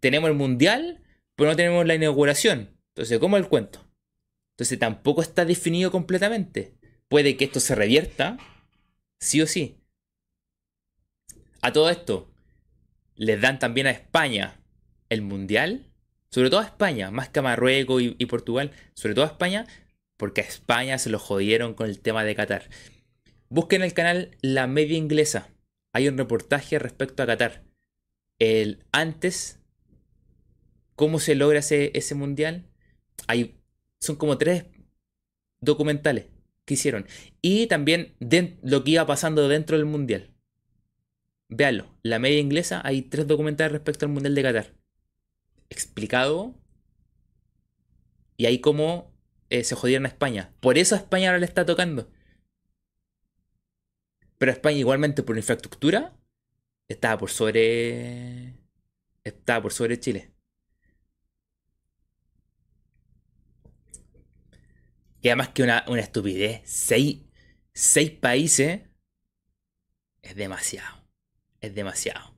tenemos 0.00 0.30
el 0.30 0.36
mundial? 0.36 1.02
Pero 1.38 1.50
no 1.50 1.56
tenemos 1.56 1.86
la 1.86 1.94
inauguración. 1.94 2.76
Entonces, 2.88 3.20
¿cómo 3.20 3.36
el 3.36 3.46
cuento? 3.46 3.88
Entonces 4.56 4.76
tampoco 4.76 5.22
está 5.22 5.44
definido 5.44 5.92
completamente. 5.92 6.74
Puede 7.06 7.36
que 7.36 7.44
esto 7.44 7.60
se 7.60 7.76
revierta, 7.76 8.38
sí 9.20 9.40
o 9.40 9.46
sí. 9.46 9.76
A 11.62 11.72
todo 11.72 11.90
esto, 11.90 12.28
les 13.14 13.40
dan 13.40 13.60
también 13.60 13.86
a 13.86 13.92
España 13.92 14.60
el 15.10 15.22
Mundial, 15.22 15.86
sobre 16.28 16.50
todo 16.50 16.58
a 16.58 16.64
España, 16.64 17.12
más 17.12 17.28
que 17.28 17.38
a 17.38 17.42
Marruecos 17.42 18.02
y, 18.02 18.16
y 18.18 18.26
Portugal, 18.26 18.72
sobre 18.94 19.14
todo 19.14 19.24
a 19.24 19.28
España, 19.28 19.64
porque 20.16 20.40
a 20.40 20.44
España 20.44 20.98
se 20.98 21.08
lo 21.08 21.20
jodieron 21.20 21.74
con 21.74 21.88
el 21.88 22.00
tema 22.00 22.24
de 22.24 22.34
Qatar. 22.34 22.68
Busquen 23.48 23.82
el 23.82 23.94
canal 23.94 24.36
La 24.42 24.66
Media 24.66 24.98
Inglesa. 24.98 25.50
Hay 25.92 26.08
un 26.08 26.18
reportaje 26.18 26.80
respecto 26.80 27.22
a 27.22 27.26
Qatar. 27.26 27.62
El 28.40 28.82
antes 28.90 29.57
cómo 30.98 31.20
se 31.20 31.36
logra 31.36 31.60
ese, 31.60 31.92
ese 31.94 32.16
mundial. 32.16 32.66
Hay, 33.28 33.56
son 34.00 34.16
como 34.16 34.36
tres 34.36 34.64
documentales 35.60 36.26
que 36.64 36.74
hicieron. 36.74 37.06
Y 37.40 37.68
también 37.68 38.16
lo 38.62 38.82
que 38.82 38.90
iba 38.90 39.06
pasando 39.06 39.48
dentro 39.48 39.76
del 39.76 39.86
mundial. 39.86 40.34
Véanlo, 41.48 41.94
la 42.02 42.18
media 42.18 42.40
inglesa 42.40 42.82
hay 42.84 43.02
tres 43.02 43.28
documentales 43.28 43.72
respecto 43.72 44.06
al 44.06 44.12
mundial 44.12 44.34
de 44.34 44.42
Qatar. 44.42 44.74
Explicado. 45.70 46.56
Y 48.36 48.46
ahí 48.46 48.60
cómo 48.60 49.14
eh, 49.50 49.62
se 49.62 49.76
jodieron 49.76 50.04
a 50.04 50.08
España. 50.08 50.52
Por 50.58 50.78
eso 50.78 50.96
a 50.96 50.98
España 50.98 51.28
ahora 51.28 51.38
le 51.38 51.46
está 51.46 51.64
tocando. 51.64 52.10
Pero 54.36 54.50
España 54.50 54.78
igualmente 54.78 55.22
por 55.22 55.36
infraestructura 55.36 56.16
estaba 56.88 57.18
por 57.18 57.30
sobre. 57.30 58.54
Estaba 59.22 59.62
por 59.62 59.72
sobre 59.72 60.00
Chile. 60.00 60.32
Y 65.20 65.28
además 65.28 65.48
que 65.50 65.62
una, 65.62 65.84
estupidez. 65.98 66.62
Seis, 66.64 67.20
seis 67.72 68.10
países 68.10 68.82
es 70.22 70.36
demasiado. 70.36 71.04
Es 71.60 71.74
demasiado. 71.74 72.34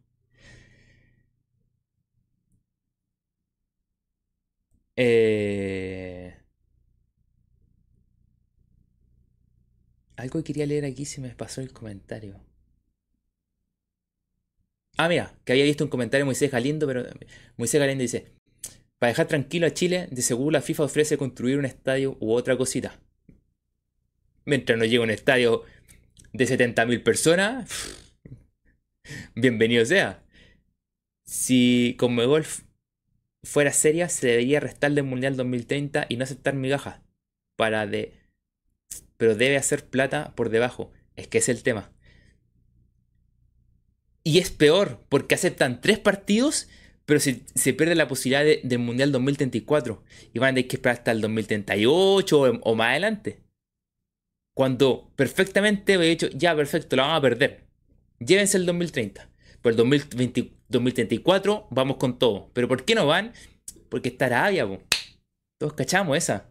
Eh... 4.96 6.36
Algo 10.16 10.40
que 10.40 10.44
quería 10.44 10.66
leer 10.66 10.84
aquí 10.84 11.06
se 11.06 11.20
me 11.20 11.30
pasó 11.30 11.62
el 11.62 11.72
comentario. 11.72 12.40
Ah, 14.98 15.08
mira, 15.08 15.34
que 15.44 15.52
había 15.52 15.64
visto 15.64 15.84
un 15.84 15.90
comentario 15.90 16.24
de 16.24 16.26
Moisés 16.26 16.50
Galindo, 16.50 16.86
pero 16.86 17.04
Moisés 17.56 17.80
Galindo 17.80 18.02
dice, 18.02 18.34
para 19.00 19.12
dejar 19.12 19.28
tranquilo 19.28 19.66
a 19.66 19.72
Chile, 19.72 20.08
de 20.10 20.20
seguro 20.20 20.50
la 20.50 20.60
FIFA 20.60 20.84
ofrece 20.84 21.16
construir 21.16 21.58
un 21.58 21.64
estadio 21.64 22.18
u 22.20 22.34
otra 22.34 22.58
cosita. 22.58 23.00
Mientras 24.44 24.78
no 24.78 24.84
llegue 24.84 24.98
un 24.98 25.10
estadio 25.10 25.64
de 26.34 26.44
70.000 26.44 27.02
personas, 27.02 27.70
bienvenido 29.34 29.86
sea. 29.86 30.22
si 31.24 31.96
Golf 31.98 32.60
fuera 33.42 33.72
seria, 33.72 34.10
se 34.10 34.26
debería 34.26 34.60
restar 34.60 34.92
del 34.92 35.04
Mundial 35.04 35.34
2030 35.34 36.04
y 36.10 36.16
no 36.16 36.24
aceptar 36.24 36.54
migajas. 36.54 37.00
Para 37.56 37.86
de. 37.86 38.12
Pero 39.16 39.34
debe 39.34 39.56
hacer 39.56 39.88
plata 39.88 40.34
por 40.34 40.50
debajo. 40.50 40.92
Es 41.16 41.26
que 41.26 41.38
es 41.38 41.48
el 41.48 41.62
tema. 41.62 41.90
Y 44.24 44.40
es 44.40 44.50
peor, 44.50 45.06
porque 45.08 45.34
aceptan 45.34 45.80
tres 45.80 45.98
partidos, 45.98 46.68
pero 47.10 47.18
se, 47.18 47.40
se 47.56 47.74
pierde 47.74 47.96
la 47.96 48.06
posibilidad 48.06 48.44
del 48.62 48.78
Mundial 48.78 49.10
2034. 49.10 50.00
Y 50.32 50.38
van 50.38 50.50
a 50.50 50.54
tener 50.54 50.68
que 50.68 50.76
esperar 50.76 50.98
hasta 50.98 51.10
el 51.10 51.20
2038 51.20 52.60
o, 52.62 52.74
más 52.76 52.90
adelante. 52.90 53.40
Cuando 54.54 55.10
perfectamente 55.16 55.94
he 55.94 55.98
dicho, 55.98 56.28
ya 56.28 56.54
perfecto, 56.54 56.94
lo 56.94 57.02
van 57.02 57.16
a 57.16 57.20
perder. 57.20 57.66
Llévense 58.20 58.58
el 58.58 58.66
2030. 58.66 59.28
Por 59.60 59.72
el 59.72 59.76
2034 59.76 61.66
vamos 61.72 61.96
con 61.96 62.16
todo. 62.16 62.48
Pero 62.52 62.68
¿por 62.68 62.84
qué 62.84 62.94
no 62.94 63.08
van? 63.08 63.32
Porque 63.88 64.10
está 64.10 64.26
Arabia, 64.26 64.68
Todos 65.58 65.72
cachamos 65.72 66.16
esa. 66.16 66.48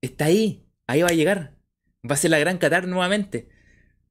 Está 0.00 0.24
ahí. 0.24 0.66
Ahí 0.88 1.02
va 1.02 1.10
a 1.10 1.14
llegar. 1.14 1.54
Va 2.04 2.16
a 2.16 2.18
ser 2.18 2.32
la 2.32 2.40
gran 2.40 2.58
Qatar 2.58 2.88
nuevamente. 2.88 3.48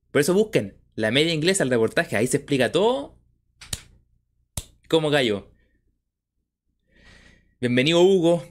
Por 0.09 0.21
eso 0.21 0.33
busquen 0.33 0.77
la 0.95 1.11
media 1.11 1.33
inglesa, 1.33 1.65
el 1.65 1.69
reportaje. 1.69 2.15
Ahí 2.15 2.27
se 2.27 2.37
explica 2.37 2.71
todo. 2.71 3.19
Como 4.91 5.09
cayó. 5.09 5.49
Bienvenido, 7.61 8.01
Hugo. 8.01 8.45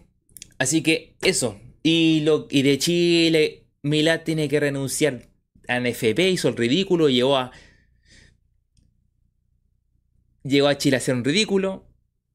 Así 0.57 0.83
que 0.83 1.15
eso. 1.21 1.61
Y, 1.83 2.21
lo, 2.21 2.47
y 2.49 2.63
de 2.63 2.79
Chile, 2.79 3.67
Milad 3.83 4.23
tiene 4.23 4.49
que 4.49 4.59
renunciar 4.59 5.29
a 5.69 5.79
NFP, 5.81 6.19
hizo 6.31 6.49
el 6.49 6.57
ridículo, 6.57 7.11
llegó 7.11 7.37
a. 7.37 7.53
Llegó 10.43 10.69
a 10.69 10.79
Chile 10.79 10.97
a 10.97 11.01
hacer 11.01 11.15
un 11.15 11.25
ridículo. 11.25 11.87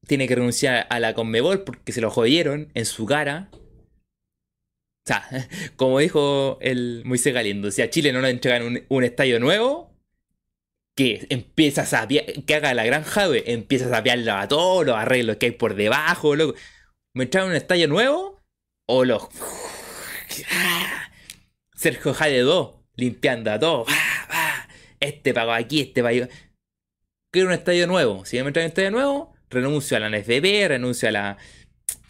Tiene 0.06 0.28
que 0.28 0.36
renunciar 0.36 0.86
a 0.88 1.00
la 1.00 1.12
Conmebol 1.12 1.64
porque 1.64 1.90
se 1.90 2.00
lo 2.00 2.08
jodieron 2.08 2.70
en 2.74 2.86
su 2.86 3.06
cara. 3.06 3.50
O 3.52 3.58
sea, 5.04 5.28
como 5.74 5.98
dijo 5.98 6.58
el 6.60 7.02
Moisés 7.04 7.34
Galindo, 7.34 7.72
si 7.72 7.82
a 7.82 7.90
Chile 7.90 8.12
no 8.12 8.20
le 8.20 8.30
entregan 8.30 8.84
un, 8.88 9.02
estadio 9.02 9.40
nuevo, 9.40 9.95
que 10.96 11.26
empiezas 11.28 11.92
a 11.92 12.08
que 12.08 12.54
haga 12.54 12.74
la 12.74 12.84
gran 12.84 13.04
Jave, 13.04 13.52
empiezas 13.52 13.88
a 13.88 13.96
sapearlo 13.96 14.32
a 14.32 14.48
todos 14.48 14.86
los 14.86 14.96
arreglos 14.96 15.36
que 15.36 15.46
hay 15.46 15.52
por 15.52 15.74
debajo, 15.74 16.34
loco. 16.34 16.58
¿Me 17.14 17.24
entregan 17.24 17.50
un 17.50 17.56
estadio 17.56 17.86
nuevo? 17.86 18.40
O 18.86 19.04
los. 19.04 19.28
Sergio 21.76 22.14
Jade 22.14 22.40
2, 22.40 22.74
limpiando 22.96 23.52
a 23.52 23.58
todos. 23.58 23.88
Este 24.98 25.34
pagó 25.34 25.52
aquí, 25.52 25.82
este 25.82 26.02
pagó. 26.02 26.26
Quiero 27.30 27.48
un 27.48 27.54
estadio 27.54 27.86
nuevo. 27.86 28.24
Si 28.24 28.42
me 28.42 28.50
traen 28.50 28.66
un 28.66 28.68
estadio 28.68 28.90
nuevo, 28.90 29.34
renuncio 29.50 29.98
a 29.98 30.00
la 30.00 30.08
NFP, 30.08 30.68
renuncio 30.68 31.10
a 31.10 31.12
la, 31.12 31.36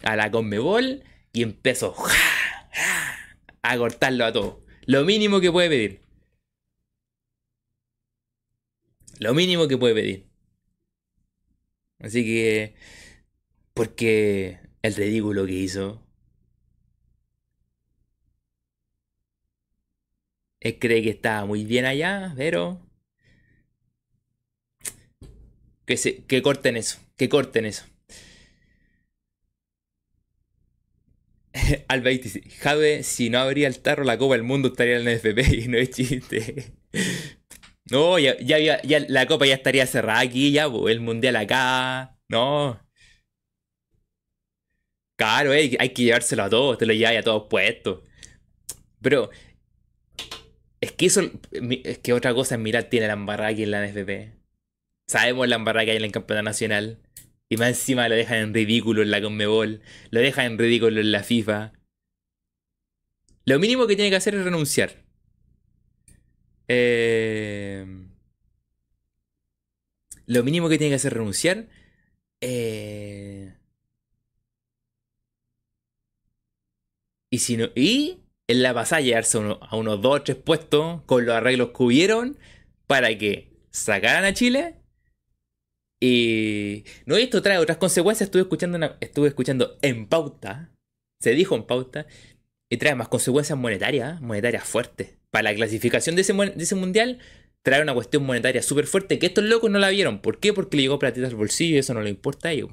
a 0.05 0.17
la 0.17 0.31
Conmebol 0.31 1.03
y 1.33 1.43
empiezo 1.43 1.97
a 3.63 3.77
cortarlo 3.77 4.25
a 4.25 4.33
todo. 4.33 4.63
Lo 4.85 5.05
mínimo 5.05 5.41
que 5.41 5.51
puede 5.51 5.69
pedir. 5.69 6.06
Lo 9.21 9.35
mínimo 9.35 9.69
que 9.69 9.79
puede 9.79 9.95
pedir. 9.95 10.27
Así 11.99 12.25
que. 12.25 12.75
Porque 13.75 14.59
el 14.83 14.95
ridículo 14.97 15.47
que 15.47 15.53
hizo. 15.53 16.03
Él 20.61 20.79
cree 20.79 21.03
que 21.03 21.09
está 21.11 21.45
muy 21.47 21.65
bien 21.65 21.85
allá, 21.87 22.35
pero. 22.37 22.81
Que, 25.87 25.97
se, 25.97 26.25
que 26.25 26.43
corten 26.43 26.77
eso. 26.77 26.99
Que 27.17 27.29
corten 27.29 27.65
eso. 27.67 27.85
Alba 31.89 32.11
dice, 32.11 32.43
Jave, 32.61 33.03
si 33.03 33.31
no 33.31 33.39
habría 33.39 33.69
el 33.69 33.81
tarro, 33.81 34.05
la 34.05 34.19
Copa 34.19 34.35
del 34.35 34.43
Mundo 34.43 34.69
estaría 34.69 34.99
en 34.99 35.09
el 35.09 35.17
NFP 35.17 35.55
y 35.65 35.69
no 35.69 35.79
es 35.79 35.91
chiste. 35.91 36.73
No, 37.91 38.19
ya, 38.19 38.37
ya, 38.39 38.81
la 39.09 39.27
Copa 39.27 39.47
ya 39.47 39.55
estaría 39.55 39.87
cerrada 39.87 40.21
aquí, 40.21 40.53
ya, 40.53 40.67
el 40.67 41.01
Mundial 41.01 41.37
acá. 41.37 42.19
No. 42.29 42.81
Claro, 45.19 45.53
hay 45.53 45.71
que 45.71 46.03
llevárselo 46.03 46.43
a 46.45 46.51
todos, 46.51 46.79
te 46.79 46.87
lo 46.87 46.93
lleváis 46.93 47.21
a 47.21 47.23
todos 47.23 47.49
puestos. 47.49 48.03
Pero 49.01 49.31
es 50.81 50.93
que 50.93 51.07
eso, 51.07 51.23
es 51.85 51.99
que 51.99 52.13
otra 52.13 52.35
cosa 52.35 52.57
es 52.57 52.61
mirar, 52.61 52.85
tiene 52.85 53.07
la 53.07 53.15
embarrada 53.15 53.51
aquí 53.51 53.63
en 53.63 53.71
la 53.71 53.87
NFP. 53.87 54.37
Sabemos 55.09 55.49
la 55.49 55.57
embarrada 55.57 55.85
que 55.85 55.93
hay 55.93 55.97
en 55.99 56.05
el 56.05 56.13
campeonato 56.13 56.45
nacional. 56.45 57.01
Y 57.49 57.57
más 57.57 57.69
encima 57.69 58.09
lo 58.09 58.17
dejan 58.17 58.39
en 58.39 58.55
ridículo 58.55 59.03
en 59.03 59.13
la 59.13 59.23
Conmebol. 59.23 59.81
Lo 60.11 60.21
dejan 60.21 60.47
en 60.47 60.59
ridículo 60.59 61.01
en 61.01 61.13
la 61.13 61.23
FIFA. 61.23 61.73
Lo 63.45 63.61
mínimo 63.61 63.87
que 63.87 63.95
tiene 63.95 64.11
que 64.11 64.17
hacer 64.17 64.35
es 64.35 64.45
renunciar. 64.45 65.06
Eh, 66.69 67.87
lo 70.27 70.43
mínimo 70.45 70.69
que 70.69 70.79
tiene 70.79 70.91
que 70.91 70.97
hacer 70.97 71.13
es 71.13 71.19
renunciar. 71.19 71.69
Eh, 72.41 73.55
y 77.31 77.39
si 77.39 77.57
no. 77.57 77.69
Y 77.75 78.21
en 78.49 78.63
la 78.63 78.75
pasada 78.75 79.01
llegarse 79.03 79.39
a 79.39 79.77
unos 79.77 80.01
2 80.03 80.21
o 80.21 80.23
3 80.23 80.37
puestos 80.39 81.03
con 81.03 81.27
los 81.27 81.35
arreglos 81.35 81.71
que 81.71 81.83
hubieron 81.83 82.39
para 82.87 83.17
que 83.19 83.53
sacaran 83.71 84.25
a 84.25 84.35
Chile 84.35 84.77
y 86.01 86.85
no, 87.07 87.17
esto 87.17 87.43
trae 87.43 87.59
otras 87.59 87.79
consecuencias. 87.79 88.29
Estuve 88.29 88.43
escuchando, 88.43 88.97
estuve 89.01 89.29
escuchando 89.29 89.79
en 89.83 90.07
pauta, 90.07 90.71
se 91.21 91.31
dijo 91.33 91.55
en 91.57 91.65
pauta, 91.65 92.07
y 92.71 92.77
trae 92.79 92.95
más 92.95 93.09
consecuencias 93.09 93.59
monetarias, 93.59 94.21
monetarias 94.21 94.65
fuertes. 94.65 95.16
Para 95.31 95.51
la 95.51 95.55
clasificación 95.55 96.17
de 96.17 96.23
ese, 96.23 96.33
de 96.33 96.63
ese 96.63 96.75
mundial, 96.75 97.19
trae 97.63 97.83
una 97.83 97.95
cuestión 97.95 98.25
monetaria 98.25 98.63
súper 98.63 98.87
fuerte 98.87 99.19
que 99.19 99.27
estos 99.27 99.45
locos 99.45 99.71
no 99.71 99.79
la 99.79 99.91
vieron. 99.91 100.23
¿Por 100.23 100.39
qué? 100.39 100.53
Porque 100.53 100.77
le 100.77 100.85
llegó 100.85 100.99
platita 100.99 101.27
al 101.27 101.35
bolsillo 101.35 101.77
y 101.77 101.79
eso 101.79 101.95
no 101.95 102.01
le 102.01 102.11
importa 102.11 102.49
a 102.49 102.53
ellos. 102.53 102.71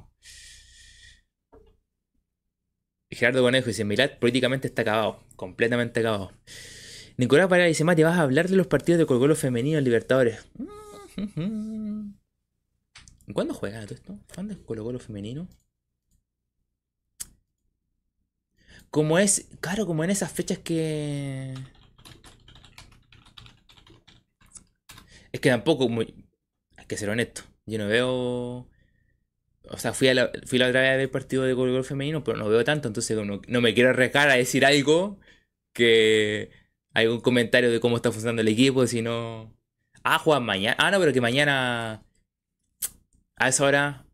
Gerardo 3.10 3.42
Conejo 3.42 3.68
dice, 3.68 3.86
Milad 3.86 4.20
políticamente 4.20 4.68
está 4.68 4.82
acabado, 4.84 5.24
completamente 5.36 6.00
acabado. 6.00 6.32
Nicolás 7.18 7.48
Parada 7.48 7.68
dice, 7.68 7.84
Mati, 7.84 8.04
¿vas 8.04 8.18
a 8.18 8.22
hablar 8.22 8.50
de 8.50 8.56
los 8.56 8.68
partidos 8.68 9.00
de 9.00 9.06
Colo 9.06 9.36
femenino 9.36 9.78
en 9.78 9.84
Libertadores? 9.84 10.46
¿Cuándo 13.34 13.54
juega 13.54 13.84
todo 13.86 13.96
esto? 13.96 14.20
¿Cuándo 14.34 14.54
es 14.54 14.60
Colo 14.60 14.84
Colo 14.84 15.00
femenino? 15.00 15.48
Como 18.90 19.18
es, 19.18 19.48
claro, 19.60 19.86
como 19.86 20.04
en 20.04 20.10
esas 20.10 20.32
fechas 20.32 20.60
que... 20.60 21.54
Es 25.34 25.42
que 25.42 25.50
tampoco, 25.50 25.90
hay 26.00 26.86
que 26.88 26.98
ser 26.98 27.10
honesto, 27.10 27.42
yo 27.66 27.78
no 27.78 27.88
veo... 27.88 28.70
O 29.70 29.78
sea, 29.78 29.94
fui, 29.94 30.10
a 30.10 30.14
la, 30.14 30.32
fui 30.46 30.60
la 30.60 30.68
otra 30.68 30.82
vez 30.82 30.92
a 30.92 30.98
ver 30.98 31.12
partido 31.12 31.44
de 31.44 31.56
Colo 31.56 31.84
femenino, 31.84 32.24
pero 32.24 32.38
no 32.38 32.48
veo 32.50 32.64
tanto, 32.64 32.88
entonces 32.88 33.18
no, 33.18 33.42
no 33.48 33.62
me 33.62 33.74
quiero 33.74 33.90
arriesgar 33.90 34.30
a 34.30 34.36
decir 34.36 34.66
algo 34.66 35.20
que... 35.74 36.52
Un 36.96 37.22
comentario 37.22 37.72
de 37.72 37.80
cómo 37.80 37.96
está 37.96 38.12
funcionando 38.12 38.42
el 38.42 38.48
equipo, 38.50 38.86
si 38.88 39.02
no... 39.02 39.54
Ah, 40.04 40.20
juegan 40.20 40.44
mañana. 40.46 40.76
Ah, 40.80 40.92
no, 40.92 41.00
pero 41.00 41.14
que 41.14 41.22
mañana 41.22 42.04
a 43.38 43.50
esa 43.50 43.66
hora. 43.66 44.06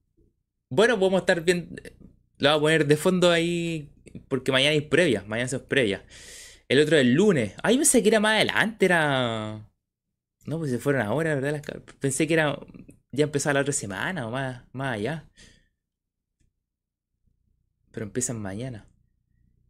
Bueno, 0.70 1.00
podemos 1.00 1.22
estar 1.22 1.44
bien. 1.44 1.76
Lo 2.38 2.50
voy 2.52 2.58
a 2.58 2.62
poner 2.62 2.88
de 2.88 2.98
fondo 2.98 3.32
ahí. 3.32 3.92
Porque 4.28 4.52
mañana 4.52 4.72
hay 4.72 4.82
previa. 4.82 5.24
Mañana 5.28 5.48
es 5.48 5.60
previa. 5.64 6.06
El 6.68 6.80
otro 6.80 6.98
es 6.98 7.02
el 7.02 7.14
lunes. 7.14 7.54
Ay, 7.64 7.78
pensé 7.78 8.04
que 8.04 8.10
era 8.10 8.20
más 8.20 8.36
adelante. 8.36 8.86
Era. 8.86 9.69
No, 10.50 10.58
pues 10.58 10.72
se 10.72 10.80
fueron 10.80 11.04
ahora, 11.04 11.36
¿verdad? 11.36 11.62
Pensé 12.00 12.26
que 12.28 12.34
era. 12.34 12.58
Ya 13.12 13.26
empezaba 13.26 13.54
la 13.56 13.62
otra 13.62 13.74
semana 13.74 14.28
o 14.28 14.32
más, 14.32 14.64
más 14.74 14.96
allá. 14.96 15.30
Pero 17.92 18.06
empiezan 18.08 18.42
mañana. 18.42 18.88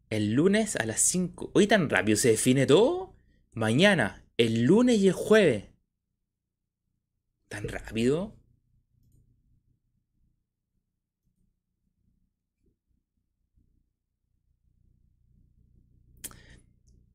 El 0.10 0.34
lunes 0.34 0.78
a 0.78 0.86
las 0.86 1.02
5. 1.02 1.52
Hoy 1.54 1.68
tan 1.68 1.90
rápido 1.90 2.18
se 2.18 2.30
define 2.30 2.66
todo. 2.66 3.14
Mañana, 3.52 4.24
el 4.38 4.64
lunes 4.64 5.00
y 5.00 5.08
el 5.10 5.14
jueves. 5.14 5.66
¿Tan 7.50 7.68
rápido? 7.68 8.34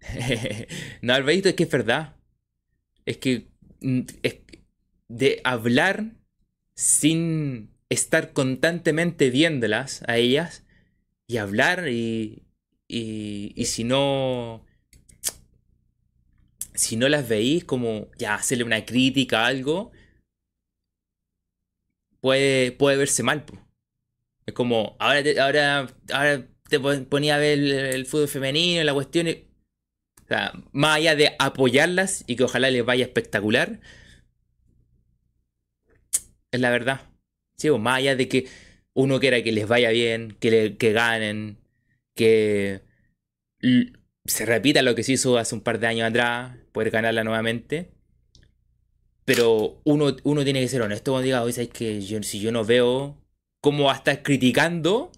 no, 1.03 1.15
Alvarito, 1.15 1.49
es 1.49 1.55
que 1.55 1.65
es 1.65 1.71
verdad. 1.71 2.15
Es 3.07 3.19
que 3.19 3.54
de 5.09 5.41
hablar 5.45 6.13
sin 6.75 7.71
estar 7.89 8.33
constantemente 8.33 9.31
viéndolas 9.31 10.03
a 10.09 10.17
ellas 10.17 10.65
y 11.27 11.37
hablar 11.37 11.89
y, 11.89 12.43
y, 12.89 13.53
y 13.55 13.65
si 13.67 13.85
no 13.85 14.65
si 16.75 16.97
no 16.97 17.09
las 17.09 17.29
veis 17.29 17.65
como 17.65 18.09
ya 18.19 18.35
hacerle 18.35 18.65
una 18.65 18.85
crítica 18.85 19.43
a 19.43 19.47
algo 19.47 19.93
puede, 22.25 22.73
puede 22.73 22.97
verse 22.97 23.23
mal. 23.23 23.45
Es 24.47 24.55
como, 24.55 24.97
ahora 24.99 25.23
te, 25.23 25.39
ahora, 25.39 25.87
ahora 26.11 26.49
te 26.71 26.81
ponía 26.81 27.37
a 27.37 27.39
ver 27.39 27.59
el, 27.59 28.07
fútbol 28.07 28.29
femenino, 28.29 28.83
la 28.83 28.95
cuestión. 28.95 29.29
O 30.25 30.27
sea, 30.29 30.53
más 30.73 30.97
allá 30.97 31.17
de 31.17 31.35
apoyarlas 31.39 32.25
y 32.27 32.37
que 32.37 32.45
ojalá 32.45 32.71
les 32.71 32.85
vaya 32.85 33.05
espectacular, 33.05 33.81
es 36.51 36.61
la 36.61 36.71
verdad. 36.71 37.01
Sí, 37.57 37.71
más 37.71 37.99
allá 37.99 38.17
de 38.17 38.29
que 38.29 38.49
uno 38.95 39.21
quiera 39.21 39.43
que 39.43 39.53
les 39.53 39.69
vaya 39.69 39.91
bien, 39.91 40.37
que, 40.41 40.51
le, 40.51 40.77
que 40.77 40.93
ganen, 40.93 41.59
que 42.15 42.83
se 44.25 44.47
repita 44.47 44.83
lo 44.83 44.95
que 44.95 45.03
se 45.03 45.13
hizo 45.13 45.37
hace 45.39 45.55
un 45.55 45.61
par 45.63 45.79
de 45.79 45.87
años 45.89 46.09
atrás, 46.09 46.57
poder 46.73 46.91
ganarla 46.91 47.25
nuevamente. 47.25 47.93
Pero 49.25 49.81
uno, 49.85 50.17
uno 50.25 50.45
tiene 50.45 50.61
que 50.61 50.69
ser 50.69 50.83
honesto 50.83 51.13
cuando 51.13 51.25
diga, 51.25 51.43
oye, 51.43 51.69
que 51.69 52.01
si 52.03 52.41
yo 52.41 52.53
no 52.53 52.65
veo 52.65 53.19
cómo 53.61 53.85
va 53.85 53.95
a 53.95 53.97
estar 53.97 54.23
criticando, 54.23 55.11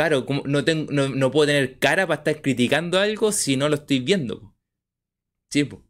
claro, 0.00 0.24
no, 0.46 0.64
tengo, 0.64 0.90
no, 0.90 1.30
puedo 1.30 1.48
tener 1.48 1.78
cara 1.78 2.06
para 2.06 2.20
estar 2.22 2.40
criticando 2.40 2.98
algo 2.98 3.32
si 3.32 3.58
no 3.58 3.68
lo 3.68 3.74
estoy 3.74 4.00
viendo. 4.00 4.56
Sí, 5.50 5.64
pues. 5.64 5.82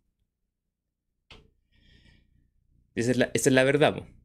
Esa 2.97 3.13
es 3.13 3.17
la, 3.19 3.31
esa 3.35 3.51
es 3.51 3.55
la 3.55 3.63
verdad, 3.63 3.95
pues. 3.95 4.20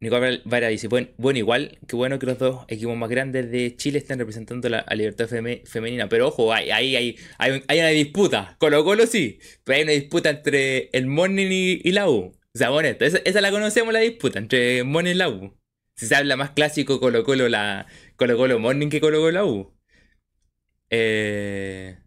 Nicolás 0.00 0.40
Vara 0.44 0.68
dice, 0.68 0.88
bueno, 0.88 1.08
bueno, 1.18 1.38
igual, 1.38 1.78
qué 1.86 1.94
bueno 1.94 2.18
que 2.18 2.24
los 2.24 2.38
dos 2.38 2.64
equipos 2.68 2.96
más 2.96 3.10
grandes 3.10 3.50
de 3.50 3.76
Chile 3.76 3.98
estén 3.98 4.18
representando 4.18 4.68
la, 4.70 4.78
a 4.78 4.94
libertad 4.94 5.28
femenina. 5.28 6.08
Pero 6.08 6.28
ojo, 6.28 6.54
hay, 6.54 6.70
hay, 6.70 6.96
hay, 6.96 7.16
hay, 7.38 7.78
una 7.78 7.88
disputa. 7.88 8.56
Colo 8.58 8.82
Colo 8.82 9.06
sí, 9.06 9.38
pero 9.62 9.76
hay 9.76 9.82
una 9.82 9.92
disputa 9.92 10.30
entre 10.30 10.88
el 10.92 11.06
Morning 11.06 11.48
y, 11.50 11.92
la 11.92 12.08
U. 12.08 12.32
O 12.54 12.58
sea, 12.58 12.70
bueno, 12.70 12.88
esa, 12.88 13.18
esa, 13.24 13.40
la 13.42 13.50
conocemos 13.50 13.92
la 13.92 14.00
disputa 14.00 14.38
entre 14.38 14.84
Morning 14.84 15.10
y 15.12 15.14
la 15.14 15.28
U. 15.28 15.54
Si 15.96 16.06
se 16.06 16.16
habla 16.16 16.36
más 16.36 16.52
clásico 16.52 16.98
Colo 16.98 17.24
Colo 17.24 17.48
la 17.50 17.86
Colo 18.16 18.36
Colo 18.38 18.58
Morning 18.58 18.88
que 18.88 19.00
Colo 19.00 19.18
Colo 19.20 19.32
la 19.32 19.44
U. 19.44 19.74
Eh... 20.90 21.98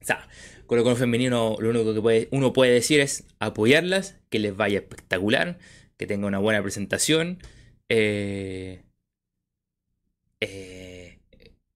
O 0.00 0.04
sea, 0.04 0.28
Colo 0.72 0.84
Colo 0.84 0.96
femenino, 0.96 1.58
lo 1.60 1.68
único 1.68 1.92
que 1.92 2.00
puede, 2.00 2.28
uno 2.30 2.54
puede 2.54 2.72
decir 2.72 3.00
es 3.00 3.26
apoyarlas, 3.40 4.18
que 4.30 4.38
les 4.38 4.56
vaya 4.56 4.78
espectacular, 4.78 5.58
que 5.98 6.06
tenga 6.06 6.26
una 6.26 6.38
buena 6.38 6.62
presentación. 6.62 7.40
Eh, 7.90 8.80
eh, 10.40 11.18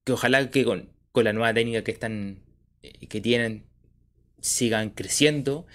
que 0.03 0.13
ojalá 0.13 0.51
que 0.51 0.65
con, 0.65 0.89
la 1.13 1.35
nueva 1.35 1.53
técnica 1.53 1.85
que 1.85 1.91
están 1.91 2.39
eh, 2.83 3.07
que 3.09 3.21
tienen 3.21 3.67
sigan 4.41 4.89
creciendo. 4.89 5.67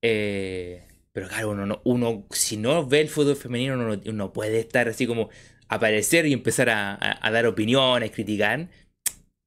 pero 0.00 1.28
claro, 1.28 1.50
uno, 1.50 1.80
uno, 1.82 2.26
si 2.30 2.58
no 2.58 2.86
ve 2.86 3.00
el 3.00 3.08
fútbol 3.08 3.34
femenino, 3.34 3.74
uno 3.74 4.00
no 4.12 4.32
puede 4.32 4.60
estar 4.60 4.88
así 4.88 5.08
como 5.08 5.30
aparecer 5.66 6.26
y 6.26 6.32
empezar 6.32 6.70
a 6.70 7.30
dar 7.32 7.44
opiniones, 7.46 8.12
criticar 8.12 8.68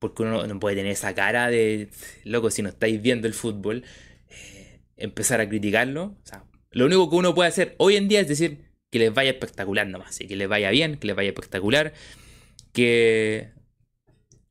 porque 0.07 0.23
uno 0.23 0.45
no 0.45 0.60
puede 0.60 0.76
tener 0.76 0.91
esa 0.91 1.14
cara 1.15 1.49
de, 1.49 1.90
loco, 2.23 2.52
si 2.52 2.61
no 2.61 2.69
estáis 2.69 3.02
viendo 3.02 3.27
el 3.27 3.34
fútbol, 3.34 3.84
eh, 4.30 4.82
empezar 4.98 5.41
a 5.41 5.49
criticarlo. 5.49 6.15
Lo 6.72 6.86
único 6.86 7.10
que 7.10 7.15
uno 7.15 7.34
puede 7.36 7.49
hacer 7.49 7.76
hoy 7.77 7.95
en 7.95 8.07
día 8.07 8.22
es 8.22 8.27
decir 8.27 8.65
que 8.91 8.99
les 8.99 9.14
vaya 9.14 9.32
espectacular 9.32 9.88
nomás, 9.88 10.19
y 10.22 10.27
que 10.27 10.36
les 10.36 10.48
vaya 10.48 10.69
bien, 10.69 10.98
que 10.98 11.07
les 11.07 11.15
vaya 11.15 11.30
espectacular, 11.30 11.94
que... 12.73 13.52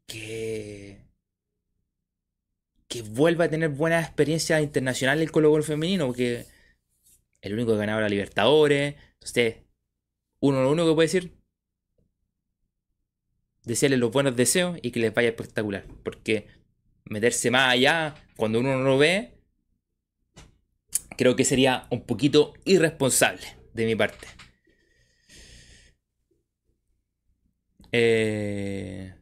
que 0.07 1.05
que 2.95 3.03
vuelva 3.03 3.47
a 3.47 3.51
tener 3.51 3.71
buenas 3.71 4.07
experiencias 4.07 4.63
internacionales 4.63 5.25
el 5.25 5.33
Colo 5.33 5.51
Colo 5.51 5.65
femenino, 5.65 6.07
porque 6.07 6.47
el 7.41 7.55
único 7.55 7.73
que 7.73 7.79
ganaba 7.79 8.01
la 8.01 8.09
Libertadores. 8.09 8.95
Entonces, 9.15 9.57
uno 10.39 10.63
lo 10.63 10.71
único 10.71 10.89
que 10.91 10.95
puede 10.95 11.07
decir, 11.07 11.33
desearles 13.65 13.99
los 14.01 14.12
buenos 14.12 14.36
deseos 14.36 14.78
y 14.82 14.91
que 14.91 15.01
les 15.01 15.15
vaya 15.15 15.31
espectacular. 15.31 15.86
Porque 16.03 16.49
meterse 17.05 17.51
más 17.51 17.73
allá 17.73 18.15
cuando 18.36 18.61
uno 18.61 18.77
no 18.77 18.85
lo 18.85 18.99
ve, 18.99 19.35
creo 21.16 21.36
que 21.36 21.45
sería 21.45 21.86
un 21.91 22.05
poquito 22.07 22.55
irresponsable 22.65 23.47
de 23.74 23.86
mi 23.86 23.97
parte. 23.97 24.27
Eh... 27.93 29.15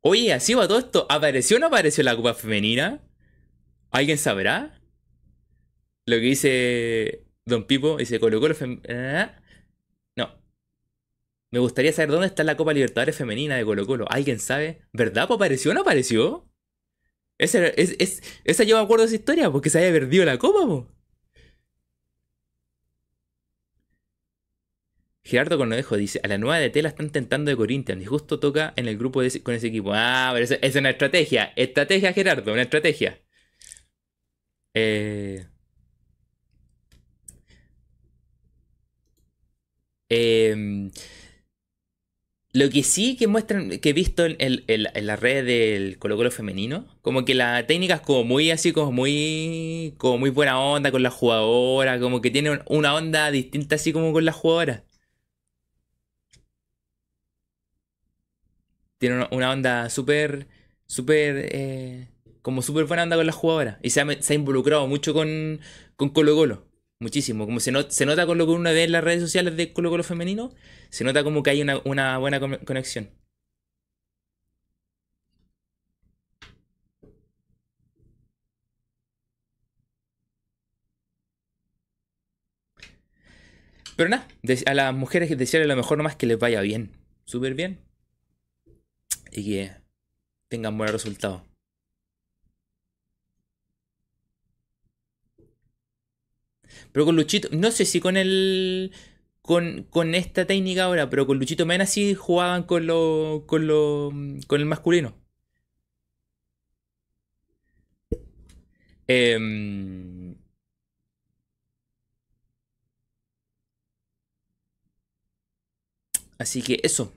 Oye, 0.00 0.32
así 0.32 0.54
va 0.54 0.66
todo 0.68 0.78
esto. 0.78 1.06
¿Apareció 1.10 1.56
o 1.56 1.60
no 1.60 1.66
apareció 1.66 2.02
la 2.04 2.16
Copa 2.16 2.34
Femenina? 2.34 3.00
¿Alguien 3.90 4.18
sabrá? 4.18 4.77
Lo 6.08 6.16
que 6.16 6.22
dice 6.22 7.24
Don 7.44 7.64
Pipo, 7.64 7.98
dice 7.98 8.18
Colo 8.20 8.40
Colo 8.40 8.54
¿eh? 8.84 9.30
No. 10.16 10.42
Me 11.50 11.58
gustaría 11.58 11.92
saber 11.92 12.10
dónde 12.10 12.26
está 12.28 12.44
la 12.44 12.56
Copa 12.56 12.72
Libertadores 12.72 13.16
Femenina 13.16 13.56
de 13.56 13.64
Colo 13.64 13.86
Colo. 13.86 14.06
¿Alguien 14.10 14.38
sabe? 14.40 14.82
¿Verdad? 14.92 15.28
¿Apareció 15.30 15.70
o 15.72 15.74
no 15.74 15.82
apareció? 15.82 16.48
Esa, 17.38 17.66
es, 17.68 18.22
yo 18.66 18.76
me 18.78 18.82
acuerdo 18.82 19.02
de 19.04 19.08
esa 19.08 19.16
historia, 19.16 19.50
porque 19.50 19.70
se 19.70 19.78
había 19.78 19.92
perdido 19.92 20.24
la 20.24 20.38
copa, 20.38 20.66
po. 20.66 20.88
Gerardo 25.22 25.58
Cornejo 25.58 25.96
dice, 25.96 26.20
a 26.24 26.28
la 26.28 26.38
nueva 26.38 26.58
de 26.58 26.70
Tela 26.70 26.88
están 26.88 27.10
tentando 27.10 27.50
de 27.50 27.56
Corinthians 27.56 28.02
y 28.02 28.06
justo 28.06 28.40
toca 28.40 28.72
en 28.76 28.88
el 28.88 28.96
grupo 28.98 29.20
con 29.42 29.54
ese 29.54 29.66
equipo. 29.68 29.92
Ah, 29.94 30.30
pero 30.32 30.44
esa 30.44 30.54
es 30.56 30.74
una 30.76 30.90
estrategia. 30.90 31.52
Estrategia, 31.56 32.12
Gerardo, 32.14 32.52
una 32.52 32.62
estrategia. 32.62 33.20
Eh... 34.74 35.46
Em, 40.10 40.90
lo 42.52 42.70
que 42.70 42.82
sí 42.82 43.16
que 43.16 43.26
muestran, 43.26 43.78
que 43.78 43.90
he 43.90 43.92
visto 43.92 44.24
en, 44.26 44.62
la 45.06 45.16
red 45.16 45.44
del 45.46 45.98
Colo 45.98 46.16
Colo 46.16 46.30
femenino, 46.30 46.86
como 47.02 47.24
que 47.24 47.34
la 47.34 47.66
técnica 47.66 47.94
es 47.96 48.00
como 48.00 48.24
muy 48.24 48.50
así, 48.50 48.72
como 48.72 48.92
muy, 48.92 49.94
como 49.98 50.18
muy 50.18 50.30
buena 50.30 50.60
onda 50.60 50.90
con 50.90 51.02
la 51.02 51.10
jugadora, 51.10 52.00
como 52.00 52.20
que 52.20 52.30
tiene 52.30 52.60
una 52.66 52.94
onda 52.94 53.30
distinta 53.30 53.76
así 53.76 53.92
como 53.92 54.12
con 54.12 54.24
la 54.24 54.32
jugadora. 54.32 54.84
Tiene 58.98 59.26
una, 59.30 59.50
onda 59.50 59.90
súper, 59.90 60.48
súper, 60.86 61.48
eh, 61.52 62.08
como 62.42 62.62
súper 62.62 62.84
buena 62.86 63.04
onda 63.04 63.16
con 63.16 63.26
la 63.26 63.32
jugadora. 63.32 63.78
Y 63.82 63.90
se 63.90 64.00
ha, 64.00 64.34
involucrado 64.34 64.86
mucho 64.88 65.14
con 65.14 65.60
Colo 65.96 66.34
Colo. 66.34 66.67
Muchísimo. 67.00 67.46
Como 67.46 67.60
se, 67.60 67.72
se 67.90 68.06
nota 68.06 68.26
con 68.26 68.38
lo 68.38 68.46
que 68.46 68.52
uno 68.52 68.70
ve 68.70 68.84
en 68.84 68.92
las 68.92 69.04
redes 69.04 69.20
sociales 69.22 69.56
de 69.56 69.72
Colo 69.72 69.90
Colo 69.90 70.02
femenino, 70.04 70.52
se 70.90 71.04
nota 71.04 71.22
como 71.24 71.42
que 71.42 71.50
hay 71.50 71.62
una, 71.62 71.78
buena 72.18 72.40
conexión. 72.64 73.10
Pero 83.96 84.08
nada, 84.10 84.26
a 84.66 84.74
las 84.74 84.94
mujeres 84.94 85.36
desearle 85.36 85.66
lo 85.68 85.76
mejor 85.76 85.98
nomás 85.98 86.16
que 86.16 86.26
les 86.26 86.38
vaya 86.38 86.60
bien. 86.60 86.92
Súper 87.24 87.54
bien. 87.54 87.80
Y 89.32 89.44
que 89.44 89.72
tengan 90.48 90.76
buenos 90.78 90.92
resultados. 90.92 91.47
Pero 96.92 97.04
con 97.06 97.16
Luchito, 97.16 97.48
no 97.52 97.70
sé 97.70 97.84
si 97.84 98.00
con 98.00 98.16
el. 98.16 98.92
Con, 99.42 99.84
con 99.90 100.14
esta 100.14 100.46
técnica 100.46 100.84
ahora, 100.84 101.08
pero 101.10 101.26
con 101.26 101.38
Luchito 101.38 101.64
Mena 101.66 101.86
sí 101.86 102.14
jugaban 102.14 102.64
con 102.64 102.86
lo, 102.86 103.44
con 103.46 103.66
lo, 103.66 104.12
con 104.46 104.60
el 104.60 104.66
masculino. 104.66 105.14
Em, 109.08 110.36
así 116.38 116.62
que 116.62 116.80
eso. 116.82 117.12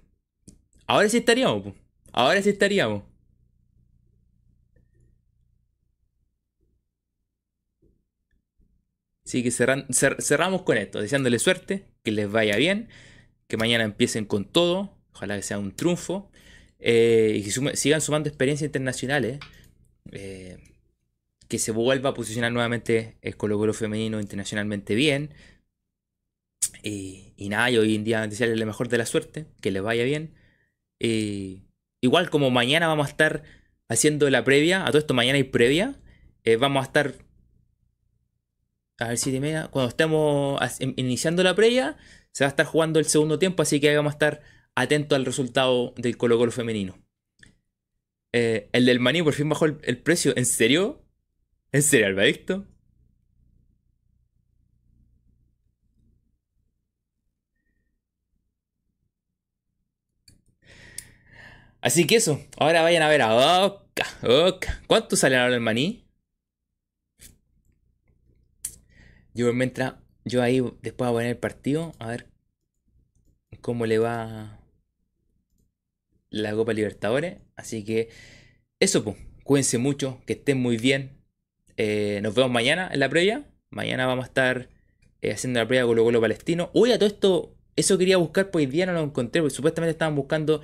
Ahora 0.87 1.09
sí 1.09 1.17
estaríamos. 1.19 1.75
Ahora 2.13 2.41
sí 2.41 2.49
estaríamos. 2.49 3.03
Así 9.31 9.43
que 9.43 9.51
cerramos 9.51 10.63
con 10.63 10.77
esto, 10.77 10.99
deseándole 10.99 11.39
suerte, 11.39 11.85
que 12.03 12.11
les 12.11 12.29
vaya 12.29 12.57
bien, 12.57 12.89
que 13.47 13.55
mañana 13.55 13.85
empiecen 13.85 14.25
con 14.25 14.43
todo, 14.43 14.97
ojalá 15.13 15.37
que 15.37 15.41
sea 15.41 15.57
un 15.57 15.71
triunfo, 15.71 16.29
eh, 16.79 17.37
y 17.37 17.43
que 17.43 17.77
sigan 17.77 18.01
sumando 18.01 18.27
experiencias 18.27 18.67
internacionales, 18.67 19.39
eh, 20.11 20.57
que 21.47 21.59
se 21.59 21.71
vuelva 21.71 22.09
a 22.09 22.13
posicionar 22.13 22.51
nuevamente 22.51 23.15
el 23.21 23.37
Colo 23.37 23.57
Colo 23.57 23.73
femenino 23.73 24.19
internacionalmente 24.19 24.95
bien. 24.95 25.33
Y, 26.83 27.33
nada, 27.47 27.71
y 27.71 27.77
hoy 27.77 27.95
en 27.95 28.03
día 28.03 28.27
desearle 28.27 28.57
lo 28.57 28.65
mejor 28.65 28.89
de 28.89 28.97
la 28.97 29.05
suerte, 29.05 29.45
que 29.61 29.71
le 29.71 29.79
vaya 29.79 30.03
bien. 30.03 30.33
igual 32.01 32.29
como 32.29 32.49
mañana 32.49 32.87
vamos 32.87 33.07
a 33.07 33.11
estar 33.11 33.43
haciendo 33.87 34.29
la 34.29 34.43
previa, 34.43 34.83
a 34.83 34.87
todo 34.87 34.97
esto 34.97 35.13
mañana 35.13 35.37
hay 35.37 35.45
previa, 35.45 35.95
eh, 36.43 36.57
vamos 36.57 36.81
a 36.81 36.87
estar 36.87 37.30
a 39.01 39.07
ver, 39.09 39.17
si 39.17 39.35
y 39.35 39.39
media. 39.39 39.67
Cuando 39.69 39.89
estemos 39.89 40.61
iniciando 40.79 41.43
la 41.43 41.55
previa, 41.55 41.97
se 42.31 42.43
va 42.43 42.47
a 42.49 42.51
estar 42.51 42.65
jugando 42.65 42.99
el 42.99 43.05
segundo 43.05 43.39
tiempo, 43.39 43.63
así 43.63 43.79
que 43.79 43.95
vamos 43.95 44.11
a 44.11 44.15
estar 44.15 44.41
atentos 44.75 45.15
al 45.15 45.25
resultado 45.25 45.93
del 45.97 46.17
Colo 46.17 46.37
Colo 46.37 46.51
femenino. 46.51 46.97
Eh, 48.33 48.69
el 48.73 48.85
del 48.85 48.99
maní 48.99 49.21
por 49.23 49.33
fin 49.33 49.49
bajó 49.49 49.65
el, 49.65 49.97
precio. 49.99 50.33
¿En 50.37 50.45
serio? 50.45 51.03
¿En 51.71 51.81
serio, 51.83 52.07
Albadicto? 52.07 52.65
Así 61.81 62.05
que 62.05 62.15
eso, 62.15 62.39
ahora 62.57 62.83
vayan 62.83 63.01
a 63.01 63.09
ver 63.09 63.21
a 63.23 63.65
Oca, 63.65 64.05
Oca. 64.23 64.81
¿Cuánto 64.87 65.15
sale 65.15 65.37
ahora 65.37 65.55
el 65.55 65.61
maní? 65.61 66.05
Yo 69.33 69.51
mientras, 69.53 69.95
yo 70.25 70.41
ahí 70.41 70.61
después 70.81 71.07
voy 71.07 71.07
a 71.07 71.11
poner 71.11 71.29
el 71.29 71.37
partido, 71.37 71.93
a 71.99 72.07
ver 72.07 72.27
cómo 73.61 73.85
le 73.85 73.99
va 73.99 74.59
la 76.29 76.53
Copa 76.53 76.73
Libertadores. 76.73 77.39
Así 77.55 77.83
que 77.83 78.09
eso, 78.79 79.03
pues, 79.03 79.17
cuídense 79.43 79.77
mucho, 79.77 80.21
que 80.25 80.33
estén 80.33 80.59
muy 80.59 80.77
bien. 80.77 81.21
Eh, 81.77 82.19
nos 82.23 82.35
vemos 82.35 82.51
mañana 82.51 82.89
en 82.91 82.99
la 82.99 83.09
previa. 83.09 83.45
Mañana 83.69 84.05
vamos 84.05 84.25
a 84.25 84.27
estar 84.27 84.69
eh, 85.21 85.31
haciendo 85.31 85.59
la 85.59 85.67
previa 85.67 85.85
Colo 85.85 86.03
Colo 86.03 86.21
Palestino. 86.21 86.69
Uy, 86.73 86.91
a 86.91 86.97
todo 86.97 87.07
esto, 87.07 87.55
eso 87.75 87.97
quería 87.97 88.17
buscar, 88.17 88.51
pues 88.51 88.65
hoy 88.65 88.71
día 88.71 88.85
no 88.85 88.93
lo 88.93 89.01
encontré, 89.01 89.41
porque 89.41 89.55
supuestamente 89.55 89.91
estaban 89.91 90.15
buscando, 90.15 90.61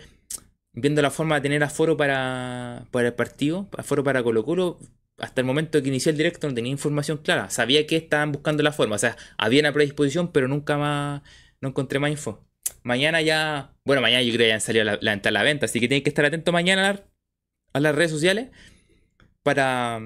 viendo 0.73 1.01
la 1.01 1.11
forma 1.11 1.35
de 1.35 1.41
tener 1.41 1.63
aforo 1.63 1.95
para, 1.97 2.85
para 2.91 3.09
el 3.09 3.13
partido, 3.13 3.69
aforo 3.77 4.03
para 4.03 4.23
Colo 4.23 4.43
Colo 4.43 4.79
hasta 5.17 5.41
el 5.41 5.47
momento 5.47 5.81
que 5.81 5.89
inicié 5.89 6.11
el 6.11 6.17
directo 6.17 6.47
no 6.47 6.53
tenía 6.53 6.71
información 6.71 7.17
clara. 7.17 7.49
Sabía 7.49 7.85
que 7.87 7.97
estaban 7.97 8.31
buscando 8.31 8.63
la 8.63 8.71
forma. 8.71 8.95
O 8.95 8.99
sea, 8.99 9.17
había 9.37 9.61
una 9.61 9.73
predisposición, 9.73 10.31
pero 10.31 10.47
nunca 10.47 10.77
más, 10.77 11.23
no 11.61 11.69
encontré 11.69 11.99
más 11.99 12.11
info. 12.11 12.45
Mañana 12.83 13.21
ya, 13.21 13.75
bueno, 13.85 14.01
mañana 14.01 14.21
yo 14.21 14.29
creo 14.33 14.45
que 14.45 14.49
ya 14.49 14.55
han 14.55 14.61
salido 14.61 14.85
la, 14.85 14.99
la, 15.01 15.19
la 15.31 15.43
venta, 15.43 15.65
así 15.65 15.79
que 15.79 15.87
tienen 15.87 16.03
que 16.03 16.09
estar 16.09 16.25
atentos 16.25 16.53
mañana 16.53 17.03
a, 17.73 17.79
las 17.79 17.95
redes 17.95 18.11
sociales 18.11 18.49
para, 19.43 19.99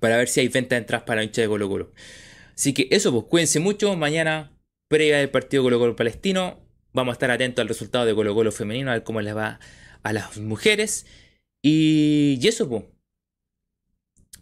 para 0.00 0.16
ver 0.16 0.28
si 0.28 0.40
hay 0.40 0.48
venta 0.48 0.74
de 0.74 0.80
entradas 0.80 1.04
para 1.06 1.20
la 1.20 1.24
hincha 1.24 1.42
de 1.42 1.48
Colo 1.48 1.68
Colo. 1.68 1.92
Así 2.54 2.72
que 2.74 2.88
eso, 2.90 3.12
pues 3.12 3.24
cuídense 3.26 3.60
mucho. 3.60 3.96
Mañana, 3.96 4.52
previa 4.88 5.18
del 5.18 5.30
partido 5.30 5.62
Colo 5.62 5.78
Colo 5.78 5.96
Palestino, 5.96 6.60
vamos 6.92 7.12
a 7.12 7.14
estar 7.14 7.30
atentos 7.30 7.62
al 7.62 7.68
resultado 7.68 8.06
de 8.06 8.14
Colo 8.14 8.34
Colo 8.34 8.52
femenino, 8.52 8.90
a 8.90 8.94
ver 8.94 9.04
cómo 9.04 9.20
les 9.20 9.36
va 9.36 9.60
a 10.02 10.12
las 10.12 10.38
mujeres. 10.38 11.06
Y, 11.62 12.38
y 12.40 12.48
eso, 12.48 12.68
pues 12.68 12.84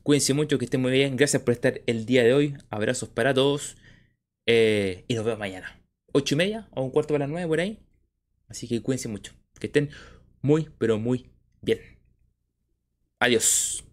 Cuídense 0.07 0.35
mucho, 0.35 0.57
que 0.57 0.67
estén 0.67 0.81
muy 0.81 0.93
bien. 0.93 1.17
Gracias 1.17 1.43
por 1.43 1.53
estar 1.53 1.81
el 1.85 2.07
día 2.07 2.23
de 2.23 2.33
hoy. 2.33 2.57
Abrazos 2.71 3.09
para 3.09 3.35
todos. 3.35 3.77
Eh, 4.47 5.05
y 5.09 5.15
nos 5.17 5.25
vemos 5.25 5.41
mañana. 5.41 5.83
Ocho 6.13 6.37
y 6.37 6.39
media 6.39 6.69
o 6.71 6.85
un 6.85 6.93
cuarto 6.93 7.15
de 7.15 7.19
las 7.19 7.29
nueve 7.29 7.49
por 7.49 7.59
ahí. 7.59 7.81
Así 8.47 8.69
que 8.69 8.81
cuídense 8.81 9.09
mucho. 9.09 9.33
Que 9.59 9.67
estén 9.67 9.91
muy, 10.43 10.71
pero 10.79 11.01
muy 11.01 11.33
bien. 11.61 11.81
Adiós. 13.19 13.86